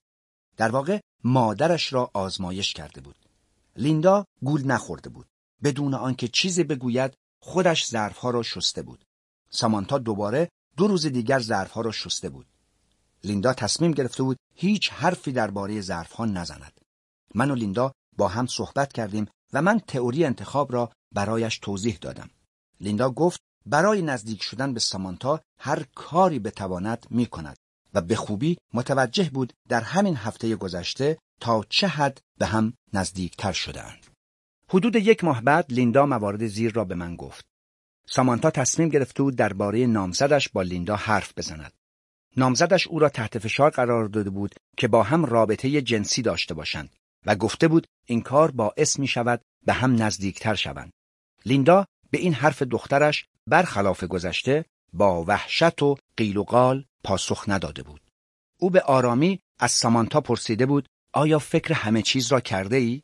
در 0.57 0.71
واقع 0.71 0.99
مادرش 1.23 1.93
را 1.93 2.11
آزمایش 2.13 2.73
کرده 2.73 3.01
بود. 3.01 3.15
لیندا 3.75 4.25
گول 4.41 4.65
نخورده 4.65 5.09
بود. 5.09 5.27
بدون 5.63 5.93
آنکه 5.93 6.27
چیزی 6.27 6.63
بگوید 6.63 7.13
خودش 7.41 7.87
ظرفها 7.87 8.29
را 8.29 8.43
شسته 8.43 8.81
بود. 8.81 9.03
سامانتا 9.49 9.97
دوباره 9.97 10.49
دو 10.77 10.87
روز 10.87 11.05
دیگر 11.05 11.39
ظرفها 11.39 11.81
را 11.81 11.91
شسته 11.91 12.29
بود. 12.29 12.47
لیندا 13.25 13.53
تصمیم 13.53 13.91
گرفته 13.91 14.23
بود 14.23 14.37
هیچ 14.55 14.89
حرفی 14.89 15.31
درباره 15.31 15.81
ظرفها 15.81 16.25
نزند 16.25 16.81
من 17.35 17.51
و 17.51 17.55
لیندا 17.55 17.91
با 18.17 18.27
هم 18.27 18.47
صحبت 18.47 18.93
کردیم 18.93 19.25
و 19.53 19.61
من 19.61 19.79
تئوری 19.79 20.25
انتخاب 20.25 20.73
را 20.73 20.91
برایش 21.11 21.59
توضیح 21.59 21.97
دادم 22.01 22.29
لیندا 22.81 23.09
گفت 23.09 23.39
برای 23.65 24.01
نزدیک 24.01 24.43
شدن 24.43 24.73
به 24.73 24.79
سامانتا 24.79 25.41
هر 25.59 25.85
کاری 25.95 26.39
بتواند 26.39 27.05
می 27.09 27.25
کند 27.25 27.57
و 27.93 28.01
به 28.01 28.15
خوبی 28.15 28.57
متوجه 28.73 29.29
بود 29.29 29.53
در 29.69 29.81
همین 29.81 30.15
هفته 30.15 30.55
گذشته 30.55 31.17
تا 31.41 31.65
چه 31.69 31.87
حد 31.87 32.21
به 32.39 32.45
هم 32.45 32.73
نزدیکتر 32.93 33.51
شدهاند. 33.51 34.05
حدود 34.69 34.95
یک 34.95 35.23
ماه 35.23 35.41
بعد 35.41 35.73
لیندا 35.73 36.05
موارد 36.05 36.47
زیر 36.47 36.73
را 36.73 36.85
به 36.85 36.95
من 36.95 37.15
گفت. 37.15 37.45
سامانتا 38.07 38.51
تصمیم 38.51 38.89
گرفته 38.89 39.23
بود 39.23 39.35
درباره 39.35 39.85
نامزدش 39.85 40.49
با 40.49 40.61
لیندا 40.61 40.95
حرف 40.95 41.33
بزند. 41.37 41.71
نامزدش 42.37 42.87
او 42.87 42.99
را 42.99 43.09
تحت 43.09 43.39
فشار 43.39 43.69
قرار 43.69 44.05
داده 44.05 44.29
بود 44.29 44.55
که 44.77 44.87
با 44.87 45.03
هم 45.03 45.25
رابطه 45.25 45.81
جنسی 45.81 46.21
داشته 46.21 46.53
باشند 46.53 46.89
و 47.25 47.35
گفته 47.35 47.67
بود 47.67 47.87
این 48.05 48.21
کار 48.21 48.51
باعث 48.51 48.99
می 48.99 49.07
شود 49.07 49.41
به 49.65 49.73
هم 49.73 50.03
نزدیکتر 50.03 50.55
شوند. 50.55 50.91
لیندا 51.45 51.85
به 52.11 52.17
این 52.17 52.33
حرف 52.33 52.61
دخترش 52.61 53.25
برخلاف 53.47 54.03
گذشته 54.03 54.65
با 54.93 55.23
وحشت 55.23 55.81
و 55.81 55.97
قیل 56.17 56.37
و 56.37 56.43
قال 56.43 56.85
پاسخ 57.03 57.43
نداده 57.47 57.83
بود. 57.83 58.01
او 58.59 58.69
به 58.69 58.81
آرامی 58.81 59.39
از 59.59 59.71
سامانتا 59.71 60.21
پرسیده 60.21 60.65
بود 60.65 60.87
آیا 61.13 61.39
فکر 61.39 61.73
همه 61.73 62.01
چیز 62.01 62.31
را 62.31 62.39
کرده 62.39 62.75
ای؟ 62.75 63.01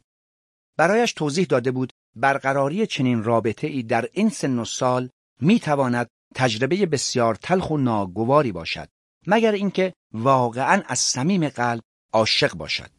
برایش 0.78 1.14
توضیح 1.14 1.46
داده 1.46 1.72
بود 1.72 1.94
برقراری 2.16 2.88
چنین 2.88 3.24
رابطه 3.24 3.68
ای 3.68 3.84
در 3.84 4.10
این 4.14 4.30
سن 4.30 4.60
و 4.60 4.66
سال 4.66 5.10
می 5.42 5.60
تواند 5.60 6.08
تجربه 6.36 6.86
بسیار 6.86 7.36
تلخ 7.36 7.72
و 7.72 7.78
ناگواری 7.78 8.52
باشد 8.52 8.90
مگر 9.28 9.52
اینکه 9.52 9.94
واقعا 10.14 10.84
از 10.86 11.00
صمیم 11.00 11.50
قلب 11.50 11.82
عاشق 12.14 12.54
باشد. 12.54 12.90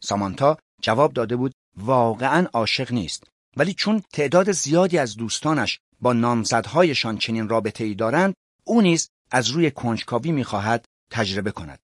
سامانتا 0.00 0.58
جواب 0.82 1.12
داده 1.12 1.36
بود 1.36 1.52
واقعا 1.76 2.46
عاشق 2.52 2.92
نیست 2.92 3.24
ولی 3.56 3.74
چون 3.74 4.02
تعداد 4.12 4.52
زیادی 4.52 4.98
از 4.98 5.16
دوستانش 5.16 5.78
با 6.00 6.12
نامزدهایشان 6.12 7.18
چنین 7.18 7.48
رابطه 7.48 7.84
ای 7.84 7.94
دارند 7.94 8.34
او 8.64 8.80
نیز 8.80 9.08
از 9.30 9.48
روی 9.48 9.70
کنجکاوی 9.70 10.32
می‌خواهد 10.32 10.84
تجربه 11.10 11.52
کند 11.52 11.80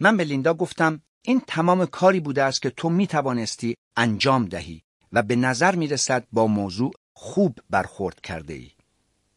من 0.00 0.16
به 0.16 0.24
لیندا 0.24 0.54
گفتم 0.54 1.02
این 1.22 1.42
تمام 1.46 1.86
کاری 1.86 2.20
بوده 2.20 2.42
است 2.42 2.62
که 2.62 2.70
تو 2.70 2.90
می 2.90 3.06
توانستی 3.06 3.74
انجام 3.96 4.44
دهی 4.44 4.82
و 5.12 5.22
به 5.22 5.36
نظر 5.36 5.74
می 5.74 5.86
رسد 5.86 6.26
با 6.32 6.46
موضوع 6.46 6.92
خوب 7.16 7.58
برخورد 7.70 8.20
کرده 8.20 8.54
ای. 8.54 8.70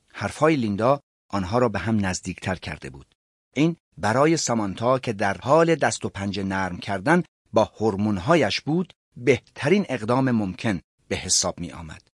حرفهای 0.07 0.55
لیندا 0.55 0.99
آنها 1.30 1.57
را 1.57 1.70
به 1.70 1.80
هم 1.80 2.05
نزدیکتر 2.05 2.55
کرده 2.55 2.89
بود. 2.89 3.15
این 3.54 3.76
برای 3.98 4.38
سامانتا 4.38 5.00
که 5.00 5.14
در 5.14 5.38
حال 5.38 5.76
دست 5.76 6.06
و 6.06 6.10
پنجه 6.10 6.43
نرم 6.43 6.78
کردن 6.78 7.24
با 7.54 7.64
هورمونهایش 7.64 8.62
بود 8.62 8.93
بهترین 9.18 9.86
اقدام 9.89 10.32
ممکن 10.32 10.82
به 11.08 11.16
حساب 11.16 11.60
می 11.60 11.72
آمد. 11.72 12.08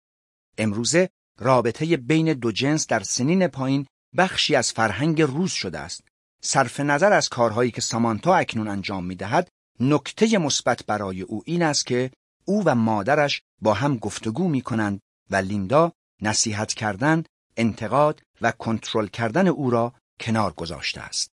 امروزه 0.57 1.09
رابطه 1.39 1.97
بین 1.97 2.33
دو 2.33 2.51
جنس 2.51 2.87
در 2.87 2.99
سنین 3.03 3.47
پایین 3.47 3.85
بخشی 4.17 4.55
از 4.55 4.71
فرهنگ 4.71 5.21
روز 5.21 5.51
شده 5.51 5.79
است. 5.79 6.03
صرف 6.43 6.79
نظر 6.79 7.13
از 7.13 7.29
کارهایی 7.29 7.71
که 7.71 7.81
سامانتا 7.81 8.35
اکنون 8.35 8.67
انجام 8.67 9.05
می 9.05 9.15
دهد، 9.15 9.49
نکته 9.79 10.37
مثبت 10.37 10.85
برای 10.85 11.21
او 11.21 11.43
این 11.45 11.63
است 11.63 11.85
که 11.85 12.11
او 12.45 12.63
و 12.65 12.75
مادرش 12.75 13.41
با 13.61 13.73
هم 13.73 13.97
گفتگو 13.97 14.47
می 14.47 14.61
کنند 14.61 14.99
و 15.29 15.35
لیندا 15.35 15.91
نصیحت 16.21 16.73
کردن، 16.73 17.23
انتقاد 17.57 18.21
و 18.41 18.51
کنترل 18.51 19.07
کردن 19.07 19.47
او 19.47 19.69
را 19.69 19.93
کنار 20.19 20.53
گذاشته 20.53 21.01
است. 21.01 21.31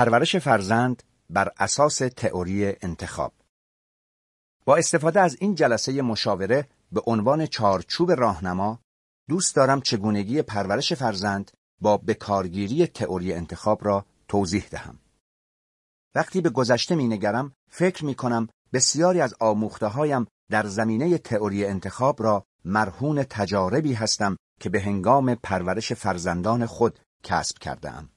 پرورش 0.00 0.36
فرزند 0.36 1.02
بر 1.30 1.52
اساس 1.58 1.98
تئوری 1.98 2.76
انتخاب 2.82 3.32
با 4.64 4.76
استفاده 4.76 5.20
از 5.20 5.36
این 5.40 5.54
جلسه 5.54 6.02
مشاوره 6.02 6.68
به 6.92 7.02
عنوان 7.06 7.46
چارچوب 7.46 8.10
راهنما 8.12 8.78
دوست 9.28 9.56
دارم 9.56 9.80
چگونگی 9.80 10.42
پرورش 10.42 10.92
فرزند 10.92 11.50
با 11.80 11.96
بکارگیری 11.96 12.86
تئوری 12.86 13.32
انتخاب 13.32 13.84
را 13.84 14.06
توضیح 14.28 14.66
دهم. 14.70 14.98
وقتی 16.14 16.40
به 16.40 16.50
گذشته 16.50 16.94
می 16.94 17.08
نگرم 17.08 17.52
فکر 17.70 18.04
می 18.04 18.14
کنم 18.14 18.48
بسیاری 18.72 19.20
از 19.20 19.34
آموخته 19.40 19.86
هایم 19.86 20.26
در 20.50 20.66
زمینه 20.66 21.18
تئوری 21.18 21.66
انتخاب 21.66 22.22
را 22.22 22.44
مرهون 22.64 23.22
تجاربی 23.22 23.94
هستم 23.94 24.36
که 24.60 24.70
به 24.70 24.80
هنگام 24.80 25.34
پرورش 25.34 25.92
فرزندان 25.92 26.66
خود 26.66 26.98
کسب 27.22 27.58
کرده 27.58 27.90
ام. 27.90 28.08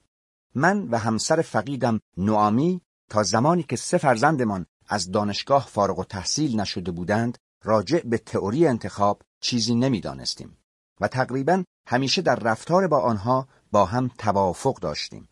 من 0.54 0.88
و 0.88 0.98
همسر 0.98 1.42
فقیدم 1.42 2.00
نوامی 2.16 2.80
تا 3.10 3.22
زمانی 3.22 3.62
که 3.62 3.76
سه 3.76 3.98
فرزندمان 3.98 4.66
از 4.88 5.10
دانشگاه 5.10 5.66
فارغ 5.66 5.98
و 5.98 6.04
تحصیل 6.04 6.60
نشده 6.60 6.90
بودند 6.90 7.38
راجع 7.64 8.00
به 8.04 8.18
تئوری 8.18 8.66
انتخاب 8.66 9.22
چیزی 9.40 9.74
نمی‌دانستیم 9.74 10.56
و 11.00 11.08
تقریبا 11.08 11.64
همیشه 11.86 12.22
در 12.22 12.36
رفتار 12.36 12.88
با 12.88 13.00
آنها 13.00 13.48
با 13.72 13.84
هم 13.84 14.10
توافق 14.18 14.78
داشتیم. 14.78 15.28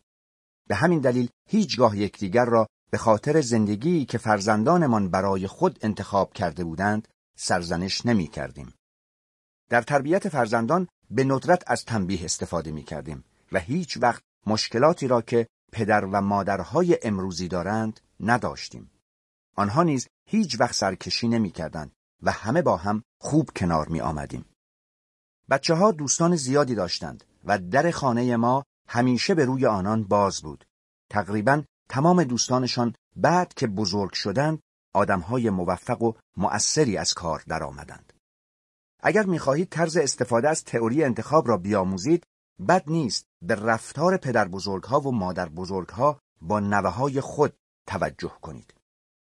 به 0.67 0.75
همین 0.75 0.99
دلیل 0.99 1.29
هیچگاه 1.49 1.97
یکدیگر 1.97 2.45
را 2.45 2.67
به 2.91 2.97
خاطر 2.97 3.41
زندگی 3.41 4.05
که 4.05 4.17
فرزندانمان 4.17 5.09
برای 5.09 5.47
خود 5.47 5.79
انتخاب 5.81 6.33
کرده 6.33 6.63
بودند 6.63 7.07
سرزنش 7.37 8.05
نمی 8.05 8.27
کردیم. 8.27 8.73
در 9.69 9.81
تربیت 9.81 10.29
فرزندان 10.29 10.87
به 11.09 11.23
ندرت 11.23 11.63
از 11.67 11.85
تنبیه 11.85 12.25
استفاده 12.25 12.71
می 12.71 12.83
کردیم 12.83 13.23
و 13.51 13.59
هیچ 13.59 13.97
وقت 14.01 14.23
مشکلاتی 14.47 15.07
را 15.07 15.21
که 15.21 15.47
پدر 15.71 16.05
و 16.05 16.21
مادرهای 16.21 16.99
امروزی 17.03 17.47
دارند 17.47 17.99
نداشتیم. 18.19 18.91
آنها 19.55 19.83
نیز 19.83 20.07
هیچ 20.29 20.59
وقت 20.59 20.75
سرکشی 20.75 21.27
نمی 21.27 21.51
کردند 21.51 21.91
و 22.23 22.31
همه 22.31 22.61
با 22.61 22.77
هم 22.77 23.03
خوب 23.19 23.49
کنار 23.55 23.87
می 23.87 24.01
آمدیم. 24.01 24.45
بچه 25.49 25.73
ها 25.73 25.91
دوستان 25.91 26.35
زیادی 26.35 26.75
داشتند 26.75 27.23
و 27.45 27.59
در 27.59 27.91
خانه 27.91 28.35
ما 28.35 28.63
همیشه 28.87 29.35
به 29.35 29.45
روی 29.45 29.65
آنان 29.65 30.03
باز 30.03 30.41
بود. 30.41 30.65
تقریبا 31.09 31.63
تمام 31.89 32.23
دوستانشان 32.23 32.95
بعد 33.15 33.53
که 33.53 33.67
بزرگ 33.67 34.13
شدند 34.13 34.59
آدمهای 34.93 35.49
موفق 35.49 36.01
و 36.01 36.13
مؤثری 36.37 36.97
از 36.97 37.13
کار 37.13 37.43
درآمدند. 37.47 38.13
اگر 38.99 39.25
می‌خواهید 39.25 39.69
طرز 39.69 39.97
استفاده 39.97 40.49
از 40.49 40.63
تئوری 40.63 41.03
انتخاب 41.03 41.47
را 41.47 41.57
بیاموزید 41.57 42.23
بد 42.67 42.83
نیست 42.87 43.25
به 43.41 43.55
رفتار 43.55 44.17
پدر 44.17 44.47
بزرگها 44.47 44.99
و 44.99 45.11
مادر 45.11 45.49
بزرگها 45.49 46.19
با 46.41 46.59
نوه 46.59 46.89
های 46.89 47.21
خود 47.21 47.53
توجه 47.87 48.37
کنید. 48.41 48.73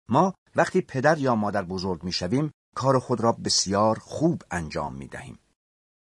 ما 0.09 0.35
وقتی 0.57 0.81
پدر 0.81 1.19
یا 1.19 1.35
مادر 1.35 1.63
بزرگ 1.63 2.05
می‌شویم 2.05 2.53
کار 2.77 2.99
خود 2.99 3.21
را 3.21 3.33
بسیار 3.33 3.99
خوب 3.99 4.43
انجام 4.51 4.95
می 4.95 5.07
دهیم. 5.07 5.39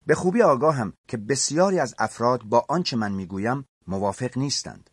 به 0.07 0.15
خوبی 0.15 0.43
آگاهم 0.43 0.93
که 1.09 1.17
بسیاری 1.17 1.79
از 1.79 1.95
افراد 1.99 2.43
با 2.43 2.67
آنچه 2.69 2.97
من 2.97 3.13
می‌گویم 3.13 3.65
موافق 3.87 4.39
نیستند. 4.39 4.91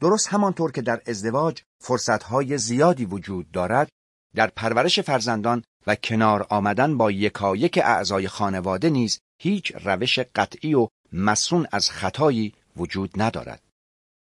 درست 0.00 0.28
همانطور 0.28 0.72
که 0.72 0.82
در 0.82 1.02
ازدواج 1.06 1.62
فرصتهای 1.82 2.58
زیادی 2.58 3.04
وجود 3.04 3.50
دارد، 3.50 3.88
در 4.34 4.46
پرورش 4.46 5.00
فرزندان 5.00 5.62
و 5.86 5.94
کنار 5.94 6.46
آمدن 6.50 6.96
با 6.96 7.10
یکایک 7.10 7.80
اعضای 7.84 8.28
خانواده 8.28 8.90
نیز 8.90 9.18
هیچ 9.40 9.72
روش 9.84 10.18
قطعی 10.18 10.74
و 10.74 10.88
مسون 11.12 11.66
از 11.72 11.90
خطایی 11.90 12.54
وجود 12.76 13.22
ندارد. 13.22 13.62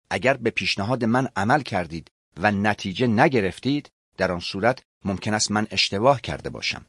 اگر 0.09 0.37
به 0.37 0.49
پیشنهاد 0.49 1.05
من 1.05 1.29
عمل 1.35 1.61
کردید 1.61 2.11
و 2.37 2.51
نتیجه 2.51 3.07
نگرفتید، 3.07 3.89
در 4.17 4.31
آن 4.31 4.39
صورت 4.39 4.83
ممکن 5.05 5.33
است 5.33 5.51
من 5.51 5.67
اشتباه 5.71 6.21
کرده 6.21 6.49
باشم. 6.49 6.85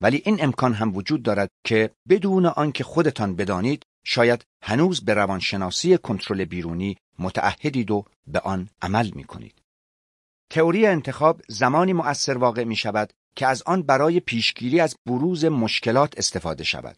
ولی 0.00 0.22
این 0.24 0.44
امکان 0.44 0.74
هم 0.74 0.96
وجود 0.96 1.22
دارد 1.22 1.48
که 1.64 1.90
بدون 2.08 2.46
آنکه 2.46 2.84
خودتان 2.84 3.36
بدانید 3.36 3.82
شاید 4.04 4.44
هنوز 4.62 5.04
به 5.04 5.14
روانشناسی 5.14 5.98
کنترل 5.98 6.44
بیرونی 6.44 6.96
متعهدید 7.18 7.90
و 7.90 8.04
به 8.26 8.40
آن 8.40 8.68
عمل 8.82 9.10
می 9.14 9.24
کنید. 9.24 9.62
تئوری 10.50 10.86
انتخاب 10.86 11.42
زمانی 11.48 11.92
مؤثر 11.92 12.38
واقع 12.38 12.64
می 12.64 12.76
شود 12.76 13.12
که 13.36 13.46
از 13.46 13.62
آن 13.62 13.82
برای 13.82 14.20
پیشگیری 14.20 14.80
از 14.80 14.96
بروز 15.06 15.44
مشکلات 15.44 16.18
استفاده 16.18 16.64
شود. 16.64 16.96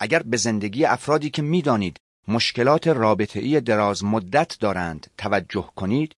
اگر 0.00 0.22
به 0.22 0.36
زندگی 0.36 0.84
افرادی 0.84 1.30
که 1.30 1.42
می‌دانید 1.42 1.96
مشکلات 2.28 2.86
رابطه‌ای 2.86 3.60
دراز 3.60 4.04
مدت 4.04 4.56
دارند 4.60 5.10
توجه 5.18 5.72
کنید 5.76 6.12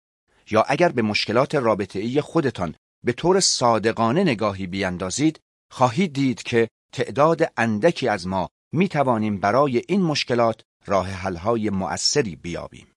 یا 0.50 0.64
اگر 0.68 0.88
به 0.88 1.02
مشکلات 1.02 1.54
رابطه‌ای 1.54 2.20
خودتان 2.20 2.74
به 3.04 3.12
طور 3.12 3.40
صادقانه 3.40 4.22
نگاهی 4.22 4.66
بیاندازید 4.66 5.40
خواهید 5.70 6.12
دید 6.12 6.42
که 6.42 6.68
تعداد 6.92 7.52
اندکی 7.56 8.08
از 8.08 8.26
ما 8.26 8.48
می 8.72 8.88
توانیم 8.88 9.40
برای 9.40 9.82
این 9.88 10.02
مشکلات 10.02 10.62
راه 10.86 11.08
حل‌های 11.08 11.70
مؤثری 11.70 12.36
بیابیم. 12.36 12.92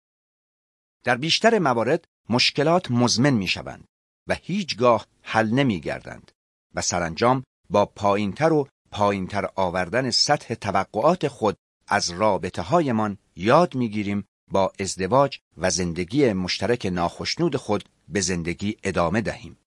در 1.05 1.17
بیشتر 1.17 1.59
موارد 1.59 2.05
مشکلات 2.29 2.91
مزمن 2.91 3.31
می 3.31 3.49
شوند 3.49 3.85
و 4.29 4.35
هیچگاه 4.35 5.07
حل 5.23 5.51
نمی 5.51 5.81
گردند 5.81 6.33
و 6.75 6.81
سرانجام 6.81 7.45
با 7.71 7.87
پایینتر 7.87 8.53
و 8.53 8.69
پایینتر 8.91 9.49
آوردن 9.55 10.11
سطح 10.11 10.55
توقعات 10.55 11.29
خود 11.29 11.57
از 11.89 12.11
رابطه 12.11 12.63
هایمان 12.63 13.19
یاد 13.37 13.75
می‌گیریم 13.75 14.25
با 14.51 14.73
ازدواج 14.81 15.39
و 15.57 15.71
زندگی 15.71 16.33
مشترک 16.33 16.87
ناخشنود 16.87 17.57
خود 17.57 17.85
به 18.09 18.21
زندگی 18.21 18.77
ادامه 18.83 19.21
دهیم. 19.21 19.59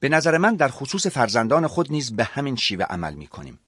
به 0.00 0.08
نظر 0.08 0.38
من 0.38 0.56
در 0.56 0.68
خصوص 0.68 1.06
فرزندان 1.06 1.66
خود 1.66 1.92
نیز 1.92 2.16
به 2.16 2.24
همین 2.24 2.56
شیوه 2.56 2.84
عمل 2.84 3.14
می 3.14 3.26
کنیم. 3.26 3.58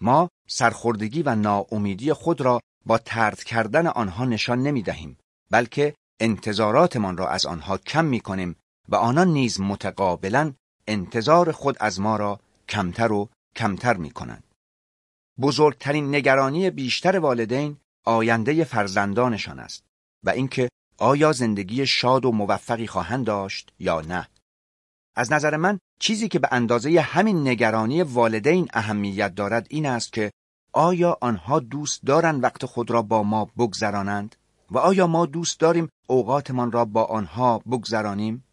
ما 0.00 0.28
سرخوردگی 0.48 1.22
و 1.22 1.34
ناامیدی 1.34 2.12
خود 2.12 2.40
را 2.40 2.60
با 2.86 2.98
ترد 2.98 3.44
کردن 3.44 3.86
آنها 3.86 4.24
نشان 4.24 4.62
نمی 4.62 4.82
دهیم 4.82 5.18
بلکه 5.50 5.94
انتظاراتمان 6.20 7.16
را 7.16 7.28
از 7.28 7.46
آنها 7.46 7.78
کم 7.78 8.04
می 8.04 8.20
کنیم 8.20 8.56
و 8.88 8.96
آنان 8.96 9.28
نیز 9.28 9.60
متقابلا 9.60 10.52
انتظار 10.88 11.52
خود 11.52 11.76
از 11.80 12.00
ما 12.00 12.16
را 12.16 12.40
کمتر 12.68 13.12
و 13.12 13.28
کمتر 13.56 13.96
می 13.96 14.10
کنند. 14.10 14.54
بزرگترین 15.40 16.14
نگرانی 16.14 16.70
بیشتر 16.70 17.18
والدین 17.18 17.76
آینده 18.04 18.64
فرزندانشان 18.64 19.58
است 19.58 19.84
و 20.24 20.30
اینکه 20.30 20.68
آیا 20.98 21.32
زندگی 21.32 21.86
شاد 21.86 22.24
و 22.24 22.32
موفقی 22.32 22.86
خواهند 22.86 23.26
داشت 23.26 23.72
یا 23.78 24.00
نه. 24.00 24.28
از 25.16 25.32
نظر 25.32 25.56
من 25.56 25.78
چیزی 25.98 26.28
که 26.28 26.38
به 26.38 26.48
اندازه 26.50 27.00
همین 27.00 27.48
نگرانی 27.48 28.02
والدین 28.02 28.68
اهمیت 28.72 29.34
دارد 29.34 29.66
این 29.70 29.86
است 29.86 30.12
که 30.12 30.30
آیا 30.72 31.18
آنها 31.20 31.60
دوست 31.60 32.02
دارند 32.02 32.42
وقت 32.44 32.66
خود 32.66 32.90
را 32.90 33.02
با 33.02 33.22
ما 33.22 33.44
بگذرانند 33.44 34.36
و 34.70 34.78
آیا 34.78 35.06
ما 35.06 35.26
دوست 35.26 35.60
داریم 35.60 35.88
اوقاتمان 36.06 36.72
را 36.72 36.84
با 36.84 37.04
آنها 37.04 37.58
بگذرانیم 37.58 38.44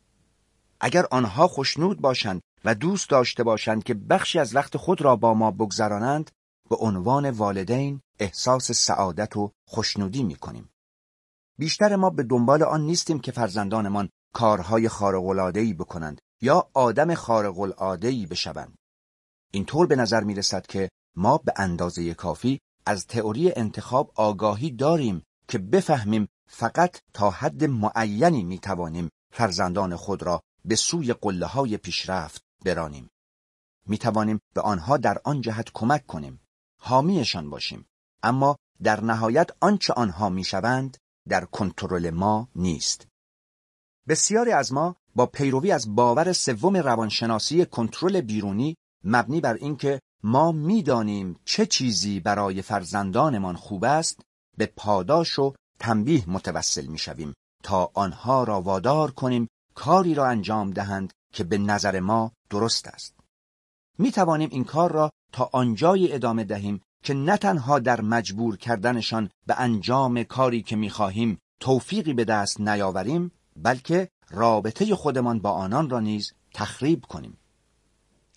اگر 0.79 1.05
آنها 1.11 1.47
خوشنود 1.47 2.01
باشند 2.01 2.41
و 2.65 2.75
دوست 2.75 3.09
داشته 3.09 3.43
باشند 3.43 3.83
که 3.83 3.93
بخشی 3.93 4.39
از 4.39 4.55
وقت 4.55 4.77
خود 4.77 5.01
را 5.01 5.15
با 5.15 5.33
ما 5.33 5.51
بگذرانند 5.51 6.31
به 6.69 6.75
عنوان 6.75 7.29
والدین 7.29 8.01
احساس 8.19 8.71
سعادت 8.71 9.37
و 9.37 9.51
خوشنودی 9.65 10.23
می 10.23 10.35
کنیم. 10.35 10.69
بیشتر 11.57 11.95
ما 11.95 12.09
به 12.09 12.23
دنبال 12.23 12.63
آن 12.63 12.81
نیستیم 12.81 13.19
که 13.19 13.31
فرزندانمان 13.31 14.09
کارهای 14.33 14.89
خارق‌العاده‌ای 14.89 15.73
بکنند 15.73 16.21
یا 16.41 16.69
آدم 16.73 17.13
خارق‌العاده‌ای 17.13 18.25
بشوند. 18.25 18.77
اینطور 19.51 19.87
به 19.87 19.95
نظر 19.95 20.23
می 20.23 20.35
رسد 20.35 20.67
که 20.67 20.89
ما 21.15 21.37
به 21.37 21.53
اندازه 21.55 22.13
کافی 22.13 22.59
از 22.85 23.07
تئوری 23.07 23.53
انتخاب 23.55 24.11
آگاهی 24.15 24.71
داریم 24.71 25.23
که 25.47 25.57
بفهمیم 25.57 26.27
فقط 26.47 26.97
تا 27.13 27.29
حد 27.29 27.63
معینی 27.63 28.43
می 28.43 28.59
توانیم 28.59 29.09
فرزندان 29.31 29.95
خود 29.95 30.23
را 30.23 30.41
به 30.65 30.75
سوی 30.75 31.13
قله 31.13 31.45
های 31.45 31.77
پیشرفت 31.77 32.43
برانیم. 32.65 33.09
می 33.87 33.97
توانیم 33.97 34.39
به 34.53 34.61
آنها 34.61 34.97
در 34.97 35.21
آن 35.23 35.41
جهت 35.41 35.69
کمک 35.73 36.07
کنیم. 36.07 36.41
حامیشان 36.79 37.49
باشیم. 37.49 37.85
اما 38.23 38.57
در 38.83 39.03
نهایت 39.03 39.49
آنچه 39.59 39.93
آنها 39.93 40.29
می‌شوند 40.29 40.97
در 41.29 41.45
کنترل 41.45 42.09
ما 42.09 42.49
نیست. 42.55 43.07
بسیاری 44.07 44.51
از 44.51 44.73
ما 44.73 44.95
با 45.15 45.25
پیروی 45.25 45.71
از 45.71 45.95
باور 45.95 46.33
سوم 46.33 46.77
روانشناسی 46.77 47.65
کنترل 47.65 48.21
بیرونی 48.21 48.77
مبنی 49.03 49.41
بر 49.41 49.53
اینکه 49.53 50.01
ما 50.23 50.51
می‌دانیم 50.51 51.39
چه 51.45 51.65
چیزی 51.65 52.19
برای 52.19 52.61
فرزندانمان 52.61 53.55
خوب 53.55 53.83
است 53.83 54.21
به 54.57 54.65
پاداش 54.65 55.39
و 55.39 55.53
تنبیه 55.79 56.29
متوسل 56.29 56.85
می‌شویم 56.85 57.33
تا 57.63 57.91
آنها 57.93 58.43
را 58.43 58.61
وادار 58.61 59.11
کنیم 59.11 59.47
کاری 59.75 60.13
را 60.13 60.27
انجام 60.27 60.71
دهند 60.71 61.13
که 61.33 61.43
به 61.43 61.57
نظر 61.57 61.99
ما 61.99 62.31
درست 62.51 62.87
است. 62.87 63.15
می 63.97 64.11
توانیم 64.11 64.49
این 64.51 64.63
کار 64.63 64.91
را 64.91 65.11
تا 65.31 65.49
آنجای 65.53 66.13
ادامه 66.13 66.43
دهیم 66.43 66.81
که 67.03 67.13
نه 67.13 67.37
تنها 67.37 67.79
در 67.79 68.01
مجبور 68.01 68.57
کردنشان 68.57 69.29
به 69.47 69.59
انجام 69.59 70.23
کاری 70.23 70.61
که 70.61 70.75
می 70.75 70.89
خواهیم 70.89 71.39
توفیقی 71.59 72.13
به 72.13 72.25
دست 72.25 72.61
نیاوریم 72.61 73.31
بلکه 73.55 74.09
رابطه 74.29 74.95
خودمان 74.95 75.39
با 75.39 75.51
آنان 75.51 75.89
را 75.89 75.99
نیز 75.99 76.33
تخریب 76.53 77.05
کنیم 77.05 77.37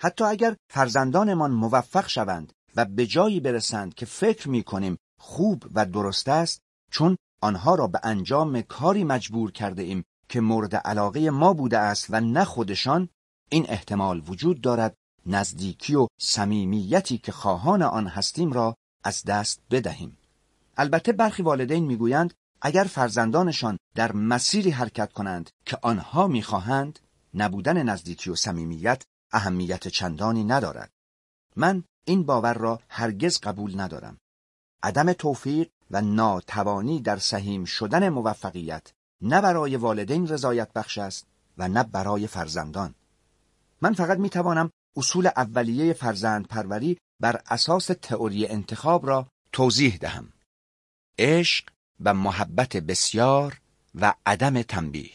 حتی 0.00 0.24
اگر 0.24 0.56
فرزندانمان 0.72 1.50
موفق 1.50 2.08
شوند 2.08 2.52
و 2.76 2.84
به 2.84 3.06
جایی 3.06 3.40
برسند 3.40 3.94
که 3.94 4.06
فکر 4.06 4.48
می 4.48 4.62
کنیم 4.62 4.98
خوب 5.18 5.64
و 5.74 5.86
درست 5.86 6.28
است 6.28 6.60
چون 6.90 7.16
آنها 7.40 7.74
را 7.74 7.86
به 7.86 8.00
انجام 8.02 8.62
کاری 8.62 9.04
مجبور 9.04 9.52
کرده 9.52 9.82
ایم 9.82 10.04
که 10.28 10.40
مورد 10.40 10.76
علاقه 10.76 11.30
ما 11.30 11.52
بوده 11.52 11.78
است 11.78 12.06
و 12.10 12.20
نه 12.20 12.44
خودشان 12.44 13.08
این 13.48 13.66
احتمال 13.68 14.22
وجود 14.28 14.60
دارد 14.60 14.94
نزدیکی 15.26 15.94
و 15.94 16.06
صمیمیتی 16.20 17.18
که 17.18 17.32
خواهان 17.32 17.82
آن 17.82 18.06
هستیم 18.06 18.52
را 18.52 18.74
از 19.04 19.24
دست 19.24 19.60
بدهیم. 19.70 20.16
البته 20.76 21.12
برخی 21.12 21.42
والدین 21.42 21.84
می‌گویند 21.84 22.34
اگر 22.62 22.84
فرزندانشان 22.84 23.78
در 23.94 24.12
مسیری 24.12 24.70
حرکت 24.70 25.12
کنند 25.12 25.50
که 25.66 25.78
آنها 25.82 26.26
می‌خواهند 26.26 26.98
نبودن 27.34 27.82
نزدیکی 27.82 28.30
و 28.30 28.34
صمیمیت 28.34 29.02
اهمیت 29.32 29.88
چندانی 29.88 30.44
ندارد. 30.44 30.90
من 31.56 31.84
این 32.04 32.22
باور 32.22 32.54
را 32.54 32.80
هرگز 32.88 33.38
قبول 33.40 33.80
ندارم. 33.80 34.18
عدم 34.82 35.12
توفیق 35.12 35.68
و 35.90 36.00
ناتوانی 36.02 37.00
در 37.00 37.18
سهیم 37.18 37.64
شدن 37.64 38.08
موفقیت 38.08 38.92
نه 39.20 39.40
برای 39.40 39.76
والدین 39.76 40.28
رضایت 40.28 40.72
بخش 40.72 40.98
است 40.98 41.26
و 41.58 41.68
نه 41.68 41.82
برای 41.82 42.26
فرزندان. 42.26 42.94
من 43.84 43.92
فقط 43.92 44.18
می 44.18 44.30
توانم 44.30 44.70
اصول 44.96 45.26
اولیه 45.26 45.92
فرزند 45.92 46.48
پروری 46.48 46.98
بر 47.20 47.40
اساس 47.46 47.86
تئوری 47.86 48.46
انتخاب 48.46 49.06
را 49.06 49.26
توضیح 49.52 49.96
دهم. 49.96 50.32
عشق 51.18 51.68
و 52.00 52.14
محبت 52.14 52.76
بسیار 52.76 53.60
و 53.94 54.14
عدم 54.26 54.62
تنبیه. 54.62 55.10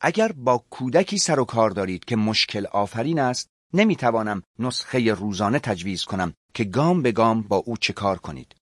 اگر 0.00 0.32
با 0.32 0.64
کودکی 0.70 1.18
سر 1.18 1.40
و 1.40 1.44
کار 1.44 1.70
دارید 1.70 2.04
که 2.04 2.16
مشکل 2.16 2.66
آفرین 2.66 3.18
است 3.18 3.48
نمی 3.72 3.96
توانم 3.96 4.42
نسخه 4.58 5.14
روزانه 5.14 5.58
تجویز 5.58 6.04
کنم 6.04 6.34
که 6.54 6.64
گام 6.64 7.02
به 7.02 7.12
گام 7.12 7.42
با 7.42 7.56
او 7.56 7.76
چه 7.76 7.92
کار 7.92 8.18
کنید. 8.18 8.54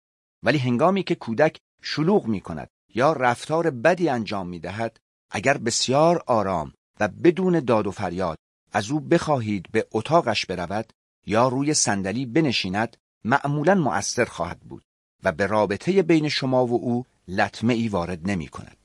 ولی 0.42 0.58
هنگامی 0.58 1.02
که 1.02 1.14
کودک 1.14 1.58
شلوغ 1.82 2.26
می 2.26 2.40
کند 2.40 2.68
یا 2.94 3.12
رفتار 3.12 3.70
بدی 3.70 4.08
انجام 4.08 4.48
می 4.48 4.58
دهد 4.58 4.96
اگر 5.30 5.58
بسیار 5.58 6.24
آرام 6.26 6.72
و 7.00 7.08
بدون 7.08 7.60
داد 7.60 7.86
و 7.86 7.90
فریاد 7.90 8.38
از 8.72 8.90
او 8.90 9.00
بخواهید 9.00 9.66
به 9.72 9.86
اتاقش 9.92 10.46
برود 10.46 10.92
یا 11.26 11.48
روی 11.48 11.74
صندلی 11.74 12.26
بنشیند 12.26 12.96
معمولا 13.24 13.74
مؤثر 13.74 14.24
خواهد 14.24 14.60
بود 14.60 14.84
و 15.24 15.32
به 15.32 15.46
رابطه 15.46 16.02
بین 16.02 16.28
شما 16.28 16.66
و 16.66 16.72
او 16.72 17.04
لطمه 17.28 17.74
ای 17.74 17.88
وارد 17.88 18.30
نمی 18.30 18.48
کند. 18.48 18.76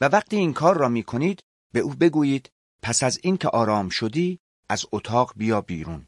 و 0.00 0.04
وقتی 0.04 0.36
این 0.36 0.52
کار 0.52 0.78
را 0.78 0.88
می 0.88 1.02
کنید 1.02 1.42
به 1.72 1.80
او 1.80 1.90
بگویید 1.90 2.50
پس 2.82 3.02
از 3.02 3.20
اینکه 3.22 3.48
آرام 3.48 3.88
شدی 3.88 4.38
از 4.68 4.86
اتاق 4.92 5.32
بیا 5.36 5.60
بیرون. 5.60 6.06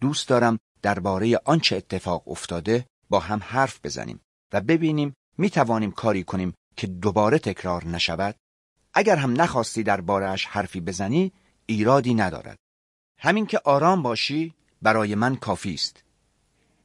دوست 0.00 0.28
دارم 0.28 0.58
درباره 0.82 1.40
آنچه 1.44 1.76
اتفاق 1.76 2.28
افتاده 2.28 2.86
با 3.10 3.18
هم 3.20 3.40
حرف 3.42 3.80
بزنیم 3.84 4.20
و 4.52 4.60
ببینیم 4.60 5.14
می 5.38 5.50
توانیم 5.50 5.90
کاری 5.90 6.24
کنیم 6.24 6.54
که 6.76 6.86
دوباره 6.86 7.38
تکرار 7.38 7.86
نشود. 7.86 8.36
اگر 8.94 9.16
هم 9.16 9.40
نخواستی 9.40 9.82
دربارهش 9.82 10.46
حرفی 10.46 10.80
بزنی 10.80 11.32
ایرادی 11.66 12.14
ندارد. 12.14 12.58
همین 13.24 13.46
که 13.46 13.60
آرام 13.64 14.02
باشی 14.02 14.54
برای 14.82 15.14
من 15.14 15.36
کافی 15.36 15.74
است. 15.74 16.04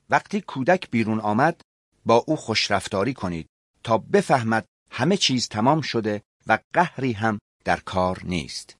وقتی 0.09 0.41
کودک 0.41 0.89
بیرون 0.89 1.19
آمد 1.19 1.61
با 2.05 2.15
او 2.27 2.35
خوشرفتاری 2.35 3.13
کنید 3.13 3.47
تا 3.83 3.97
بفهمد 3.97 4.65
همه 4.91 5.17
چیز 5.17 5.47
تمام 5.47 5.81
شده 5.81 6.21
و 6.47 6.59
قهری 6.73 7.11
هم 7.11 7.39
در 7.65 7.79
کار 7.79 8.21
نیست. 8.23 8.77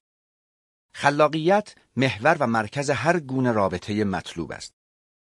خلاقیت 0.95 1.76
محور 1.95 2.38
و 2.39 2.47
مرکز 2.47 2.89
هر 2.89 3.20
گونه 3.20 3.51
رابطه 3.51 4.03
مطلوب 4.03 4.51
است. 4.51 4.74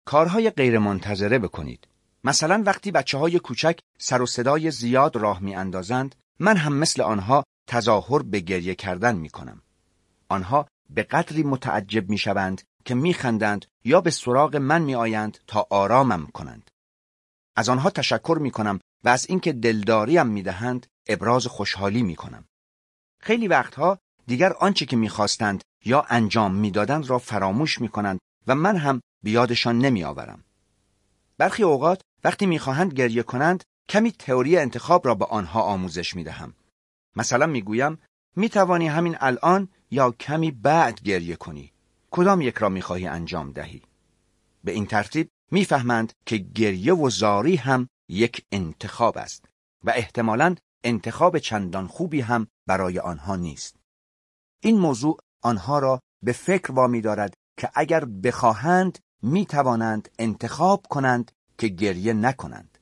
کارهای 0.05 0.49
غیرمنتظره 0.49 1.39
بکنید. 1.39 1.87
مثلا 2.23 2.63
وقتی 2.65 2.91
بچه 2.91 3.17
های 3.17 3.39
کوچک 3.39 3.79
سر 3.99 4.21
و 4.21 4.25
صدای 4.25 4.71
زیاد 4.71 5.15
راه 5.15 5.39
می 5.39 5.55
اندازند 5.55 6.15
من 6.39 6.57
هم 6.57 6.73
مثل 6.73 7.01
آنها 7.01 7.43
تظاهر 7.67 8.23
به 8.23 8.39
گریه 8.39 8.75
کردن 8.75 9.15
می 9.15 9.29
کنم. 9.29 9.61
آنها 10.29 10.67
به 10.89 11.03
قدری 11.03 11.43
متعجب 11.43 12.09
می 12.09 12.17
شوند 12.17 12.61
که 12.85 12.95
می 12.95 13.13
خندند 13.13 13.65
یا 13.83 14.01
به 14.01 14.11
سراغ 14.11 14.55
من 14.55 14.81
می 14.81 14.95
آیند 14.95 15.37
تا 15.47 15.67
آرامم 15.69 16.27
کنند. 16.27 16.71
از 17.55 17.69
آنها 17.69 17.89
تشکر 17.89 18.37
می 18.41 18.51
کنم 18.51 18.79
و 19.03 19.09
از 19.09 19.25
اینکه 19.29 19.53
دلداریم 19.53 20.27
می 20.27 20.43
دهند 20.43 20.87
ابراز 21.07 21.47
خوشحالی 21.47 22.03
می 22.03 22.15
کنم. 22.15 22.45
خیلی 23.19 23.47
وقتها 23.47 23.99
دیگر 24.27 24.53
آنچه 24.53 24.85
که 24.85 24.95
می‌خواستند 24.95 25.63
یا 25.85 26.05
انجام 26.09 26.55
می‌دادند 26.55 27.09
را 27.09 27.19
فراموش 27.19 27.81
می 27.81 27.89
کنند 27.89 28.19
و 28.47 28.55
من 28.55 28.77
هم 28.77 29.01
بیادشان 29.23 29.79
نمی 29.79 30.03
آورم. 30.03 30.43
برخی 31.37 31.63
اوقات 31.63 32.01
وقتی 32.23 32.45
می‌خواهند 32.45 32.93
گریه 32.93 33.23
کنند 33.23 33.63
کمی 33.89 34.11
تئوری 34.11 34.57
انتخاب 34.57 35.07
را 35.07 35.15
به 35.15 35.25
آنها 35.25 35.61
آموزش 35.61 36.15
می 36.15 36.23
دهم. 36.23 36.53
مثلا 37.15 37.45
می‌گویم 37.45 37.99
می 38.35 38.49
توانی 38.49 38.87
همین 38.87 39.17
الان 39.19 39.69
یا 39.91 40.11
کمی 40.11 40.51
بعد 40.51 41.01
گریه 41.01 41.35
کنی. 41.35 41.73
کدام 42.11 42.41
یک 42.41 42.57
را 42.57 42.69
می‌خواهی 42.69 43.07
انجام 43.07 43.51
دهی؟ 43.51 43.81
به 44.63 44.71
این 44.71 44.85
ترتیب 44.85 45.29
می‌فهمند 45.51 46.13
که 46.25 46.37
گریه 46.37 46.93
و 46.93 47.09
زاری 47.09 47.55
هم 47.55 47.89
یک 48.09 48.45
انتخاب 48.51 49.17
است 49.17 49.45
و 49.83 49.89
احتمالاً 49.89 50.55
انتخاب 50.83 51.39
چندان 51.39 51.87
خوبی 51.87 52.21
هم 52.21 52.47
برای 52.67 52.99
آنها 52.99 53.35
نیست. 53.35 53.75
این 54.61 54.79
موضوع 54.79 55.17
آنها 55.41 55.79
را 55.79 55.99
به 56.23 56.31
فکر 56.31 56.71
وامی 56.71 57.01
دارد 57.01 57.33
که 57.57 57.69
اگر 57.75 58.05
بخواهند 58.05 58.99
می 59.21 59.45
توانند 59.45 60.09
انتخاب 60.19 60.85
کنند 60.89 61.31
که 61.57 61.67
گریه 61.67 62.13
نکنند. 62.13 62.77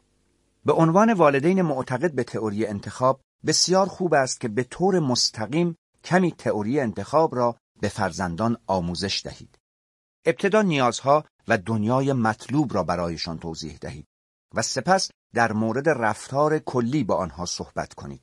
به 0.66 0.74
عنوان 0.74 1.14
والدین 1.14 1.62
معتقد 1.62 2.12
به 2.16 2.24
تئوری 2.24 2.66
انتخاب 2.66 3.22
بسیار 3.46 3.88
خوب 3.88 4.14
است 4.14 4.42
که 4.42 4.48
به 4.48 4.64
طور 4.64 5.00
مستقیم 5.00 5.76
کمی 6.06 6.32
تئوری 6.32 6.80
انتخاب 6.80 7.36
را 7.36 7.58
به 7.82 7.90
فرزندان 7.90 8.58
آموزش 8.68 9.22
دهید. 9.24 9.60
ابتدا 10.26 10.62
نیازها 10.62 11.26
و 11.48 11.58
دنیای 11.58 12.14
مطلوب 12.14 12.74
را 12.74 12.84
برایشان 12.84 13.40
توضیح 13.40 13.78
دهید 13.78 14.08
و 14.56 14.62
سپس 14.62 15.12
در 15.34 15.54
مورد 15.54 15.90
رفتار 15.90 16.60
کلی 16.60 17.04
با 17.04 17.16
آنها 17.16 17.46
صحبت 17.46 17.94
کنید. 17.94 18.22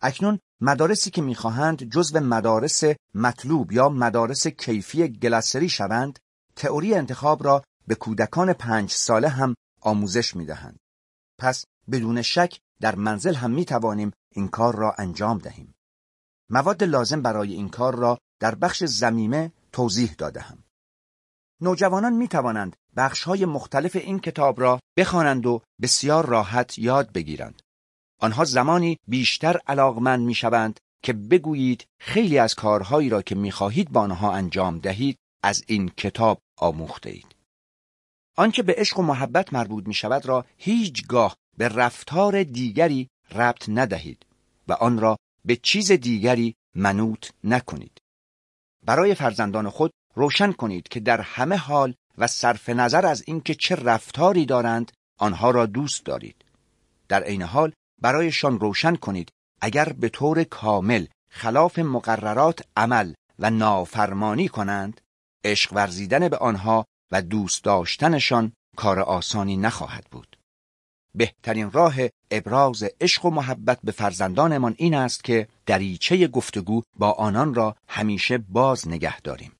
اکنون 0.00 0.38
مدارسی 0.60 1.10
که 1.10 1.22
می‌خواهند 1.22 1.82
جزو 1.82 2.20
مدارس 2.20 2.82
مطلوب 3.14 3.72
یا 3.72 3.88
مدارس 3.88 4.46
کیفی 4.46 5.08
گلسری 5.08 5.68
شوند، 5.68 6.18
تئوری 6.56 6.94
انتخاب 6.94 7.44
را 7.44 7.62
به 7.86 7.94
کودکان 7.94 8.52
پنج 8.52 8.90
ساله 8.90 9.28
هم 9.28 9.54
آموزش 9.80 10.36
می‌دهند. 10.36 10.78
پس 11.38 11.64
بدون 11.90 12.22
شک 12.22 12.58
در 12.80 12.94
منزل 12.94 13.34
هم 13.34 13.50
می 13.50 13.64
توانیم 13.64 14.12
این 14.32 14.48
کار 14.48 14.76
را 14.76 14.94
انجام 14.98 15.38
دهیم. 15.38 15.75
مواد 16.50 16.84
لازم 16.84 17.22
برای 17.22 17.52
این 17.52 17.68
کار 17.68 17.94
را 17.94 18.18
در 18.40 18.54
بخش 18.54 18.84
زمیمه 18.84 19.52
توضیح 19.72 20.14
دادم. 20.18 20.64
نوجوانان 21.60 22.12
می 22.12 22.28
توانند 22.28 22.76
بخش 22.96 23.22
های 23.22 23.44
مختلف 23.44 23.96
این 23.96 24.18
کتاب 24.18 24.60
را 24.60 24.80
بخوانند 24.96 25.46
و 25.46 25.62
بسیار 25.82 26.26
راحت 26.26 26.78
یاد 26.78 27.12
بگیرند. 27.12 27.62
آنها 28.20 28.44
زمانی 28.44 28.98
بیشتر 29.08 29.60
علاقمند 29.66 30.26
می 30.26 30.34
شوند 30.34 30.80
که 31.02 31.12
بگویید 31.12 31.86
خیلی 32.00 32.38
از 32.38 32.54
کارهایی 32.54 33.08
را 33.08 33.22
که 33.22 33.34
می 33.34 33.50
خواهید 33.50 33.92
با 33.92 34.00
آنها 34.00 34.32
انجام 34.32 34.78
دهید 34.78 35.18
از 35.42 35.64
این 35.66 35.88
کتاب 35.88 36.38
آموخته 36.58 37.10
اید. 37.10 37.36
آنچه 38.36 38.62
به 38.62 38.74
عشق 38.78 38.98
و 38.98 39.02
محبت 39.02 39.52
مربوط 39.52 39.86
می 39.86 39.94
شود 39.94 40.26
را 40.26 40.44
هیچگاه 40.56 41.36
به 41.58 41.68
رفتار 41.68 42.42
دیگری 42.42 43.08
ربط 43.32 43.68
ندهید 43.68 44.26
و 44.68 44.72
آن 44.72 44.98
را 44.98 45.16
به 45.46 45.56
چیز 45.56 45.92
دیگری 45.92 46.54
منوط 46.74 47.26
نکنید. 47.44 48.00
برای 48.84 49.14
فرزندان 49.14 49.70
خود 49.70 49.90
روشن 50.14 50.52
کنید 50.52 50.88
که 50.88 51.00
در 51.00 51.20
همه 51.20 51.56
حال 51.56 51.94
و 52.18 52.26
صرف 52.26 52.68
نظر 52.68 53.06
از 53.06 53.24
اینکه 53.26 53.54
چه 53.54 53.74
رفتاری 53.74 54.46
دارند 54.46 54.92
آنها 55.18 55.50
را 55.50 55.66
دوست 55.66 56.04
دارید. 56.04 56.44
در 57.08 57.22
عین 57.22 57.42
حال 57.42 57.72
برایشان 58.02 58.60
روشن 58.60 58.96
کنید 58.96 59.32
اگر 59.60 59.92
به 59.92 60.08
طور 60.08 60.44
کامل 60.44 61.06
خلاف 61.30 61.78
مقررات 61.78 62.60
عمل 62.76 63.14
و 63.38 63.50
نافرمانی 63.50 64.48
کنند 64.48 65.00
عشق 65.44 65.72
ورزیدن 65.72 66.28
به 66.28 66.36
آنها 66.36 66.86
و 67.12 67.22
دوست 67.22 67.64
داشتنشان 67.64 68.52
کار 68.76 69.00
آسانی 69.00 69.56
نخواهد 69.56 70.06
بود 70.10 70.35
بهترین 71.16 71.70
راه 71.70 71.94
ابراز 72.30 72.84
عشق 73.00 73.24
و 73.24 73.30
محبت 73.30 73.78
به 73.84 73.92
فرزندانمان 73.92 74.74
این 74.78 74.94
است 74.94 75.24
که 75.24 75.48
دریچه 75.66 76.26
گفتگو 76.26 76.82
با 76.98 77.12
آنان 77.12 77.54
را 77.54 77.76
همیشه 77.88 78.38
باز 78.38 78.88
نگه 78.88 79.20
داریم. 79.20 79.52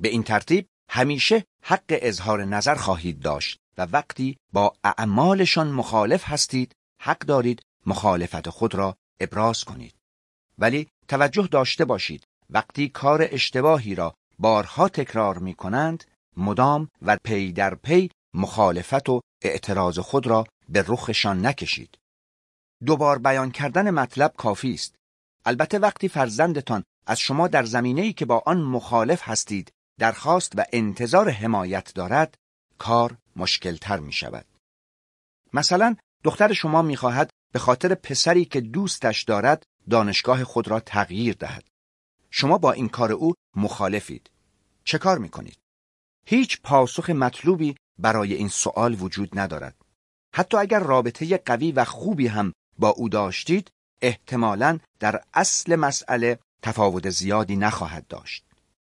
به 0.00 0.08
این 0.08 0.22
ترتیب 0.22 0.66
همیشه 0.88 1.44
حق 1.62 1.84
اظهار 1.88 2.44
نظر 2.44 2.74
خواهید 2.74 3.20
داشت 3.20 3.58
و 3.78 3.86
وقتی 3.92 4.36
با 4.52 4.74
اعمالشان 4.84 5.68
مخالف 5.68 6.24
هستید 6.26 6.72
حق 7.00 7.18
دارید 7.18 7.62
مخالفت 7.86 8.50
خود 8.50 8.74
را 8.74 8.96
ابراز 9.20 9.64
کنید. 9.64 9.94
ولی 10.58 10.88
توجه 11.08 11.48
داشته 11.50 11.84
باشید 11.84 12.24
وقتی 12.50 12.88
کار 12.88 13.28
اشتباهی 13.30 13.94
را 13.94 14.14
بارها 14.38 14.88
تکرار 14.88 15.38
می 15.38 15.54
کنند 15.54 16.04
مدام 16.36 16.88
و 17.02 17.16
پی 17.24 17.52
در 17.52 17.74
پی 17.74 18.10
مخالفت 18.34 19.08
و 19.08 19.20
اعتراض 19.42 19.98
خود 19.98 20.26
را 20.26 20.46
به 20.68 20.84
رخشان 20.88 21.46
نکشید. 21.46 21.98
دوبار 22.86 23.18
بیان 23.18 23.50
کردن 23.50 23.90
مطلب 23.90 24.34
کافی 24.36 24.74
است. 24.74 24.94
البته 25.44 25.78
وقتی 25.78 26.08
فرزندتان 26.08 26.84
از 27.06 27.20
شما 27.20 27.48
در 27.48 27.64
زمینه‌ای 27.64 28.12
که 28.12 28.24
با 28.24 28.42
آن 28.46 28.62
مخالف 28.62 29.20
هستید 29.24 29.72
درخواست 29.98 30.52
و 30.56 30.64
انتظار 30.72 31.30
حمایت 31.30 31.92
دارد 31.94 32.34
کار 32.78 33.16
مشکلتر 33.36 34.00
می 34.00 34.12
شود. 34.12 34.46
مثلا 35.52 35.96
دختر 36.24 36.52
شما 36.52 36.82
می 36.82 36.96
خواهد 36.96 37.30
به 37.52 37.58
خاطر 37.58 37.94
پسری 37.94 38.44
که 38.44 38.60
دوستش 38.60 39.22
دارد 39.22 39.62
دانشگاه 39.90 40.44
خود 40.44 40.68
را 40.68 40.80
تغییر 40.80 41.34
دهد. 41.34 41.64
شما 42.30 42.58
با 42.58 42.72
این 42.72 42.88
کار 42.88 43.12
او 43.12 43.34
مخالفید. 43.56 44.30
چه 44.84 44.98
کار 44.98 45.18
می 45.18 45.28
کنید؟ 45.28 45.58
هیچ 46.26 46.60
پاسخ 46.62 47.10
مطلوبی 47.10 47.76
برای 47.98 48.34
این 48.34 48.48
سوال 48.48 49.02
وجود 49.02 49.38
ندارد. 49.38 49.83
حتی 50.36 50.56
اگر 50.56 50.78
رابطه 50.78 51.36
قوی 51.36 51.72
و 51.72 51.84
خوبی 51.84 52.26
هم 52.26 52.52
با 52.78 52.88
او 52.88 53.08
داشتید، 53.08 53.70
احتمالا 54.02 54.78
در 55.00 55.24
اصل 55.34 55.76
مسئله 55.76 56.38
تفاوت 56.62 57.10
زیادی 57.10 57.56
نخواهد 57.56 58.06
داشت. 58.06 58.44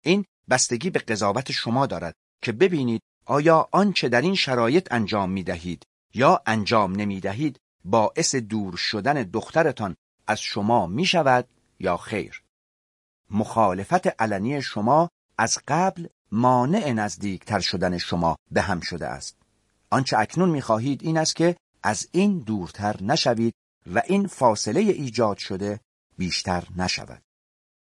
این 0.03 0.25
بستگی 0.51 0.91
به 0.91 0.99
قضاوت 0.99 1.53
شما 1.53 1.87
دارد 1.87 2.15
که 2.43 2.53
ببینید 2.53 3.03
آیا 3.27 3.69
آنچه 3.73 4.09
در 4.09 4.21
این 4.21 4.35
شرایط 4.35 4.89
انجام 4.91 5.31
می 5.31 5.43
دهید 5.43 5.87
یا 6.15 6.43
انجام 6.47 6.93
نمی 6.93 7.21
دهید 7.21 7.61
باعث 7.85 8.35
دور 8.35 8.77
شدن 8.77 9.23
دخترتان 9.23 9.97
از 10.27 10.41
شما 10.41 10.87
می 10.87 11.07
شود 11.07 11.49
یا 11.81 11.97
خیر. 11.97 12.43
مخالفت 13.31 14.23
علنی 14.23 14.63
شما 14.63 15.11
از 15.39 15.59
قبل 15.69 16.07
مانع 16.33 16.93
نزدیکتر 16.93 17.61
شدن 17.61 17.99
شما 17.99 18.37
به 18.51 18.63
هم 18.63 18.81
شده 18.81 19.07
است. 19.07 19.44
آنچه 19.95 20.19
اکنون 20.19 20.51
می 20.51 20.63
خواهید 20.63 21.03
این 21.03 21.19
است 21.19 21.37
که 21.37 21.57
از 21.83 22.09
این 22.13 22.39
دورتر 22.39 23.03
نشوید 23.03 23.55
و 23.95 24.03
این 24.07 24.27
فاصله 24.27 24.81
ایجاد 24.81 25.39
شده 25.39 25.81
بیشتر 26.19 26.69
نشود. 26.77 27.23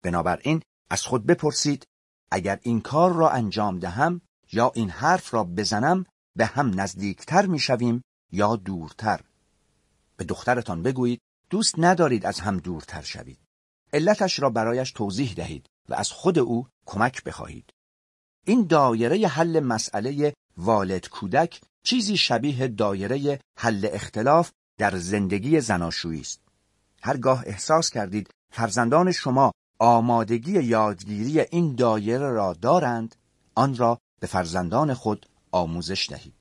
بنابراین 0.02 0.62
از 0.90 1.02
خود 1.02 1.26
بپرسید 1.26 1.86
اگر 2.30 2.58
این 2.62 2.80
کار 2.80 3.12
را 3.12 3.30
انجام 3.30 3.78
دهم 3.78 4.20
یا 4.52 4.72
این 4.74 4.90
حرف 4.90 5.34
را 5.34 5.44
بزنم 5.44 6.06
به 6.36 6.46
هم 6.46 6.80
نزدیکتر 6.80 7.46
می‌شویم 7.46 8.02
یا 8.32 8.56
دورتر؟ 8.56 9.20
به 10.16 10.24
دخترتان 10.24 10.82
بگویید 10.82 11.20
دوست 11.50 11.74
ندارید 11.78 12.26
از 12.26 12.40
هم 12.40 12.56
دورتر 12.56 13.02
شوید. 13.02 13.38
علتش 13.92 14.40
را 14.40 14.50
برایش 14.50 14.92
توضیح 14.92 15.34
دهید 15.34 15.66
و 15.88 15.94
از 15.94 16.12
خود 16.12 16.38
او 16.38 16.68
کمک 16.86 17.24
بخواهید. 17.24 17.70
این 18.46 18.66
دایره 18.66 19.28
حل 19.28 19.60
مسئله 19.60 20.34
والد 20.56 21.08
کودک 21.08 21.60
چیزی 21.82 22.16
شبیه 22.16 22.68
دایره 22.68 23.40
حل 23.58 23.88
اختلاف 23.92 24.50
در 24.78 24.96
زندگی 24.96 25.60
زناشویی 25.60 26.20
است 26.20 26.40
هرگاه 27.02 27.42
احساس 27.46 27.90
کردید 27.90 28.30
فرزندان 28.52 29.12
شما 29.12 29.52
آمادگی 29.78 30.62
یادگیری 30.62 31.40
این 31.40 31.74
دایره 31.74 32.30
را 32.30 32.52
دارند 32.52 33.14
آن 33.54 33.76
را 33.76 33.98
به 34.20 34.26
فرزندان 34.26 34.94
خود 34.94 35.26
آموزش 35.52 36.10
دهید 36.10 36.34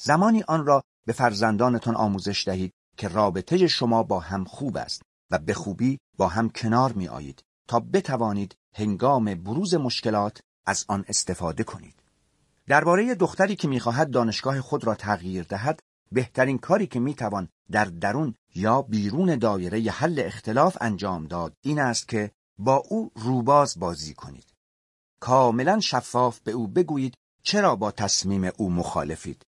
زمانی 0.00 0.42
آن 0.48 0.66
را 0.66 0.82
به 1.06 1.12
فرزندانتان 1.12 1.96
آموزش 1.96 2.44
دهید 2.46 2.72
که 2.96 3.08
رابطه 3.08 3.66
شما 3.66 4.02
با 4.02 4.20
هم 4.20 4.44
خوب 4.44 4.76
است 4.76 5.02
و 5.30 5.38
به 5.38 5.54
خوبی 5.54 5.98
با 6.16 6.28
هم 6.28 6.50
کنار 6.50 6.92
می 6.92 7.08
آیید 7.08 7.42
تا 7.68 7.80
بتوانید 7.80 8.56
هنگام 8.74 9.34
بروز 9.34 9.74
مشکلات 9.74 10.40
از 10.66 10.84
آن 10.88 11.04
استفاده 11.08 11.64
کنید. 11.64 12.03
درباره 12.66 13.14
دختری 13.14 13.56
که 13.56 13.68
می‌خواهد 13.68 14.10
دانشگاه 14.10 14.60
خود 14.60 14.84
را 14.84 14.94
تغییر 14.94 15.44
دهد، 15.44 15.80
بهترین 16.12 16.58
کاری 16.58 16.86
که 16.86 17.00
می‌توان 17.00 17.48
در 17.70 17.84
درون 17.84 18.34
یا 18.54 18.82
بیرون 18.82 19.36
دایره 19.36 19.90
حل 19.90 20.22
اختلاف 20.24 20.76
انجام 20.80 21.26
داد 21.26 21.56
این 21.60 21.80
است 21.80 22.08
که 22.08 22.30
با 22.58 22.76
او 22.76 23.10
روباز 23.14 23.78
بازی 23.78 24.14
کنید. 24.14 24.54
کاملا 25.20 25.80
شفاف 25.80 26.40
به 26.40 26.52
او 26.52 26.68
بگویید 26.68 27.14
چرا 27.42 27.76
با 27.76 27.90
تصمیم 27.90 28.50
او 28.56 28.70
مخالفید. 28.70 29.46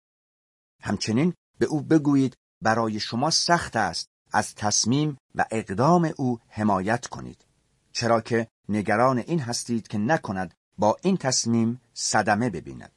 همچنین 0.82 1.34
به 1.58 1.66
او 1.66 1.80
بگویید 1.80 2.36
برای 2.62 3.00
شما 3.00 3.30
سخت 3.30 3.76
است 3.76 4.08
از 4.32 4.54
تصمیم 4.54 5.16
و 5.34 5.44
اقدام 5.50 6.12
او 6.16 6.38
حمایت 6.48 7.06
کنید. 7.06 7.44
چرا 7.92 8.20
که 8.20 8.48
نگران 8.68 9.18
این 9.18 9.40
هستید 9.40 9.88
که 9.88 9.98
نکند 9.98 10.54
با 10.78 10.96
این 11.02 11.16
تصمیم 11.16 11.80
صدمه 11.94 12.50
ببیند. 12.50 12.95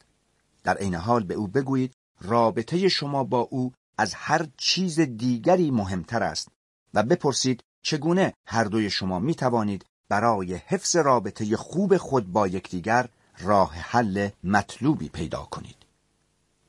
در 0.64 0.78
عین 0.78 0.96
حال 0.96 1.24
به 1.24 1.34
او 1.34 1.48
بگویید 1.48 1.94
رابطه 2.22 2.90
شما 2.90 3.24
با 3.24 3.40
او 3.40 3.74
از 3.98 4.14
هر 4.14 4.48
چیز 4.58 5.00
دیگری 5.00 5.72
مهمتر 5.72 6.24
است 6.24 6.48
و 6.94 7.04
بپرسید 7.04 7.64
چگونه 7.82 8.34
هر 8.46 8.64
دوی 8.64 8.90
شما 8.90 9.20
می 9.20 9.36
توانید 9.36 9.86
برای 10.10 10.56
حفظ 10.56 10.96
رابطه 10.96 11.58
خوب 11.58 11.98
خود 11.98 12.32
با 12.32 12.48
یکدیگر 12.48 13.10
راه 13.40 13.74
حل 13.74 14.30
مطلوبی 14.44 15.10
پیدا 15.10 15.44
کنید. 15.44 15.86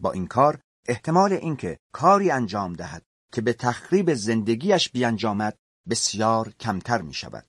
با 0.00 0.12
این 0.12 0.26
کار 0.26 0.60
احتمال 0.88 1.32
اینکه 1.32 1.78
کاری 1.92 2.30
انجام 2.30 2.72
دهد 2.72 3.02
که 3.32 3.40
به 3.40 3.52
تخریب 3.52 4.14
زندگیش 4.14 4.88
بیانجامد 4.88 5.56
بسیار 5.90 6.52
کمتر 6.60 7.02
می 7.02 7.14
شود. 7.14 7.46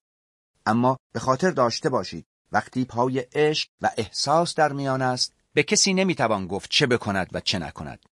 اما 0.66 0.98
به 1.14 1.20
خاطر 1.20 1.52
داشته 1.52 1.90
باشید 1.90 2.26
وقتی 2.52 2.86
پای 2.86 3.20
عشق 3.20 3.70
و 3.82 3.92
احساس 3.98 4.56
در 4.56 4.74
میان 4.74 5.02
است 5.02 5.34
به 5.54 5.64
کسی 5.64 5.94
نمی‌توان 5.94 6.48
گفت 6.48 6.70
چه 6.70 6.88
بکند 6.88 7.30
و 7.34 7.40
چه 7.40 7.60
نکند. 7.60 8.06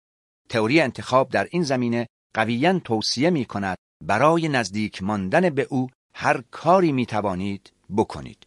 تئوری 0.48 0.80
انتخاب 0.80 1.28
در 1.28 1.48
این 1.50 1.62
زمینه 1.62 2.06
قویا 2.34 2.78
توصیه 2.78 3.30
می 3.30 3.44
کند 3.44 3.76
برای 4.04 4.48
نزدیک 4.48 5.02
ماندن 5.02 5.50
به 5.50 5.62
او 5.70 5.90
هر 6.14 6.44
کاری 6.50 6.92
می 6.92 7.06
توانید 7.06 7.72
بکنید. 7.96 8.46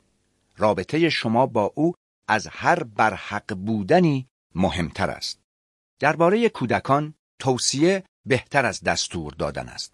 رابطه 0.58 1.10
شما 1.10 1.46
با 1.46 1.74
او 1.76 1.94
از 2.28 2.48
هر 2.48 2.84
برحق 2.84 3.56
بودنی 3.56 4.28
مهمتر 4.56 5.10
است. 5.10 5.40
درباره 6.00 6.50
کودکان 6.50 7.14
توصیه 7.40 8.04
بهتر 8.26 8.66
از 8.66 8.82
دستور 8.82 9.34
دادن 9.34 9.70
است. 9.70 9.94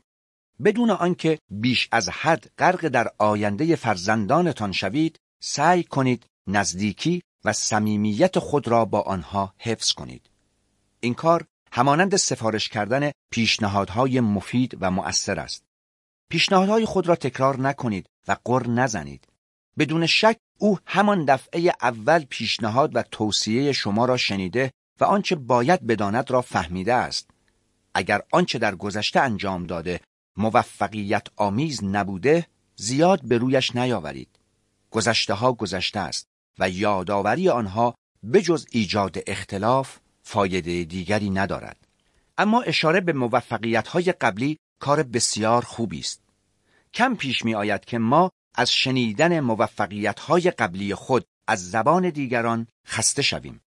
بدون 0.64 0.90
آنکه 0.90 1.40
بیش 1.52 1.90
از 1.92 2.10
حد 2.10 2.52
غرق 2.58 2.88
در 2.88 3.12
آینده 3.18 3.76
فرزندانتان 3.76 4.72
شوید، 4.72 5.20
سعی 5.42 5.84
کنید 5.84 6.26
نزدیکی 6.48 7.22
و 7.46 7.54
صمیمیت 7.54 8.40
خود 8.40 8.68
را 8.68 8.86
با 8.86 9.02
آنها 9.02 9.54
حفظ 9.58 9.92
کنید. 9.92 10.30
این 11.00 11.14
کار 11.14 11.46
همانند 11.72 12.16
سفارش 12.16 12.70
کردن 12.70 13.12
پیشنهادهای 13.32 14.20
مفید 14.20 14.78
و 14.82 14.92
مؤثر 14.92 15.40
است. 15.40 15.64
پیشنهادهای 16.30 16.86
خود 16.86 17.08
را 17.08 17.16
تکرار 17.16 17.60
نکنید 17.60 18.10
و 18.28 18.36
قر 18.46 18.68
نزنید. 18.68 19.28
بدون 19.78 20.06
شک 20.06 20.38
او 20.60 20.78
همان 20.86 21.26
دفعه 21.26 21.74
اول 21.82 22.26
پیشنهاد 22.26 22.96
و 22.96 23.04
توصیه 23.04 23.72
شما 23.72 24.06
را 24.06 24.18
شنیده 24.18 24.72
و 25.00 25.04
آنچه 25.04 25.36
باید 25.36 25.88
بداند 25.88 26.32
را 26.32 26.42
فهمیده 26.42 26.94
است. 26.94 27.30
اگر 27.94 28.22
آنچه 28.32 28.60
در 28.60 28.76
گذشته 28.76 29.20
انجام 29.20 29.66
داده 29.66 30.02
موفقیت 30.38 31.28
آمیز 31.36 31.84
نبوده 31.84 32.48
زیاد 32.76 33.22
به 33.28 33.38
رویش 33.38 33.76
نیاورید. 33.76 34.40
گذشته 34.92 35.34
ها 35.34 35.54
گذشته 35.54 36.00
است 36.00 36.29
و 36.60 36.70
یادآوری 36.70 37.50
آنها 37.50 37.96
بجز 38.34 38.66
ایجاد 38.72 39.18
اختلاف 39.28 39.98
فایده 40.24 40.84
دیگری 40.84 41.30
ندارد. 41.30 41.88
اما 42.38 42.62
اشاره 42.62 43.02
به 43.02 43.14
موفقیت 43.14 43.88
های 43.88 44.12
قبلی 44.12 44.58
کار 44.80 45.04
بسیار 45.04 45.66
خوبی 45.66 46.00
است. 46.00 46.22
کم 46.94 47.16
پیش 47.16 47.46
می 47.46 47.56
آید 47.56 47.86
که 47.86 47.98
ما 47.98 48.32
از 48.56 48.72
شنیدن 48.72 49.40
موفقیت 49.40 50.20
های 50.20 50.52
قبلی 50.52 50.96
خود 50.96 51.26
از 51.48 51.72
زبان 51.72 52.10
دیگران 52.10 52.68
خسته 52.88 53.22
شویم. 53.22 53.62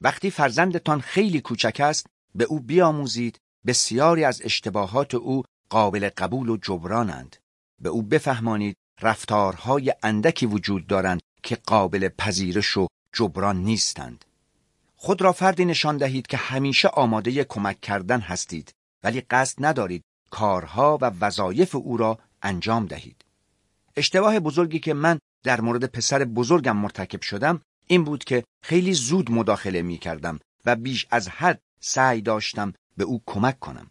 وقتی 0.00 0.30
فرزندتان 0.30 1.00
خیلی 1.00 1.40
کوچک 1.40 1.80
است 1.80 2.06
به 2.34 2.44
او 2.44 2.60
بیاموزید 2.60 3.38
بسیاری 3.66 4.24
از 4.24 4.42
اشتباهات 4.44 5.14
او 5.14 5.42
قابل 5.68 6.08
قبول 6.16 6.48
و 6.48 6.56
جبرانند. 6.56 7.36
به 7.80 7.88
او 7.88 8.02
بفهمانید 8.02 8.76
رفتارهای 9.00 9.94
اندکی 10.02 10.46
وجود 10.46 10.86
دارند 10.86 11.20
که 11.42 11.56
قابل 11.56 12.08
پذیرش 12.08 12.76
و 12.76 12.86
جبران 13.12 13.56
نیستند. 13.56 14.24
خود 14.96 15.22
را 15.22 15.32
فردی 15.32 15.64
نشان 15.64 15.96
دهید 15.96 16.26
که 16.26 16.36
همیشه 16.36 16.88
آماده 16.88 17.44
کمک 17.44 17.80
کردن 17.80 18.20
هستید 18.20 18.72
ولی 19.04 19.20
قصد 19.20 19.64
ندارید 19.64 20.02
کارها 20.30 20.98
و 21.00 21.04
وظایف 21.20 21.74
او 21.74 21.96
را 21.96 22.18
انجام 22.42 22.86
دهید. 22.86 23.24
اشتباه 23.96 24.40
بزرگی 24.40 24.78
که 24.78 24.94
من 24.94 25.18
در 25.44 25.60
مورد 25.60 25.84
پسر 25.84 26.24
بزرگم 26.24 26.76
مرتکب 26.76 27.22
شدم 27.22 27.60
این 27.86 28.04
بود 28.04 28.24
که 28.24 28.44
خیلی 28.62 28.92
زود 28.92 29.30
مداخله 29.30 29.82
می 29.82 29.98
کردم 29.98 30.38
و 30.66 30.76
بیش 30.76 31.06
از 31.10 31.28
حد 31.28 31.60
سعی 31.80 32.20
داشتم 32.20 32.72
به 32.96 33.04
او 33.04 33.22
کمک 33.26 33.58
کنم. 33.58 33.90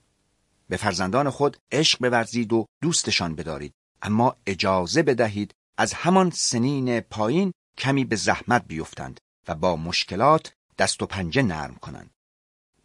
به 0.70 0.78
فرزندان 0.78 1.30
خود 1.30 1.58
عشق 1.72 2.00
بورزید 2.00 2.54
و 2.54 2.66
دوستشان 2.82 3.36
بدارید 3.36 3.74
اما 4.02 4.36
اجازه 4.46 5.04
بدهید 5.04 5.54
از 5.80 5.94
همان 5.94 6.30
سنین 6.30 7.00
پایین 7.00 7.52
کمی 7.78 8.06
به 8.06 8.16
زحمت 8.16 8.66
بیفتند 8.68 9.20
و 9.48 9.56
با 9.56 9.76
مشکلات 9.76 10.54
دست 10.78 11.02
و 11.02 11.06
پنجه 11.06 11.42
نرم 11.42 11.76
کنند. 11.76 12.12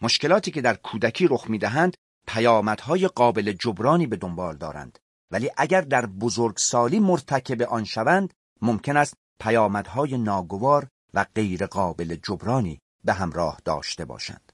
مشکلاتی 0.02 0.50
که 0.50 0.60
در 0.60 0.74
کودکی 0.74 1.26
رخ 1.28 1.50
می‌دهند 1.50 1.96
پیامدهای 2.26 3.08
قابل 3.08 3.52
جبرانی 3.52 4.06
به 4.06 4.16
دنبال 4.16 4.56
دارند 4.56 4.98
ولی 5.30 5.50
اگر 5.56 5.80
در 5.80 6.06
بزرگسالی 6.06 6.98
مرتکب 6.98 7.62
آن 7.62 7.84
شوند 7.84 8.34
ممکن 8.62 8.96
است 8.96 9.14
پیامدهای 9.40 10.18
ناگوار 10.18 10.88
و 11.14 11.26
غیر 11.34 11.66
قابل 11.66 12.16
جبرانی 12.22 12.78
به 13.04 13.12
همراه 13.12 13.60
داشته 13.64 14.04
باشند. 14.04 14.52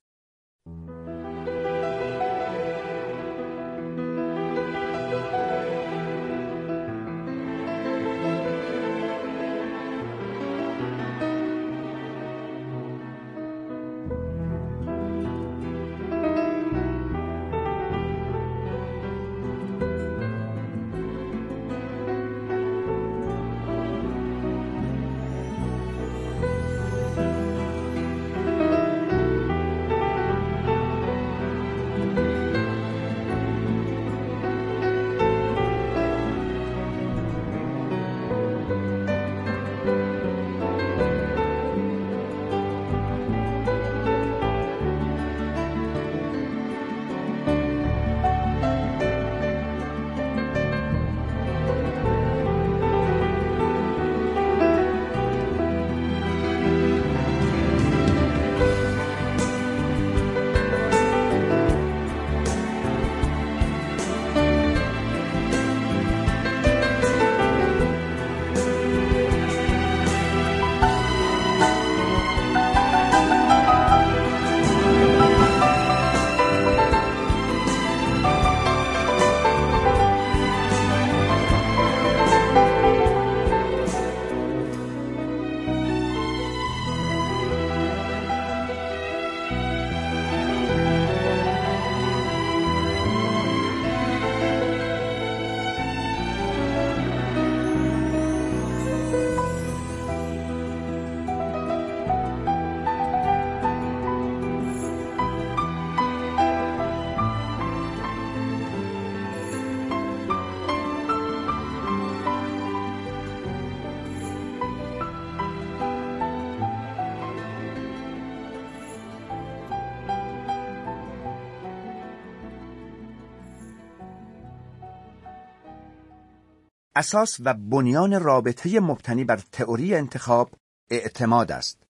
اساس 127.01 127.36
و 127.44 127.55
بنیان 127.55 128.20
رابطه 128.20 128.81
مبتنی 128.81 129.24
بر 129.24 129.40
تئوری 129.52 129.94
انتخاب 129.94 130.51
اعتماد 130.90 131.52
است. 131.52 131.82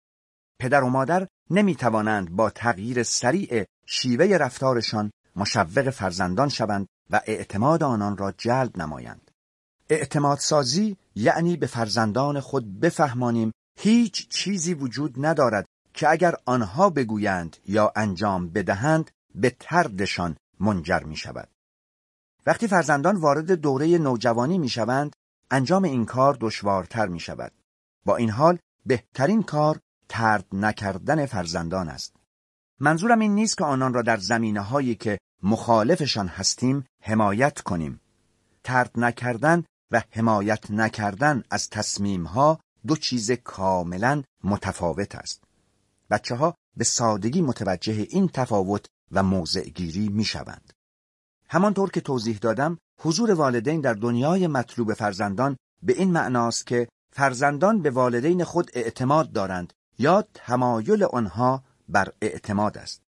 پدر 0.60 0.84
و 0.84 0.88
مادر 0.88 1.26
نمی 1.50 1.74
توانند 1.74 2.30
با 2.30 2.50
تغییر 2.50 3.02
سریع 3.02 3.64
شیوه 3.86 4.36
رفتارشان 4.36 5.10
مشوق 5.36 5.90
فرزندان 5.90 6.48
شوند 6.48 6.86
و 7.10 7.20
اعتماد 7.26 7.82
آنان 7.82 8.16
را 8.16 8.32
جلب 8.38 8.78
نمایند. 8.78 9.30
اعتماد 9.88 10.38
سازی 10.38 10.96
یعنی 11.14 11.56
به 11.56 11.66
فرزندان 11.66 12.40
خود 12.40 12.80
بفهمانیم 12.80 13.52
هیچ 13.78 14.28
چیزی 14.28 14.74
وجود 14.74 15.26
ندارد 15.26 15.66
که 15.94 16.10
اگر 16.10 16.34
آنها 16.44 16.90
بگویند 16.90 17.56
یا 17.66 17.92
انجام 17.96 18.48
بدهند 18.48 19.10
به 19.34 19.56
تردشان 19.60 20.36
منجر 20.60 21.00
می 21.00 21.16
شود. 21.16 21.48
وقتی 22.46 22.68
فرزندان 22.68 23.16
وارد 23.16 23.52
دوره 23.52 23.98
نوجوانی 23.98 24.58
می 24.58 24.68
شوند، 24.68 25.16
انجام 25.50 25.84
این 25.84 26.04
کار 26.04 26.36
دشوارتر 26.40 27.06
می 27.06 27.20
شود. 27.20 27.52
با 28.04 28.16
این 28.16 28.30
حال 28.30 28.58
بهترین 28.86 29.42
کار 29.42 29.80
ترد 30.08 30.46
نکردن 30.52 31.26
فرزندان 31.26 31.88
است. 31.88 32.16
منظورم 32.80 33.18
این 33.18 33.34
نیست 33.34 33.58
که 33.58 33.64
آنان 33.64 33.94
را 33.94 34.02
در 34.02 34.16
زمینه 34.16 34.60
هایی 34.60 34.94
که 34.94 35.18
مخالفشان 35.42 36.28
هستیم 36.28 36.84
حمایت 37.02 37.60
کنیم. 37.60 38.00
ترد 38.64 38.90
نکردن 38.96 39.64
و 39.90 40.02
حمایت 40.10 40.70
نکردن 40.70 41.42
از 41.50 41.70
تصمیم 41.70 42.24
ها 42.24 42.60
دو 42.86 42.96
چیز 42.96 43.30
کاملا 43.30 44.22
متفاوت 44.44 45.14
است. 45.14 45.44
بچه 46.10 46.34
ها 46.34 46.54
به 46.76 46.84
سادگی 46.84 47.42
متوجه 47.42 48.06
این 48.10 48.28
تفاوت 48.28 48.86
و 49.12 49.22
موضع 49.22 49.68
گیری 49.68 50.08
می 50.08 50.24
شوند. 50.24 50.72
همانطور 51.50 51.90
که 51.90 52.00
توضیح 52.00 52.38
دادم 52.38 52.78
حضور 53.00 53.30
والدین 53.30 53.80
در 53.80 53.94
دنیای 53.94 54.46
مطلوب 54.46 54.94
فرزندان 54.94 55.56
به 55.82 55.92
این 55.92 56.10
معناست 56.12 56.66
که 56.66 56.88
فرزندان 57.12 57.82
به 57.82 57.90
والدین 57.90 58.44
خود 58.44 58.70
اعتماد 58.74 59.32
دارند 59.32 59.72
یا 59.98 60.24
تمایل 60.34 61.04
آنها 61.04 61.64
بر 61.88 62.12
اعتماد 62.22 62.78
است. 62.78 63.02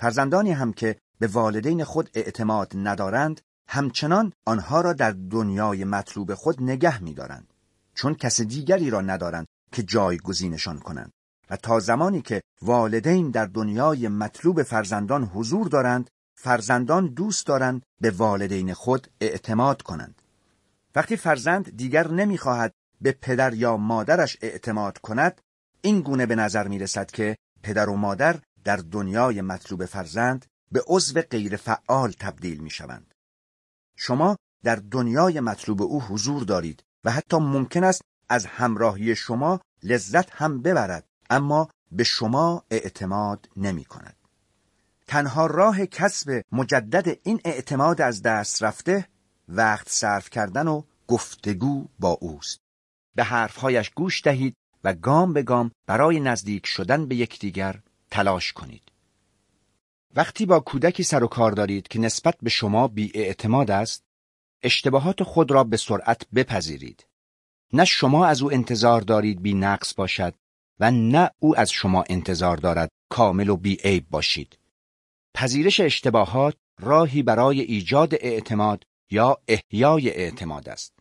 فرزندانی 0.00 0.52
هم 0.52 0.72
که 0.72 0.96
به 1.18 1.26
والدین 1.26 1.84
خود 1.84 2.10
اعتماد 2.14 2.72
ندارند 2.74 3.40
همچنان 3.68 4.32
آنها 4.46 4.80
را 4.80 4.92
در 4.92 5.10
دنیای 5.10 5.84
مطلوب 5.84 6.34
خود 6.34 6.62
نگه 6.62 7.02
می‌دارند 7.02 7.54
چون 7.94 8.14
کس 8.14 8.40
دیگری 8.40 8.90
را 8.90 9.00
ندارند 9.00 9.46
که 9.72 9.82
جایگزینشان 9.82 10.78
کنند 10.78 11.12
و 11.50 11.56
تا 11.56 11.80
زمانی 11.80 12.22
که 12.22 12.42
والدین 12.62 13.30
در 13.30 13.46
دنیای 13.46 14.08
مطلوب 14.08 14.62
فرزندان 14.62 15.24
حضور 15.24 15.68
دارند 15.68 16.10
فرزندان 16.42 17.06
دوست 17.06 17.46
دارند 17.46 17.82
به 18.00 18.10
والدین 18.10 18.74
خود 18.74 19.08
اعتماد 19.20 19.82
کنند. 19.82 20.22
وقتی 20.94 21.16
فرزند 21.16 21.76
دیگر 21.76 22.08
نمی‌خواهد 22.08 22.72
به 23.00 23.12
پدر 23.12 23.54
یا 23.54 23.76
مادرش 23.76 24.36
اعتماد 24.42 24.98
کند، 24.98 25.40
این 25.82 26.00
گونه 26.00 26.26
به 26.26 26.34
نظر 26.34 26.68
می 26.68 26.78
رسد 26.78 27.10
که 27.10 27.36
پدر 27.62 27.88
و 27.88 27.96
مادر 27.96 28.38
در 28.64 28.76
دنیای 28.76 29.40
مطلوب 29.40 29.84
فرزند 29.84 30.46
به 30.72 30.82
عضو 30.86 31.20
غیر 31.20 31.56
فعال 31.56 32.12
تبدیل 32.12 32.60
می 32.60 32.70
شوند. 32.70 33.14
شما 33.96 34.36
در 34.64 34.76
دنیای 34.76 35.40
مطلوب 35.40 35.82
او 35.82 36.02
حضور 36.02 36.42
دارید 36.42 36.82
و 37.04 37.10
حتی 37.10 37.36
ممکن 37.36 37.84
است 37.84 38.02
از 38.28 38.46
همراهی 38.46 39.16
شما 39.16 39.60
لذت 39.82 40.30
هم 40.32 40.62
ببرد 40.62 41.04
اما 41.30 41.68
به 41.92 42.04
شما 42.04 42.64
اعتماد 42.70 43.48
نمی 43.56 43.84
کند. 43.84 44.19
تنها 45.10 45.46
راه 45.46 45.86
کسب 45.86 46.42
مجدد 46.52 47.18
این 47.22 47.40
اعتماد 47.44 48.00
از 48.00 48.22
دست 48.22 48.62
رفته 48.62 49.06
وقت 49.48 49.88
صرف 49.88 50.30
کردن 50.30 50.68
و 50.68 50.82
گفتگو 51.06 51.86
با 51.98 52.10
اوست. 52.10 52.60
به 53.14 53.24
حرفهایش 53.24 53.90
گوش 53.90 54.22
دهید 54.22 54.56
و 54.84 54.94
گام 54.94 55.32
به 55.32 55.42
گام 55.42 55.70
برای 55.86 56.20
نزدیک 56.20 56.66
شدن 56.66 57.06
به 57.06 57.14
یکدیگر 57.14 57.80
تلاش 58.10 58.52
کنید. 58.52 58.82
وقتی 60.14 60.46
با 60.46 60.60
کودکی 60.60 61.02
سر 61.02 61.24
و 61.24 61.26
کار 61.26 61.52
دارید 61.52 61.88
که 61.88 61.98
نسبت 61.98 62.36
به 62.42 62.50
شما 62.50 62.88
بی 62.88 63.10
اعتماد 63.14 63.70
است، 63.70 64.02
اشتباهات 64.62 65.22
خود 65.22 65.50
را 65.50 65.64
به 65.64 65.76
سرعت 65.76 66.26
بپذیرید. 66.34 67.06
نه 67.72 67.84
شما 67.84 68.26
از 68.26 68.42
او 68.42 68.52
انتظار 68.52 69.00
دارید 69.00 69.42
بی 69.42 69.54
نقص 69.54 69.94
باشد 69.94 70.34
و 70.80 70.90
نه 70.90 71.30
او 71.38 71.58
از 71.58 71.70
شما 71.70 72.04
انتظار 72.08 72.56
دارد 72.56 72.90
کامل 73.08 73.48
و 73.48 73.56
بی 73.56 73.74
عیب 73.74 74.06
باشید. 74.10 74.59
پذیرش 75.34 75.80
اشتباهات 75.80 76.56
راهی 76.80 77.22
برای 77.22 77.60
ایجاد 77.60 78.14
اعتماد 78.14 78.84
یا 79.10 79.38
احیای 79.48 80.10
اعتماد 80.10 80.68
است. 80.68 80.92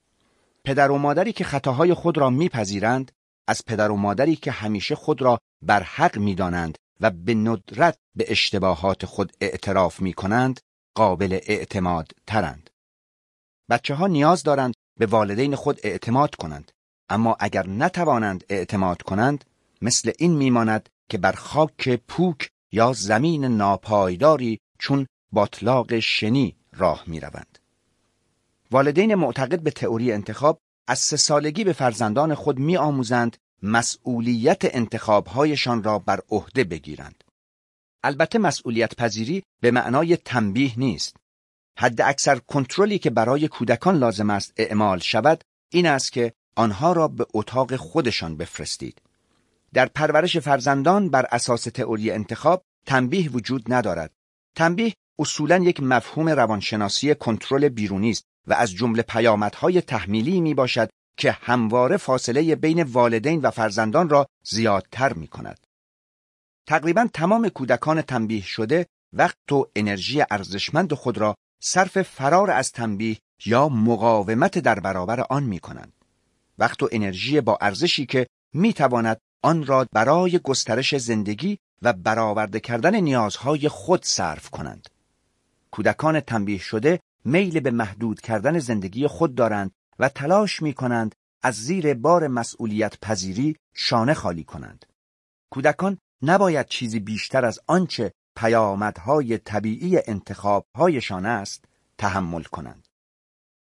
پدر 0.64 0.92
و 0.92 0.98
مادری 0.98 1.34
که 1.34 1.44
خطاهای 1.44 1.94
خود 1.94 2.18
را 2.18 2.30
میپذیرند 2.30 3.12
از 3.48 3.66
پدر 3.66 3.92
و 3.92 3.96
مادری 3.96 4.36
که 4.36 4.52
همیشه 4.52 4.96
خود 4.96 5.22
را 5.22 5.40
بر 5.62 5.84
حق 5.84 6.18
می‌دانند 6.18 6.78
و 7.02 7.12
به 7.12 7.34
ندرت 7.34 7.98
به 8.16 8.26
اشتباهات 8.32 9.06
خود 9.06 9.34
اعتراف 9.42 10.02
می 10.02 10.14
کنند 10.14 10.60
قابل 10.96 11.40
اعتماد 11.44 12.12
ترند. 12.28 12.70
بچه 13.70 13.94
ها 13.94 14.08
نیاز 14.08 14.44
دارند 14.44 14.74
به 15.00 15.06
والدین 15.06 15.56
خود 15.56 15.80
اعتماد 15.84 16.36
کنند 16.36 16.72
اما 17.10 17.38
اگر 17.40 17.68
نتوانند 17.68 18.44
اعتماد 18.50 19.02
کنند 19.02 19.46
مثل 19.82 20.12
این 20.20 20.36
میماند 20.36 20.90
که 21.10 21.18
بر 21.18 21.32
خاک 21.32 21.90
پوک 22.08 22.50
یا 22.72 22.94
زمین 22.94 23.46
ناپایداری 23.46 24.60
چون 24.80 25.08
باطلاق 25.32 26.00
شنی 26.00 26.56
راه 26.74 27.04
می 27.08 27.20
روند. 27.20 27.60
والدین 28.72 29.16
معتقد 29.16 29.60
به 29.60 29.72
تئوری 29.72 30.12
انتخاب 30.12 30.60
از 30.88 31.00
سه 31.00 31.18
سالگی 31.18 31.64
به 31.64 31.74
فرزندان 31.74 32.36
خود 32.36 32.60
می 32.60 32.78
آموزند 32.78 33.38
مسئولیت 33.64 34.76
انتخابهایشان 34.76 35.84
را 35.84 36.00
بر 36.00 36.20
عهده 36.30 36.64
بگیرند. 36.64 37.24
البته 38.04 38.40
مسئولیت 38.40 38.96
پذیری 38.96 39.44
به 39.62 39.72
معنای 39.72 40.18
تنبیه 40.18 40.80
نیست. 40.80 41.16
حد 41.78 42.02
اکثر 42.02 42.36
کنترلی 42.36 43.00
که 43.00 43.10
برای 43.10 43.48
کودکان 43.48 43.98
لازم 43.98 44.30
است 44.30 44.54
اعمال 44.58 45.00
شود 45.00 45.44
این 45.72 45.86
است 45.86 46.12
که 46.12 46.34
آنها 46.56 46.94
را 46.94 47.08
به 47.08 47.26
اتاق 47.34 47.76
خودشان 47.76 48.38
بفرستید. 48.38 49.02
در 49.74 49.86
پرورش 49.86 50.38
فرزندان 50.38 51.10
بر 51.10 51.26
اساس 51.32 51.64
تئوری 51.64 52.12
انتخاب 52.12 52.64
تنبیه 52.86 53.30
وجود 53.30 53.74
ندارد. 53.74 54.12
تنبیه 54.56 54.94
اصولا 55.20 55.58
یک 55.58 55.84
مفهوم 55.84 56.30
روانشناسی 56.30 57.16
کنترل 57.16 57.70
بیرونی 57.70 58.10
است 58.10 58.24
و 58.48 58.54
از 58.54 58.72
جمله 58.72 59.02
پیامدهای 59.02 59.82
تحمیلی 59.82 60.42
می 60.42 60.54
باشد 60.54 60.90
که 61.18 61.32
همواره 61.32 61.98
فاصله 61.98 62.56
بین 62.56 62.84
والدین 62.84 63.42
و 63.42 63.52
فرزندان 63.52 64.10
را 64.10 64.28
زیادتر 64.44 65.14
می 65.14 65.28
کند. 65.28 65.60
تقریبا 66.68 67.10
تمام 67.14 67.50
کودکان 67.50 68.02
تنبیه 68.02 68.44
شده 68.44 68.88
وقت 69.14 69.52
و 69.52 69.66
انرژی 69.76 70.24
ارزشمند 70.32 70.94
خود 70.94 71.18
را 71.18 71.36
صرف 71.62 72.02
فرار 72.02 72.52
از 72.52 72.72
تنبیه 72.72 73.18
یا 73.46 73.70
مقاومت 73.70 74.60
در 74.60 74.80
برابر 74.80 75.20
آن 75.30 75.44
می 75.44 75.60
کنند. 75.60 75.94
وقت 76.58 76.84
و 76.84 76.90
انرژی 76.92 77.42
با 77.42 77.58
ارزشی 77.62 78.06
که 78.06 78.28
می 78.54 78.74
تواند 78.74 79.18
آن 79.42 79.66
را 79.66 79.88
برای 79.92 80.40
گسترش 80.40 80.98
زندگی 80.98 81.60
و 81.82 81.94
برآورده 81.94 82.60
کردن 82.60 82.96
نیازهای 82.96 83.70
خود 83.70 84.06
صرف 84.06 84.50
کنند. 84.50 84.90
کودکان 85.72 86.20
تنبیه 86.20 86.60
شده 86.60 87.00
میل 87.26 87.60
به 87.60 87.72
محدود 87.72 88.22
کردن 88.22 88.60
زندگی 88.60 89.08
خود 89.08 89.36
دارند 89.36 89.72
و 90.00 90.10
تلاش 90.10 90.62
می 90.62 90.74
کنند 90.74 91.16
از 91.42 91.56
زیر 91.56 91.94
بار 91.94 92.28
مسئولیت 92.28 93.00
پذیری 93.00 93.56
شانه 93.74 94.14
خالی 94.14 94.44
کنند. 94.44 94.86
کودکان 95.52 95.98
نباید 96.22 96.68
چیزی 96.68 97.00
بیشتر 97.00 97.46
از 97.46 97.60
آنچه 97.68 98.12
پیامدهای 98.36 99.38
طبیعی 99.38 100.00
انتخابهایشان 100.08 101.26
است 101.26 101.66
تحمل 101.98 102.44
کنند. 102.44 102.88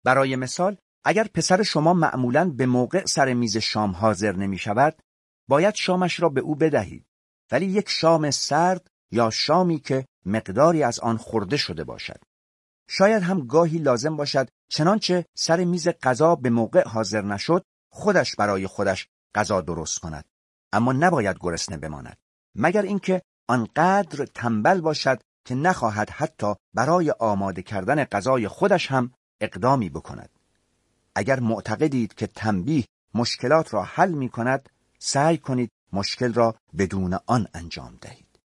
برای 0.05 0.37
مثال 0.37 0.77
اگر 1.05 1.25
پسر 1.35 1.63
شما 1.63 1.95
معمولا 1.95 2.51
به 2.51 2.67
موقع 2.67 3.05
سر 3.07 3.33
میز 3.33 3.57
شام 3.57 3.91
حاضر 3.91 4.37
نمی 4.37 4.59
شود 4.59 5.03
باید 5.51 5.75
شامش 5.75 6.21
را 6.21 6.29
به 6.29 6.41
او 6.41 6.55
بدهید. 6.55 7.07
ولی 7.51 7.67
یک 7.67 7.89
شام 7.89 8.31
سرد 8.31 8.91
یا 9.11 9.31
شامی 9.31 9.79
که 9.81 10.07
مقداری 10.27 10.83
از 10.83 11.01
آن 11.01 11.17
خورده 11.17 11.57
شده 11.57 11.85
باشد. 11.85 12.21
شاید 12.89 13.23
هم 13.23 13.47
گاهی 13.47 13.79
لازم 13.79 14.17
باشد 14.17 14.49
چنانچه 14.69 15.27
سر 15.35 15.65
میز 15.65 15.89
غذا 15.89 16.35
به 16.35 16.51
موقع 16.51 16.89
حاضر 16.89 17.23
نشد 17.23 17.65
خودش 17.93 18.37
برای 18.37 18.67
خودش 18.67 19.09
غذا 19.35 19.61
درست 19.61 19.99
کند. 19.99 20.25
اما 20.73 20.93
نباید 20.93 21.37
گرسنه 21.41 21.77
بماند. 21.77 22.17
مگر 22.55 22.83
اینکه 22.83 23.23
آنقدر 23.49 24.25
تنبل 24.25 24.81
باشد 24.81 25.21
که 25.45 25.55
نخواهد 25.55 26.11
حتی 26.11 26.55
برای 26.75 27.11
آماده 27.11 27.63
کردن 27.63 28.05
غذای 28.05 28.49
خودش 28.49 28.91
هم 28.91 29.13
اقدامی 29.41 29.91
بکند. 29.91 30.31
اگر 31.15 31.41
معتقدید 31.41 32.15
که 32.15 32.27
تنبیه 32.27 32.85
مشکلات 33.15 33.75
را 33.75 33.83
حل 33.83 34.11
می 34.11 34.29
کند 34.29 34.69
سعی 35.03 35.39
کنید 35.39 35.71
مشکل 35.93 36.33
را 36.33 36.57
بدون 36.79 37.19
آن 37.27 37.49
انجام 37.55 37.99
دهید 38.01 38.39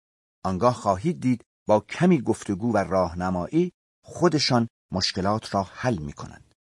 آنگاه 0.45 0.75
خواهید 0.75 1.21
دید 1.21 1.45
با 1.67 1.81
کمی 1.81 2.21
گفتگو 2.21 2.73
و 2.73 2.77
راهنمایی 2.77 3.73
خودشان 4.05 4.69
مشکلات 4.93 5.55
را 5.55 5.63
حل 5.63 5.99
می 5.99 6.13
کنند. 6.13 6.55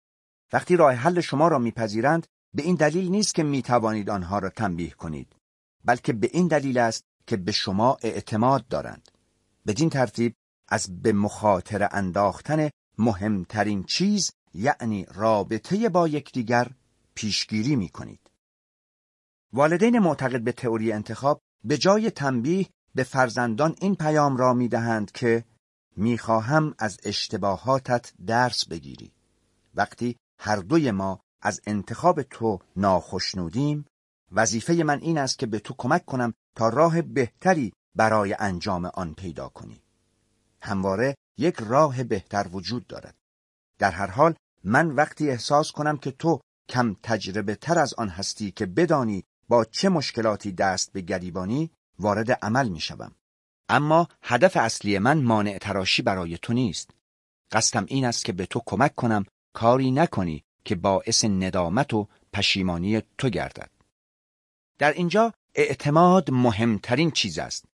وقتی 0.54 0.76
راه 0.76 0.94
حل 0.94 1.22
شما 1.22 1.48
را 1.48 1.60
میپذیرند 1.60 2.28
به 2.56 2.64
این 2.64 2.76
دلیل 2.76 3.10
نیست 3.10 3.36
که 3.36 3.44
می 3.44 3.62
توانید 3.62 4.10
آنها 4.10 4.40
را 4.40 4.50
تنبیه 4.50 4.90
کنید 4.90 5.36
بلکه 5.86 6.14
به 6.14 6.30
این 6.34 6.48
دلیل 6.48 6.78
است 6.78 7.04
که 7.28 7.38
به 7.38 7.52
شما 7.52 7.98
اعتماد 8.02 8.68
دارند 8.68 9.12
بدین 9.68 9.90
ترتیب 9.90 10.34
از 10.68 11.02
به 11.02 11.14
مخاطر 11.14 11.90
انداختن 11.92 12.70
مهمترین 12.98 13.84
چیز 13.84 14.32
یعنی 14.54 15.06
رابطه 15.14 15.90
با 15.90 16.08
یکدیگر 16.08 16.72
پیشگیری 17.16 17.76
می 17.76 17.90
کنید. 17.90 18.31
والدین 19.54 20.00
معتقد 20.00 20.42
به 20.42 20.52
تئوری 20.52 20.92
انتخاب 20.92 21.42
به 21.64 21.78
جای 21.78 22.12
تنبیه 22.12 22.68
به 22.96 23.04
فرزندان 23.04 23.76
این 23.82 23.96
پیام 23.96 24.38
را 24.38 24.54
می 24.54 24.68
دهند 24.68 25.12
که 25.12 25.46
می‌خواهم 25.98 26.76
از 26.80 26.98
اشتباهاتت 27.04 28.14
درس 28.26 28.68
بگیری. 28.68 29.12
وقتی 29.76 30.16
هر 30.40 30.56
دوی 30.56 30.92
ما 30.92 31.20
از 31.42 31.62
انتخاب 31.66 32.22
تو 32.22 32.60
ناخشنودیم 32.76 33.86
وظیفه 34.32 34.74
من 34.74 35.00
این 35.00 35.18
است 35.18 35.40
که 35.40 35.46
به 35.46 35.60
تو 35.60 35.76
کمک 35.78 36.06
کنم 36.06 36.34
تا 36.56 36.70
راه 36.70 37.02
بهتری 37.02 37.74
برای 37.96 38.36
انجام 38.40 38.86
آن 38.86 39.14
پیدا 39.14 39.50
کنی. 39.50 39.82
همواره 40.62 41.16
یک 41.38 41.56
راه 41.60 42.04
بهتر 42.04 42.48
وجود 42.52 42.88
دارد. 42.88 43.16
در 43.80 43.92
هر 43.92 44.08
حال 44.08 44.36
من 44.64 44.92
وقتی 44.92 45.30
احساس 45.30 45.72
کنم 45.72 45.98
که 45.98 46.12
تو 46.12 46.42
کم 46.70 46.96
تجربه 47.04 47.56
تر 47.56 47.80
از 47.80 47.94
آن 47.94 48.10
هستی 48.10 48.52
که 48.52 48.66
بدانی 48.66 49.24
با 49.52 49.66
چه 49.66 49.90
مشکلاتی 49.90 50.52
دست 50.52 50.94
به 50.94 51.02
گریبانی 51.02 51.72
وارد 52.00 52.32
عمل 52.32 52.70
می 52.70 52.80
شوم. 52.80 53.16
اما 53.70 54.08
هدف 54.22 54.58
اصلی 54.58 55.00
من 55.00 55.22
مانع 55.22 55.58
تراشی 55.58 56.02
برای 56.02 56.38
تو 56.38 56.54
نیست. 56.54 56.92
قصدم 57.52 57.86
این 57.88 58.06
است 58.06 58.26
که 58.26 58.34
به 58.34 58.46
تو 58.46 58.62
کمک 58.66 58.96
کنم 58.96 59.26
کاری 59.54 59.92
نکنی 59.92 60.44
که 60.66 60.76
باعث 60.76 61.26
ندامت 61.26 61.94
و 61.94 62.08
پشیمانی 62.34 63.02
تو 63.18 63.30
گردد. 63.30 63.70
در 64.78 64.94
اینجا 64.94 65.34
اعتماد 65.56 66.32
مهمترین 66.32 67.12
چیز 67.12 67.40
است. 67.40 67.66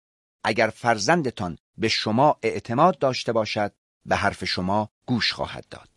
اگر 0.45 0.69
فرزندتان 0.69 1.59
به 1.79 1.89
شما 1.89 2.39
اعتماد 2.43 2.99
داشته 2.99 3.33
باشد 3.33 3.73
به 4.07 4.17
حرف 4.17 4.45
شما 4.45 4.91
گوش 5.07 5.33
خواهد 5.33 5.65
داد. 5.71 5.89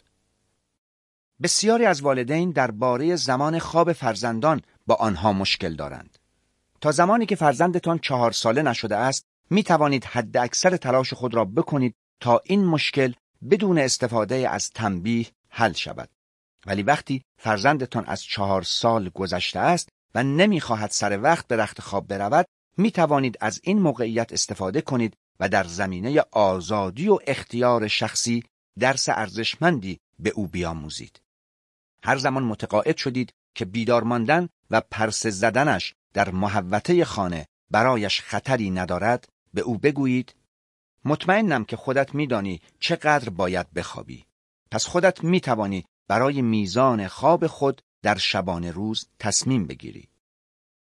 بسیاری 1.42 1.86
از 1.86 2.02
والدین 2.02 2.52
درباره 2.52 3.16
زمان 3.16 3.60
خواب 3.60 3.94
فرزندان 3.94 4.62
با 4.90 4.96
آنها 4.96 5.34
مشکل 5.34 5.76
دارند. 5.76 6.20
تا 6.82 6.92
زمانی 6.92 7.26
که 7.26 7.36
فرزندتان 7.36 8.00
چهار 8.00 8.32
ساله 8.32 8.62
نشده 8.62 8.96
است 8.96 9.26
می 9.50 9.64
توانید 9.64 10.06
حد 10.06 10.38
اکثر 10.38 10.78
تلاش 10.78 11.14
خود 11.14 11.34
را 11.34 11.46
بکنید 11.46 11.96
تا 12.20 12.42
این 12.46 12.66
مشکل 12.66 13.14
بدون 13.52 13.80
استفاده 13.80 14.50
از 14.50 14.70
تنبیه 14.70 15.28
حل 15.50 15.74
شود. 15.74 16.10
ولی 16.66 16.84
وقتی 16.84 17.22
فرزندتان 17.38 18.06
از 18.06 18.24
چهار 18.24 18.64
سال 18.64 19.10
گذشته 19.10 19.60
است 19.60 19.90
و 20.16 20.24
نمی‌خواهد 20.24 20.90
سر 20.90 21.20
وقت 21.22 21.48
به 21.48 21.56
رخت 21.56 21.82
خواب 21.82 22.08
برود 22.08 22.46
می 22.78 22.92
توانید 22.92 23.38
از 23.42 23.60
این 23.64 23.80
موقعیت 23.80 24.34
استفاده 24.34 24.82
کنید 24.82 25.18
و 25.40 25.50
در 25.50 25.64
زمینه 25.64 26.24
آزادی 26.32 27.10
و 27.10 27.20
اختیار 27.28 27.88
شخصی 27.88 28.44
درس 28.80 29.10
ارزشمندی 29.10 30.00
به 30.20 30.30
او 30.30 30.48
بیاموزید. 30.48 31.22
هر 32.04 32.18
زمان 32.18 32.44
متقاعد 32.44 32.98
شدید 32.98 33.34
که 33.56 33.66
بیدار 33.66 34.04
ماندن 34.04 34.50
و 34.72 34.82
پرس 34.82 35.28
زدنش 35.28 35.94
در 36.14 36.30
محوطه 36.30 37.06
خانه 37.06 37.48
برایش 37.72 38.22
خطری 38.22 38.70
ندارد 38.70 39.30
به 39.54 39.62
او 39.62 39.78
بگویید 39.78 40.36
مطمئنم 41.06 41.66
که 41.66 41.76
خودت 41.76 42.16
میدانی 42.16 42.62
چقدر 42.80 43.30
باید 43.30 43.74
بخوابی. 43.74 44.26
پس 44.72 44.86
خودت 44.86 45.24
می‌توانی 45.24 45.86
برای 46.08 46.42
میزان 46.42 47.08
خواب 47.08 47.48
خود 47.48 47.82
در 48.02 48.18
شبانه 48.18 48.72
روز 48.72 49.08
تصمیم 49.20 49.68
بگیری. 49.68 50.08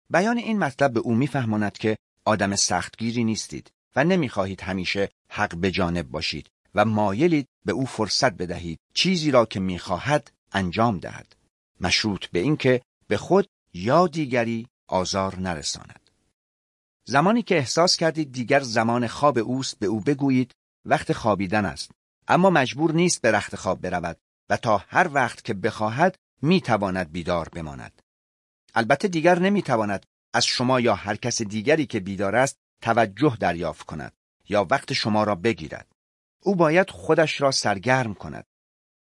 بیان 0.09 0.37
این 0.37 0.59
مطلب 0.59 0.93
به 0.93 0.99
او 0.99 1.15
میفهماند 1.15 1.77
که 1.77 1.97
آدم 2.25 2.55
سختگیری 2.55 3.23
نیستید 3.23 3.71
و 3.95 4.03
نمی‌خواهید 4.03 4.61
همیشه 4.61 5.09
حق 5.29 5.55
به 5.55 5.71
جانب 5.71 6.09
باشید 6.09 6.47
و 6.75 6.85
مایلید 6.85 7.47
به 7.65 7.71
او 7.71 7.85
فرصت 7.85 8.33
بدهید 8.33 8.79
چیزی 8.93 9.31
را 9.31 9.45
که 9.45 9.59
می‌خواهد 9.59 10.31
انجام 10.51 10.99
دهد. 10.99 11.35
مشروط 11.81 12.25
به 12.25 12.39
اینکه 12.39 12.81
به 13.07 13.17
خود 13.17 13.47
یا 13.73 14.07
دیگری 14.07 14.67
آزار 14.87 15.39
نرساند 15.39 16.09
زمانی 17.05 17.43
که 17.43 17.55
احساس 17.55 17.97
کردید 17.97 18.31
دیگر 18.31 18.59
زمان 18.59 19.07
خواب 19.07 19.37
اوست 19.37 19.79
به 19.79 19.85
او 19.85 19.99
بگویید 19.99 20.55
وقت 20.85 21.13
خوابیدن 21.13 21.65
است 21.65 21.91
اما 22.27 22.49
مجبور 22.49 22.91
نیست 22.93 23.21
به 23.21 23.31
رخت 23.31 23.55
خواب 23.55 23.81
برود 23.81 24.17
و 24.49 24.57
تا 24.57 24.77
هر 24.77 25.09
وقت 25.13 25.43
که 25.43 25.53
بخواهد 25.53 26.15
می 26.41 26.61
تواند 26.61 27.11
بیدار 27.11 27.49
بماند. 27.49 28.01
البته 28.75 29.07
دیگر 29.07 29.39
نمی 29.39 29.61
تواند 29.61 30.05
از 30.33 30.45
شما 30.45 30.79
یا 30.79 30.95
هر 30.95 31.15
کس 31.15 31.41
دیگری 31.41 31.85
که 31.85 31.99
بیدار 31.99 32.35
است 32.35 32.57
توجه 32.81 33.37
دریافت 33.39 33.85
کند 33.85 34.13
یا 34.49 34.67
وقت 34.69 34.93
شما 34.93 35.23
را 35.23 35.35
بگیرد. 35.35 35.87
او 36.43 36.55
باید 36.55 36.89
خودش 36.89 37.41
را 37.41 37.51
سرگرم 37.51 38.13
کند. 38.13 38.45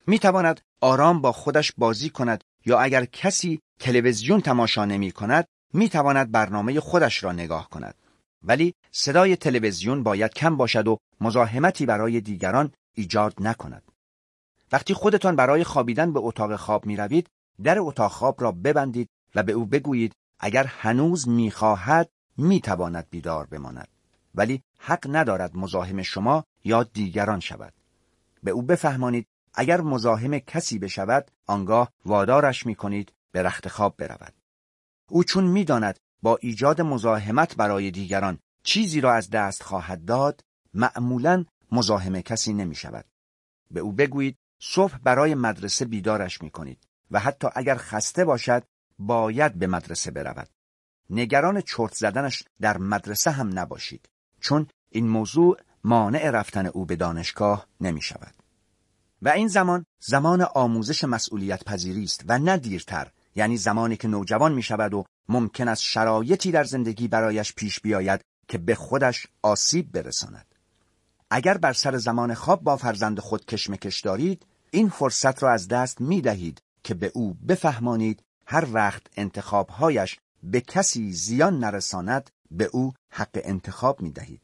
می 0.06 0.18
تواند 0.18 0.60
آرام 0.80 1.20
با 1.20 1.32
خودش 1.32 1.72
بازی 1.76 2.10
کند 2.10 2.44
یا 2.66 2.80
اگر 2.80 3.04
کسی 3.04 3.60
تلویزیون 3.80 4.40
تماشا 4.40 4.84
نمی 4.84 5.12
کند 5.12 5.46
می 5.72 5.88
تواند 5.88 6.30
برنامه 6.30 6.80
خودش 6.80 7.24
را 7.24 7.32
نگاه 7.32 7.70
کند. 7.70 7.94
ولی 8.42 8.74
صدای 8.92 9.36
تلویزیون 9.36 10.02
باید 10.02 10.34
کم 10.34 10.56
باشد 10.56 10.88
و 10.88 10.98
مزاحمتی 11.20 11.86
برای 11.86 12.20
دیگران 12.20 12.72
ایجاد 12.94 13.34
نکند. 13.40 13.82
وقتی 14.72 14.94
خودتان 14.94 15.36
برای 15.36 15.64
خوابیدن 15.64 16.12
به 16.12 16.20
اتاق 16.20 16.56
خواب 16.56 16.86
می 16.86 16.96
روید، 16.96 17.28
در 17.62 17.78
اتاق 17.78 18.10
خواب 18.10 18.42
را 18.42 18.52
ببندید 18.52 19.08
و 19.34 19.42
به 19.42 19.52
او 19.52 19.66
بگویید 19.66 20.14
اگر 20.40 20.64
هنوز 20.64 21.28
می 21.28 21.50
خواهد 21.50 22.10
می 22.36 22.60
تواند 22.60 23.06
بیدار 23.10 23.46
بماند. 23.46 23.88
ولی 24.34 24.62
حق 24.78 25.06
ندارد 25.08 25.56
مزاحم 25.56 26.02
شما 26.02 26.44
یا 26.64 26.82
دیگران 26.82 27.40
شود. 27.40 27.72
به 28.42 28.50
او 28.50 28.62
بفهمانید 28.62 29.26
اگر 29.58 29.80
مزاحم 29.80 30.38
کسی 30.38 30.78
بشود 30.78 31.30
آنگاه 31.46 31.92
وادارش 32.04 32.66
می 32.66 32.74
کنید 32.74 33.12
به 33.32 33.42
رخت 33.42 33.68
خواب 33.68 33.96
برود. 33.96 34.34
او 35.10 35.24
چون 35.24 35.44
می‌داند 35.44 35.98
با 36.22 36.38
ایجاد 36.40 36.80
مزاحمت 36.80 37.56
برای 37.56 37.90
دیگران 37.90 38.38
چیزی 38.62 39.00
را 39.00 39.12
از 39.12 39.30
دست 39.30 39.62
خواهد 39.62 40.04
داد 40.04 40.44
معمولا 40.74 41.44
مزاحم 41.72 42.20
کسی 42.20 42.52
نمی 42.52 42.74
شود. 42.74 43.04
به 43.70 43.80
او 43.80 43.92
بگویید 43.92 44.38
صبح 44.60 44.98
برای 44.98 45.34
مدرسه 45.34 45.84
بیدارش 45.84 46.42
می 46.42 46.50
کنید 46.50 46.88
و 47.10 47.18
حتی 47.18 47.48
اگر 47.54 47.76
خسته 47.76 48.24
باشد 48.24 48.64
باید 48.98 49.54
به 49.54 49.66
مدرسه 49.66 50.10
برود. 50.10 50.48
نگران 51.10 51.60
چرت 51.60 51.94
زدنش 51.94 52.42
در 52.60 52.78
مدرسه 52.78 53.30
هم 53.30 53.58
نباشید 53.58 54.08
چون 54.40 54.66
این 54.88 55.08
موضوع 55.08 55.56
مانع 55.84 56.30
رفتن 56.30 56.66
او 56.66 56.86
به 56.86 56.96
دانشگاه 56.96 57.66
نمی 57.80 58.02
شود. 58.02 58.37
و 59.22 59.28
این 59.28 59.48
زمان 59.48 59.86
زمان 60.00 60.42
آموزش 60.42 61.04
مسئولیت 61.04 61.64
پذیری 61.64 62.04
است 62.04 62.24
و 62.28 62.38
نه 62.38 62.56
دیرتر 62.56 63.10
یعنی 63.34 63.56
زمانی 63.56 63.96
که 63.96 64.08
نوجوان 64.08 64.52
می 64.52 64.62
شود 64.62 64.94
و 64.94 65.04
ممکن 65.28 65.68
است 65.68 65.82
شرایطی 65.82 66.50
در 66.50 66.64
زندگی 66.64 67.08
برایش 67.08 67.52
پیش 67.52 67.80
بیاید 67.80 68.20
که 68.48 68.58
به 68.58 68.74
خودش 68.74 69.26
آسیب 69.42 69.92
برساند. 69.92 70.54
اگر 71.30 71.58
بر 71.58 71.72
سر 71.72 71.96
زمان 71.96 72.34
خواب 72.34 72.62
با 72.62 72.76
فرزند 72.76 73.20
خود 73.20 73.44
کشمکش 73.44 74.00
دارید 74.00 74.46
این 74.70 74.88
فرصت 74.88 75.42
را 75.42 75.52
از 75.52 75.68
دست 75.68 76.00
می 76.00 76.20
دهید 76.20 76.62
که 76.84 76.94
به 76.94 77.10
او 77.14 77.34
بفهمانید 77.48 78.22
هر 78.46 78.68
وقت 78.72 79.02
انتخابهایش 79.16 80.18
به 80.42 80.60
کسی 80.60 81.12
زیان 81.12 81.58
نرساند 81.58 82.30
به 82.50 82.70
او 82.72 82.92
حق 83.10 83.40
انتخاب 83.44 84.00
می 84.00 84.10
دهید. 84.10 84.40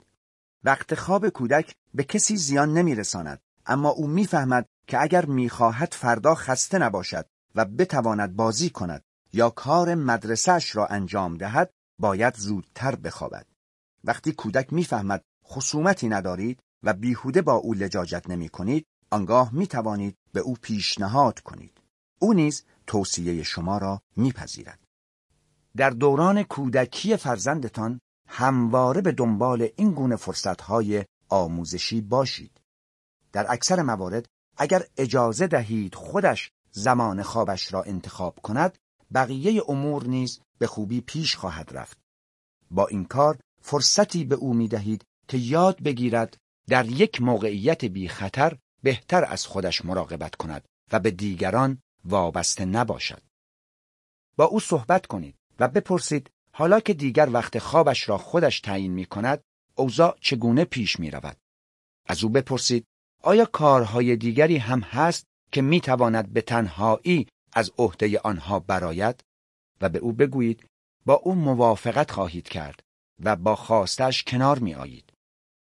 وقت 0.65 0.95
خواب 0.95 1.29
کودک 1.29 1.75
به 1.95 2.05
کسی 2.05 2.37
زیان 2.37 2.75
نمی 2.75 2.95
رساند 2.95 3.41
اما 3.67 3.89
او 3.89 4.07
می‌فهمد 4.07 4.67
که 4.87 5.03
اگر 5.03 5.27
می‌خواهد 5.27 5.95
فردا 5.95 6.35
خسته 6.35 6.79
نباشد 6.79 7.27
و 7.55 7.65
بتواند 7.65 8.37
بازی 8.37 8.71
کند 8.71 9.03
یا 9.33 9.51
کار 9.51 9.95
مدرسهش 9.95 10.77
را 10.77 10.87
انجام 10.87 11.37
دهد 11.37 11.71
باید 11.99 12.35
زودتر 12.37 12.95
بخوابد. 12.95 13.47
وقتی 14.05 14.33
کودک 14.33 14.73
می‌فهمد 14.73 15.25
خصومتی 15.47 16.09
ندارید 16.09 16.61
و 16.83 16.93
بیهوده 16.93 17.43
با 17.43 17.55
او 17.55 17.75
لجاجت 17.75 18.31
نمی 18.31 18.49
کنید 18.49 18.87
آنگاه 19.11 19.55
می 19.55 19.67
توانید 19.67 20.17
به 20.33 20.41
او 20.41 20.57
پیشنهاد 20.63 21.41
کنید. 21.41 21.81
او 22.19 22.33
نیز 22.33 22.65
توصیه 22.87 23.43
شما 23.43 23.79
را 23.79 24.01
میپذیرد. 24.17 24.81
در 25.77 25.91
دوران 25.91 26.43
کودکی 26.43 27.17
فرزندتان 27.17 28.01
همواره 28.29 29.01
به 29.01 29.13
دنبال 29.13 29.69
این 29.77 29.93
گونه 29.93 30.17
فرصتهای 30.17 31.05
آموزشی 31.29 32.01
باشید. 32.01 32.61
در 33.35 33.47
اکثر 33.53 33.83
موارد 33.83 34.27
اگر 34.57 34.83
اجازه 34.97 35.47
دهید 35.47 35.95
خودش 35.95 36.51
زمان 36.71 37.23
خوابش 37.23 37.73
را 37.73 37.83
انتخاب 37.83 38.39
کند 38.43 38.79
بقیه 39.15 39.63
امور 39.69 40.07
نیز 40.07 40.41
به 40.59 40.67
خوبی 40.67 41.01
پیش 41.01 41.37
خواهد 41.37 41.77
رفت. 41.77 41.99
با 42.71 42.87
این 42.87 43.05
کار 43.05 43.39
فرصتی 43.61 44.25
به 44.25 44.35
او 44.35 44.55
می 44.55 44.69
دهید 44.69 45.05
که 45.29 45.39
یاد 45.39 45.83
بگیرد 45.83 46.37
در 46.69 46.87
یک 46.87 47.23
موقعیت 47.23 47.85
بی 47.85 48.09
خطر 48.09 48.59
بهتر 48.83 49.25
از 49.25 49.47
خودش 49.47 49.85
مراقبت 49.85 50.35
کند 50.35 50.65
و 50.93 51.01
به 51.01 51.11
دیگران 51.11 51.79
وابسته 52.05 52.65
نباشد. 52.65 53.23
با 54.37 54.45
او 54.45 54.61
صحبت 54.61 55.07
کنید 55.07 55.37
و 55.59 55.69
بپرسید 55.69 56.31
حالا 56.53 56.81
که 56.81 56.95
دیگر 56.95 57.29
وقت 57.33 57.59
خوابش 57.59 58.09
را 58.09 58.19
خودش 58.19 58.61
تعیین 58.61 58.93
می 58.93 59.05
کند 59.05 59.43
اوضاع 59.75 60.19
چگونه 60.21 60.65
پیش 60.65 61.01
می 61.01 61.11
رود. 61.11 61.37
از 62.07 62.25
او 62.25 62.31
بپرسید 62.31 62.87
آیا 63.27 63.45
کارهای 63.45 64.17
دیگری 64.17 64.57
هم 64.57 64.81
هست 64.81 65.27
که 65.53 65.63
می 65.63 65.81
تواند 65.81 66.33
به 66.33 66.41
تنهایی 66.41 67.27
از 67.53 67.73
عهده 67.79 68.19
آنها 68.19 68.61
براید 68.61 69.25
و 69.81 69.89
به 69.89 69.99
او 69.99 70.13
بگویید 70.13 70.67
با 71.07 71.15
او 71.15 71.35
موافقت 71.35 72.11
خواهید 72.11 72.49
کرد 72.49 72.83
و 73.25 73.37
با 73.37 73.57
خواستش 73.57 74.23
کنار 74.23 74.59
می 74.59 74.75
آیید. 74.75 75.13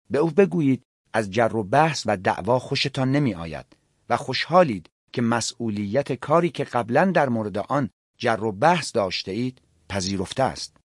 به 0.09 0.17
او 0.17 0.29
بگویید 0.29 0.83
از 1.13 1.31
جر 1.31 1.55
و 1.55 1.63
بحث 1.63 2.03
و 2.05 2.17
دعوا 2.17 2.59
خوشتان 2.59 3.11
نمی 3.11 3.33
آید 3.33 3.65
و 4.09 4.17
خوشحالید 4.17 4.89
که 5.11 5.21
مسئولیت 5.21 6.13
کاری 6.13 6.49
که 6.49 6.63
قبلا 6.63 7.11
در 7.11 7.29
مورد 7.29 7.57
آن 7.57 7.89
جر 8.17 8.43
و 8.43 8.51
بحث 8.51 8.95
داشته 8.95 9.31
اید 9.31 9.61
پذیرفته 9.89 10.43
است. 10.43 10.77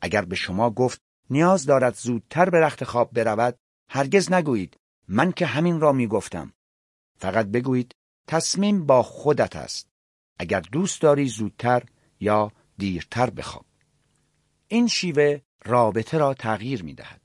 اگر 0.00 0.24
به 0.24 0.36
شما 0.36 0.70
گفت 0.70 1.00
نیاز 1.30 1.66
دارد 1.66 1.94
زودتر 1.94 2.50
به 2.50 2.60
رخت 2.60 2.84
خواب 2.84 3.10
برود 3.12 3.56
هرگز 3.90 4.32
نگویید 4.32 4.76
من 5.12 5.32
که 5.32 5.46
همین 5.46 5.80
را 5.80 5.92
می 5.92 6.06
گفتم. 6.06 6.52
فقط 7.18 7.46
بگویید 7.46 7.94
تصمیم 8.28 8.86
با 8.86 9.02
خودت 9.02 9.56
است. 9.56 9.88
اگر 10.38 10.60
دوست 10.60 11.02
داری 11.02 11.28
زودتر 11.28 11.82
یا 12.20 12.52
دیرتر 12.78 13.30
بخواب. 13.30 13.64
این 14.68 14.88
شیوه 14.88 15.40
رابطه 15.64 16.18
را 16.18 16.34
تغییر 16.34 16.82
می 16.82 16.94
دهد. 16.94 17.20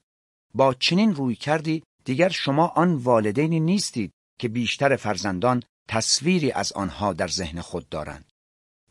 با 0.54 0.74
چنین 0.74 1.16
روی 1.16 1.36
کردی 1.36 1.84
دیگر 2.06 2.30
شما 2.30 2.68
آن 2.68 2.96
والدینی 2.96 3.60
نیستید 3.60 4.12
که 4.40 4.48
بیشتر 4.48 4.96
فرزندان 4.96 5.64
تصویری 5.88 6.52
از 6.52 6.72
آنها 6.72 7.14
در 7.14 7.28
ذهن 7.28 7.62
خود 7.62 7.90
دارند. 7.90 8.32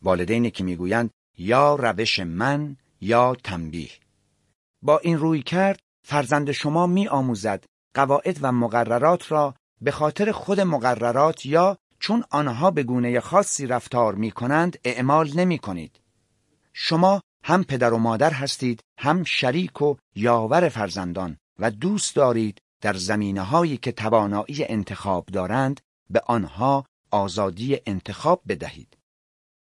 والدینی 0.03 0.51
که 0.51 0.65
می‌گویند 0.65 1.11
یا 1.39 1.75
روش 1.75 2.19
من 2.19 2.77
یا 3.01 3.35
تنبیه. 3.35 3.91
با 4.83 4.99
این 4.99 5.19
روی 5.19 5.43
کرد 5.43 5.81
فرزند 6.07 6.53
شما 6.53 6.87
می 6.87 7.09
آموزد 7.09 7.65
قواعد 7.97 8.39
و 8.43 8.53
مقررات 8.53 9.33
را 9.33 9.55
به 9.81 9.91
خاطر 9.91 10.33
خود 10.33 10.61
مقررات 10.61 11.47
یا 11.47 11.79
چون 12.01 12.25
آنها 12.31 12.71
به 12.71 12.83
گونه 12.83 13.21
خاصی 13.21 13.67
رفتار 13.67 14.15
می 14.15 14.31
کنند 14.31 14.79
اعمال 14.85 15.31
نمی 15.35 15.59
کنید. 15.59 16.01
شما 16.73 17.21
هم 17.45 17.65
پدر 17.65 17.93
و 17.93 17.99
مادر 17.99 18.31
هستید 18.31 18.81
هم 18.99 19.25
شریک 19.25 19.83
و 19.83 19.97
یاور 20.15 20.69
فرزندان 20.69 21.37
و 21.59 21.71
دوست 21.71 22.17
دارید 22.17 22.59
در 22.83 22.95
زمینه 22.95 23.43
هایی 23.43 23.77
که 23.77 23.93
توانایی 23.93 24.65
انتخاب 24.65 25.27
دارند 25.27 25.81
به 26.11 26.21
آنها 26.27 26.87
آزادی 27.11 27.81
انتخاب 27.87 28.43
بدهید. 28.49 28.97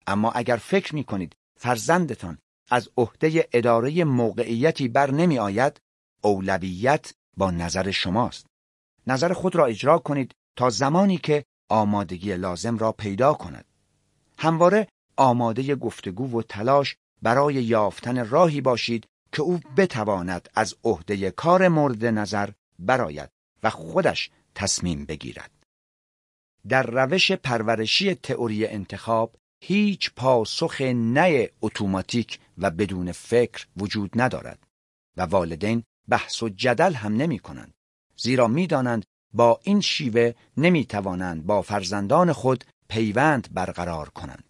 اما 0.07 0.31
اگر 0.31 0.57
فکر 0.57 0.95
می 0.95 1.03
کنید 1.03 1.35
فرزندتان 1.60 2.38
از 2.69 2.89
عهده 2.97 3.47
اداره 3.53 4.03
موقعیتی 4.03 4.88
بر 4.88 5.11
نمی 5.11 5.39
آید، 5.39 5.81
اولویت 6.22 7.14
با 7.38 7.52
نظر 7.52 7.91
شماست. 7.91 8.45
نظر 9.07 9.34
خود 9.34 9.56
را 9.56 9.66
اجرا 9.66 9.98
کنید 9.98 10.32
تا 10.56 10.70
زمانی 10.70 11.18
که 11.18 11.45
آمادگی 11.70 12.38
لازم 12.38 12.78
را 12.78 12.91
پیدا 12.91 13.34
کند. 13.34 13.66
همواره 14.38 14.88
آماده 15.18 15.76
گفتگو 15.76 16.40
و 16.40 16.41
تلاش 16.41 16.95
برای 17.22 17.53
یافتن 17.53 18.30
راهی 18.30 18.62
باشید 18.62 19.06
که 19.32 19.41
او 19.41 19.60
بتواند 19.78 20.49
از 20.56 20.76
عهده 20.84 21.32
کار 21.32 21.68
مورد 21.68 22.06
نظر 22.06 22.49
براید 22.80 23.30
و 23.64 23.70
خودش 23.70 24.30
تصمیم 24.56 25.06
بگیرد. 25.06 25.52
در 26.70 26.84
روش 26.84 27.32
پرورشی 27.32 28.16
تئوری 28.16 28.68
انتخاب 28.68 29.36
هیچ 29.64 30.12
پاسخ 30.16 30.82
نه 30.82 31.49
اتوماتیک 31.62 32.40
و 32.57 32.72
بدون 32.72 33.12
فکر 33.12 33.68
وجود 33.78 34.12
ندارد 34.16 34.68
و 35.18 35.22
والدین 35.22 35.84
بحث 36.10 36.44
و 36.44 36.49
جدل 36.49 36.94
هم 36.94 37.14
نمی 37.14 37.40
کنند. 37.40 37.73
زیرا 38.18 38.48
می 38.48 38.68
دانند 38.68 39.06
با 39.34 39.60
این 39.64 39.82
شیوه 39.82 40.34
نمی 40.57 40.86
توانند 40.86 41.45
با 41.45 41.61
فرزندان 41.61 42.34
خود 42.34 42.64
پیوند 42.90 43.48
برقرار 43.53 44.10
کنند. 44.10 44.44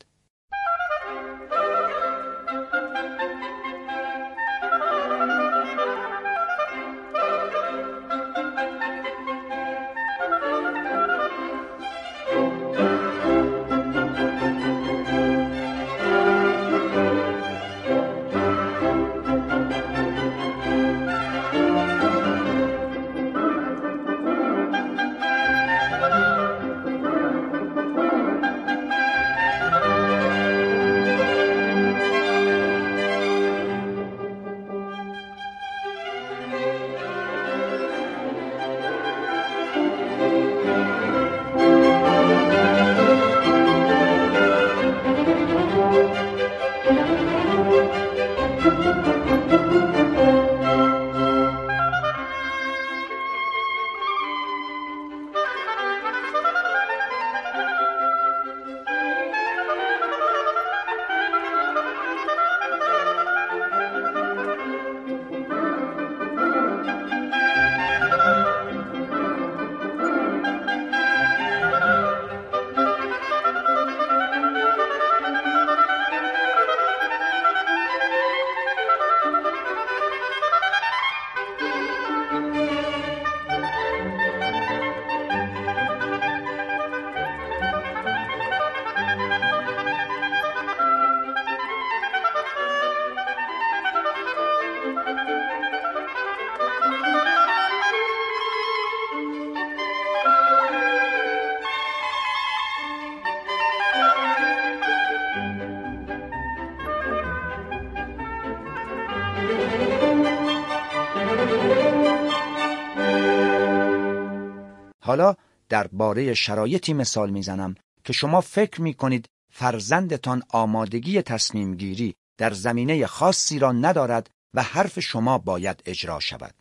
درباره 115.75 116.33
شرایطی 116.33 116.93
مثال 116.93 117.29
می‌زنم 117.29 117.75
که 118.03 118.13
شما 118.13 118.41
فکر 118.41 118.81
می 118.81 118.93
کنید 118.93 119.25
فرزندتان 119.53 120.43
آمادگی 120.49 121.21
تصمیم 121.21 121.75
گیری 121.75 122.15
در 122.37 122.53
زمینه 122.53 123.07
خاصی 123.07 123.59
را 123.59 123.71
ندارد 123.71 124.29
و 124.53 124.63
حرف 124.63 124.99
شما 124.99 125.37
باید 125.37 125.83
اجرا 125.85 126.19
شود. 126.19 126.55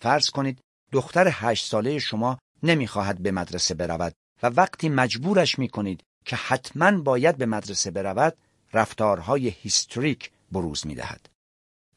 فرض 0.00 0.30
کنید 0.30 0.60
دختر 0.92 1.28
هشت 1.32 1.66
ساله 1.66 1.98
شما 1.98 2.38
نمی‌خواهد 2.62 3.18
به 3.22 3.30
مدرسه 3.30 3.74
برود 3.74 4.14
و 4.42 4.46
وقتی 4.46 4.88
مجبورش 4.88 5.58
می 5.58 5.68
کنید 5.68 6.02
که 6.24 6.36
حتما 6.36 7.00
باید 7.00 7.36
به 7.36 7.46
مدرسه 7.46 7.90
برود 7.90 8.36
رفتارهای 8.72 9.48
هیستریک 9.48 10.30
بروز 10.52 10.86
می 10.86 10.94
دهد. 10.94 11.28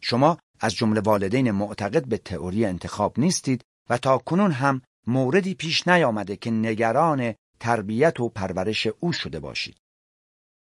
شما 0.01 0.37
از 0.59 0.73
جمله 0.73 1.01
والدین 1.01 1.51
معتقد 1.51 2.05
به 2.07 2.17
تئوری 2.17 2.65
انتخاب 2.65 3.19
نیستید 3.19 3.61
و 3.89 3.97
تا 3.97 4.17
کنون 4.17 4.51
هم 4.51 4.81
موردی 5.07 5.53
پیش 5.53 5.87
نیامده 5.87 6.35
که 6.35 6.51
نگران 6.51 7.33
تربیت 7.59 8.19
و 8.19 8.29
پرورش 8.29 8.87
او 8.99 9.13
شده 9.13 9.39
باشید. 9.39 9.77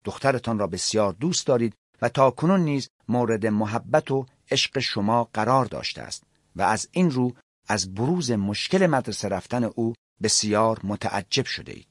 دخترتان 0.03 0.59
را 0.59 0.67
بسیار 0.67 1.13
دوست 1.13 1.47
دارید 1.47 1.75
و 2.01 2.09
تا 2.09 2.31
کنون 2.31 2.59
نیز 2.59 2.89
مورد 3.07 3.47
محبت 3.47 4.11
و 4.11 4.25
عشق 4.51 4.79
شما 4.79 5.29
قرار 5.33 5.65
داشته 5.65 6.01
است 6.01 6.23
و 6.55 6.61
از 6.61 6.89
این 6.91 7.11
رو 7.11 7.33
از 7.67 7.93
بروز 7.93 8.31
مشکل 8.31 8.87
مدرسه 8.87 9.27
رفتن 9.27 9.63
او 9.63 9.93
بسیار 10.23 10.79
متعجب 10.83 11.45
شده 11.45 11.71
اید. 11.71 11.87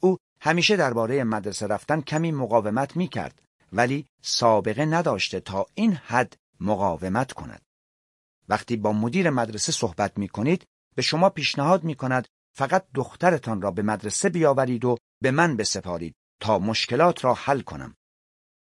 او 0.00 0.16
همیشه 0.40 0.76
درباره 0.76 1.24
مدرسه 1.24 1.66
رفتن 1.66 2.00
کمی 2.00 2.32
مقاومت 2.32 2.96
می 2.96 3.08
کرد 3.08 3.42
ولی 3.72 4.06
سابقه 4.22 4.84
نداشته 4.84 5.40
تا 5.40 5.66
این 5.74 5.92
حد 5.92 6.36
مقاومت 6.60 7.32
کند. 7.32 7.62
وقتی 8.48 8.76
با 8.76 8.92
مدیر 8.92 9.30
مدرسه 9.30 9.72
صحبت 9.72 10.18
می 10.18 10.28
کنید 10.28 10.64
به 10.94 11.02
شما 11.02 11.30
پیشنهاد 11.30 11.84
می 11.84 11.94
کند 11.94 12.28
فقط 12.54 12.86
دخترتان 12.94 13.62
را 13.62 13.70
به 13.70 13.82
مدرسه 13.82 14.28
بیاورید 14.28 14.84
و 14.84 14.96
به 15.22 15.30
من 15.30 15.56
بسپارید 15.56 16.14
تا 16.40 16.58
مشکلات 16.58 17.24
را 17.24 17.34
حل 17.34 17.60
کنم. 17.60 17.94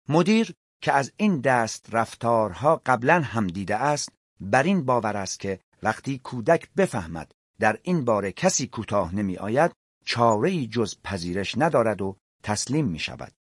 مدیر 0.09 0.53
که 0.81 0.93
از 0.93 1.11
این 1.17 1.41
دست 1.41 1.87
رفتارها 1.91 2.81
قبلا 2.85 3.21
هم 3.21 3.47
دیده 3.47 3.75
است 3.75 4.09
بر 4.39 4.63
این 4.63 4.85
باور 4.85 5.17
است 5.17 5.39
که 5.39 5.59
وقتی 5.83 6.19
کودک 6.19 6.69
بفهمد 6.73 7.31
در 7.59 7.79
این 7.83 8.05
باره 8.05 8.31
کسی 8.31 8.67
کوتاه 8.67 9.15
نمی 9.15 9.37
آید 9.37 9.71
چاره 10.05 10.49
ای 10.49 10.67
جز 10.67 10.95
پذیرش 11.03 11.57
ندارد 11.57 12.01
و 12.01 12.17
تسلیم 12.43 12.85
می 12.85 12.99
شود. 12.99 13.33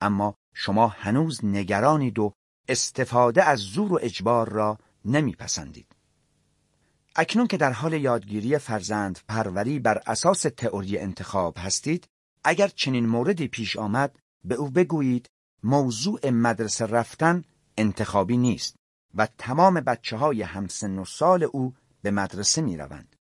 اما 0.00 0.34
شما 0.54 0.88
هنوز 0.88 1.44
نگرانید 1.44 2.18
و 2.18 2.32
استفاده 2.68 3.44
از 3.44 3.58
زور 3.58 3.92
و 3.92 3.98
اجبار 4.02 4.48
را 4.48 4.78
نمیپسندید. 5.04 5.91
اکنون 7.16 7.46
که 7.46 7.56
در 7.56 7.72
حال 7.72 7.92
یادگیری 7.92 8.58
فرزند 8.58 9.18
پروری 9.28 9.78
بر 9.78 10.02
اساس 10.06 10.42
تئوری 10.42 10.98
انتخاب 10.98 11.54
هستید، 11.58 12.08
اگر 12.44 12.68
چنین 12.68 13.06
موردی 13.06 13.48
پیش 13.48 13.76
آمد 13.76 14.18
به 14.44 14.54
او 14.54 14.70
بگویید 14.70 15.30
موضوع 15.62 16.30
مدرسه 16.30 16.86
رفتن 16.86 17.44
انتخابی 17.76 18.36
نیست 18.36 18.76
و 19.14 19.28
تمام 19.38 19.74
بچه 19.74 20.16
های 20.16 20.42
همسن 20.42 20.98
و 20.98 21.04
سال 21.04 21.42
او 21.42 21.74
به 22.02 22.10
مدرسه 22.10 22.62
می 22.62 22.76
روند. 22.76 23.16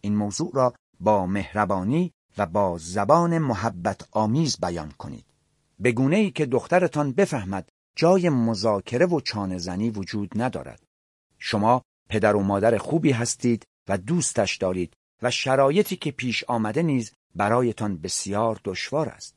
این 0.00 0.16
موضوع 0.16 0.50
را 0.54 0.74
با 1.00 1.26
مهربانی 1.26 2.12
و 2.38 2.46
با 2.46 2.78
زبان 2.78 3.38
محبت 3.38 4.08
آمیز 4.10 4.60
بیان 4.60 4.90
کنید. 4.90 5.26
به 5.78 5.92
گونه 5.92 6.16
ای 6.16 6.30
که 6.30 6.46
دخترتان 6.46 7.12
بفهمد 7.12 7.68
جای 7.96 8.28
مذاکره 8.28 9.06
و 9.06 9.20
چانه 9.20 9.90
وجود 9.90 10.42
ندارد. 10.42 10.82
شما 11.38 11.82
پدر 12.12 12.36
و 12.36 12.42
مادر 12.42 12.78
خوبی 12.78 13.10
هستید 13.10 13.66
و 13.88 13.98
دوستش 13.98 14.56
دارید 14.56 14.96
و 15.22 15.30
شرایطی 15.30 15.96
که 15.96 16.10
پیش 16.10 16.44
آمده 16.44 16.82
نیز 16.82 17.12
برایتان 17.34 17.98
بسیار 17.98 18.60
دشوار 18.64 19.08
است. 19.08 19.34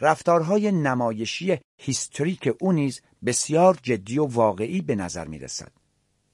رفتارهای 0.00 0.72
نمایشی 0.72 1.58
هیستوریک 1.80 2.54
او 2.60 2.72
نیز 2.72 3.00
بسیار 3.26 3.78
جدی 3.82 4.18
و 4.18 4.24
واقعی 4.24 4.80
به 4.80 4.94
نظر 4.94 5.26
می 5.26 5.38
رسد. 5.38 5.72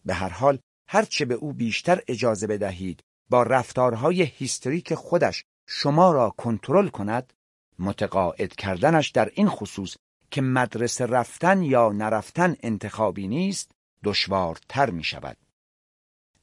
به 0.05 0.15
هر 0.15 0.29
حال 0.29 0.59
هرچه 0.89 1.25
به 1.25 1.35
او 1.35 1.53
بیشتر 1.53 2.03
اجازه 2.09 2.47
بدهید 2.47 3.01
با 3.31 3.43
رفتارهای 3.43 4.23
هیستوریک 4.23 4.95
خودش 4.95 5.45
شما 5.69 6.13
را 6.13 6.31
کنترل 6.31 6.89
کند 6.89 7.33
متقاعد 7.79 8.57
کردنش 8.57 9.09
در 9.09 9.31
این 9.35 9.49
خصوص 9.49 9.97
که 10.31 10.43
مدرسه 10.43 11.07
رفتن 11.07 11.63
یا 11.63 11.93
نرفتن 11.93 12.57
انتخابی 12.61 13.29
نیست 13.29 13.74
دشوارتر 14.05 14.91
می 14.91 15.05
شود. 15.05 15.37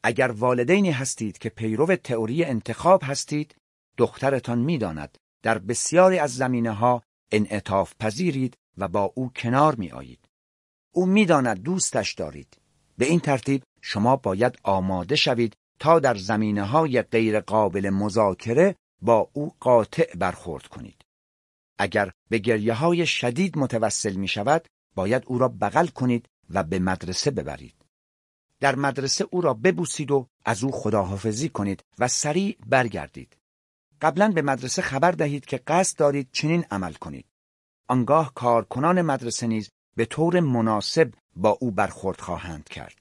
اگر 0.04 0.32
والدینی 0.32 0.92
هستید 0.92 1.38
که 1.38 1.50
پیرو 1.50 1.96
تئوری 1.96 2.44
انتخاب 2.44 3.02
هستید 3.04 3.56
دخترتان 3.98 4.60
می‌داند 4.60 5.18
در 5.44 5.58
بسیاری 5.58 6.20
از 6.20 6.36
زمینه 6.36 6.72
ها 6.72 7.04
انعطاف 7.32 7.94
پذیرید 8.00 8.58
و 8.78 8.88
با 8.88 9.14
او 9.16 9.32
کنار 9.36 9.76
می 9.76 9.92
آیید. 9.92 10.30
او 10.94 11.06
می‌داند 11.06 11.64
دوستش 11.64 12.14
دارید. 12.14 12.58
به 12.98 13.06
این 13.06 13.20
ترتیب 13.20 13.64
شما 13.82 14.16
باید 14.16 14.58
آماده 14.64 15.16
شوید 15.16 15.56
تا 15.80 16.00
در 16.00 16.16
زمینه 16.16 16.64
های 16.64 17.02
غیر 17.02 17.40
قابل 17.40 17.90
مذاکره 17.90 18.76
با 19.02 19.30
او 19.34 19.56
قاطع 19.60 20.16
برخورد 20.16 20.68
کنید. 20.68 21.02
اگر 21.78 22.12
به 22.30 22.38
گریه 22.38 22.74
های 22.74 23.06
شدید 23.06 23.58
متوسل 23.58 24.14
می 24.14 24.28
شود 24.28 24.68
باید 24.96 25.24
او 25.26 25.38
را 25.38 25.48
بغل 25.48 25.88
کنید 25.88 26.28
و 26.54 26.64
به 26.64 26.80
مدرسه 26.80 27.32
ببرید. 27.32 27.76
در 28.60 28.76
مدرسه 28.76 29.28
او 29.32 29.42
را 29.42 29.54
ببوسید 29.54 30.12
و 30.12 30.28
از 30.46 30.64
او 30.64 30.72
خداحافظی 30.72 31.50
کنید 31.50 31.84
و 32.00 32.08
سریع 32.08 32.58
برگردید. 32.66 33.38
قبلا 34.02 34.32
به 34.32 34.42
مدرسه 34.42 34.82
خبر 34.82 35.12
دهید 35.12 35.46
که 35.46 35.58
قصد 35.58 35.98
دارید 35.98 36.30
چنین 36.32 36.66
عمل 36.72 36.94
کنید. 36.94 37.26
آنگاه 37.88 38.34
کارکنان 38.34 39.02
مدرسه 39.02 39.48
نیز 39.48 39.70
به 39.96 40.06
طور 40.06 40.40
مناسب 40.40 41.14
با 41.36 41.50
او 41.50 41.72
برخورد 41.72 42.22
خواهند 42.22 42.70
کرد. 42.70 42.96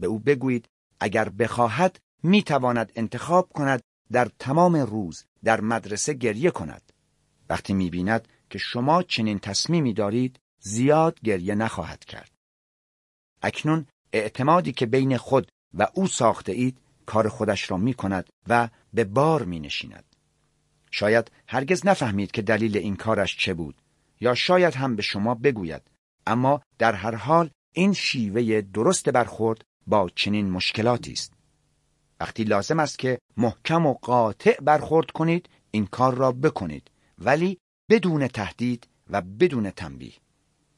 به 0.00 0.06
او 0.06 0.18
بگویید 0.18 0.68
اگر 1.00 1.28
بخواهد 1.28 1.98
می 2.22 2.42
تواند 2.42 2.92
انتخاب 2.94 3.48
کند 3.48 3.82
در 4.12 4.30
تمام 4.38 4.76
روز 4.76 5.24
در 5.44 5.60
مدرسه 5.60 6.14
گریه 6.14 6.50
کند. 6.50 6.92
وقتی 7.50 7.74
می 7.74 7.90
بیند 7.90 8.28
که 8.50 8.58
شما 8.58 9.02
چنین 9.02 9.38
تصمیمی 9.38 9.92
دارید 9.92 10.40
زیاد 10.58 11.20
گریه 11.20 11.54
نخواهد 11.54 12.04
کرد. 12.04 12.35
اکنون 13.46 13.86
اعتمادی 14.12 14.72
که 14.72 14.86
بین 14.86 15.16
خود 15.16 15.48
و 15.74 15.86
او 15.94 16.06
ساخته 16.06 16.52
اید 16.52 16.78
کار 17.06 17.28
خودش 17.28 17.70
را 17.70 17.76
می 17.76 17.94
کند 17.94 18.28
و 18.48 18.68
به 18.94 19.04
بار 19.04 19.42
می 19.42 19.60
نشیند. 19.60 20.04
شاید 20.90 21.30
هرگز 21.48 21.86
نفهمید 21.86 22.30
که 22.30 22.42
دلیل 22.42 22.76
این 22.76 22.96
کارش 22.96 23.36
چه 23.36 23.54
بود 23.54 23.82
یا 24.20 24.34
شاید 24.34 24.74
هم 24.74 24.96
به 24.96 25.02
شما 25.02 25.34
بگوید 25.34 25.82
اما 26.26 26.60
در 26.78 26.92
هر 26.92 27.14
حال 27.14 27.50
این 27.74 27.92
شیوه 27.92 28.60
درست 28.60 29.08
برخورد 29.08 29.62
با 29.86 30.10
چنین 30.14 30.50
مشکلاتی 30.50 31.12
است. 31.12 31.32
وقتی 32.20 32.44
لازم 32.44 32.80
است 32.80 32.98
که 32.98 33.18
محکم 33.36 33.86
و 33.86 33.94
قاطع 33.94 34.60
برخورد 34.60 35.10
کنید 35.10 35.48
این 35.70 35.86
کار 35.86 36.14
را 36.14 36.32
بکنید 36.32 36.90
ولی 37.18 37.58
بدون 37.90 38.28
تهدید 38.28 38.88
و 39.10 39.22
بدون 39.22 39.70
تنبیه 39.70 40.14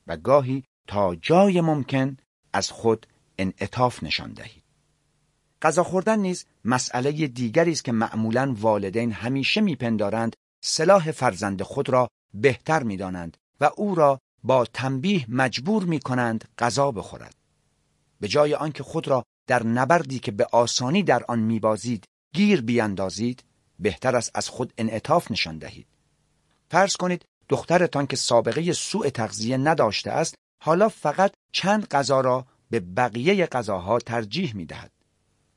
و 0.07 0.17
گاهی 0.17 0.65
تا 0.89 1.15
جای 1.15 1.61
ممکن 1.61 2.17
از 2.59 2.71
خود 2.71 3.07
انعطاف 3.39 4.03
نشان 4.03 4.33
دهید. 4.33 4.63
غذا 5.63 5.85
خوردن 5.85 6.19
نیز 6.19 6.45
مسئله 6.65 7.13
دیگری 7.27 7.73
است 7.73 7.85
که 7.85 7.93
معمولا 7.93 8.55
والدین 8.59 9.13
همیشه 9.13 9.61
میپندارند 9.61 10.37
سلاح 10.65 11.11
فرزند 11.11 11.63
خود 11.63 11.89
را 11.89 12.09
بهتر 12.35 12.83
می‌دانند 12.83 13.37
و 13.61 13.71
او 13.77 13.95
را 13.95 14.19
با 14.43 14.65
تنبیه 14.65 15.25
مجبور 15.29 15.85
می 15.85 16.01
کنند 16.01 16.49
غذا 16.59 16.91
بخورد. 16.91 17.35
به 18.21 18.29
جای 18.29 18.55
آنکه 18.55 18.83
خود 18.83 19.09
را 19.09 19.25
در 19.47 19.63
نبردی 19.63 20.19
که 20.19 20.33
به 20.33 20.47
آسانی 20.53 21.03
در 21.03 21.25
آن 21.29 21.39
میبازید 21.39 22.05
گیر 22.35 22.61
بیاندازید 22.63 23.45
بهتر 23.79 24.17
است 24.17 24.31
از 24.35 24.49
خود 24.49 24.73
انعطاف 24.79 25.31
نشان 25.31 25.59
دهید. 25.59 25.87
فرض 26.71 26.97
کنید 26.97 27.25
دخترتان 27.49 28.07
که 28.07 28.17
سابقه 28.17 28.73
سوء 28.73 29.11
تغذیه 29.11 29.57
نداشته 29.57 30.11
است 30.11 30.35
حالا 30.61 30.89
فقط 30.89 31.33
چند 31.53 31.87
غذا 31.87 32.21
را 32.21 32.47
به 32.71 32.81
بقیه 32.81 33.47
غذاها 33.47 33.99
ترجیح 33.99 34.57
می 34.57 34.67
دهد. 34.67 34.93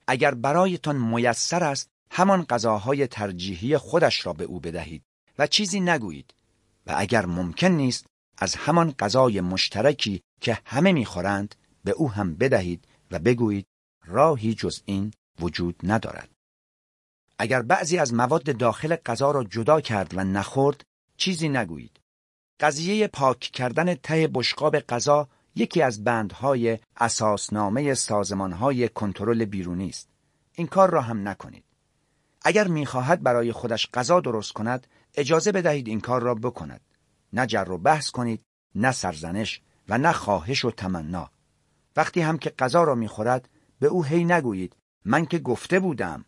اگر 0.07 0.33
برایتان 0.33 0.95
میسر 0.95 1.63
است 1.63 1.89
همان 2.11 2.43
غذاهای 2.43 3.07
ترجیحی 3.07 3.77
خودش 3.77 4.25
را 4.25 4.33
به 4.33 4.43
او 4.43 4.59
بدهید 4.59 5.03
و 5.37 5.47
چیزی 5.47 5.79
نگویید 5.79 6.33
و 6.87 6.93
اگر 6.97 7.25
ممکن 7.25 7.67
نیست 7.67 8.05
از 8.37 8.55
همان 8.55 8.91
غذای 8.99 9.41
مشترکی 9.41 10.21
که 10.41 10.59
همه 10.65 10.91
می‌خورند 10.91 11.55
به 11.83 11.91
او 11.91 12.11
هم 12.11 12.35
بدهید 12.35 12.87
و 13.11 13.19
بگویید 13.19 13.67
راهی 14.05 14.53
جز 14.53 14.81
این 14.85 15.13
وجود 15.39 15.79
ندارد. 15.83 16.29
اگر 17.39 17.61
بعضی 17.61 17.97
از 17.97 18.13
مواد 18.13 18.57
داخل 18.57 18.95
غذا 18.95 19.31
را 19.31 19.43
جدا 19.43 19.81
کرد 19.81 20.17
و 20.17 20.23
نخورد 20.23 20.83
چیزی 21.17 21.49
نگویید. 21.49 21.99
قضیه 22.61 23.07
پاک 23.07 23.39
کردن 23.39 23.95
ته 23.95 24.27
بشقاب 24.33 24.79
غذا 24.79 25.27
یکی 25.55 25.81
از 25.81 26.03
بندهای 26.03 26.79
اساسنامه 26.97 27.93
سازمانهای 27.93 28.89
کنترل 28.89 29.45
بیرونی 29.45 29.89
است. 29.89 30.09
این 30.53 30.67
کار 30.67 30.89
را 30.89 31.01
هم 31.01 31.27
نکنید. 31.27 31.63
اگر 32.41 32.67
می‌خواهد 32.67 33.23
برای 33.23 33.51
خودش 33.51 33.89
غذا 33.93 34.19
درست 34.19 34.53
کند 34.53 34.88
اجازه 35.15 35.51
بدهید 35.51 35.88
این 35.88 35.99
کار 35.99 36.21
را 36.21 36.35
بکند 36.35 36.81
نه 37.33 37.47
جر 37.47 37.71
و 37.71 37.77
بحث 37.77 38.09
کنید 38.09 38.41
نه 38.75 38.91
سرزنش 38.91 39.61
و 39.89 39.97
نه 39.97 40.11
خواهش 40.11 40.65
و 40.65 40.71
تمنا 40.71 41.31
وقتی 41.95 42.21
هم 42.21 42.38
که 42.38 42.49
غذا 42.49 42.83
را 42.83 42.95
می‌خورد 42.95 43.49
به 43.79 43.88
او 43.88 44.03
هی 44.03 44.25
نگویید 44.25 44.75
من 45.05 45.25
که 45.25 45.39
گفته 45.39 45.79
بودم 45.79 46.25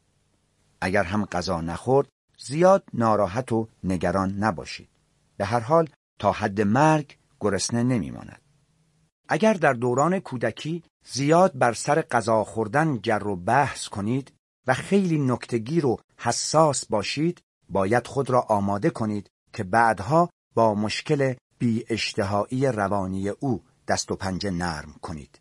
اگر 0.81 1.03
هم 1.03 1.25
غذا 1.25 1.61
نخورد 1.61 2.07
زیاد 2.39 2.83
ناراحت 2.93 3.51
و 3.51 3.67
نگران 3.83 4.31
نباشید 4.37 4.89
به 5.37 5.45
هر 5.45 5.59
حال 5.59 5.89
تا 6.23 6.31
حد 6.31 6.61
مرگ 6.61 7.17
گرسنه 7.39 7.83
نمیماند 7.83 8.41
اگر 9.29 9.53
در 9.53 9.73
دوران 9.73 10.19
کودکی 10.19 10.83
زیاد 11.05 11.57
بر 11.57 11.73
سر 11.73 12.01
غذا 12.01 12.43
خوردن 12.43 12.99
جر 13.01 13.27
و 13.27 13.35
بحث 13.35 13.87
کنید 13.87 14.33
و 14.67 14.73
خیلی 14.73 15.17
نکتگیر 15.19 15.85
و 15.85 15.99
حساس 16.17 16.85
باشید 16.85 17.41
باید 17.69 18.07
خود 18.07 18.29
را 18.29 18.41
آماده 18.41 18.89
کنید 18.89 19.29
که 19.53 19.63
بعدها 19.63 20.29
با 20.53 20.75
مشکل 20.75 21.33
بی 21.59 21.85
اشتهایی 21.89 22.65
روانی 22.65 23.29
او 23.29 23.63
دست 23.87 24.11
و 24.11 24.15
پنجه 24.15 24.51
نرم 24.51 24.95
کنید. 25.01 25.39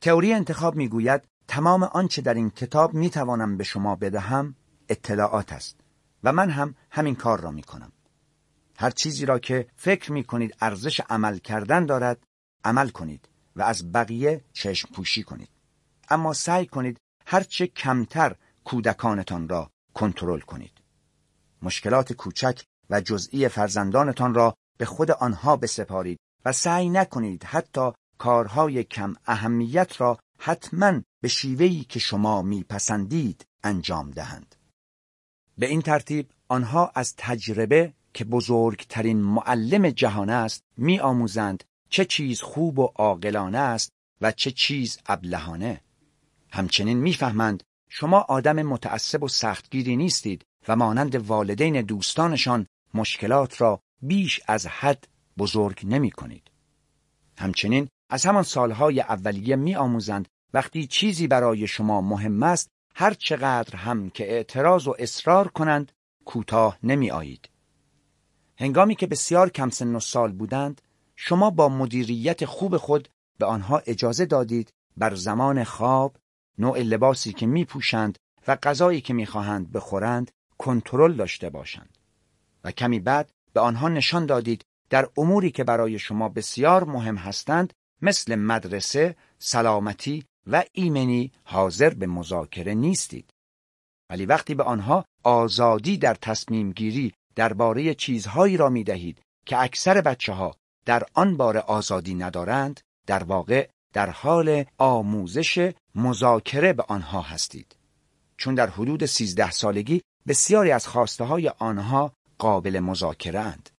تئوری 0.00 0.32
انتخاب 0.32 0.76
می‌گوید 0.76 1.22
تمام 1.48 1.82
آنچه 1.82 2.22
در 2.22 2.34
این 2.34 2.50
کتاب 2.50 2.94
می 2.94 3.10
توانم 3.10 3.56
به 3.56 3.64
شما 3.64 3.96
بدهم 3.96 4.54
اطلاعات 4.88 5.52
است 5.52 5.80
و 6.24 6.32
من 6.32 6.50
هم 6.50 6.74
همین 6.90 7.14
کار 7.14 7.40
را 7.40 7.50
می 7.50 7.62
کنم. 7.62 7.92
هر 8.76 8.90
چیزی 8.90 9.26
را 9.26 9.38
که 9.38 9.66
فکر 9.76 10.12
می 10.12 10.24
کنید 10.24 10.56
ارزش 10.60 11.00
عمل 11.00 11.38
کردن 11.38 11.86
دارد 11.86 12.18
عمل 12.64 12.88
کنید 12.88 13.28
و 13.56 13.62
از 13.62 13.92
بقیه 13.92 14.44
چشم 14.52 14.88
پوشی 14.94 15.22
کنید. 15.22 15.48
اما 16.10 16.32
سعی 16.32 16.66
کنید 16.66 16.98
هرچه 17.26 17.66
کمتر 17.66 18.36
کودکانتان 18.64 19.48
را 19.48 19.70
کنترل 19.94 20.40
کنید. 20.40 20.72
مشکلات 21.62 22.12
کوچک 22.12 22.64
و 22.90 23.00
جزئی 23.00 23.48
فرزندانتان 23.48 24.34
را 24.34 24.54
به 24.78 24.84
خود 24.84 25.10
آنها 25.10 25.56
بسپارید 25.56 26.18
و 26.44 26.52
سعی 26.52 26.90
نکنید 26.90 27.44
حتی 27.44 27.90
کارهای 28.18 28.84
کم 28.84 29.14
اهمیت 29.26 30.00
را 30.00 30.18
حتما 30.38 31.02
به 31.22 31.28
شیوهی 31.28 31.84
که 31.84 31.98
شما 31.98 32.42
میپسندید 32.42 33.44
انجام 33.62 34.10
دهند. 34.10 34.56
به 35.58 35.66
این 35.66 35.82
ترتیب 35.82 36.30
آنها 36.48 36.92
از 36.94 37.14
تجربه 37.16 37.92
که 38.14 38.24
بزرگترین 38.24 39.22
معلم 39.22 39.90
جهان 39.90 40.30
است 40.30 40.64
می 40.76 41.00
آموزند 41.00 41.64
چه 41.88 42.04
چیز 42.04 42.40
خوب 42.40 42.78
و 42.78 42.82
عاقلانه 42.94 43.58
است 43.58 43.92
و 44.20 44.32
چه 44.32 44.50
چیز 44.50 44.98
ابلهانه. 45.06 45.80
همچنین 46.50 46.98
می‌فهمند 46.98 47.62
شما 47.88 48.20
آدم 48.20 48.62
متعصب 48.62 49.22
و 49.22 49.28
سختگیری 49.28 49.96
نیستید 49.96 50.44
و 50.68 50.76
مانند 50.76 51.14
والدین 51.14 51.82
دوستانشان 51.82 52.66
مشکلات 52.94 53.60
را 53.60 53.80
بیش 54.02 54.40
از 54.46 54.66
حد 54.66 55.08
بزرگ 55.38 55.80
نمی 55.84 56.10
کنید. 56.10 56.50
همچنین 57.38 57.88
از 58.10 58.26
همان 58.26 58.42
سالهای 58.42 59.00
اولیه 59.00 59.56
می 59.56 59.76
آموزند 59.76 60.28
وقتی 60.54 60.86
چیزی 60.86 61.26
برای 61.26 61.66
شما 61.66 62.00
مهم 62.00 62.42
است 62.42 62.68
هر 62.94 63.14
چقدر 63.14 63.76
هم 63.76 64.10
که 64.10 64.32
اعتراض 64.32 64.88
و 64.88 64.94
اصرار 64.98 65.48
کنند 65.48 65.92
کوتاه 66.24 66.78
نمی 66.82 67.10
آیید. 67.10 67.48
هنگامی 68.56 68.94
که 68.94 69.06
بسیار 69.06 69.50
کم 69.50 69.70
سن 69.70 69.94
و 69.94 70.00
سال 70.00 70.32
بودند 70.32 70.82
شما 71.16 71.50
با 71.50 71.68
مدیریت 71.68 72.44
خوب 72.44 72.76
خود 72.76 73.08
به 73.38 73.46
آنها 73.46 73.82
اجازه 73.86 74.24
دادید 74.24 74.72
بر 74.96 75.14
زمان 75.14 75.64
خواب 75.64 76.16
نوع 76.58 76.78
لباسی 76.78 77.32
که 77.32 77.46
می 77.46 77.64
پوشند 77.64 78.18
و 78.48 78.56
غذایی 78.62 79.00
که 79.00 79.14
می 79.14 79.26
خواهند 79.26 79.72
بخورند 79.72 80.30
کنترل 80.58 81.12
داشته 81.12 81.50
باشند 81.50 81.98
و 82.64 82.70
کمی 82.70 83.00
بعد 83.00 83.30
به 83.52 83.60
آنها 83.60 83.88
نشان 83.88 84.26
دادید 84.26 84.64
در 84.90 85.08
اموری 85.16 85.50
که 85.50 85.64
برای 85.64 85.98
شما 85.98 86.28
بسیار 86.28 86.84
مهم 86.84 87.16
هستند 87.16 87.72
مثل 88.02 88.34
مدرسه، 88.34 89.16
سلامتی 89.38 90.24
و 90.46 90.64
ایمنی 90.72 91.32
حاضر 91.44 91.94
به 91.94 92.06
مذاکره 92.06 92.74
نیستید. 92.74 93.30
ولی 94.10 94.26
وقتی 94.26 94.54
به 94.54 94.62
آنها 94.62 95.04
آزادی 95.22 95.98
در 95.98 96.14
تصمیم 96.14 96.72
گیری 96.72 97.12
درباره 97.36 97.94
چیزهایی 97.94 98.56
را 98.56 98.68
می 98.68 98.84
دهید 98.84 99.20
که 99.46 99.62
اکثر 99.62 100.00
بچه 100.00 100.32
ها 100.32 100.56
در 100.86 101.02
آن 101.14 101.36
بار 101.36 101.58
آزادی 101.58 102.14
ندارند، 102.14 102.80
در 103.06 103.24
واقع 103.24 103.68
در 103.92 104.10
حال 104.10 104.64
آموزش 104.78 105.72
مذاکره 105.94 106.72
به 106.72 106.82
آنها 106.88 107.20
هستید. 107.20 107.76
چون 108.36 108.54
در 108.54 108.70
حدود 108.70 109.06
سیزده 109.06 109.50
سالگی 109.50 110.02
بسیاری 110.26 110.70
از 110.70 110.86
خواسته 110.86 111.24
های 111.24 111.48
آنها 111.48 112.12
قابل 112.38 112.80
مذاکره 112.80 113.40
اند. 113.40 113.70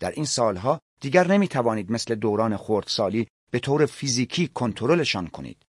در 0.00 0.10
این 0.10 0.24
سالها 0.24 0.80
دیگر 1.00 1.26
نمی 1.26 1.48
توانید 1.48 1.92
مثل 1.92 2.14
دوران 2.14 2.56
خردسالی 2.56 3.28
به 3.50 3.58
طور 3.58 3.86
فیزیکی 3.86 4.48
کنترلشان 4.48 5.26
کنید. 5.26 5.62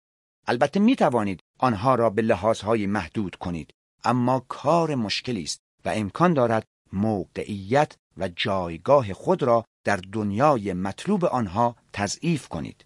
البته 0.46 0.80
می 0.80 0.96
توانید 0.96 1.40
آنها 1.58 1.94
را 1.94 2.10
به 2.10 2.22
لحاظهای 2.22 2.86
محدود 2.86 3.36
کنید 3.36 3.70
اما 4.04 4.44
کار 4.48 4.94
مشکلی 4.94 5.42
است 5.42 5.60
و 5.84 5.88
امکان 5.88 6.34
دارد 6.34 6.64
موقعیت 6.92 7.96
و 8.16 8.28
جایگاه 8.28 9.12
خود 9.12 9.42
را 9.42 9.64
در 9.84 9.96
دنیای 9.96 10.72
مطلوب 10.72 11.24
آنها 11.24 11.76
تضعیف 11.92 12.48
کنید. 12.48 12.84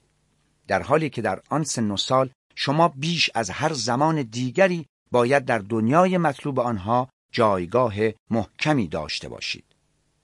در 0.69 0.83
حالی 0.83 1.11
که 1.11 1.23
در 1.23 1.41
آن 1.51 1.65
سن 1.65 1.91
و 1.91 1.97
سال 1.97 2.31
شما 2.55 2.89
بیش 2.89 3.31
از 3.35 3.51
هر 3.51 3.73
زمان 3.73 4.23
دیگری 4.23 4.87
باید 5.11 5.45
در 5.45 5.59
دنیای 5.59 6.19
مطلوب 6.19 6.61
آنها 6.61 7.09
جایگاه 7.33 7.95
محکمی 8.31 8.89
داشته 8.89 9.29
باشید. 9.29 9.65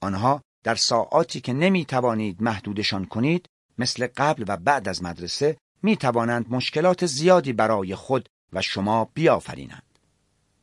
آنها 0.01 0.41
در 0.63 0.75
ساعاتی 0.75 1.41
که 1.41 1.53
نمی 1.53 1.85
توانید 1.85 2.41
محدودشان 2.41 3.05
کنید 3.05 3.45
مثل 3.77 4.07
قبل 4.17 4.43
و 4.47 4.57
بعد 4.57 4.89
از 4.89 5.03
مدرسه 5.03 5.57
می 5.83 5.97
توانند 5.97 6.45
مشکلات 6.49 7.05
زیادی 7.05 7.53
برای 7.53 7.95
خود 7.95 8.29
و 8.53 8.61
شما 8.61 9.09
بیافرینند. 9.13 9.99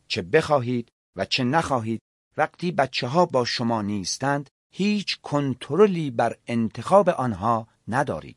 چه 0.09 0.22
بخواهید 0.22 0.88
و 1.16 1.24
چه 1.24 1.44
نخواهید 1.44 2.01
وقتی 2.36 2.72
بچه 2.72 3.06
ها 3.06 3.26
با 3.26 3.44
شما 3.44 3.82
نیستند 3.82 4.50
هیچ 4.72 5.20
کنترلی 5.20 6.10
بر 6.10 6.36
انتخاب 6.46 7.08
آنها 7.08 7.68
ندارید. 7.88 8.36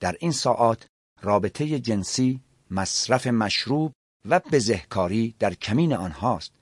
در 0.00 0.16
این 0.20 0.32
ساعات 0.32 0.86
رابطه 1.22 1.78
جنسی، 1.78 2.40
مصرف 2.70 3.26
مشروب 3.26 3.92
و 4.24 4.40
بزهکاری 4.52 5.34
در 5.38 5.54
کمین 5.54 5.92
آنهاست 5.92 6.52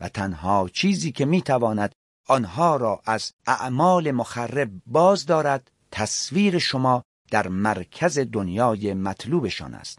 و 0.00 0.08
تنها 0.08 0.68
چیزی 0.72 1.12
که 1.12 1.24
می‌تواند 1.24 1.92
آنها 2.28 2.76
را 2.76 3.02
از 3.04 3.32
اعمال 3.46 4.10
مخرب 4.10 4.70
باز 4.86 5.26
دارد 5.26 5.70
تصویر 5.92 6.58
شما 6.58 7.02
در 7.30 7.48
مرکز 7.48 8.18
دنیای 8.18 8.94
مطلوبشان 8.94 9.74
است 9.74 9.98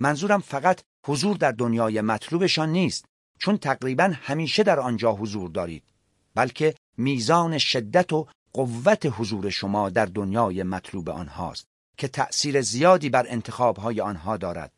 منظورم 0.00 0.40
فقط 0.40 0.80
حضور 1.06 1.36
در 1.36 1.52
دنیای 1.52 2.00
مطلوبشان 2.00 2.68
نیست 2.68 3.04
چون 3.38 3.58
تقریبا 3.58 4.12
همیشه 4.22 4.62
در 4.62 4.80
آنجا 4.80 5.12
حضور 5.12 5.50
دارید 5.50 5.84
بلکه 6.34 6.74
میزان 6.96 7.58
شدت 7.58 8.12
و 8.12 8.26
قوت 8.52 9.06
حضور 9.18 9.50
شما 9.50 9.90
در 9.90 10.06
دنیای 10.06 10.62
مطلوب 10.62 11.10
آنهاست 11.10 11.66
که 11.96 12.08
تأثیر 12.08 12.60
زیادی 12.60 13.08
بر 13.08 13.26
انتخابهای 13.28 14.00
آنها 14.00 14.36
دارد. 14.36 14.72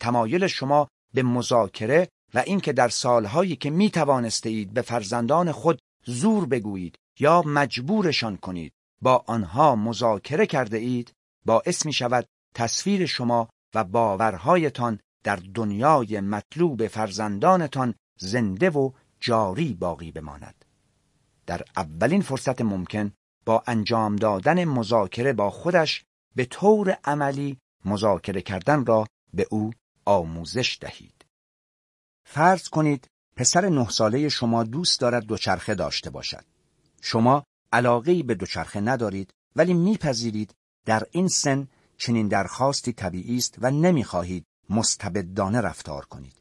تمایل 0.00 0.46
شما 0.46 0.88
به 1.14 1.22
مذاکره 1.22 2.08
و 2.34 2.38
اینکه 2.38 2.72
در 2.72 2.88
سالهایی 2.88 3.56
که 3.56 3.70
می 3.70 3.90
توانسته 3.90 4.64
به 4.74 4.82
فرزندان 4.82 5.52
خود 5.52 5.80
زور 6.06 6.46
بگویید 6.46 6.98
یا 7.18 7.42
مجبورشان 7.46 8.36
کنید 8.36 8.72
با 9.02 9.24
آنها 9.26 9.76
مذاکره 9.76 10.46
کرده 10.46 10.76
اید 10.76 11.12
باعث 11.46 11.86
می 11.86 11.92
شود 11.92 12.26
تصویر 12.54 13.06
شما 13.06 13.48
و 13.74 13.84
باورهایتان 13.84 14.98
در 15.22 15.36
دنیای 15.36 16.20
مطلوب 16.20 16.86
فرزندانتان 16.86 17.94
زنده 18.18 18.70
و 18.70 18.90
جاری 19.20 19.74
باقی 19.74 20.12
بماند. 20.12 20.64
در 21.46 21.62
اولین 21.76 22.22
فرصت 22.22 22.60
ممکن 22.60 23.12
با 23.44 23.62
انجام 23.66 24.16
دادن 24.16 24.64
مذاکره 24.64 25.32
با 25.32 25.50
خودش 25.50 26.04
به 26.36 26.44
طور 26.44 26.90
عملی 27.04 27.58
مذاکره 27.84 28.42
کردن 28.42 28.86
را 28.86 29.06
به 29.34 29.46
او 29.50 29.70
آموزش 30.04 30.78
دهید. 30.80 31.24
فرض 32.24 32.68
کنید 32.68 33.08
پسر 33.36 33.68
نه 33.68 33.88
ساله 33.88 34.28
شما 34.28 34.64
دوست 34.64 35.00
دارد 35.00 35.24
دوچرخه 35.24 35.74
داشته 35.74 36.10
باشد. 36.10 36.44
شما 37.02 37.44
علاقه 37.72 38.22
به 38.22 38.34
دوچرخه 38.34 38.80
ندارید 38.80 39.30
ولی 39.56 39.74
میپذیرید 39.74 40.54
در 40.86 41.02
این 41.10 41.28
سن 41.28 41.68
چنین 41.96 42.28
درخواستی 42.28 42.92
طبیعی 42.92 43.36
است 43.36 43.56
و 43.58 43.70
نمی‌خواهید 43.70 44.44
مستبدانه 44.70 45.60
رفتار 45.60 46.04
کنید. 46.04 46.40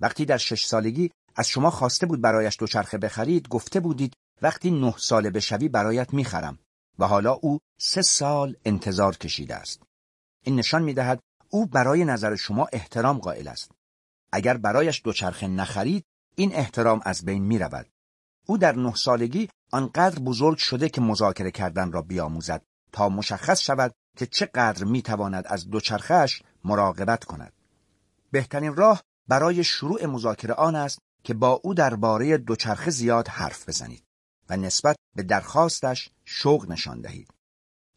وقتی 0.00 0.24
در 0.24 0.36
شش 0.36 0.66
سالگی 0.66 1.10
از 1.36 1.48
شما 1.48 1.70
خواسته 1.70 2.06
بود 2.06 2.20
برایش 2.20 2.56
دوچرخه 2.58 2.98
بخرید 2.98 3.48
گفته 3.48 3.80
بودید 3.80 4.14
وقتی 4.42 4.70
نه 4.70 4.94
ساله 4.98 5.30
بشوی 5.30 5.68
برایت 5.68 6.14
می‌خرم. 6.14 6.58
و 6.98 7.06
حالا 7.06 7.32
او 7.32 7.58
سه 7.80 8.02
سال 8.02 8.56
انتظار 8.64 9.16
کشیده 9.16 9.56
است. 9.56 9.82
این 10.44 10.56
نشان 10.56 10.82
می‌دهد 10.82 11.20
او 11.50 11.66
برای 11.66 12.04
نظر 12.04 12.36
شما 12.36 12.68
احترام 12.72 13.18
قائل 13.18 13.48
است. 13.48 13.70
اگر 14.32 14.56
برایش 14.56 15.02
دوچرخه 15.04 15.46
نخرید 15.48 16.04
این 16.36 16.54
احترام 16.54 17.00
از 17.04 17.24
بین 17.24 17.42
می 17.42 17.58
رود. 17.58 17.86
او 18.46 18.58
در 18.58 18.76
نه 18.76 18.94
سالگی 18.94 19.48
آنقدر 19.72 20.18
بزرگ 20.18 20.58
شده 20.58 20.88
که 20.88 21.00
مذاکره 21.00 21.50
کردن 21.50 21.92
را 21.92 22.02
بیاموزد 22.02 22.62
تا 22.92 23.08
مشخص 23.08 23.60
شود 23.60 23.92
که 24.16 24.26
چقدر 24.26 24.84
می 24.84 25.02
تواند 25.02 25.46
از 25.46 25.70
دوچرخهش 25.70 26.42
مراقبت 26.64 27.24
کند. 27.24 27.52
بهترین 28.30 28.76
راه 28.76 29.02
برای 29.28 29.64
شروع 29.64 30.06
مذاکره 30.06 30.54
آن 30.54 30.76
است 30.76 30.98
که 31.24 31.34
با 31.34 31.50
او 31.50 31.74
درباره 31.74 32.38
دوچرخه 32.38 32.90
زیاد 32.90 33.28
حرف 33.28 33.68
بزنید 33.68 34.04
و 34.48 34.56
نسبت 34.56 34.96
به 35.16 35.22
درخواستش 35.22 36.10
شوق 36.24 36.70
نشان 36.70 37.00
دهید. 37.00 37.30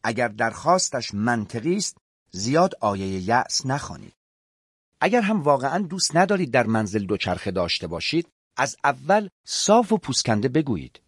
اگر 0.04 0.28
درخواستش 0.28 1.14
منطقی 1.14 1.76
است 1.76 1.96
زیاد 2.30 2.74
آیه 2.80 3.06
یأس 3.06 3.66
نخوانید. 3.66 4.14
اگر 5.00 5.20
هم 5.20 5.42
واقعا 5.42 5.78
دوست 5.78 6.16
ندارید 6.16 6.50
در 6.50 6.66
منزل 6.66 7.06
دوچرخه 7.06 7.50
داشته 7.50 7.86
باشید 7.86 8.28
از 8.56 8.76
اول 8.84 9.28
صاف 9.46 9.92
و 9.92 9.98
پوسکنده 9.98 10.48
بگویید. 10.48 11.00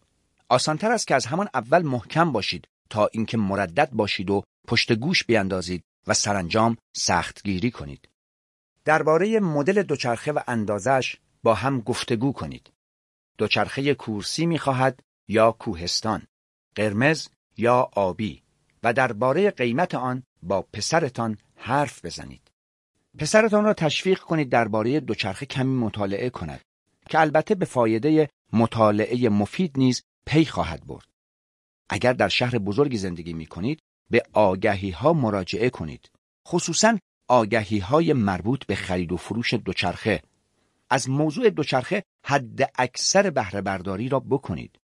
آسانتر 0.49 0.91
است 0.91 1.07
که 1.07 1.15
از 1.15 1.25
همان 1.25 1.49
اول 1.53 1.81
محکم 1.81 2.31
باشید 2.31 2.67
تا 2.89 3.09
اینکه 3.11 3.37
مردد 3.37 3.89
باشید 3.91 4.29
و 4.29 4.43
پشت 4.67 4.93
گوش 4.93 5.23
بیاندازید 5.23 5.83
و 6.07 6.13
سرانجام 6.13 6.77
سختگیری 6.95 7.71
کنید. 7.71 8.09
درباره 8.85 9.39
مدل 9.39 9.83
دوچرخه 9.83 10.31
و 10.31 10.39
اندازش 10.47 11.15
با 11.43 11.53
هم 11.53 11.79
گفتگو 11.81 12.31
کنید. 12.31 12.71
دوچرخه 13.37 13.93
کورسی 13.93 14.45
می‌خواهد 14.45 14.99
یا 15.27 15.51
کوهستان، 15.51 16.27
قرمز 16.75 17.27
یا 17.57 17.89
آبی 17.93 18.43
و 18.83 18.93
درباره 18.93 19.51
قیمت 19.51 19.95
آن 19.95 20.23
با 20.43 20.61
پسرتان 20.61 21.37
حرف 21.55 22.05
بزنید. 22.05 22.51
پسرتان 23.19 23.63
را 23.63 23.73
تشویق 23.73 24.19
کنید 24.19 24.49
درباره 24.49 24.99
دوچرخه 24.99 25.45
کمی 25.45 25.75
مطالعه 25.75 26.29
کند 26.29 26.61
که 27.09 27.19
البته 27.19 27.55
به 27.55 27.65
فایده 27.65 28.29
مطالعه 28.53 29.29
مفید 29.29 29.77
نیز 29.77 30.03
پی 30.25 30.45
خواهد 30.45 30.87
برد. 30.87 31.07
اگر 31.89 32.13
در 32.13 32.27
شهر 32.27 32.57
بزرگی 32.57 32.97
زندگی 32.97 33.33
می 33.33 33.45
کنید 33.45 33.79
به 34.09 34.23
آگهی 34.33 34.89
ها 34.89 35.13
مراجعه 35.13 35.69
کنید. 35.69 36.11
خصوصا 36.47 36.97
آگهی 37.27 37.79
های 37.79 38.13
مربوط 38.13 38.65
به 38.65 38.75
خرید 38.75 39.11
و 39.11 39.17
فروش 39.17 39.53
دوچرخه. 39.53 40.21
از 40.89 41.09
موضوع 41.09 41.49
دوچرخه 41.49 42.03
حد 42.25 42.71
اکثر 42.75 43.29
بهره 43.29 43.61
برداری 43.61 44.09
را 44.09 44.19
بکنید. 44.19 44.79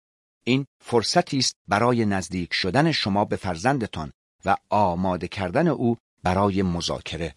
این 0.44 0.66
فرصتی 0.84 1.38
است 1.38 1.56
برای 1.68 2.04
نزدیک 2.04 2.54
شدن 2.54 2.92
شما 2.92 3.24
به 3.24 3.36
فرزندتان 3.36 4.12
و 4.44 4.56
آماده 4.70 5.28
کردن 5.28 5.68
او 5.68 5.96
برای 6.22 6.62
مذاکره. 6.62 7.34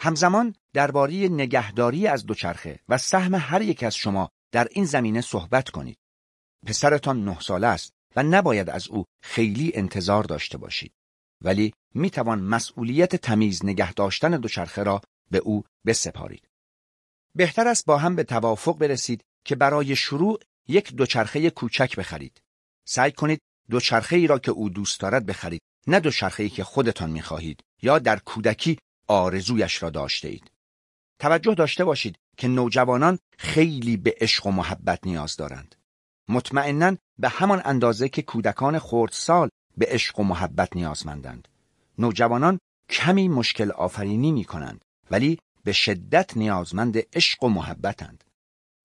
همزمان 0.00 0.54
درباره 0.72 1.14
نگهداری 1.28 2.06
از 2.06 2.26
دوچرخه 2.26 2.80
و 2.88 2.98
سهم 2.98 3.34
هر 3.34 3.62
یک 3.62 3.82
از 3.82 3.94
شما 3.94 4.28
در 4.52 4.68
این 4.70 4.84
زمینه 4.84 5.20
صحبت 5.20 5.70
کنید. 5.70 5.98
پسرتان 6.66 7.24
نه 7.24 7.40
ساله 7.40 7.66
است 7.66 7.92
و 8.16 8.22
نباید 8.22 8.70
از 8.70 8.88
او 8.88 9.04
خیلی 9.22 9.72
انتظار 9.74 10.24
داشته 10.24 10.58
باشید. 10.58 10.92
ولی 11.40 11.74
می 11.94 12.10
توان 12.10 12.40
مسئولیت 12.40 13.16
تمیز 13.16 13.64
نگه 13.64 13.92
داشتن 13.92 14.30
دوچرخه 14.30 14.82
را 14.82 15.00
به 15.30 15.38
او 15.38 15.64
بسپارید. 15.86 16.48
بهتر 17.34 17.68
است 17.68 17.86
با 17.86 17.98
هم 17.98 18.16
به 18.16 18.24
توافق 18.24 18.78
برسید 18.78 19.24
که 19.44 19.56
برای 19.56 19.96
شروع 19.96 20.40
یک 20.68 20.94
دوچرخه 20.94 21.50
کوچک 21.50 21.96
بخرید. 21.96 22.40
سعی 22.84 23.12
کنید 23.12 23.40
دوچرخه 23.70 24.16
ای 24.16 24.26
را 24.26 24.38
که 24.38 24.50
او 24.50 24.68
دوست 24.68 25.00
دارد 25.00 25.26
بخرید 25.26 25.62
نه 25.86 26.00
دوچرخه 26.00 26.42
ای 26.42 26.48
که 26.48 26.64
خودتان 26.64 27.10
می 27.10 27.22
خواهید 27.22 27.60
یا 27.82 27.98
در 27.98 28.18
کودکی 28.18 28.78
آرزویش 29.06 29.82
را 29.82 29.90
داشته 29.90 30.28
اید. 30.28 30.50
توجه 31.20 31.54
داشته 31.54 31.84
باشید 31.84 32.16
که 32.36 32.48
نوجوانان 32.48 33.18
خیلی 33.38 33.96
به 33.96 34.14
عشق 34.20 34.46
و 34.46 34.50
محبت 34.50 35.06
نیاز 35.06 35.36
دارند. 35.36 35.74
مطمئنا 36.28 36.96
به 37.18 37.28
همان 37.28 37.62
اندازه 37.64 38.08
که 38.08 38.22
کودکان 38.22 38.78
خردسال 38.78 39.48
به 39.76 39.86
عشق 39.88 40.20
و 40.20 40.24
محبت 40.24 40.76
نیازمندند. 40.76 41.48
نوجوانان 41.98 42.58
کمی 42.90 43.28
مشکل 43.28 43.70
آفرینی 43.70 44.32
می 44.32 44.44
کنند 44.44 44.84
ولی 45.10 45.38
به 45.64 45.72
شدت 45.72 46.36
نیازمند 46.36 46.98
عشق 47.12 47.44
و 47.44 47.48
محبتند. 47.48 48.24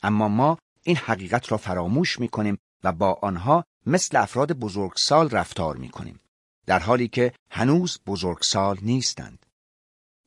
اما 0.04 0.28
ما 0.28 0.58
این 0.84 0.98
حقیقت 0.98 1.52
را 1.52 1.58
فراموش 1.58 2.20
می 2.20 2.28
کنیم 2.28 2.58
و 2.84 2.92
با 2.92 3.20
آنها 3.22 3.64
مثل 3.86 4.18
افراد 4.18 4.54
بزرگسال 4.54 5.30
رفتار 5.30 5.78
می 5.78 5.90
کنیم. 5.90 6.20
در 6.66 6.80
حالی 6.80 7.08
که 7.08 7.34
هنوز 7.52 8.00
بزرگسال 8.08 8.78
نیستند. 8.82 9.46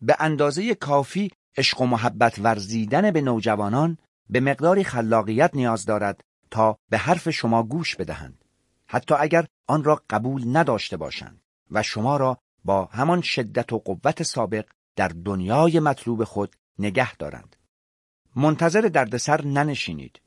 به 0.03 0.17
اندازه 0.19 0.75
کافی 0.75 1.31
عشق 1.57 1.81
و 1.81 1.87
محبت 1.87 2.39
ورزیدن 2.39 3.11
به 3.11 3.21
نوجوانان 3.21 3.99
به 4.31 4.41
مقداری 4.41 4.85
خلاقیت 4.85 5.51
نیاز 5.55 5.85
دارد 5.85 6.21
تا 6.51 6.79
به 6.91 6.99
حرف 6.99 7.31
شما 7.31 7.63
گوش 7.63 7.97
بدهند. 7.97 8.45
حتی 8.87 9.15
اگر 9.19 9.47
آن 9.67 9.85
را 9.85 10.03
قبول 10.11 10.57
نداشته 10.57 10.97
باشند 10.97 11.41
و 11.71 11.83
شما 11.83 12.17
را 12.17 12.39
با 12.65 12.85
همان 12.85 13.21
شدت 13.21 13.73
و 13.73 13.79
قوت 13.79 14.23
سابق 14.23 14.67
در 14.97 15.09
دنیای 15.09 15.81
مطلوب 15.81 16.25
خود 16.25 16.57
نگه 16.79 17.17
دارند. 17.17 17.57
منتظر 18.37 18.81
دردسر 18.81 19.45
ننشینید. 19.45 20.21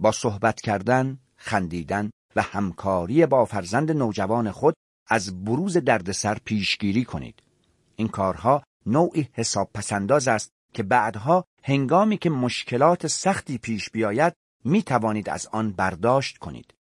با 0.00 0.12
صحبت 0.12 0.60
کردن، 0.60 1.18
خندیدن 1.36 2.10
و 2.36 2.42
همکاری 2.42 3.26
با 3.26 3.44
فرزند 3.44 3.92
نوجوان 3.92 4.50
خود 4.50 4.74
از 5.08 5.44
بروز 5.44 5.76
دردسر 5.76 6.38
پیشگیری 6.44 7.04
کنید. 7.04 7.42
این 7.96 8.08
کارها 8.08 8.62
نوعی 8.86 9.28
حساب 9.32 9.70
پسنداز 9.74 10.28
است 10.28 10.50
که 10.72 10.82
بعدها 10.82 11.44
هنگامی 11.62 12.18
که 12.18 12.30
مشکلات 12.30 13.06
سختی 13.06 13.58
پیش 13.58 13.90
بیاید 13.90 14.32
می 14.66 14.82
توانید 14.82 15.28
از 15.28 15.46
آن 15.46 15.72
برداشت 15.72 16.38
کنید. 16.38 16.74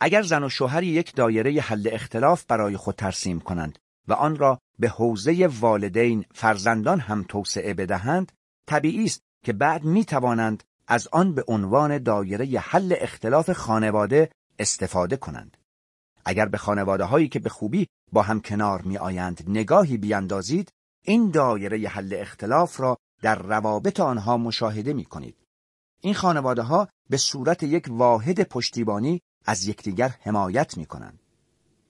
اگر 0.00 0.22
زن 0.22 0.44
و 0.44 0.48
شوهری 0.48 0.86
یک 0.86 1.14
دایره 1.14 1.60
حل 1.60 1.88
اختلاف 1.92 2.44
برای 2.44 2.76
خود 2.76 2.94
ترسیم 2.94 3.40
کنند 3.40 3.78
و 4.08 4.12
آن 4.12 4.36
را 4.36 4.58
به 4.78 4.88
حوزه 4.88 5.46
والدین 5.60 6.24
فرزندان 6.34 7.00
هم 7.00 7.24
توسعه 7.28 7.74
بدهند 7.74 8.32
طبیعی 8.66 9.04
است 9.04 9.20
که 9.44 9.52
بعد 9.52 9.84
می 9.84 10.04
توانند 10.04 10.64
از 10.86 11.08
آن 11.12 11.34
به 11.34 11.44
عنوان 11.48 11.98
دایره 11.98 12.60
حل 12.60 12.94
اختلاف 13.00 13.50
خانواده 13.50 14.30
استفاده 14.58 15.16
کنند 15.16 15.56
اگر 16.24 16.46
به 16.46 16.58
خانواده 16.58 17.04
هایی 17.04 17.28
که 17.28 17.38
به 17.38 17.48
خوبی 17.48 17.86
با 18.12 18.22
هم 18.22 18.40
کنار 18.40 18.82
می 18.82 18.98
آیند 18.98 19.44
نگاهی 19.48 19.96
بیاندازید 19.96 20.72
این 21.04 21.30
دایره 21.30 21.88
حل 21.88 22.14
اختلاف 22.18 22.80
را 22.80 22.96
در 23.22 23.38
روابط 23.42 24.00
آنها 24.00 24.36
مشاهده 24.36 24.92
می 24.92 25.04
کنید 25.04 25.47
این 26.00 26.14
خانواده 26.14 26.62
ها 26.62 26.88
به 27.10 27.16
صورت 27.16 27.62
یک 27.62 27.86
واحد 27.88 28.42
پشتیبانی 28.42 29.20
از 29.46 29.68
یکدیگر 29.68 30.14
حمایت 30.20 30.76
می 30.76 30.86
کنند 30.86 31.20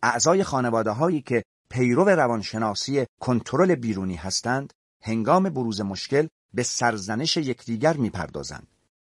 اعضای 0.03 0.45
خانواده 0.45 0.91
هایی 0.91 1.21
که 1.23 1.45
پیرو 1.71 2.05
روانشناسی 2.05 3.07
کنترل 3.21 3.75
بیرونی 3.75 4.15
هستند 4.17 4.73
هنگام 5.03 5.43
بروز 5.43 5.81
مشکل 5.81 6.27
به 6.55 6.63
سرزنش 6.63 7.37
یکدیگر 7.37 7.97
می‌پردازند. 7.97 8.67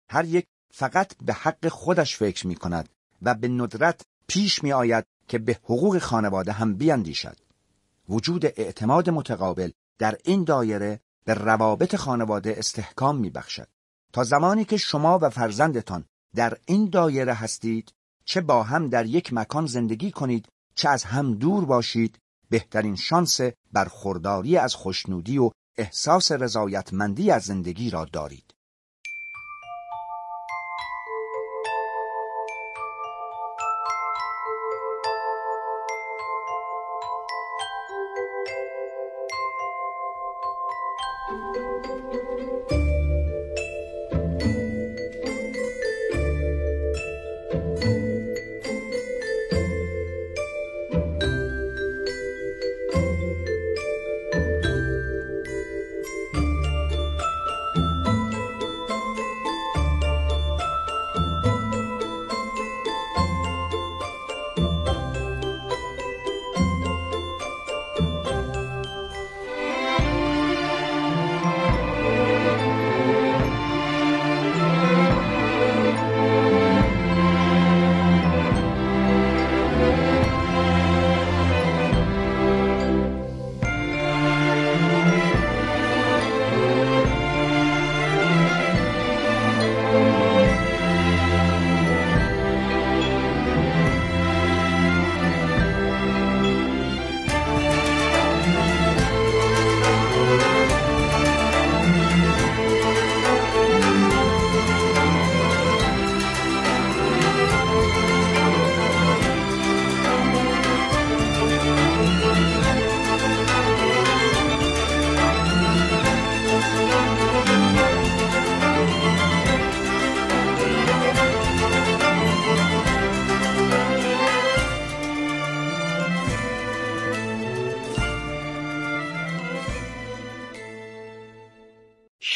هر 0.09 0.25
یک 0.25 0.45
فقط 0.73 1.15
به 1.17 1.33
حق 1.33 1.67
خودش 1.67 2.17
فکر 2.17 2.47
می 2.47 2.55
کند 2.55 2.89
و 3.21 3.33
به 3.33 3.47
ندرت 3.47 4.01
پیش 4.27 4.63
می 4.63 4.73
آید 4.73 5.05
که 5.27 5.39
به 5.39 5.59
حقوق 5.63 5.99
خانواده 5.99 6.51
هم 6.51 6.75
بیاندیشد 6.75 7.37
وجود 8.09 8.45
اعتماد 8.45 9.09
متقابل 9.09 9.71
در 9.97 10.17
این 10.23 10.43
دایره 10.43 10.99
به 11.25 11.33
روابط 11.33 11.95
خانواده 11.95 12.55
استحکام 12.57 13.17
می 13.17 13.29
بخشد. 13.29 13.67
تا 14.13 14.23
زمانی 14.23 14.65
که 14.65 14.77
شما 14.77 15.19
و 15.21 15.29
فرزندتان 15.29 16.05
در 16.35 16.57
این 16.65 16.89
دایره 16.89 17.33
هستید 17.33 17.93
چه 18.25 18.41
با 18.41 18.63
هم 18.63 18.89
در 18.89 19.05
یک 19.05 19.33
مکان 19.33 19.65
زندگی 19.65 20.11
کنید 20.11 20.47
چه 20.75 20.89
از 20.89 21.03
هم 21.03 21.33
دور 21.33 21.65
باشید 21.65 22.17
بهترین 22.49 22.95
شانس 22.95 23.39
برخورداری 23.73 24.57
از 24.57 24.75
خوشنودی 24.75 25.37
و 25.37 25.51
احساس 25.77 26.31
رضایتمندی 26.31 27.31
از 27.31 27.43
زندگی 27.43 27.89
را 27.89 28.05
دارید. 28.05 28.50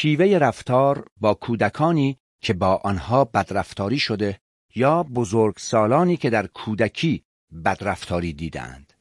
شیوه 0.06 0.38
رفتار 0.38 1.06
با 1.20 1.34
کودکانی 1.34 2.18
که 2.40 2.52
با 2.52 2.80
آنها 2.84 3.24
بدرفتاری 3.24 3.98
شده 3.98 4.40
یا 4.74 5.02
بزرگسالانی 5.02 6.16
که 6.16 6.30
در 6.30 6.46
کودکی 6.46 7.24
بدرفتاری 7.64 8.32
دیدند. 8.32 8.92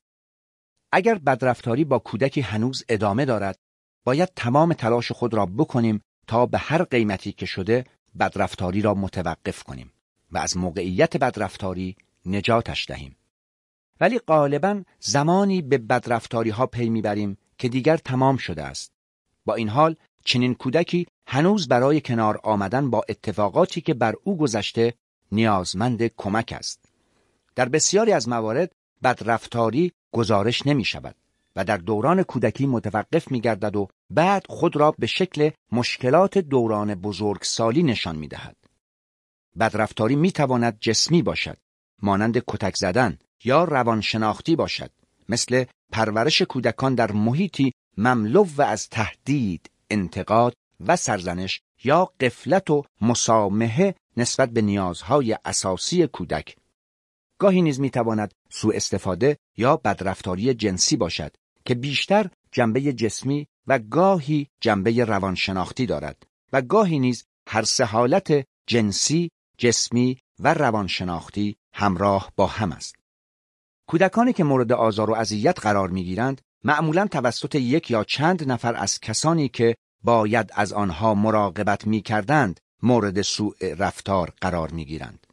اگر 0.91 1.15
بدرفتاری 1.15 1.83
با 1.83 1.99
کودکی 1.99 2.41
هنوز 2.41 2.83
ادامه 2.89 3.25
دارد، 3.25 3.59
باید 4.03 4.29
تمام 4.35 4.73
تلاش 4.73 5.11
خود 5.11 5.33
را 5.33 5.45
بکنیم 5.45 6.01
تا 6.27 6.45
به 6.45 6.57
هر 6.57 6.83
قیمتی 6.83 7.31
که 7.31 7.45
شده 7.45 7.85
بدرفتاری 8.19 8.81
را 8.81 8.93
متوقف 8.93 9.63
کنیم 9.63 9.91
و 10.31 10.37
از 10.37 10.57
موقعیت 10.57 11.17
بدرفتاری 11.17 11.95
نجاتش 12.25 12.85
دهیم. 12.87 13.15
ولی 13.99 14.19
غالبا 14.19 14.83
زمانی 14.99 15.61
به 15.61 15.77
بدرفتاری 15.77 16.49
ها 16.49 16.65
پی 16.65 16.89
می‌بریم 16.89 17.37
که 17.57 17.69
دیگر 17.69 17.97
تمام 17.97 18.37
شده 18.37 18.63
است. 18.63 18.91
با 19.45 19.55
این 19.55 19.69
حال 19.69 19.95
چنین 20.25 20.55
کودکی 20.55 21.07
هنوز 21.27 21.67
برای 21.67 22.01
کنار 22.01 22.39
آمدن 22.43 22.89
با 22.89 23.01
اتفاقاتی 23.09 23.81
که 23.81 23.93
بر 23.93 24.15
او 24.23 24.37
گذشته 24.37 24.93
نیازمند 25.31 26.07
کمک 26.07 26.53
است. 26.57 26.89
در 27.55 27.69
بسیاری 27.69 28.11
از 28.11 28.29
موارد 28.29 28.71
بدرفتاری 29.03 29.91
گزارش 30.11 30.67
نمی 30.67 30.85
شود 30.85 31.15
و 31.55 31.65
در 31.65 31.77
دوران 31.77 32.23
کودکی 32.23 32.65
متوقف 32.65 33.31
می 33.31 33.41
گردد 33.41 33.75
و 33.75 33.87
بعد 34.09 34.45
خود 34.49 34.75
را 34.75 34.95
به 34.99 35.07
شکل 35.07 35.49
مشکلات 35.71 36.37
دوران 36.37 36.95
بزرگسالی 36.95 37.83
نشان 37.83 38.15
می 38.15 38.27
دهد. 38.27 38.55
بدرفتاری 39.59 40.15
می 40.15 40.31
تواند 40.31 40.77
جسمی 40.79 41.21
باشد 41.21 41.57
مانند 42.01 42.43
کتک 42.47 42.75
زدن 42.75 43.17
یا 43.43 43.63
روانشناختی 43.63 44.55
باشد 44.55 44.91
مثل 45.29 45.65
پرورش 45.91 46.41
کودکان 46.41 46.95
در 46.95 47.11
محیطی 47.11 47.73
مملو 47.97 48.45
و 48.57 48.61
از 48.61 48.89
تهدید، 48.89 49.69
انتقاد 49.89 50.53
و 50.79 50.95
سرزنش 50.95 51.61
یا 51.83 52.05
قفلت 52.19 52.69
و 52.69 52.83
مسامحه 53.01 53.95
نسبت 54.17 54.49
به 54.49 54.61
نیازهای 54.61 55.37
اساسی 55.45 56.07
کودک 56.07 56.55
گاهی 57.39 57.61
نیز 57.61 57.79
می‌تواند 57.79 58.33
سوء 58.49 58.75
استفاده 58.75 59.37
یا 59.57 59.77
بدرفتاری 59.77 60.53
جنسی 60.53 60.97
باشد 60.97 61.35
که 61.65 61.75
بیشتر 61.75 62.29
جنبه 62.51 62.81
جسمی 62.81 63.47
و 63.67 63.79
گاهی 63.79 64.47
جنبه 64.61 65.05
روانشناختی 65.05 65.85
دارد 65.85 66.23
و 66.53 66.61
گاهی 66.61 66.99
نیز 66.99 67.25
هر 67.47 67.63
سه 67.63 67.85
حالت 67.85 68.47
جنسی، 68.67 69.31
جسمی 69.57 70.17
و 70.39 70.53
روانشناختی 70.53 71.57
همراه 71.73 72.31
با 72.35 72.47
هم 72.47 72.71
است. 72.71 72.95
کودکانی 73.87 74.33
که 74.33 74.43
مورد 74.43 74.71
آزار 74.71 75.09
و 75.09 75.13
اذیت 75.13 75.59
قرار 75.59 75.89
می‌گیرند 75.89 76.41
معمولا 76.65 77.07
توسط 77.07 77.55
یک 77.55 77.91
یا 77.91 78.03
چند 78.03 78.51
نفر 78.51 78.75
از 78.75 78.99
کسانی 78.99 79.49
که 79.49 79.75
باید 80.03 80.51
از 80.53 80.73
آنها 80.73 81.13
مراقبت 81.13 81.87
می 81.87 82.01
کردند 82.01 82.59
مورد 82.83 83.21
سوء 83.21 83.53
رفتار 83.61 84.33
قرار 84.41 84.71
می 84.71 84.85
گیرند. 84.85 85.27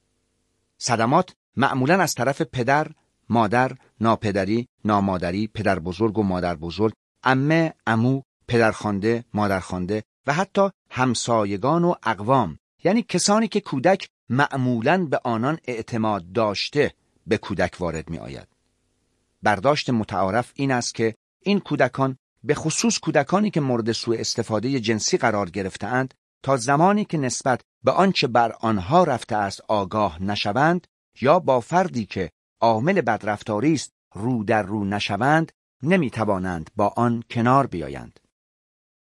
صدمات 0.78 1.34
معمولا 1.56 2.00
از 2.02 2.14
طرف 2.14 2.42
پدر، 2.42 2.90
مادر، 3.28 3.72
ناپدری، 4.00 4.68
نامادری، 4.84 5.46
پدر 5.46 5.78
بزرگ 5.78 6.18
و 6.18 6.22
مادر 6.22 6.54
بزرگ، 6.54 6.92
امه، 7.24 7.74
امو، 7.86 8.22
پدرخوانده، 8.48 9.24
مادرخوانده 9.34 10.02
و 10.26 10.32
حتی 10.32 10.70
همسایگان 10.90 11.84
و 11.84 11.94
اقوام 12.02 12.58
یعنی 12.84 13.02
کسانی 13.02 13.48
که 13.48 13.60
کودک 13.60 14.08
معمولا 14.28 15.06
به 15.06 15.20
آنان 15.24 15.58
اعتماد 15.64 16.32
داشته 16.32 16.94
به 17.26 17.38
کودک 17.38 17.76
وارد 17.80 18.10
می 18.10 18.18
آید. 18.18 18.48
برداشت 19.42 19.90
متعارف 19.90 20.52
این 20.54 20.70
است 20.70 20.94
که 20.94 21.14
این 21.44 21.60
کودکان 21.60 22.16
به 22.44 22.54
خصوص 22.54 22.98
کودکانی 22.98 23.50
که 23.50 23.60
مورد 23.60 23.92
سوء 23.92 24.16
استفاده 24.18 24.80
جنسی 24.80 25.16
قرار 25.16 25.50
گرفتهاند 25.50 26.14
تا 26.42 26.56
زمانی 26.56 27.04
که 27.04 27.18
نسبت 27.18 27.60
به 27.84 27.90
آنچه 27.90 28.26
بر 28.26 28.52
آنها 28.60 29.04
رفته 29.04 29.36
است 29.36 29.60
آگاه 29.68 30.22
نشوند 30.22 30.86
یا 31.20 31.38
با 31.38 31.60
فردی 31.60 32.06
که 32.06 32.30
عامل 32.60 33.00
بدرفتاری 33.00 33.72
است 33.72 33.92
رو 34.14 34.44
در 34.44 34.62
رو 34.62 34.84
نشوند 34.84 35.52
نمی‌توانند 35.82 36.70
با 36.76 36.88
آن 36.96 37.22
کنار 37.30 37.66
بیایند. 37.66 38.20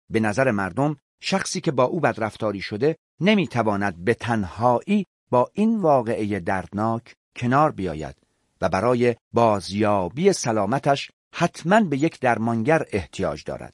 به 0.10 0.20
نظر 0.20 0.52
مردم 0.52 0.98
شخصی 1.22 1.62
که 1.62 1.72
با 1.72 1.84
او 1.84 2.00
بدرفتاری 2.00 2.62
شده 2.62 2.98
نمی‌تواند 3.20 4.06
به 4.06 4.14
تنهایی 4.14 5.06
با 5.32 5.50
این 5.54 5.82
واقعه 5.82 6.40
دردناک 6.40 7.16
کنار 7.36 7.72
بیاید 7.72 8.16
و 8.62 8.70
برای 8.70 9.16
بازیابی 9.34 10.34
سلامتش 10.34 11.12
حتما 11.40 11.82
به 11.82 11.98
یک 11.98 12.20
درمانگر 12.20 12.86
احتیاج 12.92 13.44
دارد. 13.44 13.74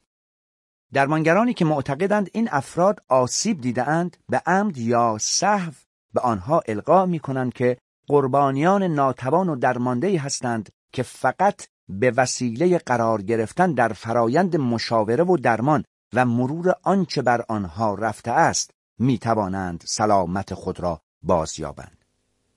درمانگرانی 0.93 1.53
که 1.53 1.65
معتقدند 1.65 2.29
این 2.33 2.49
افراد 2.51 3.03
آسیب 3.07 3.61
دیدهاند 3.61 4.17
به 4.29 4.41
عمد 4.45 4.77
یا 4.77 5.17
صحو 5.21 5.71
به 6.13 6.21
آنها 6.21 6.61
القا 6.67 7.05
می 7.05 7.19
کنند 7.19 7.53
که 7.53 7.77
قربانیان 8.07 8.83
ناتوان 8.83 9.49
و 9.49 9.55
درمانده 9.55 10.19
هستند 10.19 10.69
که 10.91 11.03
فقط 11.03 11.67
به 11.89 12.11
وسیله 12.11 12.77
قرار 12.77 13.21
گرفتن 13.21 13.73
در 13.73 13.93
فرایند 13.93 14.55
مشاوره 14.55 15.23
و 15.23 15.37
درمان 15.37 15.83
و 16.13 16.25
مرور 16.25 16.75
آنچه 16.83 17.21
بر 17.21 17.45
آنها 17.47 17.93
رفته 17.93 18.31
است 18.31 18.71
می 18.99 19.17
توانند 19.17 19.83
سلامت 19.87 20.53
خود 20.53 20.79
را 20.79 21.01
بازیابند. 21.21 22.05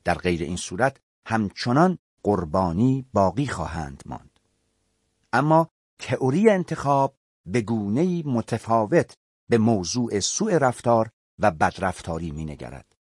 در 0.05 0.15
غیر 0.15 0.43
این 0.43 0.57
صورت 0.57 0.97
همچنان 1.27 1.99
قربانی 2.23 3.07
باقی 3.13 3.47
خواهند 3.47 4.03
ماند. 4.07 4.36
اما 5.37 5.69
تئوری 5.99 6.51
انتخاب 6.51 7.17
به 7.47 7.61
گونه 7.61 8.23
متفاوت 8.27 9.15
به 9.51 9.59
موضوع 9.59 10.21
سوء 10.21 10.59
رفتار 10.59 11.11
و 11.39 11.51
بدرفتاری 11.51 12.31
مینگرد. 12.31 12.97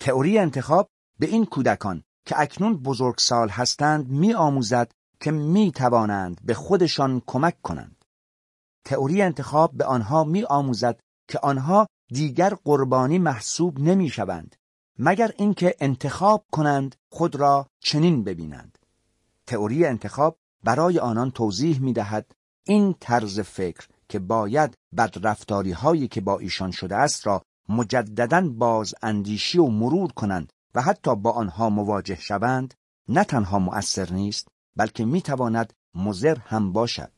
تئوری 0.00 0.38
انتخاب 0.38 0.88
به 1.18 1.26
این 1.26 1.44
کودکان 1.46 2.02
که 2.26 2.40
اکنون 2.40 2.76
بزرگسال 2.76 3.48
هستند 3.48 4.08
می 4.08 4.34
آموزد 4.34 4.92
که 5.20 5.30
می 5.30 5.72
توانند 5.72 6.40
به 6.44 6.54
خودشان 6.54 7.22
کمک 7.26 7.62
کنند. 7.62 8.04
تئوری 8.84 9.22
انتخاب 9.22 9.72
به 9.72 9.84
آنها 9.84 10.24
می 10.24 10.44
آموزد 10.44 11.00
که 11.28 11.38
آنها 11.38 11.86
دیگر 12.08 12.54
قربانی 12.54 13.18
محسوب 13.18 13.80
نمی 13.80 14.08
شوند 14.08 14.56
مگر 14.98 15.32
اینکه 15.36 15.74
انتخاب 15.80 16.46
کنند 16.52 16.96
خود 17.10 17.36
را 17.36 17.66
چنین 17.80 18.24
ببینند. 18.24 18.78
تئوری 19.46 19.86
انتخاب 19.86 20.38
برای 20.64 20.98
آنان 20.98 21.30
توضیح 21.30 21.80
می 21.80 21.92
دهد 21.92 22.32
این 22.64 22.94
طرز 23.00 23.40
فکر 23.40 23.88
که 24.08 24.18
باید 24.18 24.74
بدرفتاری 24.96 25.72
هایی 25.72 26.08
که 26.08 26.20
با 26.20 26.38
ایشان 26.38 26.70
شده 26.70 26.96
است 26.96 27.26
را 27.26 27.42
مجددا 27.68 28.48
باز 28.48 28.94
اندیشی 29.02 29.58
و 29.58 29.66
مرور 29.66 30.12
کنند 30.12 30.52
و 30.74 30.82
حتی 30.82 31.16
با 31.16 31.30
آنها 31.30 31.70
مواجه 31.70 32.20
شوند 32.20 32.74
نه 33.08 33.24
تنها 33.24 33.58
مؤثر 33.58 34.12
نیست 34.12 34.48
بلکه 34.76 35.04
می 35.04 35.22
تواند 35.22 35.72
مزر 35.94 36.38
هم 36.38 36.72
باشد. 36.72 37.10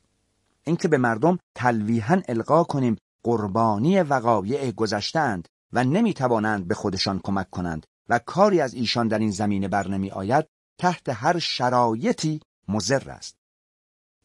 اینکه 0.64 0.88
به 0.88 0.98
مردم 0.98 1.38
تلویحا 1.54 2.20
القا 2.28 2.64
کنیم 2.64 2.96
قربانی 3.22 4.00
وقایع 4.00 4.70
گذشتند 4.70 5.48
و 5.72 5.84
نمی 5.84 6.14
توانند 6.14 6.68
به 6.68 6.74
خودشان 6.74 7.20
کمک 7.24 7.50
کنند 7.50 7.86
و 8.08 8.18
کاری 8.18 8.60
از 8.60 8.74
ایشان 8.74 9.08
در 9.08 9.18
این 9.18 9.30
زمینه 9.30 9.68
بر 9.68 9.88
نمی 9.88 10.10
آید 10.10 10.46
تحت 10.78 11.08
هر 11.08 11.38
شرایطی 11.38 12.40
مزر 12.68 13.10
است 13.10 13.36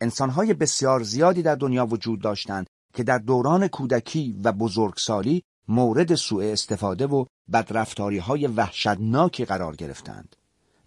انسانهای 0.02 0.53
بسیار 0.53 1.03
زیادی 1.03 1.41
در 1.41 1.56
دنیا 1.56 1.86
وجود 1.86 2.22
داشتند 2.22 2.68
که 2.94 3.03
در 3.03 3.18
دوران 3.18 3.68
کودکی 3.68 4.40
و 4.44 4.52
بزرگسالی 4.52 5.44
مورد 5.68 6.15
سوء 6.15 6.52
استفاده 6.52 7.07
و 7.07 7.26
بدرفتاری 7.53 8.18
های 8.18 8.48
وحشتناکی 8.48 9.45
قرار 9.45 9.76
گرفتند 9.76 10.36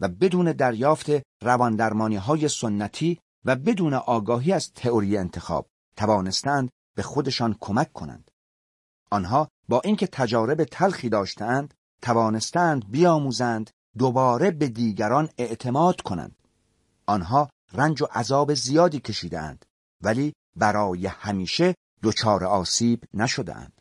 و 0.00 0.08
بدون 0.08 0.52
دریافت 0.52 1.06
رواندرمانی 1.42 2.16
های 2.16 2.48
سنتی 2.48 3.18
و 3.44 3.56
بدون 3.56 3.94
آگاهی 3.94 4.52
از 4.52 4.72
تئوری 4.72 5.16
انتخاب 5.16 5.66
توانستند 5.96 6.70
به 6.96 7.02
خودشان 7.02 7.56
کمک 7.60 7.92
کنند. 7.92 8.30
آنها 9.10 9.48
با 9.68 9.80
اینکه 9.84 10.06
تجارب 10.06 10.64
تلخی 10.64 11.08
داشتند 11.08 11.74
توانستند 12.02 12.90
بیاموزند 12.90 13.70
دوباره 13.98 14.50
به 14.50 14.68
دیگران 14.68 15.28
اعتماد 15.38 16.00
کنند. 16.00 16.36
آنها 17.06 17.50
رنج 17.72 18.02
و 18.02 18.06
عذاب 18.14 18.54
زیادی 18.54 19.00
کشیدند 19.00 19.64
ولی 20.00 20.32
برای 20.56 21.06
همیشه 21.06 21.74
دچار 22.02 22.44
آسیب 22.44 23.04
نشدهاند. 23.14 23.72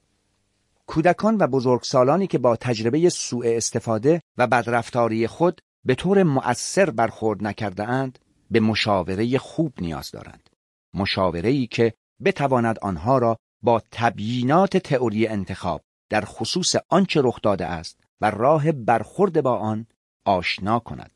کودکان 0.88 1.38
و 1.40 1.48
بزرگسالانی 1.48 2.28
که 2.28 2.38
با 2.38 2.56
تجربه 2.56 3.10
سوء 3.10 3.58
استفاده 3.58 4.22
و 4.38 4.48
بدرفتاری 4.48 5.28
خود 5.28 5.62
به 5.86 5.96
طور 5.96 6.24
مؤثر 6.24 6.90
برخورد 6.90 7.44
نکرده 7.44 7.84
اند 7.84 8.20
به 8.52 8.60
مشاوره 8.60 9.38
خوب 9.38 9.74
نیاز 9.82 10.12
دارند. 10.12 10.50
مشاوره 10.94 11.50
ای 11.50 11.68
که 11.68 11.94
بتواند 12.24 12.80
آنها 12.80 13.18
را 13.18 13.38
با 13.64 13.82
تبیینات 13.92 14.78
تئوری 14.78 15.28
انتخاب 15.28 15.82
در 16.10 16.26
خصوص 16.26 16.76
آنچه 16.90 17.22
رخ 17.24 17.40
داده 17.44 17.66
است 17.66 18.00
و 18.22 18.32
راه 18.32 18.72
برخورد 18.72 19.42
با 19.42 19.58
آن 19.58 19.88
آشنا 20.26 20.80
کند. 20.80 21.12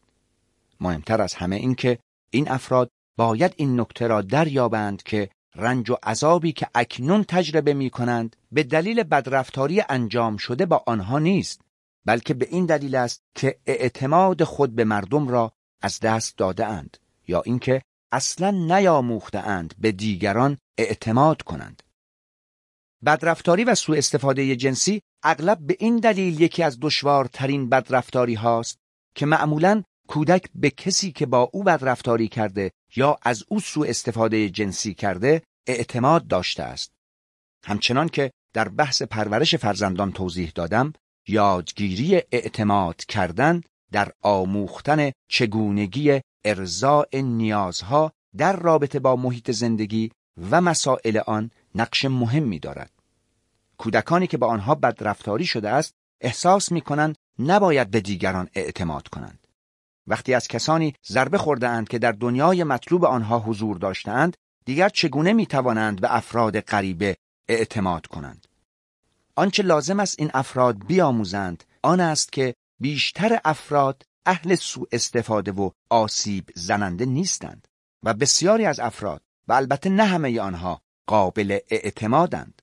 مهمتر 0.79 1.21
از 1.21 1.33
همه 1.33 1.55
این 1.55 1.75
که 1.75 1.99
این 2.31 2.51
افراد 2.51 2.89
باید 3.17 3.53
این 3.57 3.79
نکته 3.79 4.07
را 4.07 4.21
دریابند 4.21 5.03
که 5.03 5.29
رنج 5.55 5.89
و 5.89 5.95
عذابی 6.03 6.51
که 6.51 6.67
اکنون 6.75 7.23
تجربه 7.23 7.73
می 7.73 7.89
کنند 7.89 8.35
به 8.51 8.63
دلیل 8.63 9.03
بدرفتاری 9.03 9.83
انجام 9.89 10.37
شده 10.37 10.65
با 10.65 10.83
آنها 10.87 11.19
نیست 11.19 11.61
بلکه 12.05 12.33
به 12.33 12.47
این 12.51 12.65
دلیل 12.65 12.95
است 12.95 13.21
که 13.35 13.59
اعتماد 13.65 14.43
خود 14.43 14.75
به 14.75 14.83
مردم 14.83 15.27
را 15.27 15.51
از 15.81 15.99
دست 15.99 16.37
داده 16.37 16.65
اند 16.65 16.97
یا 17.27 17.41
اینکه 17.41 17.81
اصلا 18.11 18.51
نیاموخته 18.51 19.39
اند 19.39 19.73
به 19.79 19.91
دیگران 19.91 20.57
اعتماد 20.77 21.41
کنند. 21.41 21.83
بدرفتاری 23.05 23.63
و 23.63 23.75
سوء 23.75 23.97
استفاده 23.97 24.55
جنسی 24.55 25.01
اغلب 25.23 25.59
به 25.59 25.75
این 25.79 25.97
دلیل 25.97 26.41
یکی 26.41 26.63
از 26.63 26.77
دشوارترین 26.81 27.69
بدرفتاری 27.69 28.33
هاست 28.33 28.77
که 29.15 29.25
معمولا 29.25 29.83
کودک 30.09 30.49
به 30.55 30.69
کسی 30.69 31.11
که 31.11 31.25
با 31.25 31.49
او 31.53 31.63
بدرفتاری 31.63 32.27
کرده 32.27 32.71
یا 32.95 33.17
از 33.21 33.43
او 33.47 33.59
سوء 33.59 33.87
استفاده 33.87 34.49
جنسی 34.49 34.93
کرده 34.93 35.41
اعتماد 35.67 36.27
داشته 36.27 36.63
است. 36.63 36.91
همچنان 37.63 38.09
که 38.09 38.31
در 38.53 38.69
بحث 38.69 39.01
پرورش 39.01 39.55
فرزندان 39.55 40.11
توضیح 40.11 40.51
دادم، 40.55 40.93
یادگیری 41.27 42.15
اعتماد 42.31 43.05
کردن 43.05 43.61
در 43.91 44.11
آموختن 44.21 45.11
چگونگی 45.27 46.21
ارزاء 46.45 47.05
نیازها 47.13 48.11
در 48.37 48.55
رابطه 48.55 48.99
با 48.99 49.15
محیط 49.15 49.51
زندگی 49.51 50.11
و 50.51 50.61
مسائل 50.61 51.17
آن 51.17 51.51
نقش 51.75 52.05
مهمی 52.05 52.59
دارد. 52.59 52.91
کودکانی 53.77 54.27
که 54.27 54.37
با 54.37 54.47
آنها 54.47 54.75
بدرفتاری 54.75 55.45
شده 55.45 55.69
است 55.69 55.93
احساس 56.21 56.71
می 56.71 56.81
کنند 56.81 57.15
نباید 57.39 57.91
به 57.91 57.99
دیگران 58.01 58.49
اعتماد 58.53 59.07
کنند. 59.07 59.48
وقتی 60.09 60.33
از 60.33 60.47
کسانی 60.47 60.93
ضربه 61.07 61.37
خورده 61.37 61.67
اند 61.67 61.87
که 61.87 61.99
در 61.99 62.11
دنیای 62.11 62.63
مطلوب 62.63 63.05
آنها 63.05 63.39
حضور 63.39 63.77
داشتند 63.77 64.37
دیگر 64.65 64.89
چگونه 64.89 65.33
می 65.33 65.45
توانند 65.45 66.01
به 66.01 66.15
افراد 66.15 66.59
غریبه 66.59 67.17
اعتماد 67.49 68.05
کنند؟ 68.05 68.47
آنچه 69.35 69.63
لازم 69.63 69.99
است 69.99 70.15
این 70.19 70.31
افراد 70.33 70.85
بیاموزند 70.85 71.63
آن 71.83 71.99
است 71.99 72.31
که 72.31 72.55
بیشتر 72.79 73.39
افراد 73.45 74.03
اهل 74.25 74.55
سوء 74.55 74.85
استفاده 74.91 75.51
و 75.51 75.69
آسیب 75.89 76.49
زننده 76.55 77.05
نیستند 77.05 77.67
و 78.03 78.13
بسیاری 78.13 78.65
از 78.65 78.79
افراد 78.79 79.21
و 79.47 79.53
البته 79.53 79.89
نه 79.89 80.03
همه 80.03 80.41
آنها 80.41 80.81
قابل 81.07 81.59
اعتمادند. 81.69 82.61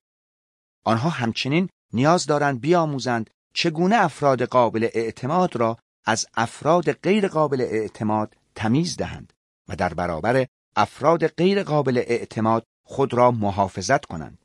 آنها 0.84 1.08
همچنین 1.08 1.68
نیاز 1.92 2.26
دارند 2.26 2.60
بیاموزند 2.60 3.30
چگونه 3.54 3.96
افراد 3.96 4.42
قابل 4.42 4.88
اعتماد 4.94 5.56
را 5.56 5.78
از 6.06 6.26
افراد 6.34 6.92
غیر 6.92 7.28
قابل 7.28 7.60
اعتماد 7.60 8.36
تمیز 8.54 8.96
دهند 8.96 9.32
و 9.68 9.76
در 9.76 9.94
برابر 9.94 10.46
افراد 10.76 11.26
غیر 11.26 11.62
قابل 11.62 11.98
اعتماد 11.98 12.64
خود 12.84 13.14
را 13.14 13.30
محافظت 13.30 14.04
کنند. 14.04 14.38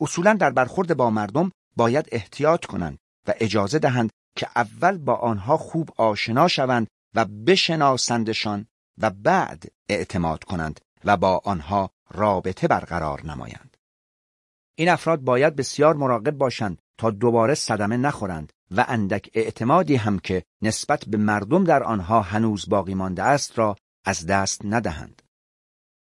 اصولا 0.00 0.32
در 0.32 0.50
برخورد 0.50 0.96
با 0.96 1.10
مردم 1.10 1.52
باید 1.76 2.08
احتیاط 2.12 2.64
کنند 2.64 2.98
و 3.28 3.34
اجازه 3.40 3.78
دهند 3.78 4.10
که 4.36 4.48
اول 4.56 4.98
با 4.98 5.14
آنها 5.14 5.56
خوب 5.56 5.90
آشنا 5.96 6.48
شوند 6.48 6.86
و 7.14 7.24
بشناسندشان 7.24 8.66
و 8.98 9.10
بعد 9.10 9.64
اعتماد 9.88 10.44
کنند 10.44 10.80
و 11.04 11.16
با 11.16 11.40
آنها 11.44 11.90
رابطه 12.10 12.68
برقرار 12.68 13.26
نمایند. 13.26 13.76
این 14.78 14.88
افراد 14.88 15.20
باید 15.20 15.56
بسیار 15.56 15.96
مراقب 15.96 16.30
باشند 16.30 16.78
تا 16.98 17.10
دوباره 17.10 17.54
صدمه 17.54 17.96
نخورند 17.96 18.52
و 18.70 18.84
اندک 18.88 19.30
اعتمادی 19.34 19.96
هم 19.96 20.18
که 20.18 20.42
نسبت 20.62 21.04
به 21.04 21.16
مردم 21.16 21.64
در 21.64 21.82
آنها 21.82 22.20
هنوز 22.20 22.68
باقی 22.68 22.94
مانده 22.94 23.22
است 23.22 23.58
را 23.58 23.76
از 24.04 24.26
دست 24.26 24.60
ندهند. 24.64 25.22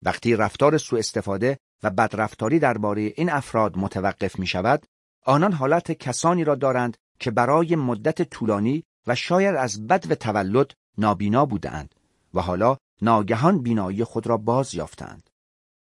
وقتی 0.03 0.35
رفتار 0.35 0.77
سوء 0.77 0.99
استفاده 0.99 1.57
و 1.83 1.89
بدرفتاری 1.89 2.59
درباره 2.59 3.01
این 3.15 3.29
افراد 3.29 3.77
متوقف 3.77 4.39
می 4.39 4.47
شود، 4.47 4.85
آنان 5.25 5.53
حالت 5.53 5.91
کسانی 5.91 6.43
را 6.43 6.55
دارند 6.55 6.97
که 7.19 7.31
برای 7.31 7.75
مدت 7.75 8.21
طولانی 8.21 8.83
و 9.07 9.15
شاید 9.15 9.55
از 9.55 9.87
بد 9.87 10.11
و 10.11 10.15
تولد 10.15 10.71
نابینا 10.97 11.45
بودند 11.45 11.95
و 12.33 12.41
حالا 12.41 12.77
ناگهان 13.01 13.61
بینایی 13.61 14.03
خود 14.03 14.27
را 14.27 14.37
باز 14.37 14.75
یافتند. 14.75 15.29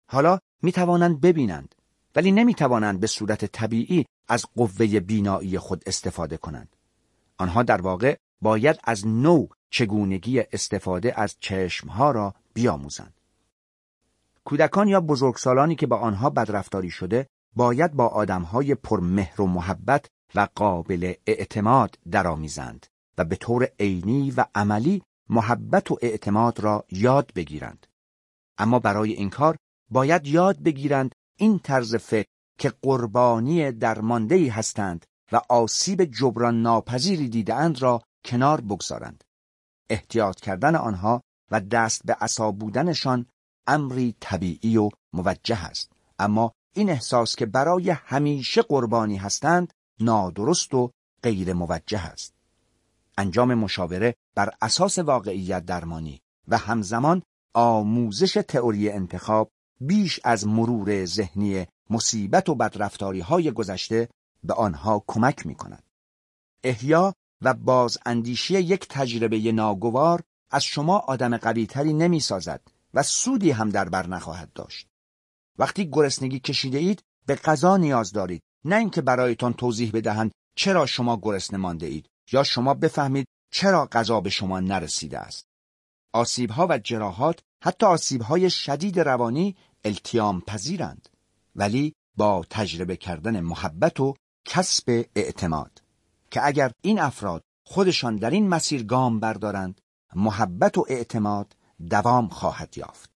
حالا 0.09 0.39
می 0.61 0.71
توانند 0.71 1.21
ببینند 1.21 1.75
ولی 2.15 2.31
نمی 2.31 2.53
توانند 2.53 2.99
به 2.99 3.07
صورت 3.07 3.45
طبیعی 3.45 4.05
از 4.27 4.45
قوه 4.55 4.99
بینایی 4.99 5.59
خود 5.59 5.83
استفاده 5.85 6.37
کنند. 6.37 6.75
آنها 7.37 7.63
در 7.63 7.81
واقع 7.81 8.15
باید 8.41 8.79
از 8.83 9.07
نو 9.07 9.47
چگونگی 9.69 10.39
استفاده 10.39 11.19
از 11.19 11.35
چشمها 11.39 12.11
را 12.11 12.33
بیاموزند. 12.53 13.21
کودکان 14.45 14.87
یا 14.87 15.01
بزرگسالانی 15.01 15.75
که 15.75 15.87
با 15.87 15.97
آنها 15.97 16.29
بدرفتاری 16.29 16.89
شده 16.89 17.27
باید 17.55 17.93
با 17.93 18.07
آدمهای 18.07 18.75
پرمهر 18.75 19.41
و 19.41 19.47
محبت 19.47 20.05
و 20.35 20.47
قابل 20.55 21.13
اعتماد 21.27 21.99
درآمیزند 22.11 22.87
و 23.17 23.23
به 23.23 23.35
طور 23.35 23.69
عینی 23.79 24.31
و 24.31 24.45
عملی 24.55 25.03
محبت 25.29 25.91
و 25.91 25.97
اعتماد 26.01 26.59
را 26.59 26.85
یاد 26.91 27.31
بگیرند. 27.35 27.87
اما 28.57 28.79
برای 28.79 29.13
این 29.13 29.29
کار 29.29 29.57
باید 29.91 30.27
یاد 30.27 30.63
بگیرند 30.63 31.15
این 31.37 31.59
طرز 31.59 31.95
فکر 31.95 32.27
که 32.57 32.73
قربانی 32.81 33.71
درماندهی 33.71 34.47
هستند 34.49 35.05
و 35.31 35.41
آسیب 35.49 36.03
جبران 36.03 36.61
ناپذیری 36.61 37.29
دیدهاند 37.29 37.81
را 37.81 38.01
کنار 38.25 38.61
بگذارند. 38.61 39.23
احتیاط 39.89 40.39
کردن 40.39 40.75
آنها 40.75 41.21
و 41.51 41.59
دست 41.61 42.01
به 42.05 42.13
عصا 42.13 42.51
بودنشان 42.51 43.25
امری 43.67 44.15
طبیعی 44.19 44.77
و 44.77 44.89
موجه 45.13 45.65
است 45.65 45.91
اما 46.19 46.51
این 46.73 46.89
احساس 46.89 47.35
که 47.35 47.45
برای 47.45 47.89
همیشه 47.89 48.61
قربانی 48.61 49.17
هستند 49.17 49.73
نادرست 49.99 50.73
و 50.73 50.91
غیر 51.23 51.53
موجه 51.53 51.99
است 51.99 52.33
انجام 53.17 53.53
مشاوره 53.53 54.15
بر 54.35 54.49
اساس 54.61 54.99
واقعیت 54.99 55.65
درمانی 55.65 56.21
و 56.47 56.57
همزمان 56.57 57.21
آموزش 57.53 58.33
تئوری 58.47 58.89
انتخاب 58.89 59.49
بیش 59.81 60.19
از 60.23 60.47
مرور 60.47 61.05
ذهنی 61.05 61.65
مصیبت 61.89 62.49
و 62.49 62.55
بدرفتاری 62.55 63.19
های 63.19 63.51
گذشته 63.51 64.09
به 64.43 64.53
آنها 64.53 65.03
کمک 65.07 65.45
می 65.45 65.55
کند. 65.55 65.83
احیا 66.63 67.13
و 67.41 67.53
بازاندیشی 67.53 68.53
یک 68.53 68.87
تجربه 68.89 69.51
ناگوار 69.51 70.23
از 70.51 70.63
شما 70.63 70.97
آدم 70.97 71.37
قویتری 71.37 71.93
نمی 71.93 72.19
سازد 72.19 72.61
و 72.93 73.03
سودی 73.03 73.51
هم 73.51 73.69
در 73.69 73.89
بر 73.89 74.07
نخواهد 74.07 74.53
داشت. 74.53 74.87
وقتی 75.57 75.89
گرسنگی 75.89 76.39
کشیده 76.39 76.77
اید 76.77 77.03
به 77.25 77.35
غذا 77.35 77.77
نیاز 77.77 78.11
دارید 78.11 78.43
نه 78.65 78.75
اینکه 78.75 79.01
برایتان 79.01 79.53
توضیح 79.53 79.91
بدهند 79.93 80.31
چرا 80.55 80.85
شما 80.85 81.17
گرسنه 81.17 81.59
مانده 81.59 81.85
اید 81.85 82.09
یا 82.31 82.43
شما 82.43 82.73
بفهمید 82.73 83.27
چرا 83.51 83.87
غذا 83.91 84.21
به 84.21 84.29
شما 84.29 84.59
نرسیده 84.59 85.19
است. 85.19 85.47
آسیبها 86.13 86.67
و 86.69 86.77
جراحات 86.77 87.39
حتی 87.63 87.85
آسیبهای 87.85 88.49
شدید 88.49 88.99
روانی 88.99 89.55
التیام 89.85 90.41
پذیرند 90.41 91.09
ولی 91.57 91.93
با 92.17 92.45
تجربه 92.49 92.97
کردن 92.97 93.39
محبت 93.39 93.99
و 93.99 94.15
کسب 94.45 95.05
اعتماد 95.15 95.81
که 96.31 96.45
اگر 96.45 96.71
این 96.81 96.99
افراد 96.99 97.43
خودشان 97.63 98.15
در 98.15 98.29
این 98.29 98.47
مسیر 98.47 98.83
گام 98.83 99.19
بردارند 99.19 99.81
محبت 100.15 100.77
و 100.77 100.85
اعتماد 100.89 101.55
دوام 101.89 102.27
خواهد 102.27 102.77
یافت. 102.77 103.11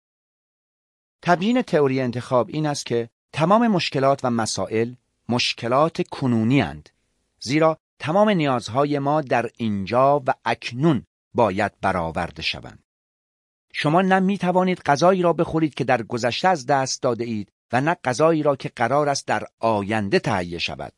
تبیین 1.21 1.61
تئوری 1.61 2.01
انتخاب 2.01 2.49
این 2.49 2.65
است 2.65 2.85
که 2.85 3.09
تمام 3.33 3.67
مشکلات 3.67 4.25
و 4.25 4.29
مسائل 4.29 4.93
مشکلات 5.29 6.09
کنونی 6.09 6.61
اند. 6.61 6.89
زیرا 7.39 7.77
تمام 7.99 8.29
نیازهای 8.29 8.99
ما 8.99 9.21
در 9.21 9.49
اینجا 9.57 10.23
و 10.27 10.33
اکنون 10.45 11.03
باید 11.33 11.71
برآورده 11.81 12.41
شوند. 12.41 12.83
شما 13.73 14.01
نه 14.01 14.19
می 14.19 14.37
توانید 14.37 14.79
غذایی 14.79 15.21
را 15.21 15.33
بخورید 15.33 15.73
که 15.73 15.83
در 15.83 16.03
گذشته 16.03 16.47
از 16.47 16.65
دست 16.65 17.01
داده 17.01 17.23
اید 17.23 17.51
و 17.71 17.81
نه 17.81 17.95
غذایی 18.03 18.43
را 18.43 18.55
که 18.55 18.69
قرار 18.69 19.09
است 19.09 19.27
در 19.27 19.47
آینده 19.59 20.19
تهیه 20.19 20.59
شود. 20.59 20.93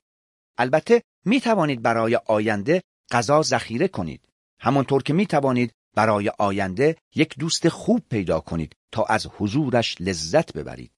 البته 0.57 1.03
می 1.25 1.41
توانید 1.41 1.81
برای 1.81 2.15
آینده 2.15 2.83
غذا 3.11 3.41
ذخیره 3.41 3.87
کنید. 3.87 4.29
همانطور 4.59 5.03
که 5.03 5.13
می 5.13 5.25
توانید 5.25 5.73
برای 5.95 6.31
آینده 6.37 6.97
یک 7.15 7.35
دوست 7.39 7.69
خوب 7.69 8.01
پیدا 8.09 8.39
کنید 8.39 8.75
تا 8.91 9.03
از 9.03 9.27
حضورش 9.37 9.95
لذت 9.99 10.53
ببرید. 10.53 10.91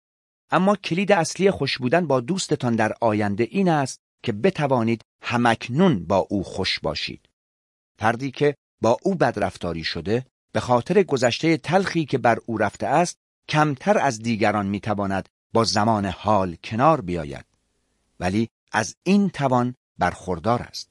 اما 0.52 0.76
کلید 0.76 1.12
اصلی 1.12 1.52
خوش 1.52 1.78
بودن 1.78 2.08
با 2.08 2.20
دوستتان 2.20 2.76
در 2.76 2.94
آینده 3.02 3.48
این 3.52 3.70
است 3.70 4.00
که 4.24 4.32
بتوانید 4.32 5.02
همکنون 5.22 6.06
با 6.06 6.18
او 6.18 6.44
خوش 6.44 6.80
باشید. 6.80 7.30
فردی 8.00 8.32
که 8.32 8.56
با 8.82 8.98
او 9.04 9.16
بدرفتاری 9.16 9.84
شده 9.84 10.26
به 10.52 10.60
خاطر 10.60 11.04
گذشته 11.04 11.58
تلخی 11.58 12.06
که 12.06 12.18
بر 12.18 12.40
او 12.46 12.58
رفته 12.58 12.88
است 12.88 13.18
کمتر 13.50 13.98
از 13.98 14.20
دیگران 14.20 14.66
می‌تواند 14.66 15.30
با 15.56 15.64
زمان 15.64 16.06
حال 16.06 16.56
کنار 16.64 17.02
بیاید 17.02 17.46
ولی 18.20 18.50
از 18.72 18.96
این 19.04 19.30
توان 19.30 19.76
برخوردار 19.98 20.62
است 20.62 20.90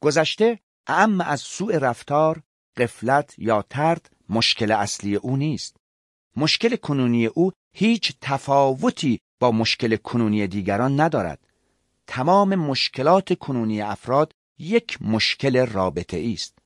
گذشته 0.00 0.58
اما 0.86 1.24
از 1.24 1.40
سوء 1.40 1.78
رفتار 1.78 2.42
قفلت 2.76 3.34
یا 3.38 3.62
ترد 3.62 4.10
مشکل 4.28 4.72
اصلی 4.72 5.14
او 5.14 5.36
نیست 5.36 5.76
مشکل 6.36 6.76
کنونی 6.76 7.26
او 7.26 7.52
هیچ 7.72 8.12
تفاوتی 8.20 9.20
با 9.40 9.52
مشکل 9.52 9.96
کنونی 9.96 10.46
دیگران 10.46 11.00
ندارد. 11.00 11.46
تمام 12.06 12.54
مشکلات 12.54 13.38
کنونی 13.38 13.82
افراد 13.82 14.32
یک 14.58 15.02
مشکل 15.02 15.66
رابطه 15.66 16.30
است. 16.34 16.58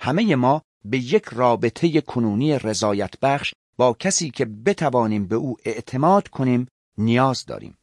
همه 0.00 0.36
ما 0.36 0.62
به 0.84 0.98
یک 0.98 1.24
رابطه 1.24 2.00
کنونی 2.00 2.58
رضایت 2.58 3.20
بخش 3.20 3.54
با 3.80 3.96
کسی 3.98 4.30
که 4.30 4.44
بتوانیم 4.44 5.26
به 5.26 5.36
او 5.36 5.56
اعتماد 5.64 6.28
کنیم 6.28 6.66
نیاز 6.98 7.46
داریم. 7.46 7.78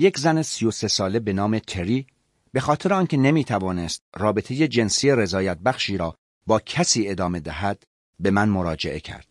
یک 0.00 0.18
زن 0.18 0.42
سی 0.42 0.66
و 0.66 0.70
سه 0.70 0.88
ساله 0.88 1.18
به 1.20 1.32
نام 1.32 1.58
تری 1.58 2.06
به 2.52 2.60
خاطر 2.60 2.92
آنکه 2.92 3.16
نمی 3.16 3.44
توانست 3.44 4.02
رابطه 4.16 4.68
جنسی 4.68 5.10
رضایت 5.10 5.58
بخشی 5.58 5.96
را 5.96 6.14
با 6.46 6.60
کسی 6.60 7.08
ادامه 7.08 7.40
دهد 7.40 7.82
به 8.20 8.30
من 8.30 8.48
مراجعه 8.48 9.00
کرد. 9.00 9.26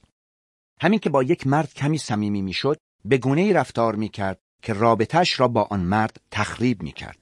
همین 0.82 1.00
که 1.00 1.10
با 1.10 1.24
یک 1.24 1.48
مرد 1.48 1.74
کمی 1.74 1.98
صمیمی 1.98 2.42
می‌شد 2.42 2.78
به 3.06 3.18
گونه 3.18 3.42
ای 3.42 3.54
رفتار 3.54 3.96
می 3.96 4.10
کرد 4.10 4.40
که 4.62 4.74
رابطهش 4.74 5.40
را 5.40 5.48
با 5.48 5.68
آن 5.72 5.80
مرد 5.80 6.22
تخریب 6.32 6.82
می 6.82 6.92
کرد. 6.92 7.20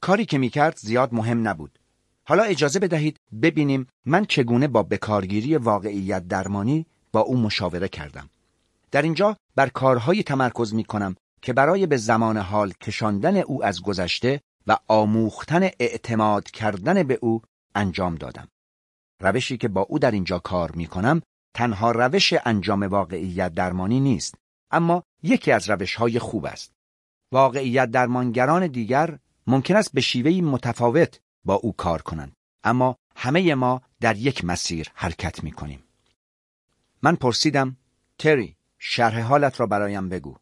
کاری 0.00 0.26
که 0.26 0.38
می 0.38 0.48
کرد 0.48 0.76
زیاد 0.76 1.14
مهم 1.14 1.48
نبود. 1.48 1.78
حالا 2.24 2.42
اجازه 2.42 2.78
بدهید 2.78 3.20
ببینیم 3.42 3.86
من 4.04 4.24
چگونه 4.24 4.68
با 4.68 4.82
بکارگیری 4.82 5.56
واقعیت 5.56 6.28
درمانی 6.28 6.86
با 7.12 7.20
او 7.20 7.36
مشاوره 7.36 7.88
کردم. 7.88 8.30
در 8.90 9.02
اینجا 9.02 9.36
بر 9.56 9.68
کارهایی 9.68 10.22
تمرکز 10.22 10.74
می 10.74 10.84
کنم 10.84 11.16
که 11.42 11.52
برای 11.52 11.86
به 11.86 11.96
زمان 11.96 12.36
حال 12.36 12.72
کشاندن 12.72 13.36
او 13.36 13.64
از 13.64 13.82
گذشته 13.82 14.40
و 14.66 14.76
آموختن 14.88 15.62
اعتماد 15.62 16.50
کردن 16.50 17.02
به 17.02 17.18
او 17.22 17.42
انجام 17.74 18.14
دادم. 18.14 18.48
روشی 19.20 19.56
که 19.56 19.68
با 19.68 19.80
او 19.80 19.98
در 19.98 20.10
اینجا 20.10 20.38
کار 20.38 20.72
می 20.72 20.86
کنم 20.86 21.22
تنها 21.54 21.90
روش 21.90 22.34
انجام 22.44 22.82
واقعیت 22.82 23.54
درمانی 23.54 24.00
نیست 24.00 24.34
اما 24.70 25.02
یکی 25.22 25.52
از 25.52 25.70
روش 25.70 25.94
های 25.94 26.18
خوب 26.18 26.44
است. 26.44 26.72
واقعیت 27.32 27.90
درمانگران 27.90 28.66
دیگر 28.66 29.18
ممکن 29.46 29.76
است 29.76 29.92
به 29.92 30.00
شیوهی 30.00 30.40
متفاوت 30.40 31.20
با 31.44 31.54
او 31.54 31.72
کار 31.72 32.02
کنند 32.02 32.32
اما 32.64 32.96
همه 33.16 33.54
ما 33.54 33.82
در 34.00 34.16
یک 34.16 34.44
مسیر 34.44 34.90
حرکت 34.94 35.44
می 35.44 35.52
کنیم. 35.52 35.82
من 37.02 37.16
پرسیدم 37.16 37.76
تری 38.18 38.56
شرح 38.78 39.20
حالت 39.20 39.60
را 39.60 39.66
برایم 39.66 40.08
بگو. 40.08 40.36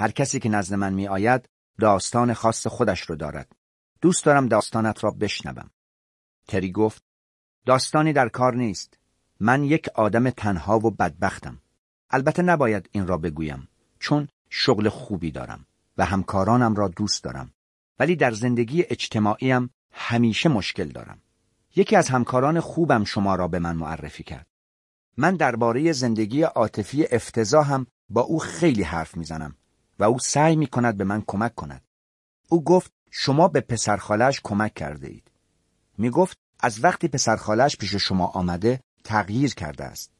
هر 0.00 0.10
کسی 0.10 0.38
که 0.38 0.48
نزد 0.48 0.74
من 0.74 0.92
می 0.92 1.08
آید 1.08 1.48
داستان 1.80 2.34
خاص 2.34 2.66
خودش 2.66 3.00
رو 3.00 3.16
دارد. 3.16 3.52
دوست 4.00 4.24
دارم 4.24 4.48
داستانت 4.48 5.04
را 5.04 5.10
بشنوم. 5.10 5.70
تری 6.48 6.72
گفت 6.72 7.02
داستانی 7.66 8.12
در 8.12 8.28
کار 8.28 8.54
نیست. 8.54 8.98
من 9.40 9.64
یک 9.64 9.88
آدم 9.94 10.30
تنها 10.30 10.78
و 10.78 10.90
بدبختم. 10.90 11.58
البته 12.10 12.42
نباید 12.42 12.88
این 12.92 13.06
را 13.06 13.18
بگویم 13.18 13.68
چون 13.98 14.28
شغل 14.50 14.88
خوبی 14.88 15.30
دارم 15.30 15.66
و 15.98 16.04
همکارانم 16.04 16.74
را 16.74 16.88
دوست 16.88 17.24
دارم. 17.24 17.52
ولی 17.98 18.16
در 18.16 18.32
زندگی 18.32 18.84
اجتماعیم 18.90 19.70
همیشه 19.92 20.48
مشکل 20.48 20.88
دارم. 20.88 21.22
یکی 21.76 21.96
از 21.96 22.08
همکاران 22.08 22.60
خوبم 22.60 23.04
شما 23.04 23.34
را 23.34 23.48
به 23.48 23.58
من 23.58 23.76
معرفی 23.76 24.22
کرد. 24.22 24.46
من 25.16 25.36
درباره 25.36 25.92
زندگی 25.92 26.42
عاطفی 26.42 27.06
افتضاحم 27.10 27.86
با 28.10 28.20
او 28.20 28.38
خیلی 28.38 28.82
حرف 28.82 29.16
می‌زنم 29.16 29.56
و 30.00 30.04
او 30.04 30.18
سعی 30.18 30.56
می 30.56 30.66
کند 30.66 30.96
به 30.96 31.04
من 31.04 31.22
کمک 31.26 31.54
کند. 31.54 31.84
او 32.48 32.64
گفت 32.64 32.92
شما 33.10 33.48
به 33.48 33.60
پسرخالش 33.60 34.40
کمک 34.44 34.74
کرده 34.74 35.08
اید. 35.08 35.30
می 35.98 36.10
گفت 36.10 36.38
از 36.60 36.84
وقتی 36.84 37.08
پسرخالش 37.08 37.76
پیش 37.76 37.94
شما 37.94 38.26
آمده 38.26 38.80
تغییر 39.04 39.54
کرده 39.54 39.84
است. 39.84 40.10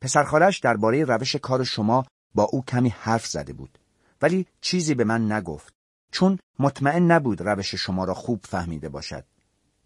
پسرخالش 0.00 0.58
درباره 0.58 1.04
روش 1.04 1.36
کار 1.36 1.64
شما 1.64 2.06
با 2.34 2.42
او 2.42 2.64
کمی 2.64 2.88
حرف 2.88 3.26
زده 3.26 3.52
بود. 3.52 3.78
ولی 4.22 4.46
چیزی 4.60 4.94
به 4.94 5.04
من 5.04 5.32
نگفت. 5.32 5.74
چون 6.12 6.38
مطمئن 6.58 7.02
نبود 7.02 7.40
روش 7.40 7.74
شما 7.74 8.04
را 8.04 8.14
خوب 8.14 8.40
فهمیده 8.48 8.88
باشد. 8.88 9.24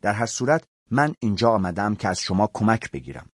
در 0.02 0.12
هر 0.12 0.26
صورت 0.26 0.64
من 0.90 1.14
اینجا 1.20 1.50
آمدم 1.50 1.94
که 1.94 2.08
از 2.08 2.20
شما 2.20 2.50
کمک 2.54 2.90
بگیرم. 2.90 3.28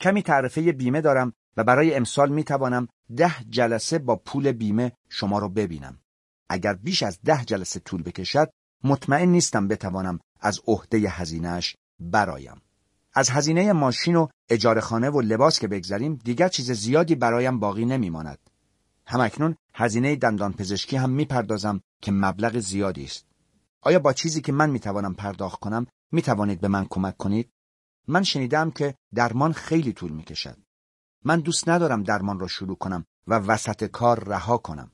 کمی 0.00 0.22
تعرفه 0.22 0.72
بیمه 0.72 1.00
دارم 1.00 1.32
و 1.56 1.64
برای 1.64 1.94
امسال 1.94 2.32
می 2.32 2.44
توانم 2.44 2.88
ده 3.16 3.34
جلسه 3.48 3.98
با 3.98 4.16
پول 4.16 4.52
بیمه 4.52 4.92
شما 5.08 5.38
را 5.38 5.48
ببینم. 5.48 5.98
اگر 6.48 6.74
بیش 6.74 7.02
از 7.02 7.18
ده 7.24 7.44
جلسه 7.44 7.80
طول 7.80 8.02
بکشد 8.02 8.50
مطمئن 8.84 9.28
نیستم 9.28 9.68
بتوانم 9.68 10.20
از 10.40 10.60
عهده 10.66 10.98
هزینهش 10.98 11.76
برایم. 12.00 12.62
از 13.14 13.30
هزینه 13.30 13.72
ماشین 13.72 14.16
و 14.16 14.28
اجاره 14.48 14.80
خانه 14.80 15.10
و 15.10 15.20
لباس 15.20 15.58
که 15.58 15.68
بگذریم 15.68 16.14
دیگر 16.24 16.48
چیز 16.48 16.70
زیادی 16.70 17.14
برایم 17.14 17.60
باقی 17.60 17.84
نمیماند. 17.84 18.38
همکنون 19.06 19.56
هزینه 19.74 20.16
دندان 20.16 20.52
پزشکی 20.52 20.96
هم 20.96 21.10
می‌پردازم 21.10 21.80
که 22.02 22.12
مبلغ 22.12 22.58
زیادی 22.58 23.04
است. 23.04 23.26
آیا 23.80 23.98
با 23.98 24.12
چیزی 24.12 24.40
که 24.40 24.52
من 24.52 24.70
می‌توانم 24.70 25.14
پرداخت 25.14 25.60
کنم 25.60 25.86
می‌توانید 26.12 26.60
به 26.60 26.68
من 26.68 26.86
کمک 26.90 27.16
کنید؟ 27.16 27.50
من 28.08 28.22
شنیدم 28.22 28.70
که 28.70 28.94
درمان 29.14 29.52
خیلی 29.52 29.92
طول 29.92 30.12
می‌کشد. 30.12 30.56
من 31.24 31.40
دوست 31.40 31.68
ندارم 31.68 32.02
درمان 32.02 32.38
را 32.38 32.46
شروع 32.46 32.76
کنم 32.76 33.04
و 33.26 33.34
وسط 33.34 33.84
کار 33.84 34.24
رها 34.24 34.58
کنم. 34.58 34.90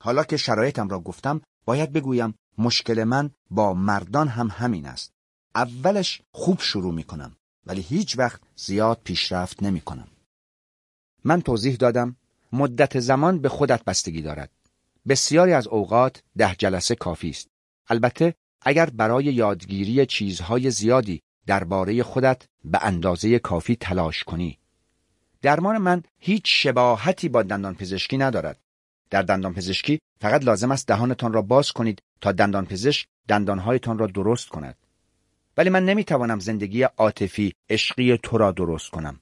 حالا 0.00 0.24
که 0.24 0.36
شرایطم 0.36 0.88
را 0.88 1.00
گفتم 1.00 1.40
باید 1.64 1.92
بگویم 1.92 2.34
مشکل 2.58 3.04
من 3.04 3.30
با 3.50 3.74
مردان 3.74 4.28
هم 4.28 4.48
همین 4.52 4.86
است. 4.86 5.12
اولش 5.54 6.22
خوب 6.32 6.60
شروع 6.60 6.94
می 6.94 7.04
کنم 7.04 7.36
ولی 7.66 7.80
هیچ 7.80 8.18
وقت 8.18 8.40
زیاد 8.56 9.00
پیشرفت 9.04 9.62
نمی 9.62 9.80
کنم. 9.80 10.08
من 11.24 11.42
توضیح 11.42 11.76
دادم 11.76 12.16
مدت 12.52 13.00
زمان 13.00 13.38
به 13.38 13.48
خودت 13.48 13.84
بستگی 13.84 14.22
دارد. 14.22 14.50
بسیاری 15.08 15.52
از 15.52 15.66
اوقات 15.66 16.22
ده 16.38 16.54
جلسه 16.54 16.94
کافی 16.94 17.30
است. 17.30 17.48
البته 17.88 18.34
اگر 18.62 18.90
برای 18.90 19.24
یادگیری 19.24 20.06
چیزهای 20.06 20.70
زیادی 20.70 21.22
درباره 21.46 22.02
خودت 22.02 22.46
به 22.64 22.78
اندازه 22.82 23.38
کافی 23.38 23.76
تلاش 23.76 24.24
کنی. 24.24 24.57
درمان 25.42 25.78
من 25.78 26.02
هیچ 26.18 26.42
شباهتی 26.46 27.28
با 27.28 27.42
دندان 27.42 27.74
پزشکی 27.74 28.18
ندارد. 28.18 28.58
در 29.10 29.22
دندان 29.22 29.54
پزشکی 29.54 30.00
فقط 30.20 30.44
لازم 30.44 30.70
است 30.70 30.86
دهانتان 30.86 31.32
را 31.32 31.42
باز 31.42 31.72
کنید 31.72 32.02
تا 32.20 32.32
دندان 32.32 32.66
پزشک 32.66 33.06
دندانهایتان 33.28 33.98
را 33.98 34.06
درست 34.06 34.48
کند. 34.48 34.76
ولی 35.56 35.70
من 35.70 35.84
نمی‌توانم 35.84 36.38
زندگی 36.38 36.82
عاطفی 36.82 37.52
عشقی 37.70 38.16
تو 38.16 38.38
را 38.38 38.52
درست 38.52 38.90
کنم 38.90 39.20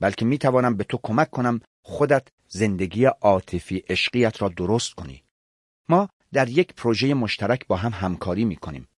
بلکه 0.00 0.24
می‌توانم 0.24 0.76
به 0.76 0.84
تو 0.84 0.98
کمک 1.02 1.30
کنم 1.30 1.60
خودت 1.82 2.28
زندگی 2.48 3.04
عاطفی 3.04 3.84
عشقیت 3.88 4.42
را 4.42 4.48
درست 4.48 4.94
کنی 4.94 5.22
ما 5.88 6.08
در 6.32 6.48
یک 6.48 6.74
پروژه 6.74 7.14
مشترک 7.14 7.66
با 7.66 7.76
هم 7.76 7.92
همکاری 7.94 8.44
می‌کنیم 8.44 8.88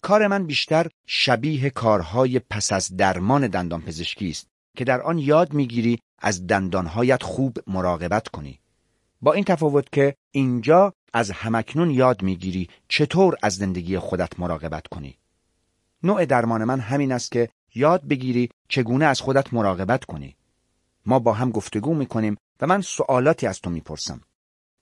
کار 0.00 0.26
من 0.26 0.46
بیشتر 0.46 0.86
شبیه 1.06 1.70
کارهای 1.70 2.38
پس 2.38 2.72
از 2.72 2.96
درمان 2.96 3.46
دندان 3.46 3.82
پزشکی 3.82 4.28
است 4.28 4.53
که 4.76 4.84
در 4.84 5.02
آن 5.02 5.18
یاد 5.18 5.52
می‌گیری 5.52 5.98
از 6.18 6.46
دندانهایت 6.46 7.22
خوب 7.22 7.58
مراقبت 7.66 8.28
کنی 8.28 8.60
با 9.22 9.32
این 9.32 9.44
تفاوت 9.44 9.92
که 9.92 10.14
اینجا 10.30 10.92
از 11.12 11.30
همکنون 11.30 11.90
یاد 11.90 12.22
می‌گیری 12.22 12.68
چطور 12.88 13.36
از 13.42 13.54
زندگی 13.54 13.98
خودت 13.98 14.40
مراقبت 14.40 14.86
کنی 14.86 15.18
نوع 16.02 16.24
درمان 16.24 16.64
من 16.64 16.80
همین 16.80 17.12
است 17.12 17.32
که 17.32 17.48
یاد 17.74 18.08
بگیری 18.08 18.50
چگونه 18.68 19.04
از 19.04 19.20
خودت 19.20 19.54
مراقبت 19.54 20.04
کنی. 20.04 20.36
ما 21.06 21.18
با 21.18 21.32
هم 21.32 21.50
گفتگو 21.50 21.94
می‌کنیم 21.94 22.36
و 22.60 22.66
من 22.66 22.80
سوالاتی 22.80 23.46
از 23.46 23.60
تو 23.60 23.70
می‌پرسم. 23.70 24.20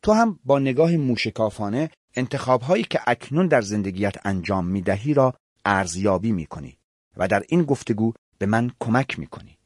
تو 0.02 0.12
هم 0.12 0.38
با 0.44 0.58
نگاه 0.58 0.96
موشکافانه 0.96 1.90
انتخابهایی 2.14 2.84
که 2.84 3.00
اکنون 3.06 3.46
در 3.46 3.60
زندگیت 3.60 4.26
انجام 4.26 4.66
می‌دهی 4.66 5.14
را 5.14 5.34
ارزیابی 5.64 6.32
می‌کنی 6.32 6.78
و 7.16 7.28
در 7.28 7.42
این 7.48 7.62
گفتگو 7.62 8.12
به 8.38 8.46
من 8.46 8.70
کمک 8.80 9.18
می‌کنی. 9.18 9.58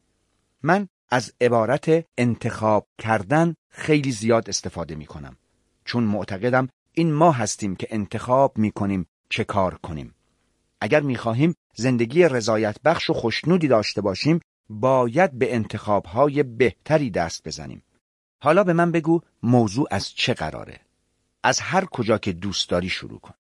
من 0.66 0.88
از 1.08 1.32
عبارت 1.40 2.06
انتخاب 2.18 2.88
کردن 2.98 3.54
خیلی 3.70 4.12
زیاد 4.12 4.48
استفاده 4.48 4.94
می‌کنم 4.94 5.36
چون 5.84 6.04
معتقدم 6.04 6.68
این 6.92 7.12
ما 7.12 7.32
هستیم 7.32 7.76
که 7.76 7.86
انتخاب 7.90 8.58
می‌کنیم 8.58 9.06
چه 9.28 9.44
کار 9.44 9.74
کنیم. 9.74 10.14
اگر 10.80 11.00
می‌خواهیم 11.00 11.54
زندگی 11.74 12.22
رضایت 12.22 12.82
بخش 12.82 13.10
و 13.10 13.12
خوشنودی 13.12 13.68
داشته 13.68 14.00
باشیم 14.00 14.40
باید 14.68 15.38
به 15.38 15.54
انتخابهای 15.54 16.42
بهتری 16.42 17.10
دست 17.10 17.48
بزنیم. 17.48 17.82
حالا 18.42 18.64
به 18.64 18.72
من 18.72 18.92
بگو 18.92 19.20
موضوع 19.42 19.88
از 19.90 20.08
چه 20.08 20.34
قراره؟ 20.34 20.80
از 21.42 21.60
هر 21.60 21.84
کجا 21.84 22.18
که 22.18 22.32
دوست 22.32 22.70
داری 22.70 22.88
شروع 22.88 23.20
کن. 23.20 23.34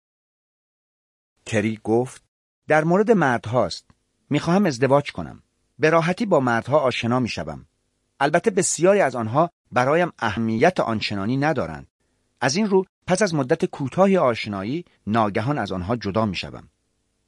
کری 1.45 1.79
گفت 1.83 2.23
در 2.67 2.83
مورد 2.83 3.11
مردهاست. 3.11 3.85
می‌خواهم 4.29 4.65
ازدواج 4.65 5.11
کنم. 5.11 5.42
به 5.79 5.89
راحتی 5.89 6.25
با 6.25 6.39
مردها 6.39 6.79
آشنا 6.79 7.19
می‌شوم. 7.19 7.65
البته 8.19 8.51
بسیاری 8.51 9.01
از 9.01 9.15
آنها 9.15 9.49
برایم 9.71 10.11
اهمیت 10.19 10.79
آنچنانی 10.79 11.37
ندارند. 11.37 11.87
از 12.41 12.55
این 12.55 12.69
رو 12.69 12.85
پس 13.07 13.21
از 13.21 13.35
مدت 13.35 13.65
کوتاهی 13.65 14.17
آشنایی 14.17 14.85
ناگهان 15.07 15.57
از 15.57 15.71
آنها 15.71 15.95
جدا 15.95 16.25
می‌شوم. 16.25 16.69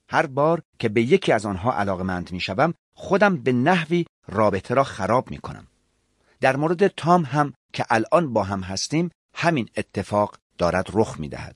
هر 0.09 0.26
بار 0.26 0.61
که 0.80 0.89
به 0.89 1.01
یکی 1.01 1.31
از 1.31 1.45
آنها 1.45 1.73
علاقمند 1.73 2.31
می 2.31 2.39
شوم 2.39 2.73
خودم 2.93 3.38
به 3.38 3.51
نحوی 3.51 4.05
رابطه 4.27 4.73
را 4.73 4.84
خراب 4.84 5.31
می 5.31 5.38
کنم. 5.38 5.67
در 6.41 6.55
مورد 6.55 6.88
تام 6.88 7.23
هم 7.23 7.53
که 7.73 7.85
الان 7.89 8.34
با 8.34 8.43
هم 8.43 8.61
هستیم 8.61 9.11
همین 9.34 9.69
اتفاق 9.77 10.38
دارد 10.57 10.89
رخ 10.93 11.19
می 11.19 11.30
دهد. 11.30 11.55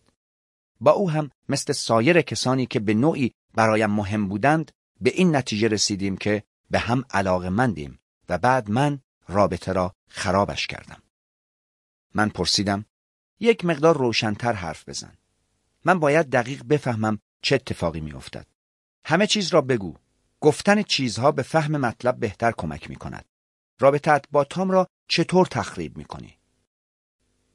با 0.82 0.92
او 0.92 1.12
هم 1.12 1.30
مثل 1.50 1.74
سایر 1.74 2.22
کسانی 2.22 2.66
که 2.66 2.80
به 2.80 2.94
نوعی 2.94 3.32
برایم 3.54 3.90
مهم 3.90 4.28
بودند 4.28 4.72
به 5.02 5.10
این 5.10 5.36
نتیجه 5.36 5.68
رسیدیم 5.68 6.18
که 6.18 6.44
به 6.70 6.80
هم 6.80 7.04
علاقمندیم 7.10 8.00
و 8.30 8.38
بعد 8.38 8.70
من 8.70 9.00
رابطه 9.28 9.74
را 9.74 9.96
خرابش 10.08 10.68
کردم. 10.68 11.02
من 12.14 12.30
پرسیدم 12.30 12.86
یک 13.40 13.66
مقدار 13.66 13.98
روشنتر 13.98 14.54
حرف 14.54 14.90
بزن. 14.90 15.18
من 15.86 16.00
باید 16.00 16.30
دقیق 16.30 16.64
بفهمم 16.64 17.20
چه 17.42 17.56
اتفاقی 17.56 18.00
میافتد 18.00 18.48
همه 19.06 19.28
چیز 19.28 19.54
را 19.54 19.62
بگو 19.62 19.96
گفتن 20.40 20.82
چیزها 20.82 21.32
به 21.32 21.42
فهم 21.44 21.78
مطلب 21.78 22.20
بهتر 22.20 22.52
کمک 22.52 22.90
می 22.90 22.96
کند 22.96 23.26
رابطت 23.80 24.26
با 24.32 24.44
تام 24.44 24.72
را 24.72 24.88
چطور 25.08 25.46
تخریب 25.46 25.98
می 25.98 26.06
کنی؟ 26.06 26.38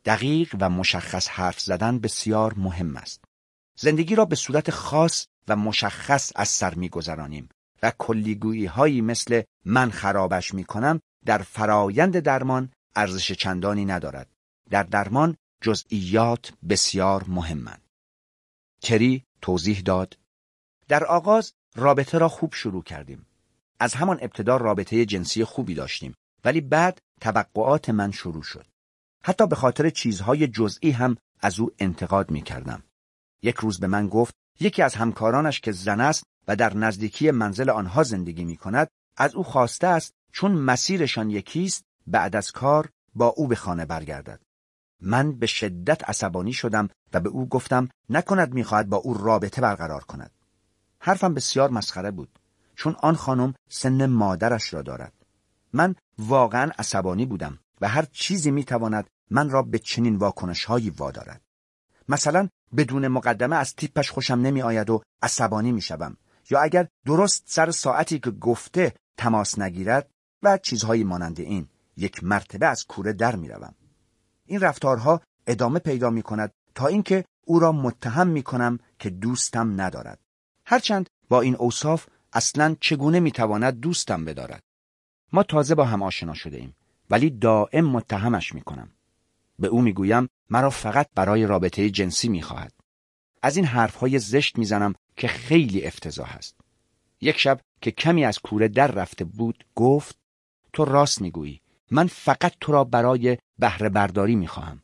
دقیق 0.05 0.57
و 0.61 0.71
مشخص 0.71 1.29
حرف 1.29 1.61
زدن 1.61 1.99
بسیار 1.99 2.55
مهم 2.55 2.97
است 2.97 3.25
زندگی 3.79 4.15
را 4.15 4.25
به 4.25 4.37
صورت 4.37 4.71
خاص 4.71 5.27
و 5.49 5.57
مشخص 5.57 6.33
از 6.37 6.49
سر 6.49 6.75
میگذرانیم 6.75 7.49
و 7.85 7.93
کلیگویی 7.99 8.67
هایی 8.67 9.01
مثل 9.01 9.43
من 9.65 9.91
خرابش 9.91 10.55
می 10.55 10.65
کنم 10.65 11.01
در 11.25 11.39
فرایند 11.39 12.19
درمان 12.19 12.73
ارزش 12.97 13.33
چندانی 13.33 13.85
ندارد. 13.85 14.31
در 14.71 14.83
درمان 14.83 15.37
جزئیات 15.61 16.53
بسیار 16.69 17.25
مهمند. 17.29 17.83
کری 18.83 19.25
توضیح 19.41 19.81
داد 19.81 20.19
در 20.89 21.05
آغاز 21.05 21.53
رابطه 21.77 22.19
را 22.19 22.29
خوب 22.29 22.55
شروع 22.55 22.83
کردیم. 22.83 23.27
از 23.79 23.95
همان 23.95 24.19
ابتدا 24.21 24.57
رابطه 24.57 25.05
جنسی 25.05 25.45
خوبی 25.45 25.75
داشتیم 25.75 26.15
ولی 26.45 26.61
بعد 26.61 26.99
توقعات 27.21 27.91
من 27.91 28.11
شروع 28.11 28.43
شد. 28.43 28.67
حتی 29.25 29.47
به 29.47 29.57
خاطر 29.57 29.91
چیزهای 29.91 30.47
جزئی 30.47 30.91
هم 30.91 31.17
از 31.41 31.61
او 31.61 31.71
انتقاد 31.79 32.31
می 32.31 32.43
کردم. 32.43 32.83
یک 33.43 33.57
روز 33.57 33.81
به 33.81 33.87
من 33.87 34.09
گفت 34.09 34.35
یکی 34.61 34.83
از 34.83 34.95
همکارانش 34.95 35.61
که 35.61 35.73
زن 35.73 36.01
است 36.01 36.25
و 36.49 36.57
در 36.57 36.77
نزدیکی 36.77 37.31
منزل 37.31 37.71
آنها 37.71 38.03
زندگی 38.03 38.45
می 38.45 38.57
کند 38.57 38.89
از 39.17 39.35
او 39.35 39.45
خواسته 39.45 39.87
است 39.87 40.15
چون 40.33 40.53
مسیرشان 40.53 41.31
یکیست 41.31 41.85
بعد 42.07 42.37
از 42.37 42.53
کار 42.53 42.89
با 43.15 43.27
او 43.27 43.47
به 43.47 43.57
خانه 43.57 43.85
برگردد. 43.85 44.41
من 45.01 45.33
به 45.33 45.47
شدت 45.47 46.09
عصبانی 46.09 46.53
شدم 46.53 46.89
و 47.13 47.21
به 47.21 47.29
او 47.29 47.49
گفتم 47.49 47.89
نکند 48.11 48.55
می‌خواهد 48.55 48.89
با 48.89 48.97
او 48.97 49.15
رابطه 49.15 49.61
برقرار 49.61 50.05
کند. 50.05 50.31
حرفم 50.99 51.35
بسیار 51.35 51.71
مسخره 51.71 52.11
بود 52.11 52.39
چون 52.77 52.97
آن 53.03 53.15
خانم 53.15 53.55
سن 53.69 54.07
مادرش 54.07 54.75
را 54.75 54.83
دارد. 54.83 55.13
من 55.73 55.95
واقعا 56.19 56.71
عصبانی 56.79 57.27
بودم 57.27 57.59
و 57.81 57.89
هر 57.89 58.05
چیزی 58.13 58.51
می‌تواند 58.51 59.07
من 59.31 59.51
را 59.51 59.63
به 59.63 59.79
چنین 59.79 60.17
واکنش 60.17 60.65
هایی 60.65 60.91
وادارد. 60.91 61.41
مثلا 62.09 62.49
بدون 62.77 63.09
مقدمه 63.09 63.57
از 63.57 63.75
تیپش 63.75 64.11
خوشم 64.11 64.35
نمی 64.35 64.63
آید 64.63 64.91
و 64.91 65.03
عصبانی 65.23 65.73
می 65.73 65.81
شوم. 65.81 66.17
یا 66.51 66.61
اگر 66.61 66.89
درست 67.07 67.43
سر 67.47 67.71
ساعتی 67.71 68.19
که 68.19 68.31
گفته 68.31 68.95
تماس 69.17 69.59
نگیرد 69.59 70.11
و 70.43 70.59
چیزهایی 70.59 71.05
مانند 71.05 71.41
این 71.41 71.69
یک 71.97 72.25
مرتبه 72.25 72.67
از 72.67 72.85
کوره 72.85 73.13
در 73.13 73.37
می 73.37 73.49
روم. 73.49 73.75
این 74.47 74.61
رفتارها 74.61 75.21
ادامه 75.47 75.79
پیدا 75.79 76.11
می 76.11 76.23
کند 76.23 76.53
تا 76.75 76.87
اینکه 76.87 77.25
او 77.47 77.59
را 77.59 77.73
متهم 77.73 78.29
می 78.29 78.43
کنم 78.43 78.79
که 78.99 79.11
دوستم 79.11 79.81
ندارد. 79.81 80.19
هرچند 80.67 81.11
با 81.29 81.41
این 81.41 81.57
اوصاف 81.57 82.07
اصلا 82.33 82.77
چگونه 82.81 83.21
می 83.21 83.33
تواند 83.33 83.81
دوستم 83.81 84.25
بدارد. 84.25 84.63
ما 85.33 85.43
تازه 85.43 85.75
با 85.75 85.85
هم 85.85 86.03
آشنا 86.03 86.35
شده 86.35 86.57
ایم 86.57 86.77
ولی 87.11 87.31
دائم 87.31 87.85
متهمش 87.85 88.55
می 88.55 88.61
کنم. 88.61 88.91
به 89.59 89.69
او 89.69 89.83
می 89.83 89.93
گویم 89.93 90.29
مرا 90.51 90.71
فقط 90.71 91.09
برای 91.15 91.47
رابطه 91.47 91.91
جنسی 91.91 92.29
می 92.29 92.43
خواهد. 92.43 92.73
از 93.45 93.57
این 93.57 93.67
حرفهای 93.67 94.19
زشت 94.19 94.59
می‌زنم 94.59 94.95
که 95.17 95.29
خیلی 95.29 95.87
افتضاح 95.87 96.37
است. 96.37 96.57
یک 97.21 97.39
شب 97.39 97.61
که 97.81 97.91
کمی 97.91 98.25
از 98.25 98.39
کوره 98.39 98.69
در 98.69 98.87
رفته 98.87 99.25
بود 99.25 99.65
گفت 99.75 100.17
تو 100.73 100.85
راست 100.85 101.21
می‌گویی 101.21 101.61
من 101.91 102.07
فقط 102.07 102.53
تو 102.61 102.73
را 102.73 102.85
برای 102.85 103.39
بهره 103.59 103.89
برداری 103.89 104.37
می‌خواهم. 104.37 104.83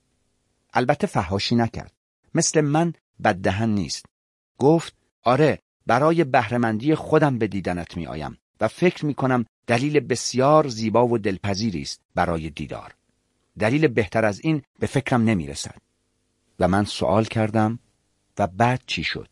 البته 0.74 1.06
فهاشی 1.06 1.54
نکرد. 1.54 1.92
مثل 2.34 2.60
من 2.60 2.92
بددهن 3.24 3.68
نیست. 3.68 4.06
گفت 4.58 4.94
آره 5.22 5.58
برای 5.86 6.24
بهرهمندی 6.24 6.94
خودم 6.94 7.38
به 7.38 7.46
دیدنت 7.46 7.96
می 7.96 8.06
آیم 8.06 8.38
و 8.60 8.68
فکر 8.68 9.06
می 9.06 9.14
کنم 9.14 9.44
دلیل 9.66 10.00
بسیار 10.00 10.68
زیبا 10.68 11.06
و 11.06 11.18
دلپذیری 11.18 11.82
است 11.82 12.00
برای 12.14 12.50
دیدار. 12.50 12.94
دلیل 13.58 13.88
بهتر 13.88 14.24
از 14.24 14.40
این 14.40 14.62
به 14.78 14.86
فکرم 14.86 15.24
نمی 15.24 15.46
رسد. 15.46 15.76
و 16.58 16.68
من 16.68 16.84
سوال 16.84 17.24
کردم 17.24 17.78
و 18.40 18.46
بعد 18.46 18.82
چی 18.86 19.04
شد؟ 19.04 19.28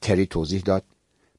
تری 0.00 0.26
توضیح 0.26 0.60
داد 0.60 0.84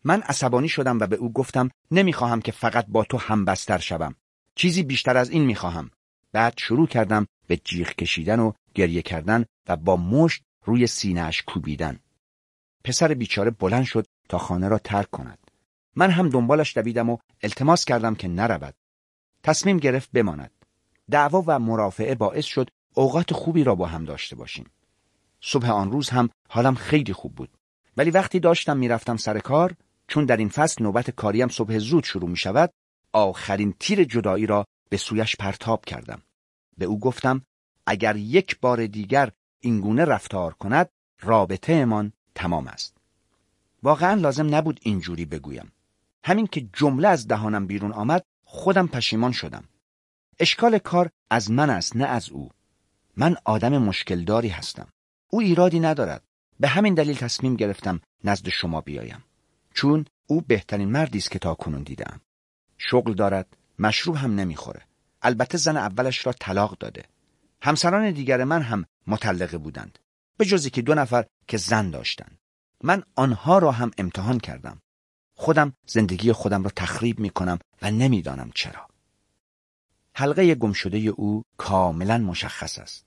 من 0.04 0.22
عصبانی 0.22 0.70
شدم 0.70 1.00
و 1.00 1.08
به 1.08 1.16
او 1.16 1.34
گفتم 1.34 1.70
نمی‌خواهم 1.92 2.42
که 2.42 2.52
فقط 2.52 2.86
با 2.88 3.04
تو 3.04 3.18
همبستر 3.18 3.78
شوم. 3.78 4.16
چیزی 4.56 4.84
بیشتر 4.84 5.18
از 5.18 5.30
این 5.30 5.46
می‌خواهم. 5.46 5.92
بعد 6.32 6.54
شروع 6.58 6.88
کردم 6.88 7.28
به 7.48 7.58
جیغ 7.58 7.96
کشیدن 7.96 8.40
و 8.40 8.52
گریه 8.74 9.02
کردن 9.02 9.46
و 9.68 9.76
با 9.76 9.96
مشت 9.96 10.44
روی 10.66 10.88
سینهاش 10.88 11.42
کوبیدن. 11.42 12.00
پسر 12.84 13.14
بیچاره 13.14 13.52
بلند 13.52 13.84
شد 13.84 14.08
تا 14.30 14.38
خانه 14.38 14.68
را 14.68 14.78
ترک 14.78 15.12
کند. 15.12 15.40
من 15.96 16.12
هم 16.12 16.30
دنبالش 16.30 16.78
دویدم 16.78 17.10
و 17.10 17.18
التماس 17.44 17.86
کردم 17.86 18.16
که 18.16 18.28
نرود. 18.28 18.76
تصمیم 19.44 19.78
گرفت 19.78 20.12
بماند. 20.12 20.52
دعوا 21.12 21.44
و 21.48 21.60
مرافعه 21.60 22.16
باعث 22.16 22.46
شد 22.46 22.70
اوقات 22.94 23.34
خوبی 23.34 23.64
را 23.64 23.76
با 23.76 23.86
هم 23.86 24.06
داشته 24.06 24.36
باشیم. 24.36 24.66
صبح 25.42 25.70
آن 25.70 25.92
روز 25.92 26.10
هم 26.10 26.30
حالم 26.50 26.76
خیلی 26.76 27.14
خوب 27.14 27.36
بود. 27.36 27.50
ولی 27.98 28.12
وقتی 28.12 28.40
داشتم 28.40 28.78
می‌رفتم 28.78 29.18
سر 29.18 29.40
کار 29.40 29.76
چون 30.08 30.26
در 30.26 30.38
این 30.38 30.50
فصل 30.50 30.84
نوبت 30.84 31.12
کاریم 31.12 31.48
صبح 31.48 31.78
زود 31.78 32.04
شروع 32.04 32.30
می 32.30 32.38
شود 32.38 32.74
آخرین 33.14 33.74
تیر 33.80 34.04
جدایی 34.04 34.46
را 34.46 34.66
به 34.90 34.98
سویش 34.98 35.36
پرتاب 35.36 35.86
کردم. 35.86 36.22
به 36.78 36.86
او 36.86 37.00
گفتم 37.00 37.42
اگر 37.86 38.16
یک 38.16 38.60
بار 38.60 38.88
دیگر 38.88 39.32
اینگونه 39.60 40.06
رفتار 40.06 40.54
کند 40.54 40.90
رابطه 41.22 41.74
امان 41.74 42.14
تمام 42.36 42.68
است. 42.68 42.98
واقعا 43.84 44.14
لازم 44.14 44.56
نبود 44.56 44.80
اینجوری 44.84 45.26
بگویم. 45.26 45.72
همین 46.24 46.48
که 46.48 46.70
جمله 46.74 47.08
از 47.08 47.28
دهانم 47.28 47.68
بیرون 47.68 47.92
آمد 47.92 48.24
خودم 48.46 48.88
پشیمان 48.88 49.32
شدم. 49.32 49.64
اشکال 50.40 50.78
کار 50.78 51.10
از 51.30 51.52
من 51.52 51.70
است 51.70 51.96
نه 51.96 52.06
از 52.06 52.30
او. 52.30 52.50
من 53.18 53.36
آدم 53.46 53.78
مشکلداری 53.78 54.50
هستم. 54.50 54.88
او 55.30 55.40
ایرادی 55.42 55.80
ندارد. 55.80 56.24
به 56.60 56.68
همین 56.68 56.94
دلیل 56.94 57.18
تصمیم 57.18 57.56
گرفتم 57.56 58.02
نزد 58.24 58.50
شما 58.50 58.82
بیایم. 58.82 59.24
چون 59.74 60.06
او 60.28 60.42
بهترین 60.42 60.90
مردی 60.90 61.18
است 61.18 61.32
که 61.32 61.40
تا 61.40 61.56
کنون 61.56 61.84
دیدم. 61.84 62.22
شغل 62.78 63.14
دارد، 63.14 63.58
مشروب 63.80 64.16
هم 64.16 64.36
نمی‌خوره. 64.36 64.82
البته 65.22 65.58
زن 65.58 65.78
اولش 65.78 66.26
را 66.26 66.34
طلاق 66.34 66.78
داده. 66.78 67.04
همسران 67.62 68.12
دیگر 68.12 68.44
من 68.44 68.62
هم 68.62 68.86
مطلقه 69.08 69.58
بودند. 69.58 70.00
به 70.38 70.46
جزی 70.46 70.70
که 70.70 70.82
دو 70.82 70.94
نفر 70.94 71.26
که 71.48 71.58
زن 71.58 71.90
داشتند. 71.92 72.38
من 72.84 73.04
آنها 73.16 73.58
را 73.58 73.72
هم 73.72 73.92
امتحان 73.98 74.40
کردم. 74.40 74.82
خودم 75.36 75.74
زندگی 75.88 76.32
خودم 76.32 76.64
را 76.64 76.72
تخریب 76.76 77.20
می 77.20 77.30
کنم 77.30 77.60
و 77.82 77.92
نمی‌دانم 77.92 78.52
چرا. 78.56 78.88
حلقه 80.14 80.56
گمشده 80.56 80.98
او 80.98 81.44
کاملا 81.58 82.18
مشخص 82.18 82.80
است. 82.80 83.06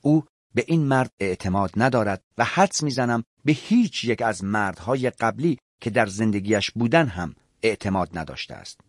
او 0.00 0.24
به 0.54 0.64
این 0.66 0.82
مرد 0.82 1.12
اعتماد 1.20 1.70
ندارد 1.76 2.22
و 2.38 2.44
حدس 2.44 2.82
می‌زنم 2.82 3.24
به 3.44 3.52
هیچ 3.52 4.04
یک 4.04 4.22
از 4.22 4.44
مردهای 4.44 5.10
قبلی 5.10 5.58
که 5.80 5.90
در 5.90 6.06
زندگیش 6.06 6.70
بودن 6.70 7.06
هم 7.06 7.34
اعتماد 7.62 8.18
نداشته 8.18 8.54
است. 8.54 8.80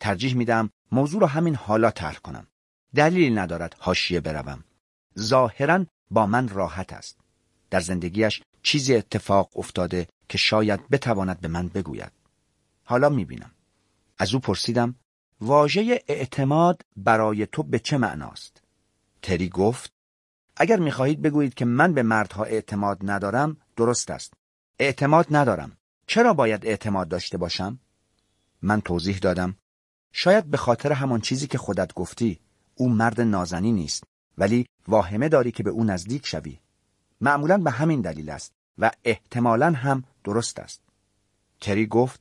ترجیح 0.00 0.34
میدم 0.34 0.70
موضوع 0.92 1.20
را 1.20 1.26
همین 1.26 1.54
حالا 1.54 1.90
طرح 1.90 2.18
کنم. 2.18 2.46
دلیل 2.94 3.38
ندارد 3.38 3.76
حاشیه 3.78 4.20
بروم. 4.20 4.64
ظاهرا 5.18 5.86
با 6.10 6.26
من 6.26 6.48
راحت 6.48 6.92
است. 6.92 7.18
در 7.70 7.80
زندگیش 7.80 8.42
چیزی 8.62 8.94
اتفاق 8.94 9.50
افتاده 9.56 10.08
که 10.28 10.38
شاید 10.38 10.88
بتواند 10.88 11.40
به 11.40 11.48
من 11.48 11.68
بگوید. 11.68 12.12
حالا 12.84 13.08
می‌بینم. 13.08 13.50
از 14.18 14.34
او 14.34 14.40
پرسیدم 14.40 14.94
واژه 15.40 16.02
اعتماد 16.08 16.82
برای 16.96 17.46
تو 17.46 17.62
به 17.62 17.78
چه 17.78 17.98
معناست؟ 17.98 18.62
تری 19.22 19.48
گفت 19.48 19.92
اگر 20.56 20.78
می‌خواهید 20.78 21.22
بگویید 21.22 21.54
که 21.54 21.64
من 21.64 21.94
به 21.94 22.02
مردها 22.02 22.44
اعتماد 22.44 22.98
ندارم 23.02 23.56
درست 23.76 24.10
است. 24.10 24.32
اعتماد 24.78 25.26
ندارم. 25.30 25.76
چرا 26.06 26.34
باید 26.34 26.66
اعتماد 26.66 27.08
داشته 27.08 27.38
باشم؟ 27.38 27.78
من 28.62 28.80
توضیح 28.80 29.18
دادم 29.18 29.56
شاید 30.12 30.44
به 30.44 30.56
خاطر 30.56 30.92
همان 30.92 31.20
چیزی 31.20 31.46
که 31.46 31.58
خودت 31.58 31.94
گفتی 31.94 32.40
او 32.74 32.88
مرد 32.88 33.20
نازنی 33.20 33.72
نیست 33.72 34.04
ولی 34.38 34.66
واهمه 34.88 35.28
داری 35.28 35.52
که 35.52 35.62
به 35.62 35.70
او 35.70 35.84
نزدیک 35.84 36.26
شوی 36.26 36.58
معمولا 37.20 37.58
به 37.58 37.70
همین 37.70 38.00
دلیل 38.00 38.30
است 38.30 38.52
و 38.78 38.90
احتمالا 39.04 39.72
هم 39.72 40.04
درست 40.24 40.58
است 40.58 40.80
تری 41.60 41.86
گفت 41.86 42.20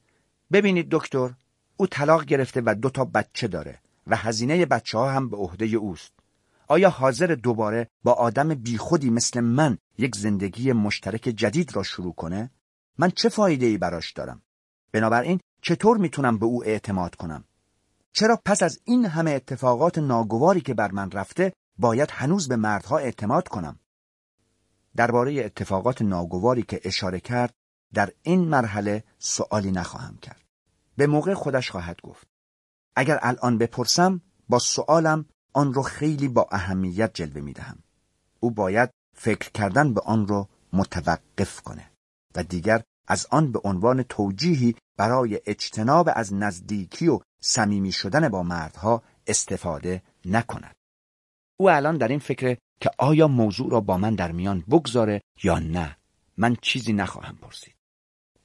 ببینید 0.51 0.87
دکتر 0.91 1.33
او 1.77 1.87
طلاق 1.87 2.25
گرفته 2.25 2.61
و 2.65 2.75
دو 2.75 2.89
تا 2.89 3.05
بچه 3.05 3.47
داره 3.47 3.79
و 4.07 4.15
هزینه 4.15 4.65
بچه 4.65 4.97
ها 4.97 5.11
هم 5.11 5.29
به 5.29 5.37
عهده 5.37 5.65
اوست 5.65 6.11
آیا 6.71 6.89
حاضر 6.89 7.35
دوباره 7.35 7.87
با 8.03 8.13
آدم 8.13 8.53
بیخودی 8.53 9.09
مثل 9.09 9.39
من 9.39 9.77
یک 9.97 10.15
زندگی 10.15 10.71
مشترک 10.71 11.21
جدید 11.21 11.75
را 11.75 11.83
شروع 11.83 12.13
کنه؟ 12.13 12.51
من 12.97 13.09
چه 13.09 13.29
فایده 13.29 13.65
ای 13.65 13.77
براش 13.77 14.11
دارم؟ 14.11 14.41
بنابراین 14.91 15.39
چطور 15.61 15.97
می‌تونم 15.97 16.37
به 16.37 16.45
او 16.45 16.65
اعتماد 16.65 17.15
کنم؟ 17.15 17.43
چرا 18.13 18.39
پس 18.45 18.63
از 18.63 18.79
این 18.83 19.05
همه 19.05 19.31
اتفاقات 19.31 19.97
ناگواری 19.97 20.61
که 20.61 20.73
بر 20.73 20.91
من 20.91 21.11
رفته 21.11 21.53
باید 21.77 22.09
هنوز 22.11 22.47
به 22.47 22.55
مردها 22.55 22.97
اعتماد 22.97 23.47
کنم؟ 23.47 23.79
درباره 24.95 25.45
اتفاقات 25.45 26.01
ناگواری 26.01 26.63
که 26.63 26.81
اشاره 26.83 27.19
کرد 27.19 27.53
در 27.93 28.11
این 28.21 28.47
مرحله 28.47 29.03
سوالی 29.19 29.71
نخواهم 29.71 30.17
کرد. 30.17 30.41
به 30.97 31.07
موقع 31.07 31.33
خودش 31.33 31.71
خواهد 31.71 32.01
گفت. 32.01 32.27
اگر 32.95 33.19
الان 33.21 33.57
بپرسم 33.57 34.21
با 34.49 34.59
سوالم 34.59 35.25
آن 35.53 35.73
رو 35.73 35.81
خیلی 35.81 36.27
با 36.27 36.47
اهمیت 36.51 37.11
جلوه 37.13 37.41
می 37.41 37.53
دهم. 37.53 37.77
او 38.39 38.51
باید 38.51 38.89
فکر 39.15 39.51
کردن 39.51 39.93
به 39.93 40.01
آن 40.01 40.27
رو 40.27 40.47
متوقف 40.73 41.61
کنه 41.61 41.91
و 42.35 42.43
دیگر 42.43 42.83
از 43.07 43.27
آن 43.31 43.51
به 43.51 43.59
عنوان 43.63 44.03
توجیهی 44.03 44.75
برای 44.97 45.41
اجتناب 45.45 46.09
از 46.15 46.33
نزدیکی 46.33 47.07
و 47.07 47.19
صمیمی 47.41 47.91
شدن 47.91 48.29
با 48.29 48.43
مردها 48.43 49.03
استفاده 49.27 50.01
نکند. 50.25 50.75
او 51.57 51.69
الان 51.69 51.97
در 51.97 52.07
این 52.07 52.19
فکره 52.19 52.57
که 52.81 52.89
آیا 52.97 53.27
موضوع 53.27 53.71
را 53.71 53.79
با 53.79 53.97
من 53.97 54.15
در 54.15 54.31
میان 54.31 54.63
بگذاره 54.69 55.21
یا 55.43 55.59
نه 55.59 55.97
من 56.37 56.55
چیزی 56.61 56.93
نخواهم 56.93 57.35
پرسید. 57.35 57.75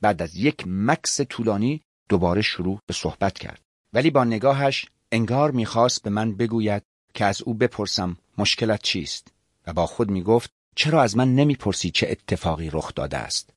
بعد 0.00 0.22
از 0.22 0.36
یک 0.36 0.64
مکس 0.66 1.20
طولانی 1.20 1.82
دوباره 2.08 2.42
شروع 2.42 2.78
به 2.86 2.94
صحبت 2.94 3.38
کرد 3.38 3.60
ولی 3.92 4.10
با 4.10 4.24
نگاهش 4.24 4.86
انگار 5.12 5.50
می‌خواست 5.50 6.02
به 6.02 6.10
من 6.10 6.36
بگوید 6.36 6.82
که 7.16 7.24
از 7.24 7.42
او 7.42 7.54
بپرسم 7.54 8.16
مشکلت 8.38 8.82
چیست؟ 8.82 9.32
و 9.66 9.72
با 9.72 9.86
خود 9.86 10.10
می‌گفت 10.10 10.50
چرا 10.74 11.02
از 11.02 11.16
من 11.16 11.34
نمی‌پرسی 11.34 11.90
چه 11.90 12.06
اتفاقی 12.10 12.70
رخ 12.70 12.94
داده 12.94 13.16
است؟ 13.16 13.50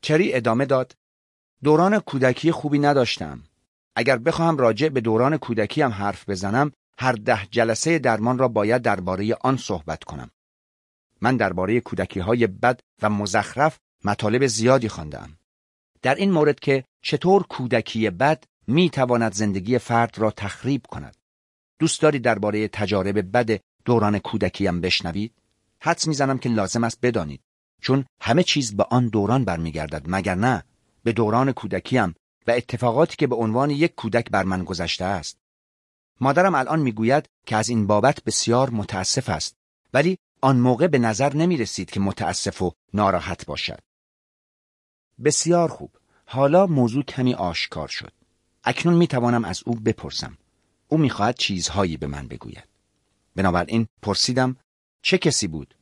چری 0.00 0.34
ادامه 0.34 0.64
داد 0.64 0.92
دوران 1.62 1.98
کودکی 1.98 2.52
خوبی 2.52 2.78
نداشتم. 2.78 3.42
اگر 3.96 4.18
بخواهم 4.18 4.56
راجع 4.56 4.88
به 4.88 5.00
دوران 5.00 5.36
کودکی 5.36 5.82
هم 5.82 5.90
حرف 5.90 6.28
بزنم 6.28 6.72
هر 6.98 7.12
ده 7.12 7.46
جلسه 7.50 7.98
درمان 7.98 8.38
را 8.38 8.48
باید 8.48 8.82
درباره 8.82 9.34
آن 9.40 9.56
صحبت 9.56 10.04
کنم. 10.04 10.30
من 11.20 11.36
درباره 11.36 11.80
کودکی 11.80 12.20
های 12.20 12.46
بد 12.46 12.80
و 13.02 13.10
مزخرف 13.10 13.78
مطالب 14.04 14.46
زیادی 14.46 14.88
خواندم. 14.88 15.38
در 16.02 16.14
این 16.14 16.30
مورد 16.30 16.60
که 16.60 16.84
چطور 17.02 17.42
کودکی 17.42 18.10
بد 18.10 18.44
می 18.66 18.90
تواند 18.90 19.32
زندگی 19.32 19.78
فرد 19.78 20.18
را 20.18 20.30
تخریب 20.30 20.86
کند. 20.88 21.16
دوست 21.78 22.02
داری 22.02 22.18
درباره 22.18 22.68
تجارب 22.68 23.36
بد 23.36 23.60
دوران 23.84 24.18
کودکیم 24.18 24.80
بشنوید 24.80 25.32
حدس 25.80 26.06
می‌زنم 26.06 26.38
که 26.38 26.48
لازم 26.48 26.84
است 26.84 26.98
بدانید 27.02 27.40
چون 27.80 28.04
همه 28.20 28.42
چیز 28.42 28.76
به 28.76 28.84
آن 28.90 29.08
دوران 29.08 29.44
برمیگردد 29.44 30.02
مگر 30.06 30.34
نه؟ 30.34 30.64
به 31.04 31.12
دوران 31.12 31.52
کودکیم 31.52 32.14
و 32.46 32.50
اتفاقاتی 32.50 33.16
که 33.16 33.26
به 33.26 33.36
عنوان 33.36 33.70
یک 33.70 33.94
کودک 33.94 34.30
بر 34.30 34.42
من 34.42 34.64
گذشته 34.64 35.04
است. 35.04 35.38
مادرم 36.20 36.54
الان 36.54 36.80
می‌گوید 36.80 37.28
که 37.46 37.56
از 37.56 37.68
این 37.68 37.86
بابت 37.86 38.24
بسیار 38.24 38.70
متاسف 38.70 39.28
است 39.28 39.56
ولی 39.94 40.18
آن 40.40 40.56
موقع 40.56 40.86
به 40.86 40.98
نظر 40.98 41.34
نمی 41.34 41.56
رسید 41.56 41.90
که 41.90 42.00
متاسف 42.00 42.62
و 42.62 42.72
ناراحت 42.94 43.46
باشد. 43.46 43.78
بسیار 45.24 45.68
خوب. 45.68 45.90
حالا 46.26 46.66
موضوع 46.66 47.02
کمی 47.04 47.34
آشکار 47.34 47.88
شد. 47.88 48.12
اکنون 48.64 48.94
می 48.94 49.06
توانم 49.06 49.44
از 49.44 49.62
او 49.66 49.74
بپرسم. 49.74 50.38
او 50.88 50.98
می‌خواهد 50.98 51.36
چیزهایی 51.38 51.96
به 51.96 52.06
من 52.06 52.28
بگوید. 52.28 52.68
بنابراین 53.36 53.86
پرسیدم 54.02 54.56
چه 55.02 55.18
کسی 55.18 55.46
بود؟ 55.46 55.74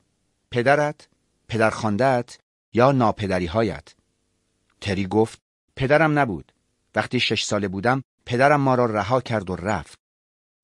پدرت 0.51 1.09
پدرخواندهت 1.49 2.39
یا 2.73 2.93
ناپدری 2.93 3.47
هایت 3.47 3.95
تری 4.81 5.07
گفت 5.07 5.39
پدرم 5.77 6.19
نبود. 6.19 6.53
وقتی 6.95 7.21
شش 7.21 7.45
ساله 7.45 7.69
بودم 7.69 8.03
پدرم 8.27 8.61
ما 8.61 8.75
را 8.75 8.87
رها 8.87 9.21
کرد 9.21 9.51
و 9.51 9.57
رفت. 9.57 9.99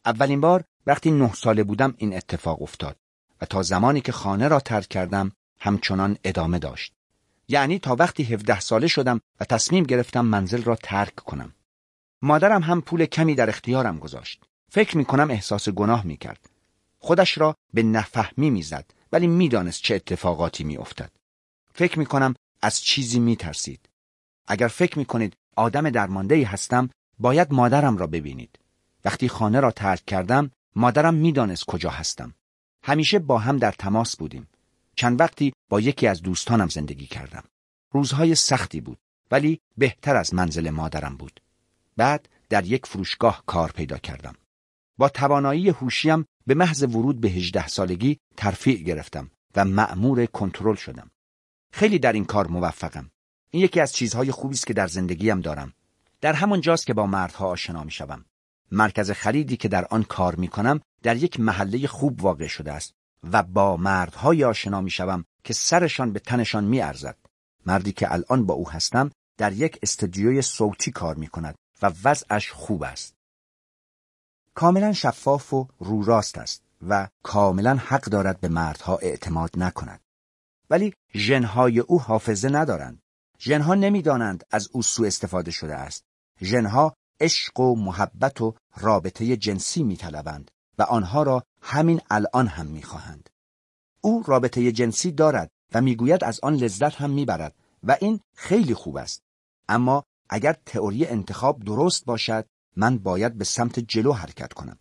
اولین 0.05 0.41
بار 0.41 0.65
وقتی 0.87 1.11
نه 1.11 1.33
ساله 1.33 1.65
بودم 1.65 1.95
این 1.97 2.17
اتفاق 2.17 2.63
افتاد 2.63 2.97
و 3.41 3.47
تا 3.47 3.63
زمانی 3.63 4.01
که 4.01 4.13
خانه 4.13 4.49
را 4.49 4.61
ترک 4.61 4.89
کردم 4.89 5.33
همچنان 5.61 6.19
ادامه 6.25 6.59
داشت. 6.59 6.93
یعنی 7.49 7.79
تا 7.79 7.97
وقتی 7.97 8.23
هفده 8.23 8.61
ساله 8.61 8.87
شدم 8.87 9.21
و 9.41 9.45
تصمیم 9.45 9.85
گرفتم 9.85 10.25
منزل 10.27 10.63
را 10.63 10.77
ترک 10.77 11.15
کنم. 11.15 11.55
مادرم 12.23 12.63
هم 12.63 12.81
پول 12.81 13.07
کمی 13.07 13.35
در 13.35 13.49
اختیارم 13.49 13.99
گذاشت. 13.99 14.45
فکر 14.73 14.97
می 14.97 15.05
کنم 15.05 15.31
احساس 15.31 15.69
گناه 15.69 16.07
می 16.07 16.17
کرد. 16.17 16.51
خودش 16.99 17.39
را 17.39 17.55
به 17.75 17.83
نفهمی 17.83 18.51
می‌زد 18.51 18.91
ولی 19.13 19.27
می‌دانست 19.27 19.83
چه 19.83 19.95
اتفاقاتی 19.95 20.65
می 20.65 20.77
افتد. 20.77 21.11
فکر 21.75 21.99
می 21.99 22.07
کنم 22.07 22.35
از 22.63 22.81
چیزی 22.81 23.21
می 23.21 23.37
ترسید. 23.37 23.89
اگر 24.47 24.69
فکر 24.69 24.99
می 24.99 25.05
کنید 25.05 25.37
آدم 25.57 25.91
درمانده 25.91 26.47
هستم 26.47 26.91
باید 27.19 27.53
مادرم 27.53 27.97
را 27.97 28.07
ببینید. 28.07 28.59
وقتی 29.05 29.29
خانه 29.29 29.61
را 29.61 29.71
ترک 29.71 30.05
کردم 30.07 30.51
مادرم 30.77 31.15
می‌دانست 31.15 31.65
کجا 31.65 31.91
هستم. 31.91 32.35
همیشه 32.83 33.19
با 33.19 33.39
هم 33.39 33.57
در 33.57 33.73
تماس 33.73 34.17
بودیم. 34.17 34.49
چند 34.97 35.21
وقتی 35.21 35.53
با 35.69 35.81
یکی 35.81 36.07
از 36.07 36.23
دوستانم 36.23 36.69
زندگی 36.69 37.07
کردم. 37.07 37.45
روزهای 37.93 38.35
سختی 38.35 38.81
بود 38.81 38.99
ولی 39.31 39.61
بهتر 39.77 40.17
از 40.17 40.35
منزل 40.35 40.71
مادرم 40.71 41.17
بود. 41.17 41.41
بعد 42.01 42.29
در 42.49 42.67
یک 42.67 42.87
فروشگاه 42.87 43.43
کار 43.47 43.73
پیدا 43.73 43.99
کردم. 43.99 44.35
با 44.99 45.09
توانایی 45.09 45.69
هوشیم 45.69 46.25
به 46.47 46.55
محض 46.55 46.83
ورود 46.83 47.21
به 47.21 47.29
18 47.29 47.69
سالگی 47.69 48.19
ترفیع 48.37 48.83
گرفتم 48.83 49.31
و 49.57 49.65
مأمور 49.65 50.27
کنترل 50.27 50.75
شدم. 50.75 51.11
خیلی 51.73 51.99
در 51.99 52.13
این 52.13 52.25
کار 52.25 52.47
موفقم. 52.47 53.11
این 53.51 53.63
یکی 53.63 53.81
از 53.81 53.93
چیزهای 53.93 54.31
خوبی 54.31 54.55
است 54.55 54.67
که 54.67 54.75
در 54.75 54.87
زندگیم 54.87 55.41
دارم. 55.41 55.73
در 56.21 56.33
همان 56.33 56.61
جاست 56.61 56.87
که 56.87 56.95
با 56.95 57.07
مردها 57.07 57.47
آشنا 57.47 57.85
می 57.85 57.91
شوم. 57.91 58.25
مرکز 58.73 59.11
خریدی 59.11 59.57
که 59.57 59.69
در 59.69 59.85
آن 59.91 60.03
کار 60.03 60.35
می 60.35 60.49
کنم 60.49 60.81
در 61.03 61.17
یک 61.17 61.41
محله 61.41 61.87
خوب 61.87 62.23
واقع 62.23 62.47
شده 62.47 62.73
است 62.73 62.95
و 63.33 63.43
با 63.43 63.77
مردهای 63.77 64.45
آشنا 64.45 64.81
می 64.81 64.91
شوم 64.91 65.25
که 65.45 65.53
سرشان 65.53 66.13
به 66.13 66.21
تنشان 66.21 66.65
می 66.65 66.81
ارزد. 66.81 67.17
مردی 67.67 67.93
که 67.93 68.13
الان 68.13 68.47
با 68.47 68.55
او 68.55 68.71
هستم 68.71 69.11
در 69.39 69.53
یک 69.53 69.79
استودیوی 69.83 70.43
صوتی 70.43 70.91
کار 70.91 71.15
می 71.15 71.27
کند 71.27 71.55
و 71.83 71.93
وضعش 72.05 72.53
خوب 72.53 72.83
است. 72.83 73.15
کاملا 74.55 74.93
شفاف 74.93 75.53
و 75.55 75.69
رو 75.79 76.03
راست 76.03 76.39
است 76.39 76.63
و 76.89 77.09
کاملا 77.23 77.77
حق 77.77 78.05
دارد 78.05 78.41
به 78.41 78.49
مردها 78.49 78.97
اعتماد 78.97 79.51
نکند. 79.57 80.01
ولی 80.71 80.95
ژنهای 81.15 81.79
او 81.79 82.01
حافظه 82.01 82.49
ندارند. 82.49 83.03
ژنها 83.39 83.75
نمی‌دانند 83.75 84.45
از 84.51 84.69
او 84.73 84.83
سوء 84.83 85.07
استفاده 85.07 85.51
شده 85.51 85.75
است. 85.75 86.05
ژنها 86.41 86.95
عشق 87.21 87.61
و 87.61 87.77
محبت 87.77 88.41
و 88.41 88.55
رابطه 88.77 89.37
جنسی 89.37 89.83
میطلبند 89.83 90.51
و 90.79 90.83
آنها 90.83 91.23
را 91.23 91.43
همین 91.63 92.01
الان 92.11 92.47
هم 92.47 92.67
می‌خواهند. 92.67 93.31
او 94.01 94.23
رابطه 94.27 94.73
جنسی 94.73 95.13
دارد 95.13 95.51
و 95.75 95.81
می‌گوید 95.81 96.25
از 96.25 96.41
آن 96.43 96.55
لذت 96.55 96.95
هم 96.95 97.11
می‌برد 97.11 97.55
و 97.83 97.97
این 98.01 98.21
خیلی 98.35 98.75
خوب 98.75 98.97
است. 98.97 99.23
اما 99.69 100.05
اگر 100.33 100.57
تئوری 100.67 101.07
انتخاب 101.07 101.65
درست 101.65 102.05
باشد 102.05 102.47
من 102.77 102.99
باید 102.99 103.39
به 103.39 103.45
سمت 103.45 103.81
جلو 103.81 104.13
حرکت 104.13 104.53
کنم. 104.53 104.79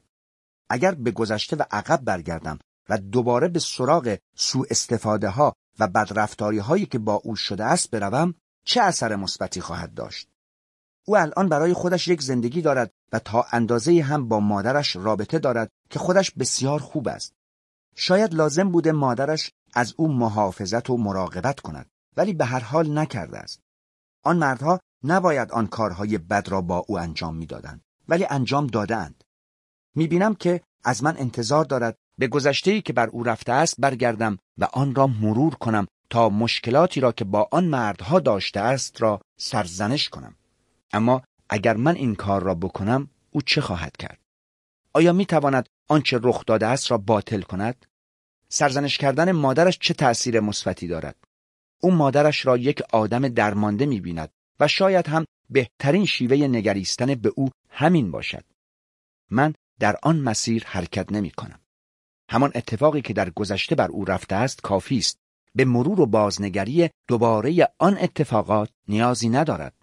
اگر 0.69 0.95
به 0.95 1.11
گذشته 1.11 1.55
و 1.55 1.63
عقب 1.71 2.01
برگردم 2.01 2.59
و 2.89 2.97
دوباره 2.97 3.47
به 3.47 3.59
سراغ 3.59 4.17
سوء 4.35 4.65
استفاده 4.69 5.29
ها 5.29 5.55
و 5.79 5.87
بدرفتاری 5.87 6.57
هایی 6.57 6.85
که 6.85 6.99
با 6.99 7.13
او 7.13 7.35
شده 7.35 7.65
است 7.65 7.91
بروم 7.91 8.33
چه 8.65 8.81
اثر 8.81 9.15
مثبتی 9.15 9.61
خواهد 9.61 9.93
داشت؟ 9.93 10.29
او 11.07 11.17
الان 11.17 11.49
برای 11.49 11.73
خودش 11.73 12.07
یک 12.07 12.21
زندگی 12.21 12.61
دارد 12.61 12.91
و 13.11 13.19
تا 13.19 13.45
اندازه 13.51 14.01
هم 14.01 14.27
با 14.27 14.39
مادرش 14.39 14.95
رابطه 14.95 15.39
دارد 15.39 15.71
که 15.89 15.99
خودش 15.99 16.31
بسیار 16.31 16.79
خوب 16.79 17.07
است. 17.07 17.33
شاید 17.95 18.33
لازم 18.33 18.71
بوده 18.71 18.91
مادرش 18.91 19.51
از 19.73 19.93
او 19.97 20.07
محافظت 20.13 20.89
و 20.89 20.97
مراقبت 20.97 21.59
کند 21.59 21.89
ولی 22.17 22.33
به 22.33 22.45
هر 22.45 22.59
حال 22.59 22.97
نکرده 22.97 23.37
است. 23.37 23.59
آن 24.23 24.37
مردها 24.37 24.79
نباید 25.03 25.51
آن 25.51 25.67
کارهای 25.67 26.17
بد 26.17 26.49
را 26.49 26.61
با 26.61 26.85
او 26.87 26.99
انجام 26.99 27.35
می‌دادند 27.35 27.81
ولی 28.07 28.25
انجام 28.29 28.67
دادهاند. 28.67 29.23
می‌بینم 29.95 30.35
که 30.35 30.61
از 30.83 31.03
من 31.03 31.17
انتظار 31.17 31.65
دارد 31.65 31.95
به 32.17 32.27
گذشته 32.27 32.81
که 32.81 32.93
بر 32.93 33.07
او 33.07 33.23
رفته 33.23 33.51
است 33.51 33.75
برگردم 33.79 34.37
و 34.57 34.67
آن 34.73 34.95
را 34.95 35.07
مرور 35.07 35.55
کنم 35.55 35.87
تا 36.09 36.29
مشکلاتی 36.29 36.99
را 36.99 37.11
که 37.11 37.25
با 37.25 37.49
آن 37.51 37.65
مردها 37.65 38.19
داشته 38.19 38.59
است 38.59 39.01
را 39.01 39.21
سرزنش 39.39 40.09
کنم. 40.09 40.35
اما 40.93 41.21
اگر 41.49 41.77
من 41.77 41.95
این 41.95 42.15
کار 42.15 42.43
را 42.43 42.55
بکنم 42.55 43.09
او 43.31 43.41
چه 43.41 43.61
خواهد 43.61 43.97
کرد؟ 43.97 44.19
آیا 44.93 45.13
می 45.13 45.25
تواند 45.25 45.69
آنچه 45.89 46.19
رخ 46.23 46.45
داده 46.45 46.67
است 46.67 46.91
را 46.91 46.97
باطل 46.97 47.41
کند؟ 47.41 47.85
سرزنش 48.49 48.97
کردن 48.97 49.31
مادرش 49.31 49.79
چه 49.79 49.93
تأثیر 49.93 50.39
مثبتی 50.39 50.87
دارد؟ 50.87 51.15
او 51.81 51.91
مادرش 51.91 52.45
را 52.45 52.57
یک 52.57 52.81
آدم 52.93 53.27
درمانده 53.27 53.85
می 53.85 54.01
بیند 54.01 54.31
و 54.59 54.67
شاید 54.67 55.07
هم 55.07 55.25
بهترین 55.49 56.05
شیوه 56.05 56.37
نگریستن 56.37 57.15
به 57.15 57.31
او 57.35 57.49
همین 57.69 58.11
باشد. 58.11 58.43
من 59.29 59.53
در 59.79 59.97
آن 60.03 60.19
مسیر 60.19 60.63
حرکت 60.67 61.11
نمی 61.11 61.31
کنم. 61.31 61.59
همان 62.29 62.51
اتفاقی 62.55 63.01
که 63.01 63.13
در 63.13 63.29
گذشته 63.29 63.75
بر 63.75 63.87
او 63.87 64.05
رفته 64.05 64.35
است 64.35 64.61
کافی 64.61 64.97
است. 64.97 65.19
به 65.55 65.65
مرور 65.65 66.01
و 66.01 66.05
بازنگری 66.05 66.89
دوباره 67.07 67.67
آن 67.77 67.97
اتفاقات 67.97 68.69
نیازی 68.87 69.29
ندارد. 69.29 69.73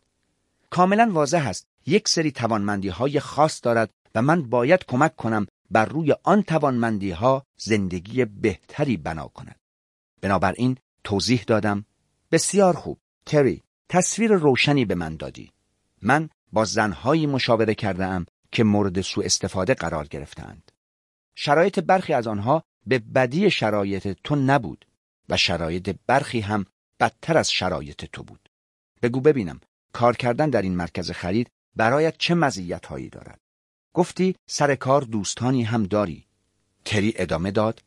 کاملا 0.71 1.11
واضح 1.13 1.47
است 1.47 1.67
یک 1.87 2.09
سری 2.09 2.33
توانمندی 2.33 2.89
های 2.89 3.21
خاص 3.21 3.61
دارد 3.63 3.91
و 4.15 4.23
من 4.23 4.43
باید 4.43 4.85
کمک 4.85 5.17
کنم 5.17 5.47
بر 5.71 5.85
روی 5.85 6.15
آن 6.23 6.43
توانمندی 6.43 7.11
ها 7.11 7.45
زندگی 7.59 8.25
بهتری 8.25 8.97
بنا 8.97 9.29
کند. 9.29 9.57
بنابراین 10.21 10.77
توضیح 11.07 11.45
دادم 11.47 11.85
بسیار 12.33 12.77
خوب 12.77 12.99
تری 13.27 13.63
تصویر 13.89 14.33
روشنی 14.33 14.85
به 14.85 14.95
من 14.95 15.17
دادی. 15.17 15.53
من 16.03 16.29
با 16.53 16.65
زنهایی 16.65 17.27
مشاوره 17.27 17.77
ام 17.85 18.27
که 18.53 18.65
مورد 18.65 19.01
سوء 19.01 19.25
استفاده 19.25 19.75
قرار 19.75 20.07
گرفتند. 20.07 20.73
شرایط 21.35 21.81
برخی 21.81 22.13
از 22.13 22.27
آنها 22.27 22.63
به 22.87 22.99
بدی 22.99 23.51
شرایط 23.51 24.19
تو 24.25 24.37
نبود 24.37 24.87
و 25.29 25.37
شرایط 25.37 25.97
برخی 26.07 26.41
هم 26.41 26.67
بدتر 27.01 27.39
از 27.39 27.51
شرایط 27.51 28.05
تو 28.05 28.23
بود. 28.23 28.49
بگو 29.03 29.21
ببینم 29.21 29.61
کار 29.93 30.17
کردن 30.17 30.51
در 30.51 30.63
این 30.63 30.77
مرکز 30.77 31.11
خرید 31.11 31.51
برایت 31.77 32.19
چه 32.19 32.35
مزیت 32.35 32.87
هایی 32.87 33.09
دارد؟ 33.09 33.41
گفتی 33.95 34.37
سر 34.49 34.75
کار 34.75 35.03
دوستانی 35.03 35.63
هم 35.63 35.85
داری. 35.85 36.27
تری 36.85 37.13
ادامه 37.17 37.51
داد 37.51 37.83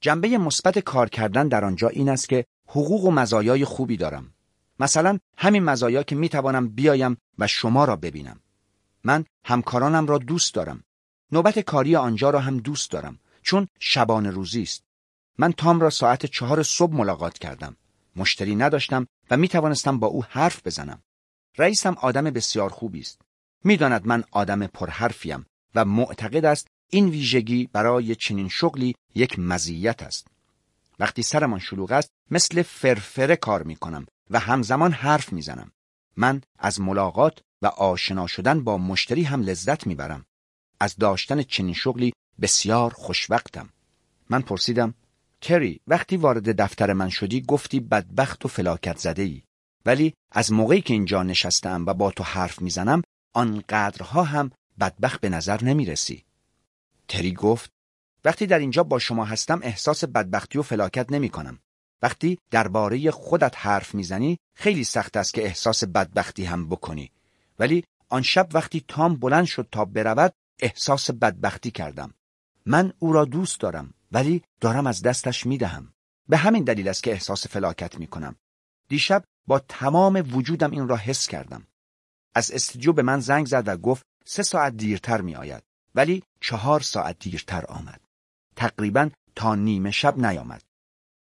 جنبه 0.00 0.38
مثبت 0.38 0.78
کار 0.78 1.08
کردن 1.08 1.48
در 1.48 1.64
آنجا 1.64 1.88
این 1.88 2.08
است 2.08 2.28
که 2.28 2.44
حقوق 2.72 3.04
و 3.04 3.10
مزایای 3.10 3.64
خوبی 3.64 3.96
دارم. 3.96 4.34
مثلا 4.80 5.18
همین 5.38 5.62
مزایا 5.62 6.02
که 6.02 6.16
می‌توانم 6.16 6.68
بیایم 6.68 7.16
و 7.38 7.46
شما 7.46 7.84
را 7.84 7.96
ببینم. 7.96 8.40
من 9.04 9.24
همکارانم 9.44 10.06
را 10.06 10.18
دوست 10.18 10.54
دارم. 10.54 10.84
نوبت 11.32 11.58
کاری 11.58 11.96
آنجا 11.96 12.30
را 12.30 12.40
هم 12.40 12.58
دوست 12.58 12.90
دارم 12.90 13.18
چون 13.42 13.68
شبانه 13.80 14.30
روزی 14.30 14.62
است. 14.62 14.84
من 15.38 15.52
تام 15.52 15.80
را 15.80 15.90
ساعت 15.90 16.26
چهار 16.26 16.62
صبح 16.62 16.94
ملاقات 16.94 17.38
کردم. 17.38 17.76
مشتری 18.16 18.56
نداشتم 18.56 19.06
و 19.30 19.36
می 19.36 19.48
توانستم 19.48 19.98
با 19.98 20.06
او 20.06 20.24
حرف 20.28 20.66
بزنم. 20.66 21.02
رئیسم 21.58 21.96
آدم 22.00 22.24
بسیار 22.24 22.70
خوبی 22.70 23.00
است. 23.00 23.20
می‌داند 23.64 24.06
من 24.06 24.24
آدم 24.30 24.66
پرحرفیم 24.66 25.46
و 25.74 25.84
معتقد 25.84 26.44
است 26.44 26.66
این 26.90 27.08
ویژگی 27.08 27.68
برای 27.72 28.14
چنین 28.14 28.48
شغلی 28.48 28.94
یک 29.14 29.38
مزیت 29.38 30.02
است. 30.02 30.26
وقتی 31.00 31.22
سرمان 31.22 31.58
شلوغ 31.58 31.92
است 31.92 32.10
مثل 32.30 32.62
فرفره 32.62 33.36
کار 33.36 33.62
می 33.62 33.76
کنم 33.76 34.06
و 34.30 34.38
همزمان 34.38 34.92
حرف 34.92 35.32
می‌زنم. 35.32 35.72
من 36.16 36.40
از 36.58 36.80
ملاقات 36.80 37.38
و 37.62 37.66
آشنا 37.66 38.26
شدن 38.26 38.64
با 38.64 38.78
مشتری 38.78 39.22
هم 39.22 39.42
لذت 39.42 39.86
می‌برم. 39.86 40.24
از 40.80 40.96
داشتن 40.96 41.42
چنین 41.42 41.74
شغلی 41.74 42.12
بسیار 42.40 42.92
خوشوقتم. 42.92 43.68
من 44.30 44.42
پرسیدم 44.42 44.94
تری 45.40 45.80
وقتی 45.86 46.16
وارد 46.16 46.62
دفتر 46.62 46.92
من 46.92 47.08
شدی 47.08 47.40
گفتی 47.40 47.80
بدبخت 47.80 48.44
و 48.44 48.48
فلاکت 48.48 48.98
زده 48.98 49.22
ای. 49.22 49.42
ولی 49.86 50.14
از 50.32 50.52
موقعی 50.52 50.80
که 50.80 50.94
اینجا 50.94 51.22
نشستم 51.22 51.84
و 51.86 51.94
با 51.94 52.10
تو 52.10 52.24
حرف 52.24 52.62
می‌زنم 52.62 53.02
آنقدرها 53.34 54.22
هم 54.22 54.50
بدبخت 54.80 55.20
به 55.20 55.28
نظر 55.28 55.64
نمی‌رسی. 55.64 56.24
تری 57.08 57.32
گفت 57.32 57.70
وقتی 58.24 58.46
در 58.46 58.58
اینجا 58.58 58.82
با 58.82 58.98
شما 58.98 59.24
هستم 59.24 59.60
احساس 59.62 60.04
بدبختی 60.04 60.58
و 60.58 60.62
فلاکت 60.62 61.12
نمی 61.12 61.28
کنم. 61.28 61.58
وقتی 62.02 62.38
درباره 62.50 63.10
خودت 63.10 63.54
حرف 63.58 63.94
می‌زنی 63.94 64.38
خیلی 64.54 64.84
سخت 64.84 65.16
است 65.16 65.34
که 65.34 65.44
احساس 65.44 65.84
بدبختی 65.84 66.44
هم 66.44 66.68
بکنی. 66.68 67.10
ولی 67.58 67.84
آن 68.08 68.22
شب 68.22 68.48
وقتی 68.52 68.84
تام 68.88 69.16
بلند 69.16 69.44
شد 69.44 69.68
تا 69.72 69.84
برود 69.84 70.32
احساس 70.60 71.10
بدبختی 71.10 71.70
کردم. 71.70 72.14
من 72.66 72.92
او 72.98 73.12
را 73.12 73.24
دوست 73.24 73.60
دارم 73.60 73.94
ولی 74.12 74.42
دارم 74.60 74.86
از 74.86 75.02
دستش 75.02 75.46
می‌دهم. 75.46 75.92
به 76.28 76.36
همین 76.36 76.64
دلیل 76.64 76.88
است 76.88 77.02
که 77.02 77.12
احساس 77.12 77.46
فلاکت 77.46 77.98
می 77.98 78.06
کنم. 78.06 78.36
دیشب 78.88 79.24
با 79.46 79.58
تمام 79.58 80.28
وجودم 80.32 80.70
این 80.70 80.88
را 80.88 80.96
حس 80.96 81.28
کردم. 81.28 81.66
از 82.34 82.50
استودیو 82.50 82.92
به 82.92 83.02
من 83.02 83.20
زنگ 83.20 83.46
زد 83.46 83.68
و 83.68 83.76
گفت 83.76 84.06
سه 84.24 84.42
ساعت 84.42 84.76
دیرتر 84.76 85.20
می 85.20 85.36
آید. 85.36 85.62
ولی 85.94 86.22
چهار 86.40 86.80
ساعت 86.80 87.18
دیرتر 87.18 87.64
آمد. 87.68 88.00
تقریبا 88.60 89.10
تا 89.34 89.54
نیمه 89.54 89.90
شب 89.90 90.18
نیامد. 90.18 90.62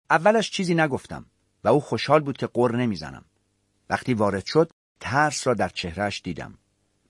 اولش 0.10 0.52
چیزی 0.52 0.76
نگفتم 0.76 1.26
و 1.64 1.68
او 1.68 1.80
خوشحال 1.80 2.22
بود 2.22 2.38
که 2.38 2.48
قر 2.48 2.76
نمی‌زنم. 2.76 3.26
وقتی 3.90 4.14
وارد 4.14 4.46
شد 4.46 4.72
ترس 5.00 5.48
را 5.48 5.54
در 5.54 5.70
چهرهش 5.70 6.22
دیدم. 6.24 6.58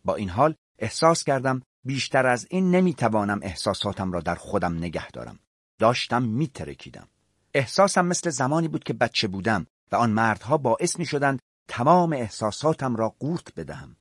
با 0.05 0.15
این 0.15 0.29
حال 0.29 0.55
احساس 0.79 1.23
کردم 1.23 1.61
بیشتر 1.85 2.27
از 2.27 2.47
این 2.49 2.71
نمی‌توانم 2.71 3.39
احساساتم 3.43 4.11
را 4.11 4.19
در 4.19 4.35
خودم 4.35 4.77
نگه 4.77 5.11
دارم. 5.11 5.39
داشتم 5.79 6.23
میترکیدم. 6.23 7.07
احساسم 7.53 8.05
مثل 8.05 8.29
زمانی 8.29 8.67
بود 8.67 8.83
که 8.83 8.93
بچه 8.93 9.27
بودم 9.27 9.65
و 9.91 9.95
آن 9.95 10.09
مردها 10.09 10.57
باعث 10.57 10.99
می 10.99 11.05
شدند 11.05 11.39
تمام 11.67 12.13
احساساتم 12.13 12.95
را 12.95 13.15
قورت 13.19 13.55
بدهم. 13.55 13.95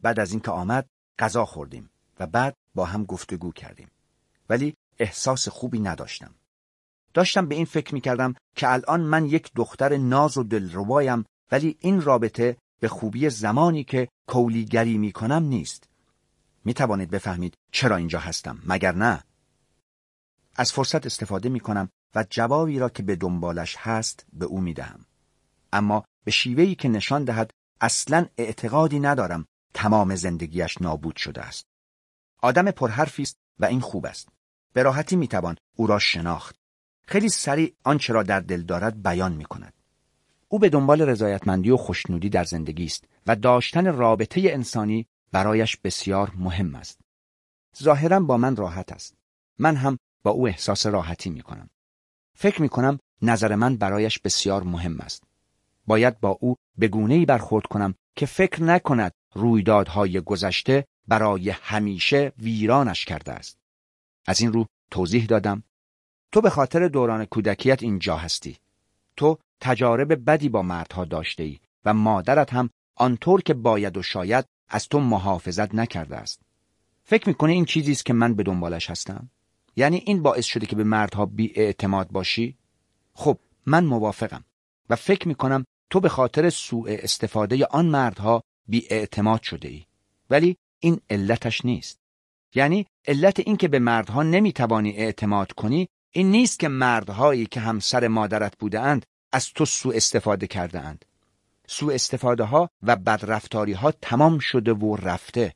بعد 0.00 0.20
از 0.20 0.32
اینکه 0.32 0.50
آمد 0.50 0.86
غذا 1.18 1.44
خوردیم 1.44 1.90
و 2.20 2.26
بعد 2.26 2.54
با 2.74 2.84
هم 2.84 3.04
گفتگو 3.04 3.52
کردیم. 3.52 3.90
ولی 4.48 4.74
احساس 5.00 5.48
خوبی 5.48 5.80
نداشتم. 5.80 6.34
داشتم 7.14 7.46
به 7.46 7.54
این 7.54 7.64
فکر 7.64 7.94
می 7.94 8.00
کردم 8.00 8.34
که 8.56 8.72
الان 8.72 9.00
من 9.00 9.26
یک 9.26 9.50
دختر 9.56 9.96
ناز 9.96 10.38
و 10.38 10.42
دلربایم 10.42 11.24
ولی 11.52 11.76
این 11.80 12.02
رابطه 12.02 12.56
به 12.80 12.88
خوبی 12.88 13.30
زمانی 13.30 13.84
که 13.84 14.08
کولیگری 14.28 14.98
می 14.98 15.12
کنم 15.12 15.42
نیست. 15.42 15.88
می 16.64 16.74
توانید 16.74 17.10
بفهمید 17.10 17.54
چرا 17.72 17.96
اینجا 17.96 18.18
هستم 18.18 18.62
مگر 18.66 18.92
نه؟ 18.92 19.24
از 20.56 20.72
فرصت 20.72 21.06
استفاده 21.06 21.48
می 21.48 21.60
کنم 21.60 21.88
و 22.14 22.24
جوابی 22.30 22.78
را 22.78 22.88
که 22.88 23.02
به 23.02 23.16
دنبالش 23.16 23.76
هست 23.78 24.26
به 24.32 24.44
او 24.44 24.60
می‌دهم. 24.60 25.06
اما 25.72 26.04
به 26.24 26.30
شیوهی 26.30 26.74
که 26.74 26.88
نشان 26.88 27.24
دهد 27.24 27.50
اصلا 27.80 28.26
اعتقادی 28.36 29.00
ندارم 29.00 29.46
تمام 29.74 30.14
زندگیش 30.14 30.82
نابود 30.82 31.16
شده 31.16 31.42
است. 31.42 31.64
آدم 32.42 32.70
پرحرفی 32.70 33.22
است 33.22 33.36
و 33.58 33.64
این 33.64 33.80
خوب 33.80 34.06
است. 34.06 34.28
به 34.72 34.82
راحتی 34.82 35.16
می‌توان 35.16 35.56
او 35.76 35.86
را 35.86 35.98
شناخت. 35.98 36.56
خیلی 37.06 37.28
سریع 37.28 37.74
آنچه 37.84 38.12
را 38.12 38.22
در 38.22 38.40
دل 38.40 38.62
دارد 38.62 39.02
بیان 39.02 39.32
می 39.32 39.44
کند. 39.44 39.72
او 40.48 40.58
به 40.58 40.68
دنبال 40.68 41.02
رضایتمندی 41.02 41.70
و 41.70 41.76
خوشنودی 41.76 42.28
در 42.28 42.44
زندگی 42.44 42.84
است 42.84 43.04
و 43.26 43.36
داشتن 43.36 43.96
رابطه 43.96 44.40
انسانی 44.44 45.06
برایش 45.32 45.76
بسیار 45.76 46.32
مهم 46.38 46.74
است. 46.74 47.00
ظاهرا 47.82 48.20
با 48.20 48.36
من 48.36 48.56
راحت 48.56 48.92
است. 48.92 49.14
من 49.58 49.76
هم 49.76 49.98
با 50.22 50.30
او 50.30 50.48
احساس 50.48 50.86
راحتی 50.86 51.30
می 51.30 51.42
کنم. 51.42 51.70
فکر 52.34 52.62
می 52.62 52.68
کنم 52.68 52.98
نظر 53.22 53.54
من 53.54 53.76
برایش 53.76 54.18
بسیار 54.18 54.62
مهم 54.62 55.00
است. 55.00 55.24
باید 55.86 56.20
با 56.20 56.38
او 56.40 56.56
به 56.78 56.88
گونه 56.88 57.26
برخورد 57.26 57.66
کنم 57.66 57.94
که 58.16 58.26
فکر 58.26 58.62
نکند 58.62 59.12
رویدادهای 59.34 60.20
گذشته 60.20 60.84
برای 61.08 61.50
همیشه 61.50 62.32
ویرانش 62.38 63.04
کرده 63.04 63.32
است. 63.32 63.59
از 64.26 64.40
این 64.40 64.52
رو 64.52 64.66
توضیح 64.90 65.26
دادم 65.26 65.62
تو 66.32 66.40
به 66.40 66.50
خاطر 66.50 66.88
دوران 66.88 67.24
کودکیت 67.24 67.82
اینجا 67.82 68.16
هستی. 68.16 68.56
تو 69.16 69.38
تجارب 69.60 70.30
بدی 70.30 70.48
با 70.48 70.62
مردها 70.62 71.04
داشته 71.04 71.42
ای 71.42 71.58
و 71.84 71.94
مادرت 71.94 72.52
هم 72.52 72.70
آنطور 72.96 73.42
که 73.42 73.54
باید 73.54 73.96
و 73.96 74.02
شاید 74.02 74.44
از 74.68 74.88
تو 74.88 75.00
محافظت 75.00 75.74
نکرده 75.74 76.16
است. 76.16 76.40
فکر 77.04 77.28
می‌کنه 77.28 77.52
این 77.52 77.64
چیزی 77.64 77.92
است 77.92 78.06
که 78.06 78.12
من 78.12 78.34
به 78.34 78.42
دنبالش 78.42 78.90
هستم؟ 78.90 79.30
یعنی 79.76 80.02
این 80.06 80.22
باعث 80.22 80.44
شده 80.44 80.66
که 80.66 80.76
به 80.76 80.84
مردها 80.84 81.26
بی 81.26 81.52
اعتماد 81.54 82.08
باشی؟ 82.10 82.56
خب 83.12 83.38
من 83.66 83.84
موافقم 83.84 84.44
و 84.90 84.96
فکر 84.96 85.28
می‌کنم 85.28 85.64
تو 85.90 86.00
به 86.00 86.08
خاطر 86.08 86.50
سوء 86.50 86.96
استفاده 87.02 87.66
آن 87.66 87.86
مردها 87.86 88.42
بی 88.68 88.86
اعتماد 88.90 89.42
شده 89.42 89.68
ای. 89.68 89.84
ولی 90.30 90.56
این 90.80 91.00
علتش 91.10 91.64
نیست. 91.64 91.99
یعنی 92.54 92.86
علت 93.06 93.40
این 93.40 93.56
که 93.56 93.68
به 93.68 93.78
مردها 93.78 94.22
نمی‌توانی 94.22 94.90
اعتماد 94.90 95.52
کنی 95.52 95.88
این 96.12 96.30
نیست 96.30 96.58
که 96.58 96.68
مردهایی 96.68 97.46
که 97.46 97.60
همسر 97.60 98.08
مادرت 98.08 98.58
بودند 98.58 99.06
از 99.32 99.52
تو 99.52 99.64
سوء 99.64 99.96
استفاده 99.96 100.46
کرده 100.46 100.80
اند. 100.80 101.04
سوء 101.66 101.94
استفاده 101.94 102.44
ها 102.44 102.70
و 102.82 102.96
بدرفتاری 102.96 103.72
ها 103.72 103.92
تمام 103.92 104.38
شده 104.38 104.72
و 104.72 104.96
رفته. 104.96 105.54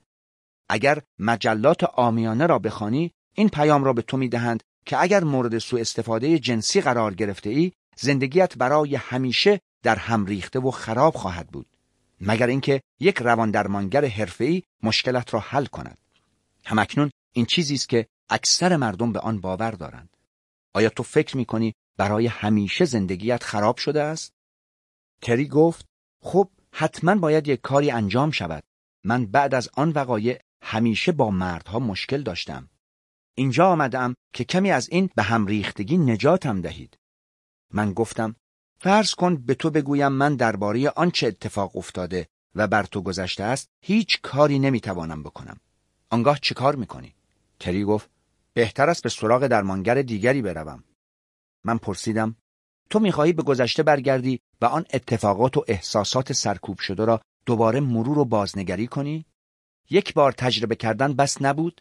اگر 0.68 1.02
مجلات 1.18 1.84
آمیانه 1.84 2.46
را 2.46 2.58
بخوانی 2.58 3.12
این 3.34 3.48
پیام 3.48 3.84
را 3.84 3.92
به 3.92 4.02
تو 4.02 4.16
می‌دهند 4.16 4.62
که 4.86 5.02
اگر 5.02 5.24
مورد 5.24 5.58
سوء 5.58 5.80
استفاده 5.80 6.38
جنسی 6.38 6.80
قرار 6.80 7.14
گرفته 7.14 7.50
ای 7.50 7.72
زندگیت 7.96 8.58
برای 8.58 8.94
همیشه 8.94 9.60
در 9.82 9.96
هم 9.96 10.26
ریخته 10.26 10.58
و 10.58 10.70
خراب 10.70 11.14
خواهد 11.14 11.48
بود 11.48 11.66
مگر 12.20 12.46
اینکه 12.46 12.80
یک 13.00 13.18
روان 13.18 13.50
درمانگر 13.50 14.04
حرفه‌ای 14.04 14.62
مشکلت 14.82 15.34
را 15.34 15.40
حل 15.40 15.66
کند 15.66 15.98
همکنون 16.64 17.10
این 17.32 17.46
چیزی 17.46 17.74
است 17.74 17.88
که 17.88 18.06
اکثر 18.28 18.76
مردم 18.76 19.12
به 19.12 19.20
آن 19.20 19.40
باور 19.40 19.70
دارند. 19.70 20.16
آیا 20.74 20.88
تو 20.88 21.02
فکر 21.02 21.36
می‌کنی 21.36 21.74
برای 21.96 22.26
همیشه 22.26 22.84
زندگیت 22.84 23.42
خراب 23.42 23.76
شده 23.76 24.02
است؟ 24.02 24.32
تری 25.22 25.48
گفت 25.48 25.86
خب 26.22 26.50
حتما 26.72 27.14
باید 27.14 27.48
یک 27.48 27.60
کاری 27.60 27.90
انجام 27.90 28.30
شود. 28.30 28.64
من 29.04 29.26
بعد 29.26 29.54
از 29.54 29.68
آن 29.74 29.90
وقایع 29.90 30.40
همیشه 30.62 31.12
با 31.12 31.30
مردها 31.30 31.78
مشکل 31.78 32.22
داشتم. 32.22 32.70
اینجا 33.34 33.66
آمدم 33.66 34.14
که 34.32 34.44
کمی 34.44 34.70
از 34.70 34.88
این 34.88 35.10
به 35.16 35.22
هم 35.22 35.46
ریختگی 35.46 35.98
نجاتم 35.98 36.60
دهید. 36.60 36.98
من 37.72 37.92
گفتم 37.92 38.36
فرض 38.78 39.14
کن 39.14 39.36
به 39.36 39.54
تو 39.54 39.70
بگویم 39.70 40.12
من 40.12 40.36
درباره 40.36 40.88
آنچه 40.88 41.26
اتفاق 41.26 41.76
افتاده 41.76 42.28
و 42.54 42.66
بر 42.66 42.82
تو 42.82 43.02
گذشته 43.02 43.44
است 43.44 43.68
هیچ 43.80 44.20
کاری 44.22 44.58
نمی‌توانم 44.58 45.22
بکنم. 45.22 45.60
آنگاه 46.14 46.38
چه 46.38 46.54
کار 46.54 46.76
می‌کنی؟ 46.76 47.14
تری 47.60 47.84
گفت 47.84 48.10
بهتر 48.54 48.90
است 48.90 49.02
به 49.02 49.08
سراغ 49.08 49.46
درمانگر 49.46 50.02
دیگری 50.02 50.42
بروم 50.42 50.84
من 51.64 51.78
پرسیدم 51.78 52.36
تو 52.90 52.98
می‌خواهی 53.00 53.32
به 53.32 53.42
گذشته 53.42 53.82
برگردی 53.82 54.40
و 54.60 54.64
آن 54.64 54.84
اتفاقات 54.92 55.56
و 55.56 55.64
احساسات 55.68 56.32
سرکوب 56.32 56.78
شده 56.78 57.04
را 57.04 57.20
دوباره 57.46 57.80
مرور 57.80 58.18
و 58.18 58.24
بازنگری 58.24 58.86
کنی؟ 58.86 59.26
یک 59.90 60.14
بار 60.14 60.32
تجربه 60.32 60.76
کردن 60.76 61.14
بس 61.14 61.42
نبود؟ 61.42 61.80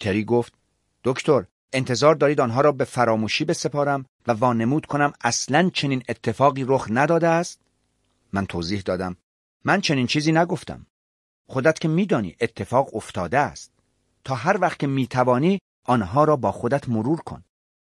تری 0.00 0.24
گفت 0.24 0.52
دکتر 1.04 1.44
انتظار 1.72 2.14
دارید 2.14 2.40
آنها 2.40 2.60
را 2.60 2.72
به 2.72 2.84
فراموشی 2.84 3.44
بسپارم 3.44 4.06
و 4.26 4.32
وانمود 4.32 4.86
کنم 4.86 5.12
اصلا 5.20 5.70
چنین 5.70 6.02
اتفاقی 6.08 6.64
رخ 6.68 6.86
نداده 6.90 7.28
است؟ 7.28 7.60
من 8.32 8.46
توضیح 8.46 8.80
دادم 8.80 9.16
من 9.64 9.80
چنین 9.80 10.06
چیزی 10.06 10.32
نگفتم 10.32 10.86
خودت 11.46 11.78
که 11.78 11.88
میدانی 11.88 12.36
اتفاق 12.40 12.96
افتاده 12.96 13.38
است. 13.38 13.72
تا 14.24 14.34
هر 14.34 14.58
وقت 14.60 14.78
که 14.78 14.86
می‌توانی 14.86 15.58
آنها 15.86 16.24
را 16.24 16.36
با 16.36 16.52
خودت 16.52 16.88
مرور 16.88 17.20
کن. 17.20 17.44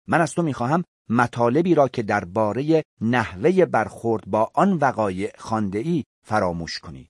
من 0.08 0.22
از 0.22 0.34
تو 0.34 0.42
می‌خواهم 0.42 0.84
مطالبی 1.10 1.76
را 1.76 1.88
که 1.88 2.04
درباره 2.04 2.84
نحوه 3.02 3.66
برخورد 3.66 4.24
با 4.28 4.52
آن 4.54 4.74
وقایع 4.74 5.32
خانده 5.38 5.80
ای 5.80 6.04
فراموش 6.26 6.80
کنی. 6.80 7.10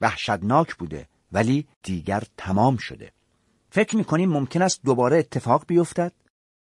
وحشتناک 0.00 0.74
بوده 0.74 1.08
ولی 1.32 1.66
دیگر 1.82 2.22
تمام 2.36 2.76
شده. 2.76 3.12
فکر 3.70 3.96
می‌کنی 3.96 4.26
ممکن 4.26 4.62
است 4.62 4.80
دوباره 4.84 5.18
اتفاق 5.18 5.64
بیفتد؟ 5.66 6.12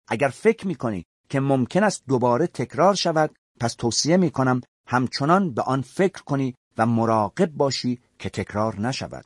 اگر 0.09 0.29
فکر 0.29 0.67
می‌کنی 0.67 1.05
که 1.29 1.41
ممکن 1.41 1.85
است 1.85 2.03
دوباره 2.07 2.47
تکرار 2.47 2.95
شود 2.95 3.35
پس 3.61 3.75
توصیه 3.75 4.17
می‌کنم 4.17 4.61
همچنان 4.87 5.55
به 5.55 5.63
آن 5.63 5.81
فکر 5.81 6.23
کنی 6.23 6.55
و 6.81 6.86
مراقب 6.86 7.50
باشی 7.52 8.00
که 8.18 8.31
تکرار 8.31 8.81
نشود. 8.81 9.25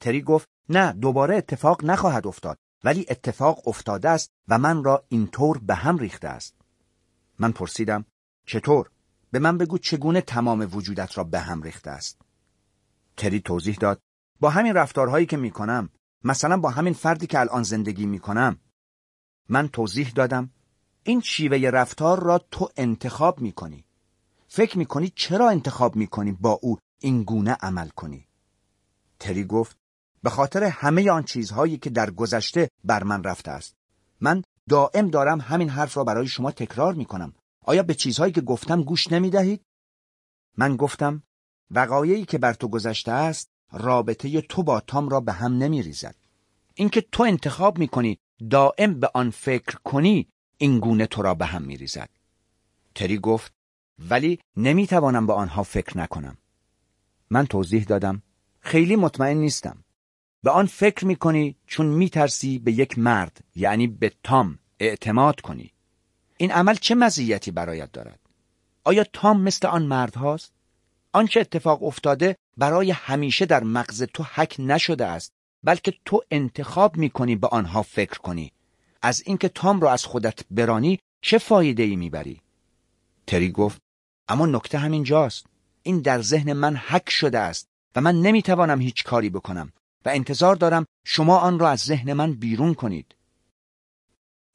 تری 0.00 0.22
گفت 0.22 0.48
نه 0.68 0.92
دوباره 0.92 1.36
اتفاق 1.36 1.84
نخواهد 1.84 2.26
افتاد 2.26 2.58
ولی 2.84 3.06
اتفاق 3.08 3.68
افتاده 3.68 4.08
است 4.08 4.30
و 4.48 4.58
من 4.58 4.84
را 4.84 5.04
اینطور 5.08 5.58
به 5.58 5.74
هم 5.74 5.98
ریخته 5.98 6.28
است. 6.28 6.54
من 7.38 7.52
پرسیدم 7.52 8.04
چطور؟ 8.46 8.90
به 9.30 9.38
من 9.38 9.58
بگو 9.58 9.78
چگونه 9.78 10.20
تمام 10.20 10.68
وجودت 10.72 11.18
را 11.18 11.24
به 11.24 11.40
هم 11.40 11.62
ریخته 11.62 11.90
است. 11.90 12.20
تری 13.16 13.40
توضیح 13.40 13.76
داد 13.80 14.00
با 14.40 14.50
همین 14.50 14.74
رفتارهایی 14.74 15.26
که 15.26 15.36
می‌کنم 15.36 15.88
مثلا 16.24 16.56
با 16.56 16.70
همین 16.70 16.92
فردی 16.92 17.26
که 17.26 17.40
الان 17.40 17.62
زندگی 17.62 18.06
می‌کنم 18.06 18.58
من 19.48 19.68
توضیح 19.68 20.10
دادم 20.10 20.50
این 21.02 21.20
شیوه 21.20 21.70
رفتار 21.70 22.22
را 22.22 22.38
تو 22.38 22.68
انتخاب 22.76 23.40
می‌کنی 23.40 23.84
فکر 24.52 24.78
می‌کنی 24.78 25.12
چرا 25.16 25.50
انتخاب 25.50 25.96
می‌کنی 25.96 26.32
با 26.32 26.58
او 26.62 26.78
این 26.98 27.22
گونه 27.22 27.52
عمل 27.52 27.88
کنی؟ 27.88 28.26
تری 29.18 29.44
گفت 29.44 29.76
به 30.22 30.30
خاطر 30.30 30.64
همه 30.64 31.10
آن 31.10 31.22
چیزهایی 31.22 31.78
که 31.78 31.90
در 31.90 32.10
گذشته 32.10 32.70
بر 32.84 33.02
من 33.02 33.24
رفته 33.24 33.50
است. 33.50 33.76
من 34.20 34.42
دائم 34.68 35.08
دارم 35.08 35.40
همین 35.40 35.68
حرف 35.68 35.96
را 35.96 36.04
برای 36.04 36.26
شما 36.26 36.50
تکرار 36.50 36.94
می‌کنم. 36.94 37.32
آیا 37.64 37.82
به 37.82 37.94
چیزهایی 37.94 38.32
که 38.32 38.40
گفتم 38.40 38.82
گوش 38.82 39.12
نمی‌دهید؟ 39.12 39.62
من 40.56 40.76
گفتم 40.76 41.22
وقایعی 41.70 42.24
که 42.24 42.38
بر 42.38 42.54
تو 42.54 42.68
گذشته 42.68 43.12
است 43.12 43.48
رابطه 43.72 44.40
تو 44.40 44.62
با 44.62 44.80
تام 44.80 45.08
را 45.08 45.20
به 45.20 45.32
هم 45.32 45.58
نمیریزد. 45.58 46.16
اینکه 46.74 47.00
تو 47.12 47.22
انتخاب 47.22 47.78
می‌کنی 47.78 48.18
دائم 48.50 49.00
به 49.00 49.10
آن 49.14 49.30
فکر 49.30 49.78
کنی 49.84 50.28
این 50.58 50.80
گونه 50.80 51.06
تو 51.06 51.22
را 51.22 51.34
به 51.34 51.46
هم 51.46 51.62
میریزد. 51.62 52.10
تری 52.94 53.18
گفت 53.18 53.59
ولی 54.00 54.38
نمی‌توانم 54.56 55.26
به 55.26 55.32
آنها 55.32 55.62
فکر 55.62 55.98
نکنم. 55.98 56.36
من 57.30 57.46
توضیح 57.46 57.84
دادم. 57.84 58.22
خیلی 58.60 58.96
مطمئن 58.96 59.36
نیستم. 59.36 59.84
به 60.42 60.50
آن 60.50 60.66
فکر 60.66 61.06
می‌کنی 61.06 61.56
چون 61.66 61.86
میترسی 61.86 62.58
به 62.58 62.72
یک 62.72 62.98
مرد 62.98 63.44
یعنی 63.56 63.86
به 63.86 64.12
تام 64.22 64.58
اعتماد 64.78 65.40
کنی. 65.40 65.72
این 66.36 66.52
عمل 66.52 66.74
چه 66.74 66.94
مزیتی 66.94 67.50
برایت 67.50 67.92
دارد؟ 67.92 68.20
آیا 68.84 69.04
تام 69.04 69.40
مثل 69.42 69.66
آن 69.66 69.86
مرد 69.86 70.14
هاست 70.14 70.52
آنچه 71.12 71.40
اتفاق 71.40 71.82
افتاده 71.82 72.36
برای 72.56 72.90
همیشه 72.90 73.46
در 73.46 73.64
مغز 73.64 74.02
تو 74.02 74.22
حک 74.34 74.56
نشده 74.58 75.06
است 75.06 75.32
بلکه 75.64 75.94
تو 76.04 76.22
انتخاب 76.30 76.96
می‌کنی 76.96 77.36
به 77.36 77.46
آنها 77.46 77.82
فکر 77.82 78.18
کنی. 78.18 78.52
از 79.02 79.22
اینکه 79.26 79.48
تام 79.48 79.80
را 79.80 79.92
از 79.92 80.04
خودت 80.04 80.40
برانی 80.50 80.98
چه 81.22 81.38
فایده 81.38 81.82
ای 81.82 81.96
می‌بری؟ 81.96 82.40
تری 83.26 83.52
گفت 83.52 83.82
اما 84.30 84.46
نکته 84.46 84.78
همین 84.78 85.02
جاست 85.02 85.46
این 85.82 86.00
در 86.00 86.22
ذهن 86.22 86.52
من 86.52 86.76
حک 86.76 87.10
شده 87.10 87.38
است 87.38 87.68
و 87.96 88.00
من 88.00 88.20
نمی‌توانم 88.20 88.80
هیچ 88.80 89.04
کاری 89.04 89.30
بکنم 89.30 89.72
و 90.04 90.08
انتظار 90.08 90.56
دارم 90.56 90.86
شما 91.04 91.38
آن 91.38 91.58
را 91.58 91.68
از 91.68 91.80
ذهن 91.80 92.12
من 92.12 92.32
بیرون 92.32 92.74
کنید 92.74 93.14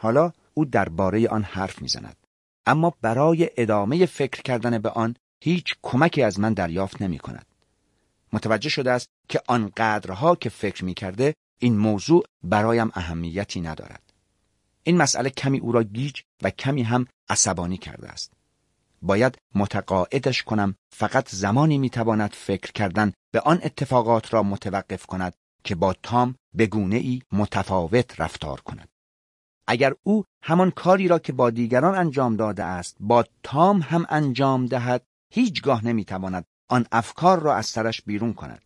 حالا 0.01 0.31
او 0.53 0.65
درباره 0.65 1.27
آن 1.27 1.43
حرف 1.43 1.81
می‌زند 1.81 2.17
اما 2.65 2.93
برای 3.01 3.49
ادامه 3.57 4.05
فکر 4.05 4.41
کردن 4.41 4.77
به 4.77 4.89
آن 4.89 5.15
هیچ 5.43 5.75
کمکی 5.81 6.21
از 6.21 6.39
من 6.39 6.53
دریافت 6.53 7.01
نمی 7.01 7.19
کند. 7.19 7.45
متوجه 8.33 8.69
شده 8.69 8.91
است 8.91 9.09
که 9.29 9.41
آنقدرها 9.47 10.35
که 10.35 10.49
فکر 10.49 10.85
می 10.85 10.93
کرده 10.93 11.35
این 11.59 11.77
موضوع 11.77 12.23
برایم 12.43 12.91
اهمیتی 12.93 13.61
ندارد. 13.61 14.13
این 14.83 14.97
مسئله 14.97 15.29
کمی 15.29 15.59
او 15.59 15.71
را 15.71 15.83
گیج 15.83 16.21
و 16.41 16.49
کمی 16.49 16.83
هم 16.83 17.07
عصبانی 17.29 17.77
کرده 17.77 18.09
است. 18.09 18.34
باید 19.05 19.37
متقاعدش 19.55 20.43
کنم 20.43 20.75
فقط 20.91 21.29
زمانی 21.29 21.77
می‌تواند 21.77 22.33
فکر 22.33 22.71
کردن 22.71 23.13
به 23.33 23.39
آن 23.39 23.59
اتفاقات 23.63 24.33
را 24.33 24.43
متوقف 24.43 25.05
کند 25.05 25.35
که 25.63 25.75
با 25.75 25.93
تام 26.03 26.35
به 26.53 26.67
گونه 26.67 26.95
ای 26.95 27.21
متفاوت 27.31 28.19
رفتار 28.19 28.61
کند. 28.61 28.89
اگر 29.67 29.93
او 30.03 30.23
همان 30.43 30.71
کاری 30.71 31.07
را 31.07 31.19
که 31.19 31.33
با 31.33 31.49
دیگران 31.49 31.95
انجام 31.95 32.35
داده 32.35 32.63
است 32.63 32.97
با 32.99 33.25
تام 33.43 33.81
هم 33.81 34.05
انجام 34.09 34.65
دهد 34.65 35.03
هیچگاه 35.33 35.85
نمی‌تواند 35.85 36.45
آن 36.69 36.85
افکار 36.91 37.39
را 37.39 37.55
از 37.55 37.65
سرش 37.65 38.01
بیرون 38.01 38.33
کند. 38.33 38.61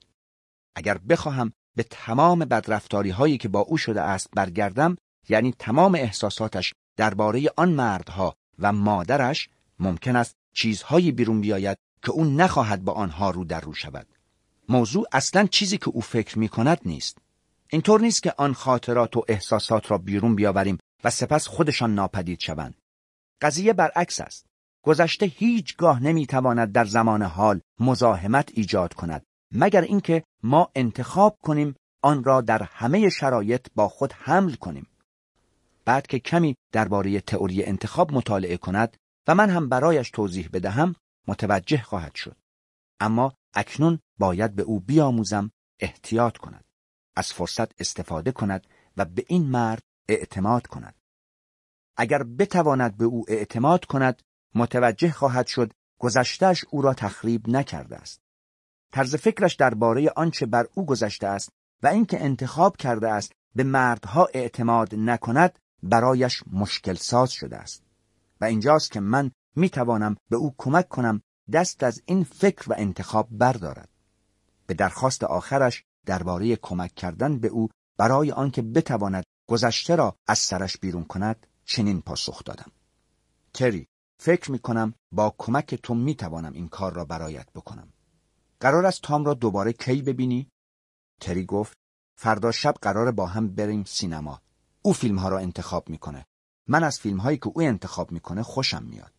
اگر 0.76 0.98
بخواهم 0.98 1.54
به 1.76 1.84
تمام 1.84 2.40
بدرفتاری 2.40 3.10
هایی 3.10 3.38
که 3.38 3.48
با 3.48 3.60
او 3.60 3.78
شده 3.78 4.02
است 4.02 4.30
برگردم 4.36 4.98
یعنی 5.30 5.54
تمام 5.60 5.96
احساساتش 5.96 6.74
درباره 6.98 7.50
آن 7.58 7.70
مردها 7.70 8.36
و 8.60 8.74
مادرش 8.74 9.50
ممکن 9.80 10.16
است 10.16 10.36
چیزهایی 10.54 11.12
بیرون 11.12 11.42
بیاید 11.42 11.78
که 12.04 12.12
او 12.12 12.26
نخواهد 12.26 12.84
با 12.84 12.94
آنها 12.94 13.30
رو 13.30 13.44
در 13.44 13.62
رو 13.62 13.74
شود. 13.74 14.08
موضوع 14.70 15.08
اصلا 15.12 15.48
چیزی 15.48 15.78
که 15.78 15.90
او 15.90 16.02
فکر 16.02 16.40
می 16.40 16.50
کند 16.50 16.80
نیست. 16.86 17.18
اینطور 17.70 18.02
نیست 18.02 18.24
که 18.24 18.34
آن 18.38 18.54
خاطرات 18.54 19.18
و 19.18 19.26
احساسات 19.28 19.92
را 19.92 19.98
بیرون 19.98 20.36
بیاوریم 20.36 20.78
و 21.04 21.10
سپس 21.10 21.48
خودشان 21.48 21.96
ناپدید 21.96 22.40
شوند. 22.40 22.76
قضیه 23.42 23.74
برعکس 23.74 24.22
است. 24.22 24.46
گذشته 24.84 25.26
هیچگاه 25.26 26.04
نمی‌تواند 26.04 26.72
در 26.72 26.86
زمان 26.86 27.22
حال 27.22 27.62
مزاحمت 27.80 28.50
ایجاد 28.54 28.94
کند 28.94 29.24
مگر 29.52 29.82
اینکه 29.82 30.24
ما 30.44 30.72
انتخاب 30.76 31.38
کنیم 31.42 31.76
آن 32.02 32.24
را 32.24 32.42
در 32.42 32.64
همه 32.64 33.10
شرایط 33.10 33.68
با 33.76 33.88
خود 33.90 34.14
حمل 34.14 34.54
کنیم. 34.54 34.88
بعد 35.86 36.08
که 36.08 36.20
کمی 36.20 36.56
درباره 36.72 37.22
تئوری 37.22 37.64
انتخاب 37.64 38.14
مطالعه 38.14 38.58
کند 38.58 38.98
و 39.30 39.36
من 39.36 39.50
هم 39.50 39.70
برایش 39.70 40.10
توضیح 40.10 40.50
بدهم 40.54 40.96
متوجه 41.28 41.82
خواهد 41.82 42.16
شد. 42.16 42.38
اما 43.00 43.34
اکنون 43.54 44.00
باید 44.20 44.56
به 44.56 44.64
او 44.64 44.80
بیاموزم 44.80 45.52
احتیاط 45.80 46.38
کند. 46.38 46.66
از 47.16 47.34
فرصت 47.34 47.82
استفاده 47.82 48.32
کند 48.32 48.68
و 48.98 49.06
به 49.06 49.26
این 49.28 49.50
مرد 49.50 49.84
اعتماد 50.08 50.68
کند. 50.68 50.96
اگر 51.98 52.24
بتواند 52.24 52.98
به 52.98 53.06
او 53.06 53.26
اعتماد 53.28 53.86
کند 53.86 54.22
متوجه 54.56 55.12
خواهد 55.12 55.48
شد 55.48 55.74
گذشتهش 56.00 56.66
او 56.70 56.82
را 56.82 56.94
تخریب 56.94 57.50
نکرده 57.50 57.96
است. 57.96 58.22
طرز 58.92 59.16
فکرش 59.16 59.56
درباره 59.56 60.10
آنچه 60.16 60.46
بر 60.46 60.68
او 60.74 60.86
گذشته 60.86 61.28
است 61.28 61.52
و 61.84 61.88
اینکه 61.88 62.24
انتخاب 62.24 62.78
کرده 62.78 63.10
است 63.10 63.32
به 63.56 63.64
مردها 63.64 64.28
اعتماد 64.34 64.96
نکند 64.96 65.60
برایش 65.84 66.44
مشکل 66.52 66.94
ساز 66.94 67.32
شده 67.32 67.58
است 67.58 67.89
و 68.42 68.46
اینجاست 68.46 68.92
که 68.92 69.00
من 69.00 69.32
می 69.56 69.70
توانم 69.70 70.16
به 70.30 70.36
او 70.36 70.56
کمک 70.58 70.88
کنم 70.88 71.22
دست 71.54 71.84
از 71.84 72.02
این 72.06 72.24
فکر 72.24 72.70
و 72.70 72.76
انتخاب 72.78 73.28
بردارد. 73.32 73.90
به 74.68 74.74
درخواست 74.74 75.24
آخرش 75.24 75.84
درباره 76.06 76.56
کمک 76.56 76.96
کردن 76.96 77.40
به 77.40 77.48
او 77.48 77.70
برای 77.98 78.32
آنکه 78.32 78.62
بتواند 78.62 79.24
گذشته 79.50 79.96
را 79.96 80.16
از 80.28 80.40
سرش 80.40 80.78
بیرون 80.78 81.04
کند 81.04 81.48
چنین 81.66 82.02
پاسخ 82.02 82.44
دادم. 82.44 82.72
تری 83.54 83.88
فکر 84.22 84.52
می 84.52 84.60
کنم 84.60 84.94
با 85.12 85.36
کمک 85.38 85.76
تو 85.76 85.94
می 85.96 86.16
توانم 86.16 86.54
این 86.54 86.68
کار 86.68 86.94
را 86.94 87.06
برایت 87.06 87.52
بکنم. 87.52 87.94
قرار 88.60 88.86
است 88.86 89.02
تام 89.02 89.26
را 89.26 89.34
دوباره 89.34 89.74
کی 89.74 90.02
ببینی؟ 90.02 90.50
تری 91.22 91.46
گفت 91.46 91.78
فردا 92.20 92.52
شب 92.52 92.74
قرار 92.82 93.12
با 93.12 93.26
هم 93.26 93.48
بریم 93.56 93.84
سینما. 93.84 94.42
او 94.82 94.94
فیلم 94.94 95.20
ها 95.20 95.30
را 95.30 95.40
انتخاب 95.40 95.90
می‌کنه. 95.90 96.26
من 96.72 96.84
از 96.84 97.00
فیلم 97.00 97.18
هایی 97.18 97.38
که 97.38 97.48
او 97.48 97.62
انتخاب 97.62 98.12
می‌کنه 98.12 98.44
خوشم 98.44 98.84
میاد. 98.84 99.14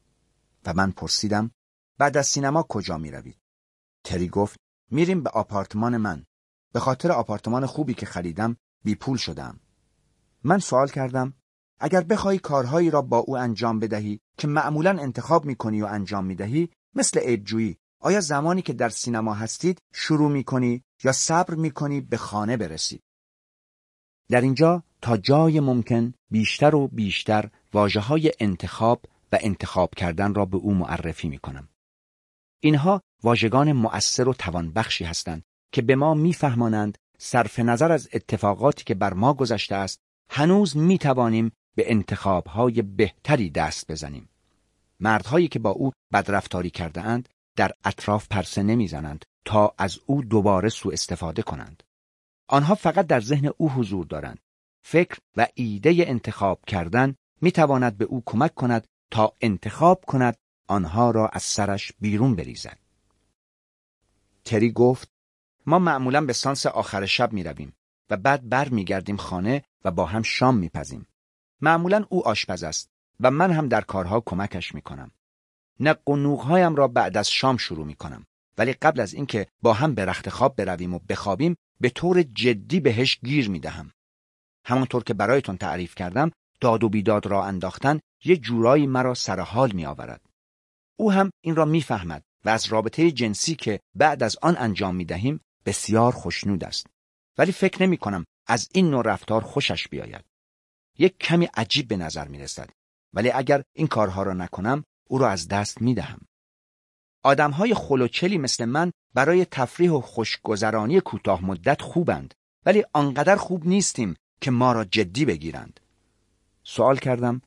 و 0.67 0.75
من 0.75 0.91
پرسیدم 0.91 1.51
بعد 1.99 2.17
از 2.17 2.27
سینما 2.27 2.63
کجا 2.63 2.99
می‌روید؟ 2.99 3.39
تری 4.05 4.29
گفت 4.29 4.61
میریم 4.91 5.23
به 5.23 5.31
آپارتمان 5.31 5.97
من. 5.97 6.25
به 6.73 6.81
خاطر 6.81 7.13
آپارتمان 7.13 7.67
خوبی 7.67 7.95
که 7.95 8.07
خریدم 8.07 8.57
بی 8.85 8.95
پول 8.95 9.17
شدم. 9.17 9.61
من 10.45 10.59
سوال 10.59 10.89
کردم 10.89 11.35
اگر 11.79 12.01
بخواهی 12.01 12.39
کارهایی 12.39 12.91
را 12.91 13.03
با 13.03 13.19
او 13.19 13.37
انجام 13.39 13.79
بدهی 13.79 14.21
که 14.39 14.49
معمولا 14.49 14.91
انتخاب 14.91 15.45
می‌کنی 15.45 15.83
و 15.83 15.87
انجام 15.87 16.25
می‌دهی 16.25 16.71
مثل 16.95 17.21
عیبجویی 17.21 17.79
آیا 18.01 18.21
زمانی 18.21 18.63
که 18.63 18.73
در 18.73 18.89
سینما 18.89 19.35
هستید 19.35 19.79
شروع 19.95 20.31
می‌کنی 20.31 20.85
یا 21.05 21.13
صبر 21.13 21.55
می‌کنی 21.55 22.01
به 22.01 22.17
خانه 22.17 22.57
برسید 22.57 23.03
در 24.31 24.41
اینجا 24.41 24.83
تا 25.03 25.17
جای 25.17 25.61
ممکن 25.61 26.15
بیشتر 26.31 26.75
و 26.75 26.89
بیشتر 26.89 27.51
واجه 27.73 28.01
های 28.01 28.33
انتخاب 28.41 29.05
و 29.33 29.39
انتخاب 29.41 29.95
کردن 29.95 30.35
را 30.35 30.45
به 30.45 30.57
او 30.57 30.75
معرفی 30.75 31.29
می 31.29 31.39
کنم. 31.39 31.69
اینها 32.61 33.01
واژگان 33.23 33.73
مؤثر 33.73 34.29
و 34.29 34.35
توانبخشی 34.35 35.05
هستند 35.05 35.43
که 35.73 35.83
به 35.83 35.97
ما 35.97 36.15
میفهمانند 36.15 36.99
صرف 37.19 37.59
نظر 37.59 37.93
از 37.93 38.09
اتفاقاتی 38.13 38.85
که 38.85 38.95
بر 38.95 39.15
ما 39.15 39.35
گذشته 39.35 39.75
است 39.75 39.99
هنوز 40.31 40.77
می 40.77 40.99
توانیم 40.99 41.53
به 41.77 41.91
انتخابهای 41.93 42.83
بهتری 42.83 43.51
دست 43.51 43.91
بزنیم. 43.91 44.29
مردهایی 45.01 45.49
که 45.49 45.59
با 45.59 45.71
او 45.71 45.93
بدرفتاری 46.13 46.71
کرده 46.71 47.01
اند 47.01 47.29
در 47.57 47.73
اطراف 47.85 48.29
پرسه 48.29 48.63
نمی‌زنند 48.63 49.25
تا 49.45 49.75
از 49.79 49.99
او 50.07 50.23
دوباره 50.23 50.69
سوء 50.69 50.93
استفاده 50.93 51.43
کنند. 51.43 51.83
آنها 52.51 52.75
فقط 52.75 53.07
در 53.07 53.21
ذهن 53.21 53.51
او 53.57 53.71
حضور 53.71 54.07
دارند. 54.07 54.39
فکر 54.83 55.19
و 55.37 55.47
ایده 55.55 55.95
انتخاب 55.99 56.65
کردن 56.67 57.15
می 57.41 57.53
تواند 57.53 57.99
به 57.99 58.05
او 58.05 58.23
کمک 58.27 58.55
کند 58.55 58.87
تا 59.11 59.33
انتخاب 59.41 60.05
کند 60.05 60.37
آنها 60.69 61.11
را 61.11 61.29
از 61.29 61.43
سرش 61.43 61.93
بیرون 62.01 62.37
بریزد. 62.37 62.79
تری 64.45 64.73
گفت 64.73 65.11
ما 65.67 65.79
معمولا 65.79 66.21
به 66.21 66.33
سانس 66.33 66.67
آخر 66.67 67.07
شب 67.07 67.33
می 67.33 67.43
رویم 67.43 67.73
و 68.11 68.17
بعد 68.17 68.49
بر 68.49 68.69
می 68.69 68.85
گردیم 68.85 69.17
خانه 69.17 69.65
و 69.85 69.91
با 69.91 70.07
هم 70.07 70.23
شام 70.23 70.57
می 70.57 70.69
پزیم. 70.69 71.07
معمولا 71.61 72.07
او 72.09 72.29
آشپز 72.29 72.63
است 72.63 72.91
و 73.21 73.31
من 73.31 73.51
هم 73.51 73.69
در 73.69 73.81
کارها 73.81 74.21
کمکش 74.21 74.75
می 74.75 74.83
کنم. 74.83 75.11
نق 75.81 75.99
را 76.77 76.89
بعد 76.89 77.17
از 77.17 77.31
شام 77.31 77.57
شروع 77.57 77.87
می 77.87 77.95
کنم. 77.95 78.27
ولی 78.61 78.73
قبل 78.73 79.01
از 79.01 79.15
اینکه 79.15 79.47
با 79.63 79.73
هم 79.73 79.95
به 79.95 80.05
رخت 80.05 80.29
خواب 80.29 80.57
برویم 80.57 80.95
و 80.95 80.99
بخوابیم 80.99 81.57
به 81.81 81.91
طور 81.91 82.23
جدی 82.23 82.81
بهش 82.81 83.19
گیر 83.21 83.51
می 83.51 83.61
دهم. 83.61 83.93
همانطور 84.65 85.05
که 85.05 85.15
برایتون 85.15 85.57
تعریف 85.57 85.95
کردم 85.95 86.31
داد 86.61 86.85
و 86.85 86.89
بیداد 86.89 87.27
را 87.27 87.45
انداختن 87.45 88.01
یه 88.25 88.37
جورایی 88.37 88.87
مرا 88.87 89.15
سر 89.15 89.41
حال 89.41 89.73
می 89.73 89.87
آورد. 89.87 90.21
او 90.97 91.13
هم 91.13 91.31
این 91.41 91.57
را 91.57 91.65
می‌فهمد 91.65 92.23
و 92.45 92.49
از 92.49 92.67
رابطه 92.67 93.11
جنسی 93.11 93.55
که 93.55 93.81
بعد 93.95 94.23
از 94.23 94.37
آن 94.43 94.57
انجام 94.59 94.97
می 94.97 95.05
دهیم 95.05 95.41
بسیار 95.67 96.13
خوشنود 96.13 96.65
است. 96.65 96.87
ولی 97.39 97.53
فکر 97.53 97.83
نمی 97.83 97.97
کنم 97.97 98.25
از 98.47 98.69
این 98.75 98.91
نوع 98.91 99.03
رفتار 99.03 99.43
خوشش 99.43 99.89
بیاید. 99.89 100.25
یک 100.99 101.19
کمی 101.19 101.49
عجیب 101.55 101.89
به 101.89 101.97
نظر 101.97 102.29
می 102.29 102.39
رسد. 102.39 102.71
ولی 103.15 103.31
اگر 103.31 103.63
این 103.77 103.87
کارها 103.87 104.23
را 104.23 104.33
نکنم 104.33 104.85
او 105.09 105.19
را 105.19 105.29
از 105.29 105.49
دست 105.49 105.83
می 105.83 105.95
دهم. 105.95 106.21
آدم 107.23 107.51
های 107.51 107.75
خلوچلی 107.75 108.39
مثل 108.39 108.65
من 108.65 108.93
برای 109.15 109.45
تفریح 109.45 109.91
و 109.91 110.01
خوشگذرانی 110.01 111.01
کوتاه 111.01 111.45
مدت 111.45 111.83
خوبند 111.83 112.35
ولی 112.67 112.85
آنقدر 112.93 113.37
خوب 113.37 113.67
نیستیم 113.67 114.17
که 114.41 114.51
ما 114.51 114.73
را 114.73 114.85
جدی 114.85 115.25
بگیرند. 115.25 115.81
سوال 116.65 116.97
کردم 116.97 117.43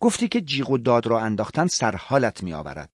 گفتی 0.00 0.28
که 0.28 0.40
جیغ 0.40 0.70
و 0.70 0.78
داد 0.78 1.06
را 1.06 1.20
انداختن 1.20 1.66
سر 1.66 1.96
حالت 1.96 2.42
می 2.42 2.52
آورد. 2.52 2.90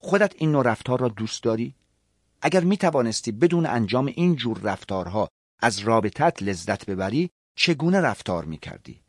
خودت 0.00 0.34
این 0.38 0.52
نوع 0.52 0.64
رفتار 0.64 1.00
را 1.00 1.08
دوست 1.08 1.42
داری؟ 1.42 1.74
اگر 2.42 2.64
می 2.64 2.76
توانستی 2.76 3.32
بدون 3.32 3.66
انجام 3.66 4.06
این 4.06 4.36
جور 4.36 4.58
رفتارها 4.58 5.28
از 5.58 5.78
رابطت 5.78 6.42
لذت 6.42 6.86
ببری 6.86 7.30
چگونه 7.56 8.00
رفتار 8.00 8.44
می 8.44 8.58
کردی؟ 8.58 9.00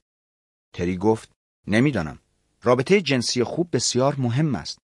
تری 0.74 0.98
گفت 0.98 1.32
نمی‌دانم. 1.68 2.20
رابطه 2.62 3.02
جنسی 3.02 3.44
خوب 3.44 3.70
بسیار 3.74 4.16
مهم 4.18 4.56
است. 4.56 4.83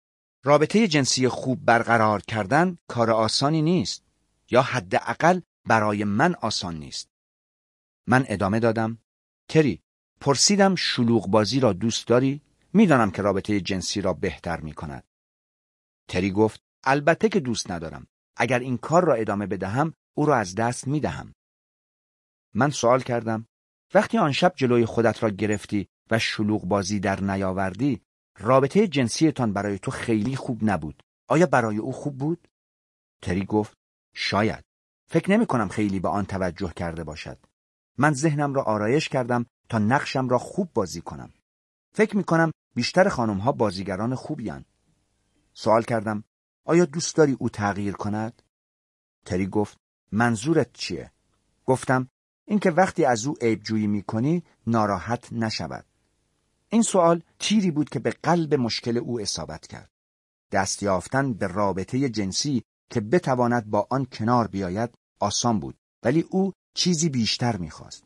رابطه 0.43 0.87
جنسی 0.87 1.27
خوب 1.27 1.65
برقرار 1.65 2.21
کردن 2.21 2.77
کار 2.87 3.11
آسانی 3.11 3.61
نیست 3.61 4.03
یا 4.49 4.61
حداقل 4.61 5.41
برای 5.65 6.03
من 6.03 6.35
آسان 6.35 6.75
نیست. 6.75 7.09
من 8.07 8.25
ادامه 8.27 8.59
دادم 8.59 8.97
تری 9.49 9.81
پرسیدم 10.21 10.75
شلوغ 10.75 11.27
بازی 11.27 11.59
را 11.59 11.73
دوست 11.73 12.07
داری؟ 12.07 12.41
می‌دانم 12.73 13.11
که 13.11 13.21
رابطه 13.21 13.61
جنسی 13.61 14.01
را 14.01 14.13
بهتر 14.13 14.59
می 14.59 14.73
کند. 14.73 15.03
تری 16.07 16.31
گفت 16.31 16.61
البته 16.83 17.29
که 17.29 17.39
دوست 17.39 17.71
ندارم. 17.71 18.07
اگر 18.35 18.59
این 18.59 18.77
کار 18.77 19.05
را 19.05 19.13
ادامه 19.13 19.47
بدهم 19.47 19.93
او 20.13 20.25
را 20.25 20.37
از 20.37 20.55
دست 20.55 20.87
می 20.87 20.99
دهم. 20.99 21.33
من 22.53 22.69
سوال 22.69 23.01
کردم 23.01 23.47
وقتی 23.93 24.17
آن 24.17 24.31
شب 24.31 24.53
جلوی 24.55 24.85
خودت 24.85 25.23
را 25.23 25.29
گرفتی 25.29 25.87
و 26.11 26.19
شلوغ 26.19 26.65
بازی 26.65 26.99
در 26.99 27.21
نیاوردی 27.21 28.01
رابطه 28.39 28.87
جنسیتان 28.87 29.53
برای 29.53 29.79
تو 29.79 29.91
خیلی 29.91 30.35
خوب 30.35 30.59
نبود. 30.63 31.03
آیا 31.27 31.45
برای 31.45 31.77
او 31.77 31.91
خوب 31.91 32.17
بود؟ 32.17 32.47
تری 33.21 33.45
گفت 33.45 33.73
شاید. 34.13 34.63
فکر 35.07 35.31
نمی 35.31 35.45
کنم 35.45 35.67
خیلی 35.67 35.99
به 35.99 36.09
آن 36.09 36.25
توجه 36.25 36.73
کرده 36.75 37.03
باشد. 37.03 37.37
من 37.97 38.13
ذهنم 38.13 38.53
را 38.53 38.63
آرایش 38.63 39.09
کردم 39.09 39.45
تا 39.69 39.79
نقشم 39.79 40.29
را 40.29 40.37
خوب 40.37 40.69
بازی 40.73 41.01
کنم. 41.01 41.33
فکر 41.93 42.17
می 42.17 42.23
کنم 42.23 42.51
بیشتر 42.75 43.09
خانم 43.09 43.37
ها 43.37 43.51
بازیگران 43.51 44.15
خوبی 44.15 44.51
سوال 45.53 45.83
کردم 45.83 46.23
آیا 46.65 46.85
دوست 46.85 47.15
داری 47.15 47.37
او 47.39 47.49
تغییر 47.49 47.93
کند؟ 47.93 48.41
تری 49.25 49.47
گفت 49.47 49.77
منظورت 50.11 50.73
چیه؟ 50.73 51.11
گفتم 51.65 52.09
اینکه 52.47 52.71
وقتی 52.71 53.05
از 53.05 53.25
او 53.25 53.35
عیبجویی 53.41 53.87
می‌کنی 53.87 54.43
ناراحت 54.67 55.33
نشود. 55.33 55.85
این 56.73 56.81
سوال 56.81 57.21
تیری 57.39 57.71
بود 57.71 57.89
که 57.89 57.99
به 57.99 58.11
قلب 58.23 58.53
مشکل 58.53 58.97
او 58.97 59.21
اصابت 59.21 59.67
کرد. 59.67 59.89
دست 60.51 60.83
یافتن 60.83 61.33
به 61.33 61.47
رابطه 61.47 62.09
جنسی 62.09 62.63
که 62.91 63.01
بتواند 63.01 63.69
با 63.69 63.87
آن 63.89 64.05
کنار 64.05 64.47
بیاید 64.47 64.89
آسان 65.19 65.59
بود 65.59 65.75
ولی 66.03 66.21
او 66.21 66.51
چیزی 66.75 67.09
بیشتر 67.09 67.57
می‌خواست. 67.57 68.03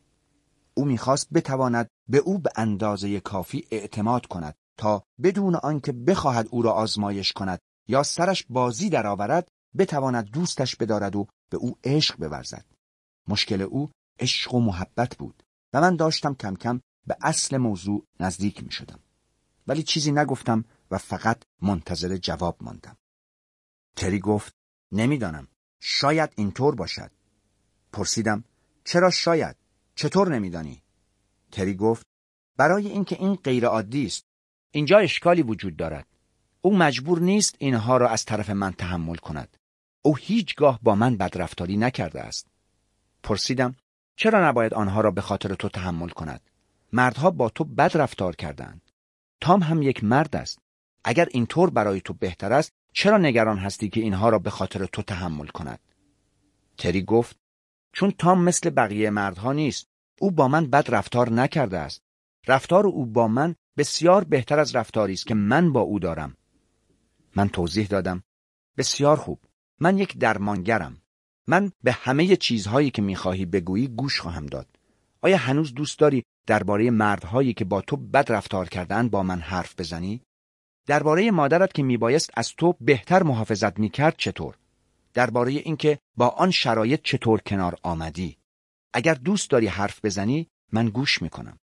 او 0.74 0.86
می‌خواست 0.86 1.30
بتواند 1.34 1.88
به 2.10 2.18
او 2.18 2.40
به 2.40 2.52
اندازه 2.56 3.20
کافی 3.20 3.68
اعتماد 3.72 4.26
کند 4.26 4.56
تا 4.78 5.04
بدون 5.24 5.56
آنکه 5.56 5.92
بخواهد 5.92 6.48
او 6.52 6.62
را 6.62 6.72
آزمایش 6.72 7.34
کند 7.34 7.60
یا 7.88 8.04
سرش 8.04 8.46
بازی 8.50 8.90
درآورد 8.90 9.48
بتواند 9.78 10.30
دوستش 10.30 10.76
بدارد 10.76 11.16
و 11.16 11.28
به 11.52 11.58
او 11.58 11.78
عشق 11.84 12.18
بورزد. 12.18 12.66
مشکل 13.28 13.62
او 13.62 13.92
عشق 14.20 14.54
و 14.54 14.60
محبت 14.60 15.18
بود 15.18 15.44
و 15.74 15.82
من 15.82 15.96
داشتم 15.96 16.34
کم 16.34 16.56
کم 16.56 16.82
به 17.08 17.18
اصل 17.22 17.58
موضوع 17.58 18.08
نزدیک 18.20 18.64
می 18.64 18.72
شدم. 18.72 19.00
ولی 19.68 19.84
چیزی 19.84 20.12
نگفتم 20.12 20.66
و 20.92 20.98
فقط 20.98 21.44
منتظر 21.62 22.18
جواب 22.18 22.58
ماندم. 22.62 22.98
تری 23.96 24.20
گفت 24.20 24.56
نمی‌دانم 24.92 25.48
شاید 25.80 26.34
اینطور 26.36 26.76
باشد. 26.76 27.12
پرسیدم 27.94 28.44
چرا 28.84 29.10
شاید 29.10 29.56
چطور 29.96 30.36
نمیدانی؟ 30.36 30.84
تری 31.52 31.76
گفت 31.76 32.06
برای 32.58 32.88
اینکه 32.88 33.16
این 33.20 33.36
غیر 33.36 33.66
عادی 33.66 34.06
است. 34.06 34.26
اینجا 34.72 34.98
اشکالی 34.98 35.42
وجود 35.42 35.76
دارد. 35.76 36.08
او 36.62 36.78
مجبور 36.78 37.20
نیست 37.20 37.56
اینها 37.60 37.98
را 37.98 38.10
از 38.10 38.26
طرف 38.26 38.50
من 38.50 38.74
تحمل 38.74 39.16
کند. 39.16 39.58
او 40.02 40.16
هیچگاه 40.16 40.80
با 40.84 40.96
من 40.96 41.18
بدرفتاری 41.18 41.78
نکرده 41.78 42.22
است. 42.22 42.48
پرسیدم 43.24 43.76
چرا 44.16 44.50
نباید 44.50 44.74
آنها 44.74 45.02
را 45.02 45.12
به 45.12 45.22
خاطر 45.22 45.56
تو 45.56 45.70
تحمل 45.70 46.10
کند؟ 46.10 46.42
مردها 46.96 47.32
با 47.32 47.50
تو 47.50 47.64
بد 47.64 47.98
رفتار 47.98 48.36
کردند. 48.36 48.82
تام 49.42 49.64
هم 49.64 49.82
یک 49.82 50.04
مرد 50.04 50.36
است. 50.36 50.60
اگر 51.04 51.28
اینطور 51.32 51.70
برای 51.70 52.02
تو 52.02 52.14
بهتر 52.14 52.54
است 52.54 52.72
چرا 52.94 53.18
نگران 53.18 53.58
هستی 53.58 53.90
که 53.90 54.02
اینها 54.02 54.30
را 54.30 54.40
به 54.40 54.50
خاطر 54.50 54.86
تو 54.86 55.02
تحمل 55.02 55.48
کند؟ 55.48 55.80
تری 56.78 57.02
گفت 57.02 57.38
چون 57.94 58.12
تام 58.12 58.44
مثل 58.44 58.70
بقیه 58.70 59.10
مردها 59.10 59.54
نیست. 59.54 59.88
او 60.20 60.32
با 60.32 60.48
من 60.48 60.68
بد 60.68 60.86
رفتار 60.90 61.32
نکرده 61.32 61.80
است. 61.80 62.02
رفتار 62.48 62.88
او 62.88 63.06
با 63.06 63.28
من 63.28 63.56
بسیار 63.78 64.24
بهتر 64.24 64.60
از 64.60 64.76
رفتاری 64.76 65.14
است 65.14 65.28
که 65.28 65.36
من 65.36 65.74
با 65.74 65.80
او 65.80 66.00
دارم. 66.00 66.38
من 67.36 67.50
توضیح 67.50 67.88
دادم. 67.88 68.24
بسیار 68.78 69.18
خوب. 69.18 69.40
من 69.80 69.98
یک 69.98 70.18
درمانگرم. 70.18 71.02
من 71.48 71.72
به 71.84 71.92
همه 71.92 72.36
چیزهایی 72.36 72.90
که 72.90 73.02
می‌خواهی 73.02 73.46
بگویی 73.46 73.88
گوش 73.88 74.20
خواهم 74.22 74.46
داد. 74.46 74.68
آیا 75.22 75.38
هنوز 75.38 75.74
دوست 75.74 76.00
داری 76.00 76.24
درباره 76.48 76.92
مردهایی 76.92 77.54
که 77.54 77.66
با 77.66 77.82
تو 77.82 77.98
بد 77.98 78.32
رفتار 78.32 78.70
کردن 78.70 79.10
با 79.10 79.24
من 79.24 79.40
حرف 79.40 79.80
بزنی؟ 79.80 80.22
درباره 80.88 81.32
مادرت 81.32 81.74
که 81.74 81.84
میبایست 81.84 82.32
از 82.34 82.54
تو 82.54 82.76
بهتر 82.82 83.24
محافظت 83.24 83.80
می‌کرد 83.80 84.16
چطور؟ 84.18 84.58
درباره 85.14 85.52
اینکه 85.52 86.00
با 86.18 86.28
آن 86.28 86.52
شرایط 86.52 87.02
چطور 87.04 87.42
کنار 87.42 87.76
آمدی؟ 87.84 88.38
اگر 88.94 89.14
دوست 89.14 89.50
داری 89.50 89.68
حرف 89.68 90.06
بزنی 90.06 90.48
من 90.72 90.90
گوش 90.90 91.22
می‌کنم. 91.22 91.58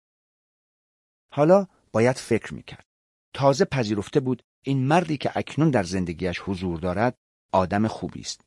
حالا 1.33 1.67
باید 1.91 2.15
فکر 2.15 2.53
می‌کرد. 2.53 2.85
تازه 3.33 3.65
پذیرفته 3.65 4.19
بود 4.19 4.43
این 4.63 4.87
مردی 4.87 5.17
که 5.17 5.31
اکنون 5.35 5.69
در 5.69 5.83
زندگیش 5.83 6.39
حضور 6.39 6.79
دارد 6.79 7.15
آدم 7.51 7.87
خوبی 7.87 8.19
است. 8.19 8.41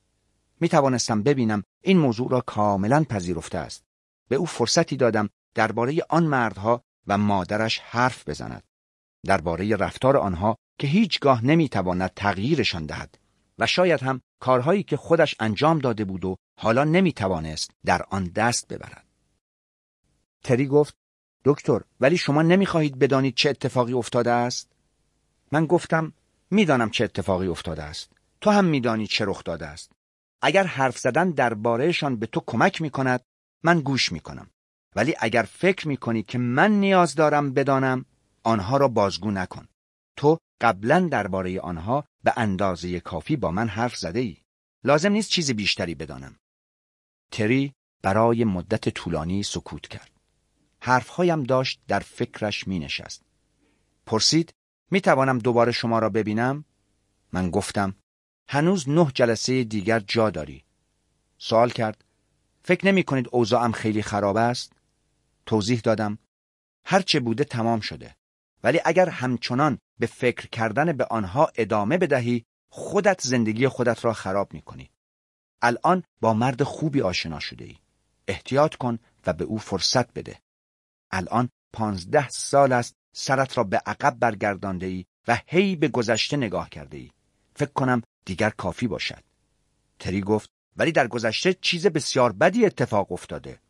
می 0.61 0.69
توانستم 0.69 1.23
ببینم 1.23 1.63
این 1.83 1.99
موضوع 1.99 2.31
را 2.31 2.41
کاملا 2.41 3.05
پذیرفته 3.05 3.59
است. 3.59 3.83
به 4.29 4.37
او 4.37 4.47
فرصتی 4.47 4.97
دادم 4.97 5.29
درباره 5.55 5.99
آن 6.09 6.25
مردها 6.25 6.83
و 7.07 7.19
مادرش 7.19 7.79
حرف 7.79 8.29
بزند. 8.29 8.63
درباره 9.27 9.77
رفتار 9.77 10.17
آنها 10.17 10.57
که 10.79 10.87
هیچگاه 10.87 11.45
نمی‌تواند 11.45 12.11
تغییرشان 12.17 12.87
دهد 12.87 13.19
و 13.59 13.67
شاید 13.67 14.03
هم 14.03 14.21
کارهایی 14.41 14.83
که 14.83 14.97
خودش 14.97 15.35
انجام 15.41 15.79
داده 15.79 16.05
بود 16.05 16.25
و 16.25 16.37
حالا 16.61 16.85
نمی‌توانست 16.85 17.71
در 17.85 18.03
آن 18.11 18.25
دست 18.25 18.69
ببرد. 18.69 19.07
تری 20.45 20.67
گفت 20.67 20.95
دکتر 21.45 21.81
ولی 22.01 22.17
شما 22.17 22.43
نمی‌خواهید 22.43 22.99
بدانید 22.99 23.35
چه 23.35 23.51
اتفاقی 23.51 23.93
افتاده 23.93 24.31
است؟ 24.31 24.73
من 25.53 25.67
گفتم 25.67 26.13
می‌دانم 26.51 26.91
چه 26.91 27.05
اتفاقی 27.05 27.47
افتاده 27.47 27.83
است. 27.83 28.13
تو 28.41 28.51
هم 28.51 28.65
میدانی 28.65 29.07
چه 29.07 29.25
رخ 29.25 29.45
داده 29.45 29.67
است. 29.67 29.93
اگر 30.43 30.65
حرف 30.65 30.99
زدن 30.99 31.31
دربارهشان 31.31 32.17
به 32.17 32.27
تو 32.27 32.43
کمک 32.47 32.83
می 32.83 32.91
کند 32.91 33.21
من 33.63 33.81
گوش 33.81 34.13
می 34.13 34.21
کنم. 34.21 34.51
ولی 34.97 35.15
اگر 35.19 35.43
فکر 35.43 35.89
می 35.89 35.97
کنی 35.97 36.23
که 36.23 36.39
من 36.39 36.71
نیاز 36.71 37.15
دارم 37.15 37.53
بدانم 37.53 38.05
آنها 38.43 38.77
را 38.77 38.89
بازگو 38.89 39.31
نکن. 39.31 39.69
تو 40.17 40.39
قبلا 40.61 41.09
درباره 41.11 41.61
آنها 41.61 42.05
به 42.25 42.33
اندازه 42.37 43.01
کافی 43.01 43.37
با 43.37 43.51
من 43.51 43.69
حرف 43.69 43.97
زده 43.97 44.21
ای. 44.21 44.37
لازم 44.85 45.13
نیست 45.13 45.31
چیز 45.31 45.51
بیشتری 45.51 45.95
بدانم. 45.95 46.37
تری 47.31 47.73
برای 48.03 48.45
مدت 48.45 48.89
طولانی 48.89 49.43
سکوت 49.43 49.89
کرد. 49.89 50.11
حرفهایم 50.81 51.43
داشت 51.43 51.81
در 51.89 52.01
فکرش 52.01 52.69
می 52.69 52.79
نشست. 52.79 53.23
پرسید 54.07 54.55
می 54.91 55.01
توانم 55.01 55.39
دوباره 55.39 55.73
شما 55.73 55.99
را 55.99 56.09
ببینم؟ 56.09 56.65
من 57.33 57.51
گفتم 57.51 57.95
هنوز 58.49 58.89
نه 58.89 59.11
جلسه 59.15 59.65
دیگر 59.65 60.01
جا 60.01 60.31
داری. 60.31 60.65
سوال 61.39 61.71
کرد 61.71 62.05
فکر 62.65 62.87
نمی 62.87 63.03
کنید 63.03 63.29
اوضاعم 63.33 63.73
خیلی 63.73 64.03
خراب 64.03 64.37
است؟ 64.37 64.72
توضیح 65.47 65.81
دادم 65.81 66.19
هرچه 66.85 67.21
بوده 67.21 67.45
تمام 67.45 67.81
شده. 67.81 68.17
ولی 68.65 68.81
اگر 68.85 69.09
همچنان 69.09 69.79
به 69.99 70.07
فکر 70.07 70.47
کردن 70.47 70.93
به 70.93 71.05
آنها 71.05 71.53
ادامه 71.55 71.99
بدهی 71.99 72.45
خودت 72.71 73.21
زندگی 73.21 73.69
خودت 73.69 74.05
را 74.05 74.13
خراب 74.13 74.55
می 74.55 74.63
کنی. 74.63 74.91
الان 75.63 76.03
با 76.21 76.35
مرد 76.35 76.63
خوبی 76.63 77.03
آشنا 77.03 77.41
شده 77.41 77.65
ای. 77.65 77.77
احتیاط 78.29 78.75
کن 78.75 78.99
و 79.27 79.33
به 79.33 79.45
او 79.45 79.59
فرصت 79.59 80.13
بده. 80.13 80.41
الان 81.11 81.49
پانزده 81.73 82.29
سال 82.29 82.73
است 82.73 82.95
سرت 83.15 83.59
را 83.59 83.65
به 83.65 83.83
عقب 83.87 84.19
برگردانده 84.19 84.87
ای 84.87 85.05
و 85.29 85.39
هی 85.47 85.77
به 85.77 85.89
گذشته 85.89 86.37
نگاه 86.37 86.71
کرده 86.71 86.97
ای. 86.97 87.11
فکر 87.57 87.73
کنم 87.73 88.03
دیگر 88.25 88.51
کافی 88.51 88.87
باشد. 88.87 89.25
تری 89.99 90.21
گفت 90.21 90.51
ولی 90.77 90.93
در 90.93 91.09
گذشته 91.09 91.55
چیز 91.55 91.87
بسیار 91.87 92.33
بدی 92.33 92.67
اتفاق 92.67 93.13
افتاده. 93.13 93.61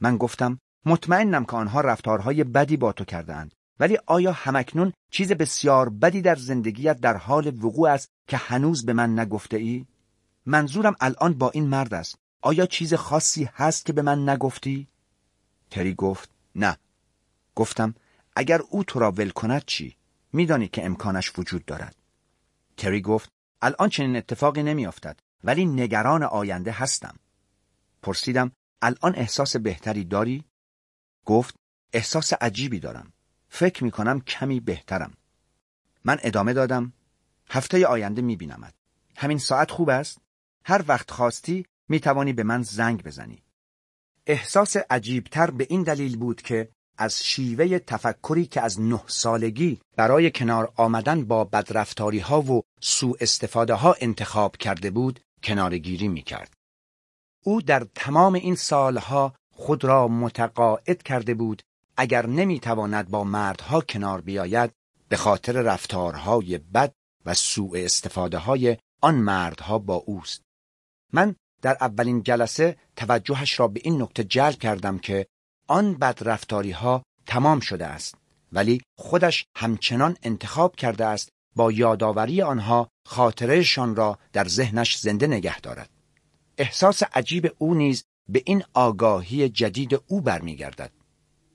من 0.00 0.16
گفتم 0.16 0.58
مطمئنم 0.84 1.44
که 1.44 1.52
آنها 1.52 1.80
رفتارهای 1.80 2.44
بدی 2.44 2.76
با 2.76 2.92
تو 2.92 3.04
کردند 3.04 3.54
ولی 3.80 3.98
آیا 4.06 4.32
همکنون 4.32 4.92
چیز 5.10 5.32
بسیار 5.32 5.88
بدی 5.88 6.22
در 6.22 6.34
زندگیت 6.34 7.00
در 7.00 7.16
حال 7.16 7.64
وقوع 7.64 7.90
است 7.90 8.08
که 8.28 8.36
هنوز 8.36 8.86
به 8.86 8.92
من 8.92 9.18
نگفته 9.18 9.56
ای؟ 9.56 9.86
منظورم 10.46 10.96
الان 11.00 11.34
با 11.34 11.50
این 11.50 11.66
مرد 11.66 11.94
است. 11.94 12.18
آیا 12.42 12.66
چیز 12.66 12.94
خاصی 12.94 13.48
هست 13.54 13.86
که 13.86 13.92
به 13.92 14.02
من 14.02 14.28
نگفتی؟ 14.28 14.88
تری 15.70 15.94
گفت 15.94 16.30
نه. 16.54 16.76
گفتم 17.54 17.94
اگر 18.36 18.60
او 18.70 18.84
تو 18.84 18.98
را 18.98 19.10
ول 19.10 19.30
کند 19.30 19.64
چی؟ 19.64 19.96
میدانی 20.32 20.68
که 20.68 20.84
امکانش 20.84 21.38
وجود 21.38 21.64
دارد. 21.64 21.96
تری 22.76 23.00
گفت 23.00 23.30
الان 23.62 23.88
چنین 23.88 24.16
اتفاقی 24.16 24.62
نمیافتد 24.62 25.20
ولی 25.44 25.66
نگران 25.66 26.22
آینده 26.22 26.72
هستم. 26.72 27.16
پرسیدم 28.02 28.52
الان 28.82 29.14
احساس 29.16 29.56
بهتری 29.56 30.04
داری؟ 30.04 30.44
گفت 31.30 31.54
احساس 31.92 32.32
عجیبی 32.32 32.78
دارم. 32.78 33.12
فکر 33.48 33.84
می 33.84 33.90
کنم 33.90 34.20
کمی 34.20 34.60
بهترم. 34.60 35.12
من 36.04 36.18
ادامه 36.22 36.52
دادم 36.52 36.92
هفته 37.48 37.86
آینده 37.86 38.22
می 38.22 38.36
بینمد. 38.36 38.74
همین 39.16 39.38
ساعت 39.38 39.70
خوب 39.70 39.90
است؟ 39.90 40.18
هر 40.64 40.84
وقت 40.88 41.10
خواستی 41.10 41.66
می 41.88 42.00
توانی 42.00 42.32
به 42.32 42.42
من 42.42 42.62
زنگ 42.62 43.02
بزنی. 43.02 43.42
احساس 44.26 44.76
عجیبتر 44.76 45.50
به 45.50 45.66
این 45.70 45.82
دلیل 45.82 46.16
بود 46.16 46.42
که 46.42 46.68
از 46.98 47.24
شیوه 47.24 47.78
تفکری 47.78 48.46
که 48.46 48.60
از 48.60 48.80
نه 48.80 49.00
سالگی 49.06 49.80
برای 49.96 50.30
کنار 50.30 50.72
آمدن 50.76 51.24
با 51.24 51.44
بدرفتاری 51.44 52.18
ها 52.18 52.42
و 52.42 52.62
سوء 52.80 53.16
استفاده 53.20 53.74
ها 53.74 53.96
انتخاب 54.00 54.56
کرده 54.56 54.90
بود 54.90 55.20
کنارگیری 55.42 56.08
می 56.08 56.22
کرد. 56.22 56.52
او 57.44 57.62
در 57.62 57.86
تمام 57.94 58.34
این 58.34 58.54
سالها 58.54 59.34
خود 59.60 59.84
را 59.84 60.08
متقاعد 60.08 61.02
کرده 61.02 61.34
بود 61.34 61.62
اگر 61.96 62.26
نمی‌تواند 62.26 63.08
با 63.08 63.24
مردها 63.24 63.80
کنار 63.80 64.20
بیاید 64.20 64.70
به 65.08 65.16
خاطر 65.16 65.52
رفتارهای 65.52 66.58
بد 66.58 66.92
و 67.26 67.34
سوء 67.34 67.84
استفاده 67.84 68.38
های 68.38 68.76
آن 69.00 69.14
مردها 69.14 69.78
با 69.78 69.94
اوست. 69.94 70.42
من 71.12 71.36
در 71.62 71.76
اولین 71.80 72.22
جلسه 72.22 72.76
توجهش 72.96 73.60
را 73.60 73.68
به 73.68 73.80
این 73.84 74.02
نکته 74.02 74.24
جلب 74.24 74.58
کردم 74.58 74.98
که 74.98 75.26
آن 75.66 75.94
بدرفتاری 75.94 76.70
ها 76.70 77.02
تمام 77.26 77.60
شده 77.60 77.86
است 77.86 78.14
ولی 78.52 78.82
خودش 78.98 79.46
همچنان 79.56 80.16
انتخاب 80.22 80.76
کرده 80.76 81.06
است 81.06 81.28
با 81.56 81.72
یادآوری 81.72 82.42
آنها 82.42 82.88
خاطرهشان 83.06 83.96
را 83.96 84.18
در 84.32 84.48
ذهنش 84.48 84.98
زنده 84.98 85.26
نگه 85.26 85.60
دارد. 85.60 85.90
احساس 86.58 87.02
عجیب 87.02 87.54
او 87.58 87.74
نیز 87.74 88.04
به 88.32 88.42
این 88.46 88.64
آگاهی 88.74 89.48
جدید 89.48 90.02
او 90.06 90.20
برمیگردد. 90.20 90.92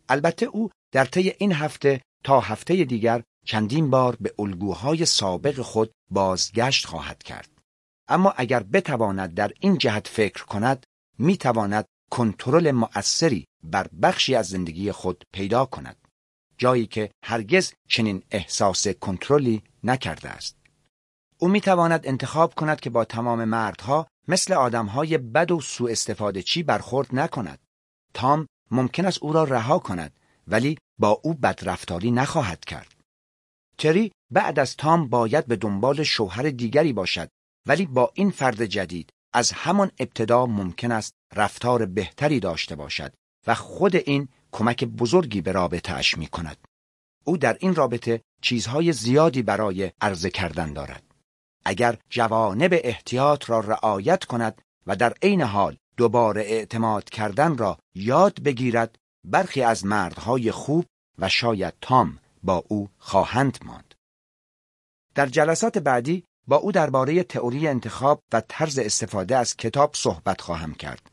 البته 0.10 0.46
او 0.46 0.70
در 0.92 1.06
طی 1.06 1.34
این 1.38 1.52
هفته 1.52 2.02
تا 2.24 2.40
هفته 2.40 2.84
دیگر 2.84 3.24
چندین 3.46 3.90
بار 3.90 4.16
به 4.16 4.34
الگوهای 4.40 5.06
سابق 5.06 5.62
خود 5.62 5.92
بازگشت 6.12 6.86
خواهد 6.86 7.24
کرد. 7.24 7.50
اما 8.08 8.34
اگر 8.38 8.64
بتواند 8.64 9.34
در 9.34 9.52
این 9.60 9.78
جهت 9.78 10.08
فکر 10.08 10.46
کند، 10.46 10.86
می‌تواند 11.20 11.86
کنترل 12.12 12.72
مؤثری 12.72 13.46
بر 13.64 13.88
بخشی 14.02 14.36
از 14.36 14.48
زندگی 14.48 14.92
خود 14.92 15.24
پیدا 15.34 15.66
کند. 15.66 15.98
جایی 16.58 16.86
که 16.86 17.12
هرگز 17.24 17.74
چنین 17.90 18.24
احساس 18.32 18.88
کنترلی 18.88 19.64
نکرده 19.84 20.30
است. 20.30 20.58
او 21.38 21.48
می 21.48 21.62
تواند 21.62 22.08
انتخاب 22.08 22.56
کند 22.56 22.80
که 22.80 22.90
با 22.90 23.06
تمام 23.06 23.44
مردها 23.44 24.08
مثل 24.28 24.54
آدمهای 24.54 25.18
بد 25.18 25.52
و 25.52 25.62
سوء 25.62 25.92
استفاده 25.92 26.42
چی 26.42 26.64
برخورد 26.64 27.16
نکند. 27.16 27.60
تام 28.14 28.48
ممکن 28.72 29.06
است 29.06 29.24
او 29.24 29.34
را 29.34 29.44
رها 29.44 29.80
کند 29.80 30.20
ولی 30.48 30.78
با 31.00 31.22
او 31.24 31.34
بدرفتاری 31.34 32.12
نخواهد 32.12 32.66
کرد. 32.66 32.96
تری 33.78 34.12
بعد 34.32 34.60
از 34.60 34.76
تام 34.76 35.08
باید 35.08 35.46
به 35.46 35.56
دنبال 35.56 36.04
شوهر 36.04 36.50
دیگری 36.50 36.94
باشد 36.94 37.30
ولی 37.68 37.86
با 37.86 38.12
این 38.14 38.32
فرد 38.32 38.66
جدید 38.66 39.10
از 39.34 39.52
همان 39.52 39.92
ابتدا 40.00 40.46
ممکن 40.46 40.92
است 40.92 41.14
رفتار 41.36 41.86
بهتری 41.86 42.40
داشته 42.40 42.76
باشد 42.76 43.14
و 43.48 43.56
خود 43.56 43.96
این 43.96 44.28
کمک 44.52 44.84
بزرگی 44.84 45.42
به 45.42 45.52
رابطه 45.52 45.94
اش 45.94 46.18
می 46.18 46.28
کند. 46.28 46.58
او 47.24 47.38
در 47.38 47.58
این 47.60 47.76
رابطه 47.76 48.22
چیزهای 48.42 48.94
زیادی 48.94 49.42
برای 49.42 49.92
عرضه 50.02 50.30
کردن 50.30 50.74
دارد. 50.74 51.04
اگر 51.66 51.98
جوانب 52.10 52.74
احتیاط 52.84 53.50
را 53.50 53.60
رعایت 53.60 54.24
کند 54.24 54.62
و 54.88 54.96
در 54.96 55.14
عین 55.22 55.42
حال 55.42 55.78
دوباره 55.98 56.42
اعتماد 56.42 57.10
کردن 57.10 57.58
را 57.58 57.78
یاد 57.96 58.44
بگیرد 58.44 58.96
برخی 59.24 59.62
از 59.62 59.86
مردهای 59.86 60.52
خوب 60.52 60.86
و 61.20 61.30
شاید 61.30 61.74
تام 61.82 62.20
با 62.44 62.64
او 62.68 62.90
خواهند 62.98 63.58
ماند. 63.66 63.94
در 65.16 65.26
جلسات 65.26 65.78
بعدی 65.78 66.24
با 66.48 66.56
او 66.56 66.72
درباره 66.72 67.24
تئوری 67.24 67.68
انتخاب 67.68 68.20
و 68.34 68.42
طرز 68.48 68.80
استفاده 68.80 69.38
از 69.38 69.58
کتاب 69.58 69.92
صحبت 69.96 70.42
خواهم 70.42 70.74
کرد. 70.74 71.10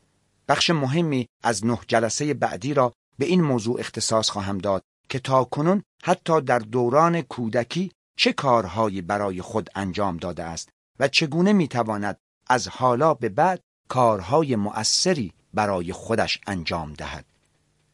بخش 0.47 0.69
مهمی 0.69 1.27
از 1.43 1.65
نه 1.65 1.79
جلسه 1.87 2.33
بعدی 2.33 2.73
را 2.73 2.93
به 3.19 3.25
این 3.25 3.41
موضوع 3.41 3.79
اختصاص 3.79 4.29
خواهم 4.29 4.57
داد 4.57 4.81
که 5.09 5.19
تا 5.19 5.43
کنون 5.43 5.83
حتی 6.03 6.41
در 6.41 6.59
دوران 6.59 7.21
کودکی 7.21 7.91
چه 8.15 8.33
کارهایی 8.33 9.01
برای 9.01 9.41
خود 9.41 9.69
انجام 9.75 10.17
داده 10.17 10.43
است 10.43 10.69
و 10.99 11.07
چگونه 11.07 11.53
می‌تواند 11.53 12.17
از 12.47 12.67
حالا 12.67 13.13
به 13.13 13.29
بعد 13.29 13.61
کارهای 13.89 14.55
مؤثری 14.55 15.33
برای 15.53 15.93
خودش 15.93 16.39
انجام 16.47 16.93
دهد. 16.93 17.25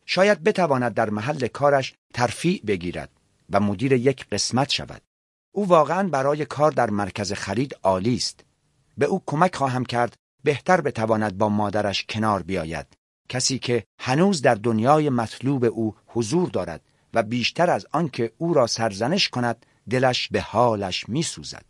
شاید 0.06 0.44
بتواند 0.44 0.94
در 0.94 1.10
محل 1.10 1.48
کارش 1.48 1.94
ترفیع 2.14 2.62
بگیرد 2.68 3.10
و 3.50 3.60
مدیر 3.60 3.94
یک 3.94 4.30
قسمت 4.30 4.70
شود. 4.70 5.02
او 5.52 5.68
واقعا 5.68 6.08
برای 6.08 6.46
کار 6.46 6.72
در 6.72 6.90
مرکز 6.90 7.34
خرید 7.34 7.76
عالی 7.84 8.16
است. 8.16 8.44
به 8.98 9.06
او 9.06 9.24
کمک 9.26 9.56
خواهم 9.56 9.86
کرد 9.86 10.16
بهتر 10.44 10.82
بتواند 10.82 11.38
با 11.38 11.50
مادرش 11.50 12.06
کنار 12.10 12.44
بیاید. 12.44 12.88
کسی 13.30 13.60
که 13.60 13.84
هنوز 14.00 14.42
در 14.42 14.56
دنیای 14.56 15.10
مطلوب 15.10 15.66
او 15.66 15.96
حضور 16.08 16.50
دارد 16.50 16.82
و 17.14 17.24
بیشتر 17.24 17.70
از 17.70 17.86
آنکه 17.92 18.32
او 18.38 18.54
را 18.54 18.68
سرزنش 18.68 19.30
کند 19.30 19.66
دلش 19.90 20.28
به 20.28 20.42
حالش 20.42 21.10
می 21.10 21.24
سوزد. 21.24 21.66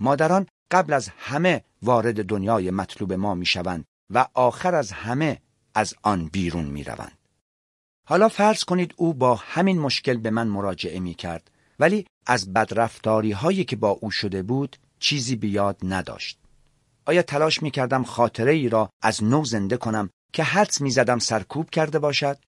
مادران 0.00 0.46
قبل 0.70 0.92
از 0.92 1.08
همه 1.18 1.64
وارد 1.82 2.24
دنیای 2.24 2.70
مطلوب 2.70 3.12
ما 3.12 3.34
می 3.34 3.46
شوند 3.46 3.84
و 4.10 4.26
آخر 4.34 4.74
از 4.74 4.92
همه 4.92 5.40
از 5.74 5.94
آن 6.02 6.26
بیرون 6.26 6.64
می 6.64 6.84
روند. 6.84 7.18
حالا 8.06 8.28
فرض 8.28 8.64
کنید 8.64 8.94
او 8.96 9.14
با 9.14 9.34
همین 9.34 9.78
مشکل 9.78 10.16
به 10.16 10.30
من 10.30 10.48
مراجعه 10.48 11.00
می 11.00 11.14
کرد 11.14 11.50
ولی 11.78 12.06
از 12.26 12.52
بدرفتاری 12.52 13.32
هایی 13.32 13.64
که 13.64 13.76
با 13.76 13.90
او 13.90 14.10
شده 14.10 14.42
بود 14.42 14.76
چیزی 14.98 15.36
بیاد 15.36 15.76
نداشت. 15.82 16.38
آیا 17.06 17.22
تلاش 17.22 17.62
می 17.62 17.70
کردم 17.70 18.04
خاطره 18.04 18.52
ای 18.52 18.68
را 18.68 18.90
از 19.02 19.24
نو 19.24 19.44
زنده 19.44 19.76
کنم 19.76 20.10
که 20.32 20.42
حدس 20.42 20.80
می 20.80 20.90
زدم 20.90 21.18
سرکوب 21.18 21.70
کرده 21.70 21.98
باشد؟ 21.98 22.38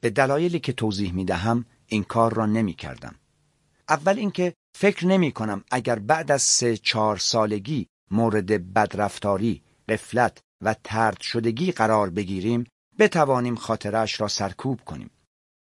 به 0.00 0.10
دلایلی 0.10 0.60
که 0.60 0.72
توضیح 0.72 1.12
می 1.12 1.24
دهم 1.24 1.64
این 1.86 2.02
کار 2.02 2.34
را 2.34 2.46
نمی 2.46 2.74
کردم. 2.74 3.14
اول 3.88 4.18
اینکه 4.18 4.54
فکر 4.76 5.06
نمی 5.06 5.32
کنم 5.32 5.64
اگر 5.70 5.98
بعد 5.98 6.30
از 6.30 6.42
سه 6.42 6.76
چهار 6.76 7.16
سالگی 7.16 7.86
مورد 8.10 8.72
بدرفتاری، 8.72 9.62
قفلت 9.88 10.40
و 10.62 10.74
ترد 10.84 11.20
شدگی 11.20 11.72
قرار 11.72 12.10
بگیریم 12.10 12.66
بتوانیم 12.98 13.56
خاطرش 13.56 14.20
را 14.20 14.28
سرکوب 14.28 14.80
کنیم. 14.84 15.10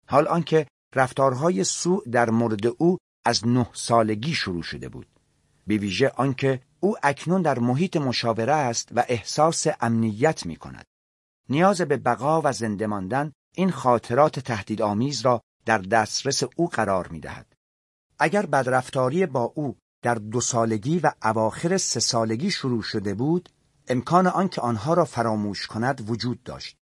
حال 0.08 0.28
آنکه 0.28 0.66
رفتارهای 0.94 1.64
سوء 1.64 2.00
در 2.10 2.30
مورد 2.30 2.66
او 2.66 2.98
از 3.24 3.46
نه 3.46 3.66
سالگی 3.72 4.34
شروع 4.34 4.62
شده 4.62 4.88
بود. 4.88 5.06
به 5.66 5.76
ویژه 5.76 6.08
آنکه 6.08 6.60
او 6.80 6.96
اکنون 7.02 7.42
در 7.42 7.58
محیط 7.58 7.96
مشاوره 7.96 8.52
است 8.52 8.88
و 8.92 9.04
احساس 9.08 9.66
امنیت 9.80 10.46
می 10.46 10.56
کند. 10.56 10.84
نیاز 11.48 11.80
به 11.80 11.96
بقا 11.96 12.40
و 12.44 12.52
زنده 12.52 12.86
ماندن 12.86 13.32
این 13.56 13.70
خاطرات 13.70 14.40
تهدیدآمیز 14.40 15.20
را 15.20 15.40
در 15.64 15.78
دسترس 15.78 16.42
او 16.56 16.68
قرار 16.68 17.08
می 17.08 17.20
دهد. 17.20 17.51
اگر 18.22 18.46
بدرفتاری 18.46 19.26
با 19.26 19.52
او 19.54 19.76
در 20.02 20.14
دو 20.14 20.40
سالگی 20.40 20.98
و 20.98 21.12
اواخر 21.22 21.76
سه 21.76 22.00
سالگی 22.00 22.50
شروع 22.50 22.82
شده 22.82 23.14
بود، 23.14 23.48
امکان 23.88 24.26
آنکه 24.26 24.60
آنها 24.60 24.94
را 24.94 25.04
فراموش 25.04 25.66
کند 25.66 26.10
وجود 26.10 26.42
داشت. 26.42 26.76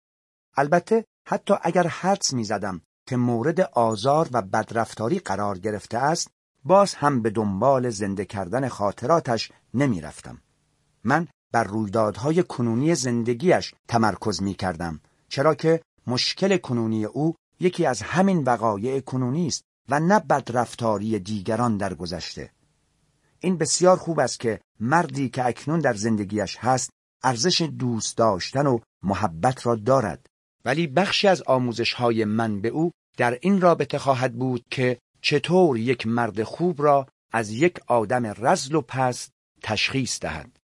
البته 0.57 1.05
حتی 1.28 1.55
اگر 1.62 1.86
حدس 1.86 2.33
می 2.33 2.44
زدم 2.44 2.81
که 3.09 3.17
مورد 3.17 3.60
آزار 3.60 4.28
و 4.33 4.43
بدرفتاری 4.43 5.19
قرار 5.19 5.59
گرفته 5.59 5.99
است، 5.99 6.31
باز 6.65 6.94
هم 6.94 7.23
به 7.23 7.31
دنبال 7.31 7.91
زنده 7.91 8.25
کردن 8.25 8.69
خاطراتش 8.69 9.52
نمی 9.75 10.01
رفتم. 10.01 10.39
من 11.05 11.28
بر 11.52 11.65
رویدادهای 11.65 12.43
کنونی 12.43 12.94
زندگیش 12.94 13.75
تمرکز 13.89 14.43
می 14.43 14.55
کردم 14.55 15.01
چرا 15.28 15.55
که 15.55 15.83
مشکل 16.07 16.57
کنونی 16.57 17.05
او 17.05 17.35
یکی 17.60 17.86
از 17.86 18.02
همین 18.02 18.44
وقایع 18.44 19.01
کنونی 19.01 19.47
است 19.47 19.65
و 19.91 20.01
نه 20.01 20.19
بدرفتاری 20.20 21.19
دیگران 21.19 21.77
در 21.77 21.94
گذشته. 21.94 22.51
این 23.41 23.59
بسیار 23.59 23.97
خوب 23.97 24.20
است 24.20 24.41
که 24.41 24.60
مردی 24.81 25.28
که 25.28 25.47
اکنون 25.47 25.81
در 25.81 25.94
زندگیش 25.94 26.57
هست 26.57 26.91
ارزش 27.23 27.62
دوست 27.62 28.17
داشتن 28.17 28.67
و 28.67 28.78
محبت 29.02 29.67
را 29.67 29.75
دارد 29.75 30.27
ولی 30.65 30.86
بخشی 30.86 31.28
از 31.28 31.43
آموزش 31.43 31.93
های 31.93 32.25
من 32.25 32.60
به 32.60 32.69
او 32.69 32.91
در 33.17 33.39
این 33.43 33.60
رابطه 33.60 33.99
خواهد 33.99 34.35
بود 34.35 34.65
که 34.70 34.99
چطور 35.23 35.78
یک 35.78 36.07
مرد 36.07 36.43
خوب 36.43 36.83
را 36.83 37.07
از 37.33 37.51
یک 37.51 37.81
آدم 37.86 38.27
رزل 38.27 38.75
و 38.75 38.81
پست 38.81 39.33
تشخیص 39.62 40.20
دهد. 40.20 40.59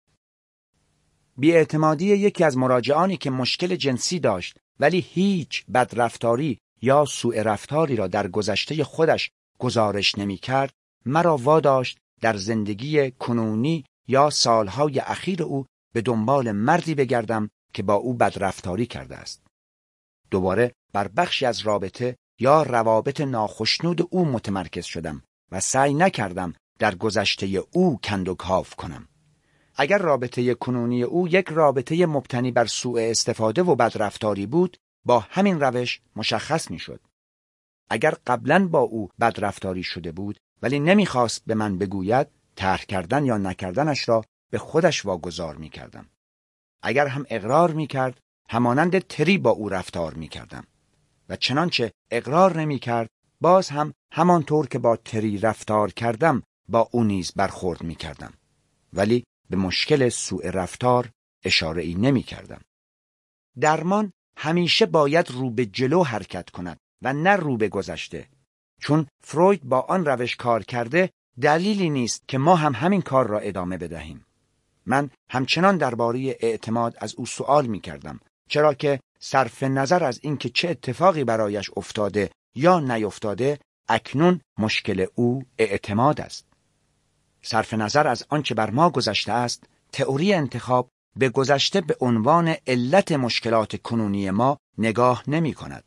بیاعتمادی 1.39 2.07
یکی 2.07 2.45
از 2.45 2.57
مراجعانی 2.57 3.17
که 3.17 3.31
مشکل 3.31 3.77
جنسی 3.77 4.19
داشت 4.19 4.59
ولی 4.81 5.01
هیچ 5.01 5.65
بدرفتاری 5.75 6.59
یا 6.87 7.05
سوء 7.05 7.43
رفتاری 7.43 7.97
را 7.97 8.07
در 8.07 8.29
گذشته 8.29 8.85
خودش 8.85 9.31
گزارش 9.59 10.19
نمی 10.19 10.37
کرد 10.37 10.73
مرا 11.07 11.37
واداشت 11.37 11.99
در 12.21 12.37
زندگی 12.37 13.11
کنونی 13.11 13.85
یا 14.09 14.31
سالهای 14.31 14.99
اخیر 14.99 15.43
او 15.43 15.67
به 15.95 16.01
دنبال 16.01 16.53
مردی 16.53 16.95
بگردم 16.95 17.51
که 17.75 17.83
با 17.83 17.95
او 17.95 18.15
بدرفتاری 18.15 18.87
کرده 18.87 19.17
است. 19.17 19.47
دوباره 20.31 20.73
بر 20.93 21.09
بخشی 21.09 21.47
از 21.47 21.61
رابطه 21.61 22.17
یا 22.41 22.63
روابط 22.63 23.21
ناخشنود 23.21 24.09
او 24.11 24.25
متمرکز 24.25 24.85
شدم 24.85 25.23
و 25.53 25.61
سعی 25.61 25.95
نکردم 25.95 26.55
در 26.79 26.95
گذشته 26.95 27.65
او 27.73 27.99
کند 28.05 28.29
و 28.29 28.35
کاف 28.35 28.75
کنم. 28.75 29.09
اگر 29.77 29.99
رابطه 29.99 30.55
کنونی 30.55 31.03
او 31.03 31.29
یک 31.29 31.49
رابطه 31.49 32.07
مبتنی 32.07 32.53
بر 32.53 32.67
سوء 32.67 33.11
استفاده 33.11 33.63
و 33.63 33.75
بدرفتاری 33.75 34.47
بود 34.47 34.77
با 35.07 35.21
همین 35.21 35.61
روش 35.61 36.01
مشخص 36.17 36.71
می‌شد. 36.71 37.01
اگر 37.91 38.15
قبلا 38.27 38.69
با 38.69 38.79
او 38.81 39.11
بدرفتاری 39.21 39.83
شده 39.83 40.13
بود 40.13 40.39
ولی 40.63 40.81
نمی‌خواست 40.81 41.43
به 41.47 41.55
من 41.55 41.79
بگوید 41.79 42.27
طرح 42.57 42.85
کردن 42.85 43.25
یا 43.25 43.39
نکردنش 43.39 44.09
را 44.09 44.25
به 44.51 44.59
خودش 44.59 45.07
واگذار 45.07 45.57
می‌کردم. 45.57 46.07
اگر 46.83 47.07
هم 47.07 47.27
اقرار 47.31 47.73
می‌کرد 47.73 48.21
همانند 48.49 48.99
تری 48.99 49.39
با 49.39 49.51
او 49.51 49.69
رفتار 49.69 50.15
می‌کردم 50.15 50.65
و 51.29 51.37
چنانچه 51.37 51.93
اقرار 52.11 52.61
نمی‌کرد 52.61 53.09
باز 53.41 53.69
هم 53.69 53.93
همانطور 54.13 54.69
که 54.69 54.79
با 54.79 54.97
تری 54.97 55.39
رفتار 55.39 55.93
کردم 55.93 56.43
با 56.69 56.89
او 56.93 57.05
نیز 57.05 57.33
برخورد 57.37 57.83
می‌کردم 57.83 58.33
ولی 58.93 59.25
به 59.51 59.57
مشکل 59.57 60.09
سوء 60.09 60.51
رفتار 60.51 61.11
اشاره 61.45 61.83
ای 61.83 61.95
نمی 61.95 62.23
کردم. 62.23 62.61
درمان 63.61 64.13
همیشه 64.37 64.87
باید 64.87 65.31
رو 65.31 65.51
به 65.51 65.67
جلو 65.67 66.03
حرکت 66.03 66.51
کند 66.51 66.79
و 67.03 67.13
نه 67.13 67.37
رو 67.37 67.57
به 67.57 67.69
گذشته. 67.69 68.29
چون 68.81 69.07
فروید 69.25 69.65
با 69.65 69.81
آن 69.81 70.05
روش 70.05 70.37
کار 70.37 70.63
کرده 70.63 71.11
دلیلی 71.41 71.91
نیست 71.91 72.29
که 72.29 72.39
ما 72.39 72.57
هم 72.57 72.73
همین 72.75 73.03
کار 73.03 73.27
را 73.27 73.39
ادامه 73.39 73.79
بدهیم 73.79 74.27
من 74.87 75.11
همچنان 75.31 75.77
درباره 75.77 76.37
اعتماد 76.41 76.97
از 76.99 77.15
او 77.15 77.27
سوال 77.27 77.67
می 77.67 77.81
کردم 77.81 78.21
چرا 78.49 78.75
که 78.75 79.01
صرف 79.21 79.63
نظر 79.63 80.05
از 80.05 80.21
اینکه 80.23 80.49
چه 80.49 80.69
اتفاقی 80.69 81.25
برایش 81.25 81.71
افتاده 81.77 82.31
یا 82.55 82.81
نیفتاده 82.81 83.59
اکنون 83.89 84.41
مشکل 84.59 85.07
او 85.15 85.43
اعتماد 85.59 86.21
است 86.21 86.47
صرف 87.43 87.75
نظر 87.75 88.07
از 88.07 88.27
آنچه 88.29 88.55
بر 88.55 88.71
ما 88.71 88.91
گذشته 88.91 89.33
است 89.33 89.65
تئوری 89.93 90.35
انتخاب 90.35 90.89
به 91.17 91.29
گذشته 91.29 91.81
به 91.81 91.97
عنوان 92.01 92.55
علت 92.67 93.13
مشکلات 93.13 93.83
کنونی 93.83 94.31
ما 94.31 94.59
نگاه 94.79 95.23
نمی 95.29 95.55
کند. 95.55 95.85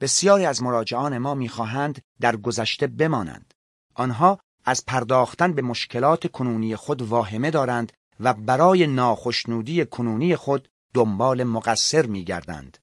بسیاری 0.00 0.44
از 0.44 0.62
مراجعان 0.62 1.18
ما 1.18 1.34
می‌خواهند 1.34 2.02
در 2.20 2.36
گذشته 2.36 2.86
بمانند. 2.86 3.54
آنها 3.94 4.38
از 4.64 4.86
پرداختن 4.86 5.52
به 5.52 5.62
مشکلات 5.62 6.26
کنونی 6.26 6.76
خود 6.76 7.02
واهمه 7.02 7.50
دارند 7.50 7.92
و 8.20 8.34
برای 8.34 8.86
ناخشنودی 8.86 9.84
کنونی 9.84 10.36
خود 10.36 10.68
دنبال 10.94 11.44
مقصر 11.44 12.06
میگردند. 12.06 12.78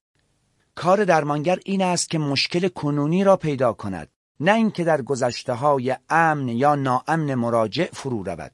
کار 0.74 1.04
درمانگر 1.04 1.58
این 1.64 1.82
است 1.82 2.10
که 2.10 2.18
مشکل 2.18 2.68
کنونی 2.68 3.24
را 3.24 3.36
پیدا 3.36 3.72
کند 3.72 4.08
نه 4.40 4.54
اینکه 4.54 4.84
در 4.84 5.02
گذشته 5.02 5.52
های 5.52 5.96
امن 6.08 6.48
یا 6.48 6.74
ناامن 6.74 7.34
مراجع 7.34 7.88
فرو 7.92 8.22
رود. 8.22 8.52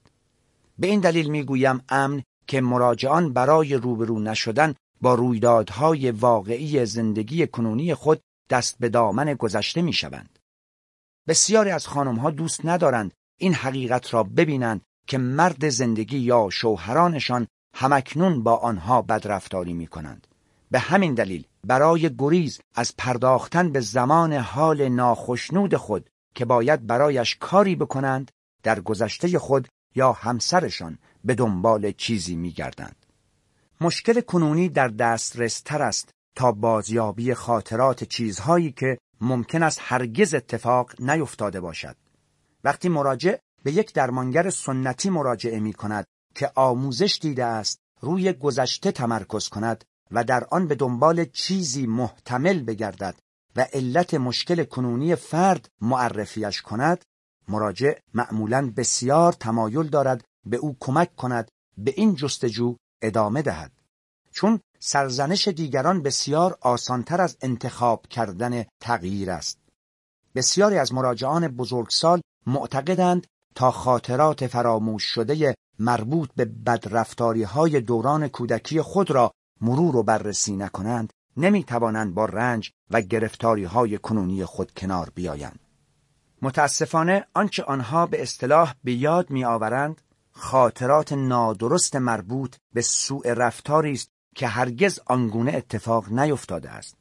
به 0.78 0.86
این 0.86 1.00
دلیل 1.00 1.30
می‌گویم 1.30 1.80
امن 1.88 2.22
که 2.46 2.60
مراجعان 2.60 3.32
برای 3.32 3.74
روبرو 3.74 4.18
نشدن 4.18 4.74
با 5.00 5.14
رویدادهای 5.14 6.10
واقعی 6.10 6.86
زندگی 6.86 7.46
کنونی 7.46 7.94
خود 7.94 8.20
دست 8.50 8.78
به 8.78 8.88
دامن 8.88 9.34
گذشته 9.34 9.82
می 9.82 9.92
شوند. 9.92 10.38
بسیاری 11.28 11.70
از 11.70 11.86
خانمها 11.86 12.30
دوست 12.30 12.66
ندارند 12.66 13.12
این 13.38 13.54
حقیقت 13.54 14.14
را 14.14 14.22
ببینند 14.22 14.82
که 15.06 15.18
مرد 15.18 15.68
زندگی 15.68 16.18
یا 16.18 16.48
شوهرانشان 16.52 17.46
همکنون 17.74 18.42
با 18.42 18.56
آنها 18.56 19.02
بدرفتاری 19.02 19.72
می 19.72 19.86
کنند. 19.86 20.26
به 20.70 20.78
همین 20.78 21.14
دلیل 21.14 21.46
برای 21.64 22.16
گریز 22.18 22.60
از 22.74 22.94
پرداختن 22.98 23.72
به 23.72 23.80
زمان 23.80 24.32
حال 24.32 24.88
ناخشنود 24.88 25.76
خود 25.76 26.10
که 26.34 26.44
باید 26.44 26.86
برایش 26.86 27.36
کاری 27.40 27.76
بکنند 27.76 28.30
در 28.62 28.80
گذشته 28.80 29.38
خود 29.38 29.68
یا 29.94 30.12
همسرشان 30.12 30.98
به 31.26 31.34
دنبال 31.34 31.92
چیزی 31.92 32.36
میگردند. 32.36 33.06
مشکل 33.80 34.20
کنونی 34.20 34.68
در 34.68 34.88
دسترس 34.88 35.60
تر 35.60 35.82
است 35.82 36.10
تا 36.36 36.52
بازیابی 36.52 37.34
خاطرات 37.34 38.04
چیزهایی 38.04 38.72
که 38.72 38.98
ممکن 39.20 39.62
است 39.62 39.78
هرگز 39.82 40.34
اتفاق 40.34 41.00
نیفتاده 41.00 41.60
باشد. 41.60 41.96
وقتی 42.64 42.88
مراجع 42.88 43.36
به 43.62 43.72
یک 43.72 43.92
درمانگر 43.92 44.50
سنتی 44.50 45.10
مراجعه 45.10 45.60
می 45.60 45.72
کند 45.72 46.06
که 46.34 46.50
آموزش 46.54 47.18
دیده 47.22 47.44
است 47.44 47.78
روی 48.00 48.32
گذشته 48.32 48.92
تمرکز 48.92 49.48
کند 49.48 49.84
و 50.10 50.24
در 50.24 50.46
آن 50.50 50.68
به 50.68 50.74
دنبال 50.74 51.24
چیزی 51.24 51.86
محتمل 51.86 52.62
بگردد 52.62 53.14
و 53.56 53.66
علت 53.72 54.14
مشکل 54.14 54.64
کنونی 54.64 55.14
فرد 55.14 55.68
معرفیش 55.80 56.62
کند 56.62 57.04
مراجع 57.48 57.92
معمولا 58.14 58.72
بسیار 58.76 59.32
تمایل 59.32 59.88
دارد 59.88 60.24
به 60.46 60.56
او 60.56 60.76
کمک 60.80 61.16
کند 61.16 61.48
به 61.78 61.94
این 61.96 62.14
جستجو 62.14 62.76
ادامه 63.02 63.42
دهد 63.42 63.72
چون 64.32 64.60
سرزنش 64.78 65.48
دیگران 65.48 66.02
بسیار 66.02 66.58
آسانتر 66.60 67.20
از 67.20 67.36
انتخاب 67.40 68.06
کردن 68.06 68.64
تغییر 68.80 69.30
است 69.30 69.58
بسیاری 70.34 70.78
از 70.78 70.94
مراجعان 70.94 71.48
بزرگسال 71.48 72.20
معتقدند 72.46 73.26
تا 73.54 73.70
خاطرات 73.70 74.46
فراموش 74.46 75.02
شده 75.02 75.54
مربوط 75.78 76.30
به 76.36 76.44
بدرفتاری 76.44 77.42
های 77.42 77.80
دوران 77.80 78.28
کودکی 78.28 78.82
خود 78.82 79.10
را 79.10 79.32
مرور 79.60 79.96
و 79.96 80.02
بررسی 80.02 80.56
نکنند 80.56 81.12
نمی 81.36 81.64
توانند 81.64 82.14
با 82.14 82.24
رنج 82.24 82.70
و 82.90 83.00
گرفتاری 83.00 83.64
های 83.64 83.98
کنونی 83.98 84.44
خود 84.44 84.72
کنار 84.76 85.12
بیایند. 85.14 85.60
متاسفانه 86.42 87.26
آنچه 87.34 87.62
آنها 87.62 88.06
به 88.06 88.22
اصطلاح 88.22 88.74
به 88.84 88.92
یاد 88.92 89.30
می 89.30 89.44
آورند 89.44 90.02
خاطرات 90.38 91.12
نادرست 91.12 91.96
مربوط 91.96 92.56
به 92.74 92.82
سوء 92.82 93.32
رفتاری 93.32 93.92
است 93.92 94.08
که 94.34 94.46
هرگز 94.46 95.00
آنگونه 95.06 95.52
اتفاق 95.52 96.12
نیفتاده 96.12 96.70
است. 96.70 96.96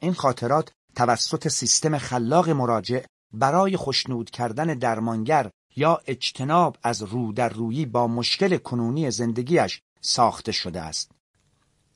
این 0.00 0.12
خاطرات 0.12 0.72
توسط 0.96 1.48
سیستم 1.48 1.98
خلاق 1.98 2.50
مراجع 2.50 3.04
برای 3.32 3.76
خشنود 3.76 4.30
کردن 4.30 4.66
درمانگر 4.66 5.50
یا 5.76 6.00
اجتناب 6.06 6.76
از 6.82 7.02
رو 7.02 7.32
در 7.32 7.48
رویی 7.48 7.86
با 7.86 8.06
مشکل 8.06 8.56
کنونی 8.56 9.10
زندگیش 9.10 9.80
ساخته 10.00 10.52
شده 10.52 10.80
است. 10.80 11.10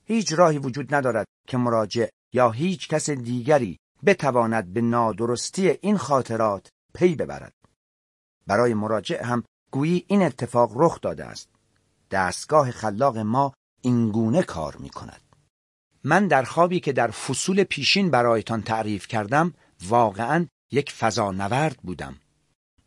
هیچ 0.03 0.33
راهی 0.33 0.57
وجود 0.57 0.95
ندارد 0.95 1.25
که 1.47 1.57
مراجع 1.57 2.07
یا 2.33 2.51
هیچ 2.51 2.87
کس 2.87 3.09
دیگری 3.09 3.79
بتواند 4.05 4.73
به 4.73 4.81
نادرستی 4.81 5.69
این 5.69 5.97
خاطرات 5.97 6.69
پی 6.93 7.15
ببرد. 7.15 7.53
برای 8.47 8.73
مراجع 8.73 9.23
هم 9.25 9.43
گویی 9.71 10.05
این 10.07 10.21
اتفاق 10.21 10.71
رخ 10.75 11.01
داده 11.01 11.25
است. 11.25 11.49
دستگاه 12.11 12.71
خلاق 12.71 13.17
ما 13.17 13.53
اینگونه 13.81 14.43
کار 14.43 14.75
می 14.75 14.89
کند. 14.89 15.21
من 16.03 16.27
در 16.27 16.43
خوابی 16.43 16.79
که 16.79 16.93
در 16.93 17.11
فصول 17.11 17.63
پیشین 17.63 18.11
برایتان 18.11 18.61
تعریف 18.61 19.07
کردم 19.07 19.53
واقعا 19.87 20.47
یک 20.71 20.91
فضانورد 20.91 21.77
بودم. 21.77 22.15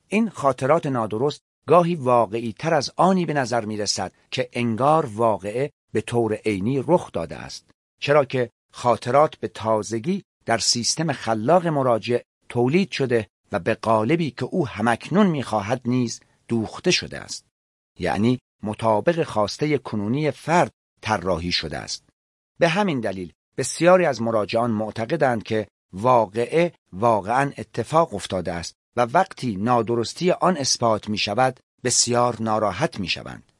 این 0.08 0.30
خاطرات 0.30 0.86
نادرست 0.86 1.40
گاهی 1.66 1.94
واقعی 1.94 2.52
تر 2.52 2.74
از 2.74 2.90
آنی 2.96 3.26
به 3.26 3.34
نظر 3.34 3.64
می 3.64 3.76
رسد 3.76 4.12
که 4.30 4.48
انگار 4.52 5.06
واقعه 5.06 5.70
به 5.92 6.00
طور 6.00 6.34
عینی 6.34 6.84
رخ 6.86 7.12
داده 7.12 7.36
است. 7.36 7.70
چرا 8.00 8.24
که 8.24 8.50
خاطرات 8.72 9.36
به 9.36 9.48
تازگی 9.48 10.24
در 10.46 10.58
سیستم 10.58 11.12
خلاق 11.12 11.66
مراجع 11.66 12.20
تولید 12.48 12.90
شده 12.90 13.28
و 13.52 13.58
به 13.58 13.74
قالبی 13.74 14.30
که 14.30 14.44
او 14.44 14.68
همکنون 14.68 15.26
می‌خواهد 15.26 15.80
نیز 15.84 16.20
دوخته 16.50 16.90
شده 16.90 17.18
است 17.18 17.46
یعنی 17.98 18.40
مطابق 18.62 19.22
خواسته 19.22 19.78
کنونی 19.78 20.30
فرد 20.30 20.72
طراحی 21.00 21.52
شده 21.52 21.78
است 21.78 22.04
به 22.58 22.68
همین 22.68 23.00
دلیل 23.00 23.32
بسیاری 23.56 24.04
از 24.04 24.22
مراجعان 24.22 24.70
معتقدند 24.70 25.42
که 25.42 25.66
واقعه 25.92 26.72
واقعا 26.92 27.52
اتفاق 27.58 28.14
افتاده 28.14 28.52
است 28.52 28.74
و 28.96 29.00
وقتی 29.00 29.56
نادرستی 29.56 30.30
آن 30.30 30.56
اثبات 30.56 31.08
می 31.08 31.18
شود 31.18 31.60
بسیار 31.84 32.36
ناراحت 32.42 33.00
می 33.00 33.08
شوند. 33.08 33.52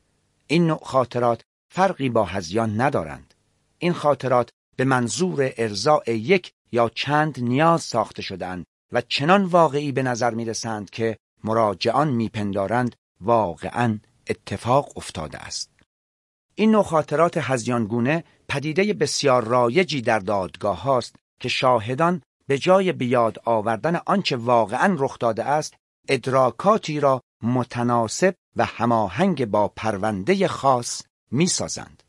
این 0.46 0.66
نوع 0.66 0.80
خاطرات 0.82 1.42
فرقی 1.74 2.08
با 2.08 2.24
هزیان 2.24 2.80
ندارند. 2.80 3.34
این 3.78 3.92
خاطرات 3.92 4.50
به 4.76 4.84
منظور 4.84 5.52
ارزاع 5.56 6.10
یک 6.10 6.52
یا 6.72 6.90
چند 6.94 7.40
نیاز 7.40 7.82
ساخته 7.82 8.22
شدهاند 8.22 8.64
و 8.92 9.00
چنان 9.00 9.44
واقعی 9.44 9.92
به 9.92 10.02
نظر 10.02 10.34
می 10.34 10.44
رسند 10.44 10.90
که 10.90 11.16
مراجعان 11.44 12.08
میپندارند 12.08 12.96
واقعا 13.20 13.98
اتفاق 14.28 14.92
افتاده 14.96 15.38
است. 15.38 15.70
این 16.54 16.70
نوع 16.70 16.82
خاطرات 16.82 17.36
هزیانگونه 17.36 18.24
پدیده 18.48 18.92
بسیار 18.92 19.44
رایجی 19.44 20.02
در 20.02 20.18
دادگاه 20.18 20.82
هاست 20.82 21.16
که 21.40 21.48
شاهدان 21.48 22.22
به 22.46 22.58
جای 22.58 22.92
بیاد 22.92 23.38
آوردن 23.44 24.00
آنچه 24.06 24.36
واقعا 24.36 24.96
رخ 24.98 25.18
داده 25.18 25.44
است 25.44 25.74
ادراکاتی 26.08 27.00
را 27.00 27.20
متناسب 27.42 28.34
و 28.56 28.64
هماهنگ 28.64 29.44
با 29.44 29.68
پرونده 29.68 30.48
خاص 30.48 31.02
می‌سازند. 31.30 32.02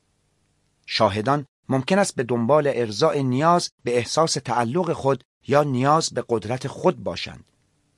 شاهدان 0.85 1.45
ممکن 1.69 1.99
است 1.99 2.15
به 2.15 2.23
دنبال 2.23 2.71
ارزای 2.75 3.23
نیاز 3.23 3.69
به 3.83 3.97
احساس 3.97 4.33
تعلق 4.33 4.93
خود 4.93 5.23
یا 5.47 5.63
نیاز 5.63 6.09
به 6.09 6.23
قدرت 6.29 6.67
خود 6.67 7.03
باشند. 7.03 7.45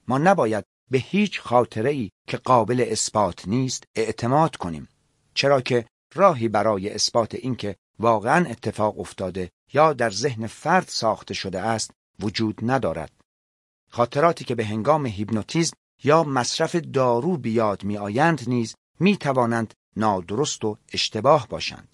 ما 0.08 0.18
نباید 0.18 0.66
به 0.92 0.98
هیچ 0.98 1.40
خاطره 1.40 1.90
ای 1.90 2.10
که 2.28 2.38
قابل 2.38 2.86
اثبات 2.88 3.48
نیست 3.48 3.84
اعتماد 3.95 4.56
کنیم 4.56 4.88
چرا 5.34 5.62
که 5.62 5.86
راهی 6.16 6.48
برای 6.48 6.90
اثبات 6.90 7.36
اینکه 7.36 7.76
واقعا 8.00 8.45
اتفاق 8.50 9.00
افتاده 9.00 9.50
یا 9.74 9.94
در 9.94 10.10
ذهن 10.10 10.48
فرد 10.48 10.88
ساخته 10.88 11.34
شده 11.34 11.60
است 11.60 11.92
وجود 12.20 12.60
ندارد. 12.64 13.12
خاطراتی 13.90 14.45
که 14.45 14.56
به 14.56 14.66
هنگام 14.66 15.06
هیپنوتیزم 15.06 15.76
یا 16.03 16.24
مصرف 16.24 16.76
دارو 16.76 17.38
بیاد 17.38 17.84
می 17.84 17.98
آیند 17.98 18.44
نیز 18.48 18.76
می 19.00 19.18
توانند 19.18 19.74
نادرست 19.98 20.66
و 20.66 20.78
اشتباه 20.94 21.48
باشند. 21.48 21.88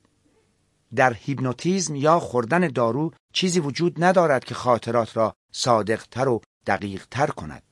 در 0.95 1.13
هیپنوتیزم 1.13 1.95
یا 1.95 2.19
خوردن 2.19 2.67
دارو 2.67 3.11
چیزی 3.33 3.59
وجود 3.59 4.03
ندارد 4.03 4.43
که 4.43 4.55
خاطرات 4.55 5.17
را 5.17 5.33
صادقتر 5.51 6.29
و 6.29 6.41
دقیقتر 6.67 7.27
کند. 7.27 7.63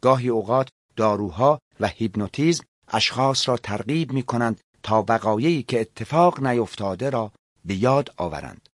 گاهی 0.00 0.28
اوقات 0.28 0.68
داروها 0.96 1.58
و 1.80 1.88
هیپنوتیزم 1.88 2.64
اشخاص 2.88 3.48
را 3.48 3.56
ترغیب 3.56 4.12
می 4.12 4.22
کنند 4.22 4.60
تا 4.82 5.04
وقایعی 5.08 5.62
که 5.62 5.80
اتفاق 5.80 6.46
نیفتاده 6.46 7.10
را 7.10 7.32
به 7.64 7.74
یاد 7.74 8.14
آورند. 8.16 8.68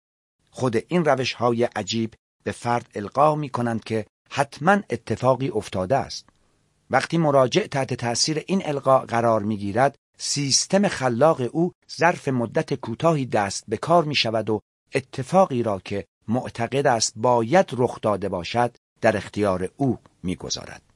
خود 0.50 0.76
این 0.88 1.04
روش 1.04 1.32
های 1.32 1.64
عجیب 1.64 2.14
به 2.44 2.52
فرد 2.52 2.90
القا 2.94 3.34
می 3.34 3.48
کنند 3.48 3.84
که 3.84 4.06
حتما 4.30 4.72
اتفاقی 4.90 5.48
افتاده 5.48 5.96
است 5.96 6.28
وقتی 6.90 7.18
مراجع 7.18 7.66
تحت 7.66 7.94
تأثیر 7.94 8.44
این 8.46 8.62
القا 8.66 8.98
قرار 8.98 9.42
می‌گیرد 9.42 9.96
سیستم 10.18 10.88
خلاق 10.88 11.42
او 11.52 11.72
ظرف 11.98 12.28
مدت 12.28 12.74
کوتاهی 12.74 13.26
دست 13.26 13.64
به 13.68 13.76
کار 13.76 14.04
می 14.04 14.14
شود 14.14 14.50
و 14.50 14.60
اتفاقی 14.94 15.62
را 15.62 15.80
که 15.84 16.04
معتقد 16.28 16.86
است 16.86 17.12
باید 17.16 17.70
رخ 17.72 18.00
داده 18.00 18.28
باشد 18.28 18.76
در 19.00 19.16
اختیار 19.16 19.70
او 19.76 19.98
می‌گذارد 20.22 20.93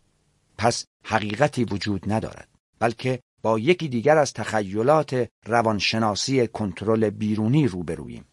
پس 0.58 0.84
حقیقتی 1.04 1.64
وجود 1.64 2.12
ندارد 2.12 2.48
بلکه 2.78 3.20
با 3.42 3.58
یکی 3.58 3.88
دیگر 3.88 4.18
از 4.18 4.32
تخیلات 4.32 5.28
روانشناسی 5.46 6.46
کنترل 6.46 7.10
بیرونی 7.10 7.68
روبرویم. 7.68 8.24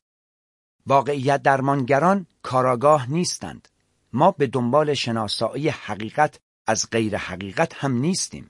واقعیت 0.88 1.42
درمانگران 1.42 2.26
کاراگاه 2.42 3.12
نیستند. 3.12 3.68
ما 4.14 4.32
به 4.32 4.48
دنبال 4.48 4.94
شناسایی 4.94 5.70
حقیقت 5.70 6.40
از 6.68 6.90
غیر 6.90 7.18
حقیقت 7.18 7.74
هم 7.76 7.98
نیستیم. 7.98 8.50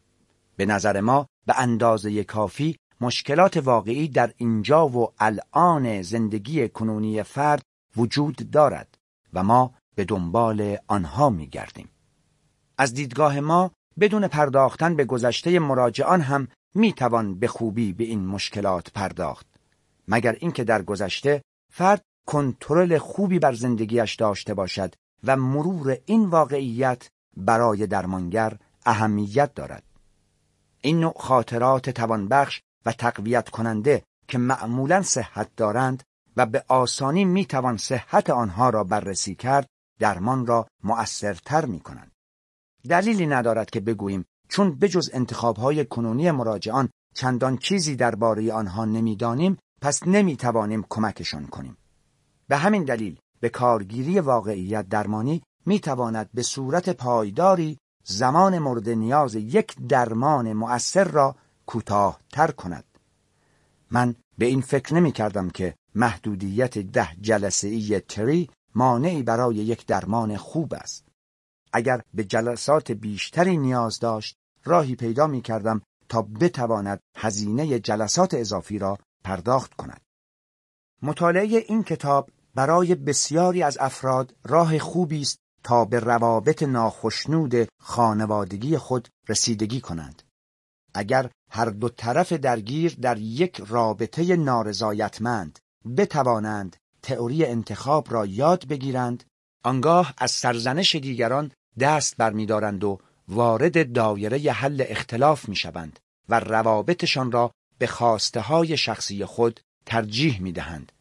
به 0.56 0.66
نظر 0.66 1.02
ما 1.02 1.28
به 1.46 1.60
اندازه 1.60 2.24
کافی 2.24 2.78
مشکلات 3.02 3.58
واقعی 3.58 4.08
در 4.08 4.34
اینجا 4.38 4.88
و 4.88 5.14
الان 5.20 6.02
زندگی 6.02 6.70
کنونی 6.70 7.24
فرد 7.24 7.62
وجود 7.98 8.52
دارد 8.52 8.98
و 9.34 9.44
ما 9.44 9.74
به 9.96 10.06
دنبال 10.06 10.78
آنها 10.88 11.30
می 11.30 11.48
گردیم. 11.48 11.90
از 12.78 12.94
دیدگاه 12.94 13.40
ما 13.40 13.72
بدون 14.00 14.28
پرداختن 14.28 14.96
به 14.96 15.06
گذشته 15.06 15.60
مراجعان 15.60 16.22
هم 16.22 16.48
می 16.76 16.94
توان 16.94 17.40
به 17.40 17.48
خوبی 17.48 17.94
به 17.94 18.04
این 18.04 18.26
مشکلات 18.26 18.92
پرداخت 18.92 19.48
مگر 20.08 20.36
اینکه 20.40 20.64
در 20.64 20.82
گذشته 20.82 21.42
فرد 21.74 22.02
کنترل 22.28 22.98
خوبی 22.98 23.40
بر 23.40 23.54
زندگیش 23.54 24.16
داشته 24.16 24.54
باشد 24.54 24.96
و 25.24 25.36
مرور 25.36 25.98
این 26.06 26.26
واقعیت 26.26 27.08
برای 27.38 27.88
درمانگر 27.88 28.58
اهمیت 28.86 29.54
دارد 29.54 29.84
این 30.82 31.00
نوع 31.00 31.14
خاطرات 31.18 31.90
توانبخش 31.90 32.62
و 32.86 32.92
تقویت 32.92 33.50
کننده 33.50 34.04
که 34.28 34.38
معمولا 34.38 35.02
صحت 35.02 35.56
دارند 35.58 36.04
و 36.38 36.46
به 36.46 36.64
آسانی 36.68 37.26
می 37.26 37.46
توان 37.46 37.78
صحت 37.78 38.30
آنها 38.30 38.70
را 38.70 38.84
بررسی 38.84 39.36
کرد 39.36 39.68
درمان 40.00 40.46
را 40.46 40.68
مؤثرتر 40.84 41.66
می 41.66 41.80
کنند. 41.80 42.15
دلیلی 42.90 43.26
ندارد 43.26 43.70
که 43.70 43.80
بگوییم 43.80 44.26
چون 44.50 44.76
بجز 44.76 45.10
انتخابهای 45.14 45.86
کنونی 45.86 46.32
مراجعان 46.32 46.90
چندان 47.16 47.58
چیزی 47.58 47.96
درباره 47.96 48.54
آنها 48.54 48.86
نمی‌دانیم 48.86 49.58
پس 49.82 50.08
نمی‌توانیم 50.08 50.86
کمکشان 50.90 51.48
کنیم. 51.48 51.78
به 52.48 52.58
همین 52.58 52.84
دلیل 52.84 53.20
به 53.40 53.50
کارگیری 53.50 54.20
واقعیت 54.20 54.90
درمانی 54.90 55.44
می‌تواند 55.66 56.30
به 56.34 56.44
صورت 56.44 56.90
پایداری 56.90 57.78
زمان 58.04 58.60
مورد 58.60 58.90
نیاز 58.90 59.36
یک 59.36 59.76
درمان 59.88 60.54
مؤثر 60.54 61.04
را 61.04 61.36
کوتاهتر 61.66 62.52
کند. 62.52 62.84
من 63.92 64.16
به 64.38 64.46
این 64.46 64.62
فکر 64.62 64.94
نمی 64.94 65.12
کردم 65.12 65.50
که 65.50 65.76
محدودیت 65.96 66.78
ده 66.78 67.10
جلسه 67.22 67.68
ای 67.68 68.00
تری 68.00 68.50
مانعی 68.76 69.24
برای 69.24 69.56
یک 69.56 69.86
درمان 69.86 70.38
خوب 70.38 70.74
است. 70.74 71.06
اگر 71.76 72.02
به 72.14 72.24
جلسات 72.24 72.92
بیشتری 72.92 73.58
نیاز 73.58 74.00
داشت 74.00 74.38
راهی 74.64 74.96
پیدا 74.96 75.28
می 75.28 75.42
کردم 75.42 75.82
تا 76.10 76.22
بتواند 76.22 77.00
هزینه 77.16 77.80
جلسات 77.80 78.34
اضافی 78.34 78.80
را 78.80 78.98
پرداخت 79.24 79.74
کند. 79.74 80.02
مطالعه 81.02 81.66
این 81.68 81.84
کتاب 81.84 82.30
برای 82.56 82.96
بسیاری 82.96 83.64
از 83.64 83.78
افراد 83.78 84.36
راه 84.44 84.80
خوبی 84.80 85.22
است 85.22 85.40
تا 85.64 85.86
به 85.86 86.00
روابط 86.00 86.64
ناخشنود 86.64 87.68
خانوادگی 87.80 88.78
خود 88.78 89.08
رسیدگی 89.30 89.82
کنند. 89.82 90.22
اگر 90.94 91.32
هر 91.52 91.66
دو 91.66 91.90
طرف 91.90 92.34
درگیر 92.34 92.98
در 93.02 93.18
یک 93.18 93.62
رابطه 93.68 94.36
نارضایتمند 94.36 95.60
بتوانند 95.98 96.76
تئوری 97.02 97.46
انتخاب 97.46 98.14
را 98.14 98.26
یاد 98.26 98.68
بگیرند 98.68 99.24
آنگاه 99.64 100.14
از 100.18 100.32
سرزنش 100.32 100.96
دیگران 100.96 101.52
دست 101.80 102.18
برمیدارند 102.18 102.84
و 102.84 103.00
وارد 103.28 103.94
دایره 103.94 104.52
حل 104.52 104.84
اختلاف 104.88 105.50
می‌شوند 105.50 106.00
و 106.30 106.40
روابطشان 106.40 107.32
را 107.32 107.52
به 107.78 107.88
خواسته 107.88 108.40
های 108.40 108.78
شخصی 108.78 109.26
خود 109.26 109.60
ترجیح 109.86 110.42
می 110.42 110.52
دهند 110.52 110.92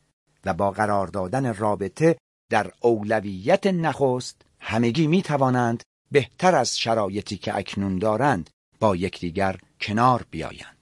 و 0.45 0.55
با 0.55 0.71
قرار 0.71 1.07
دادن 1.07 1.55
رابطه 1.55 2.17
در 2.51 2.71
اولویت 2.81 3.67
نخست 3.67 4.43
همگی 4.61 5.07
می 5.07 5.23
توانند 5.23 5.83
بهتر 6.13 6.55
از 6.55 6.79
شرایطی 6.79 7.37
که 7.37 7.57
اکنون 7.57 7.99
دارند 7.99 8.51
با 8.81 8.97
یکدیگر 8.97 9.57
کنار 9.81 10.27
بیایند. 10.31 10.74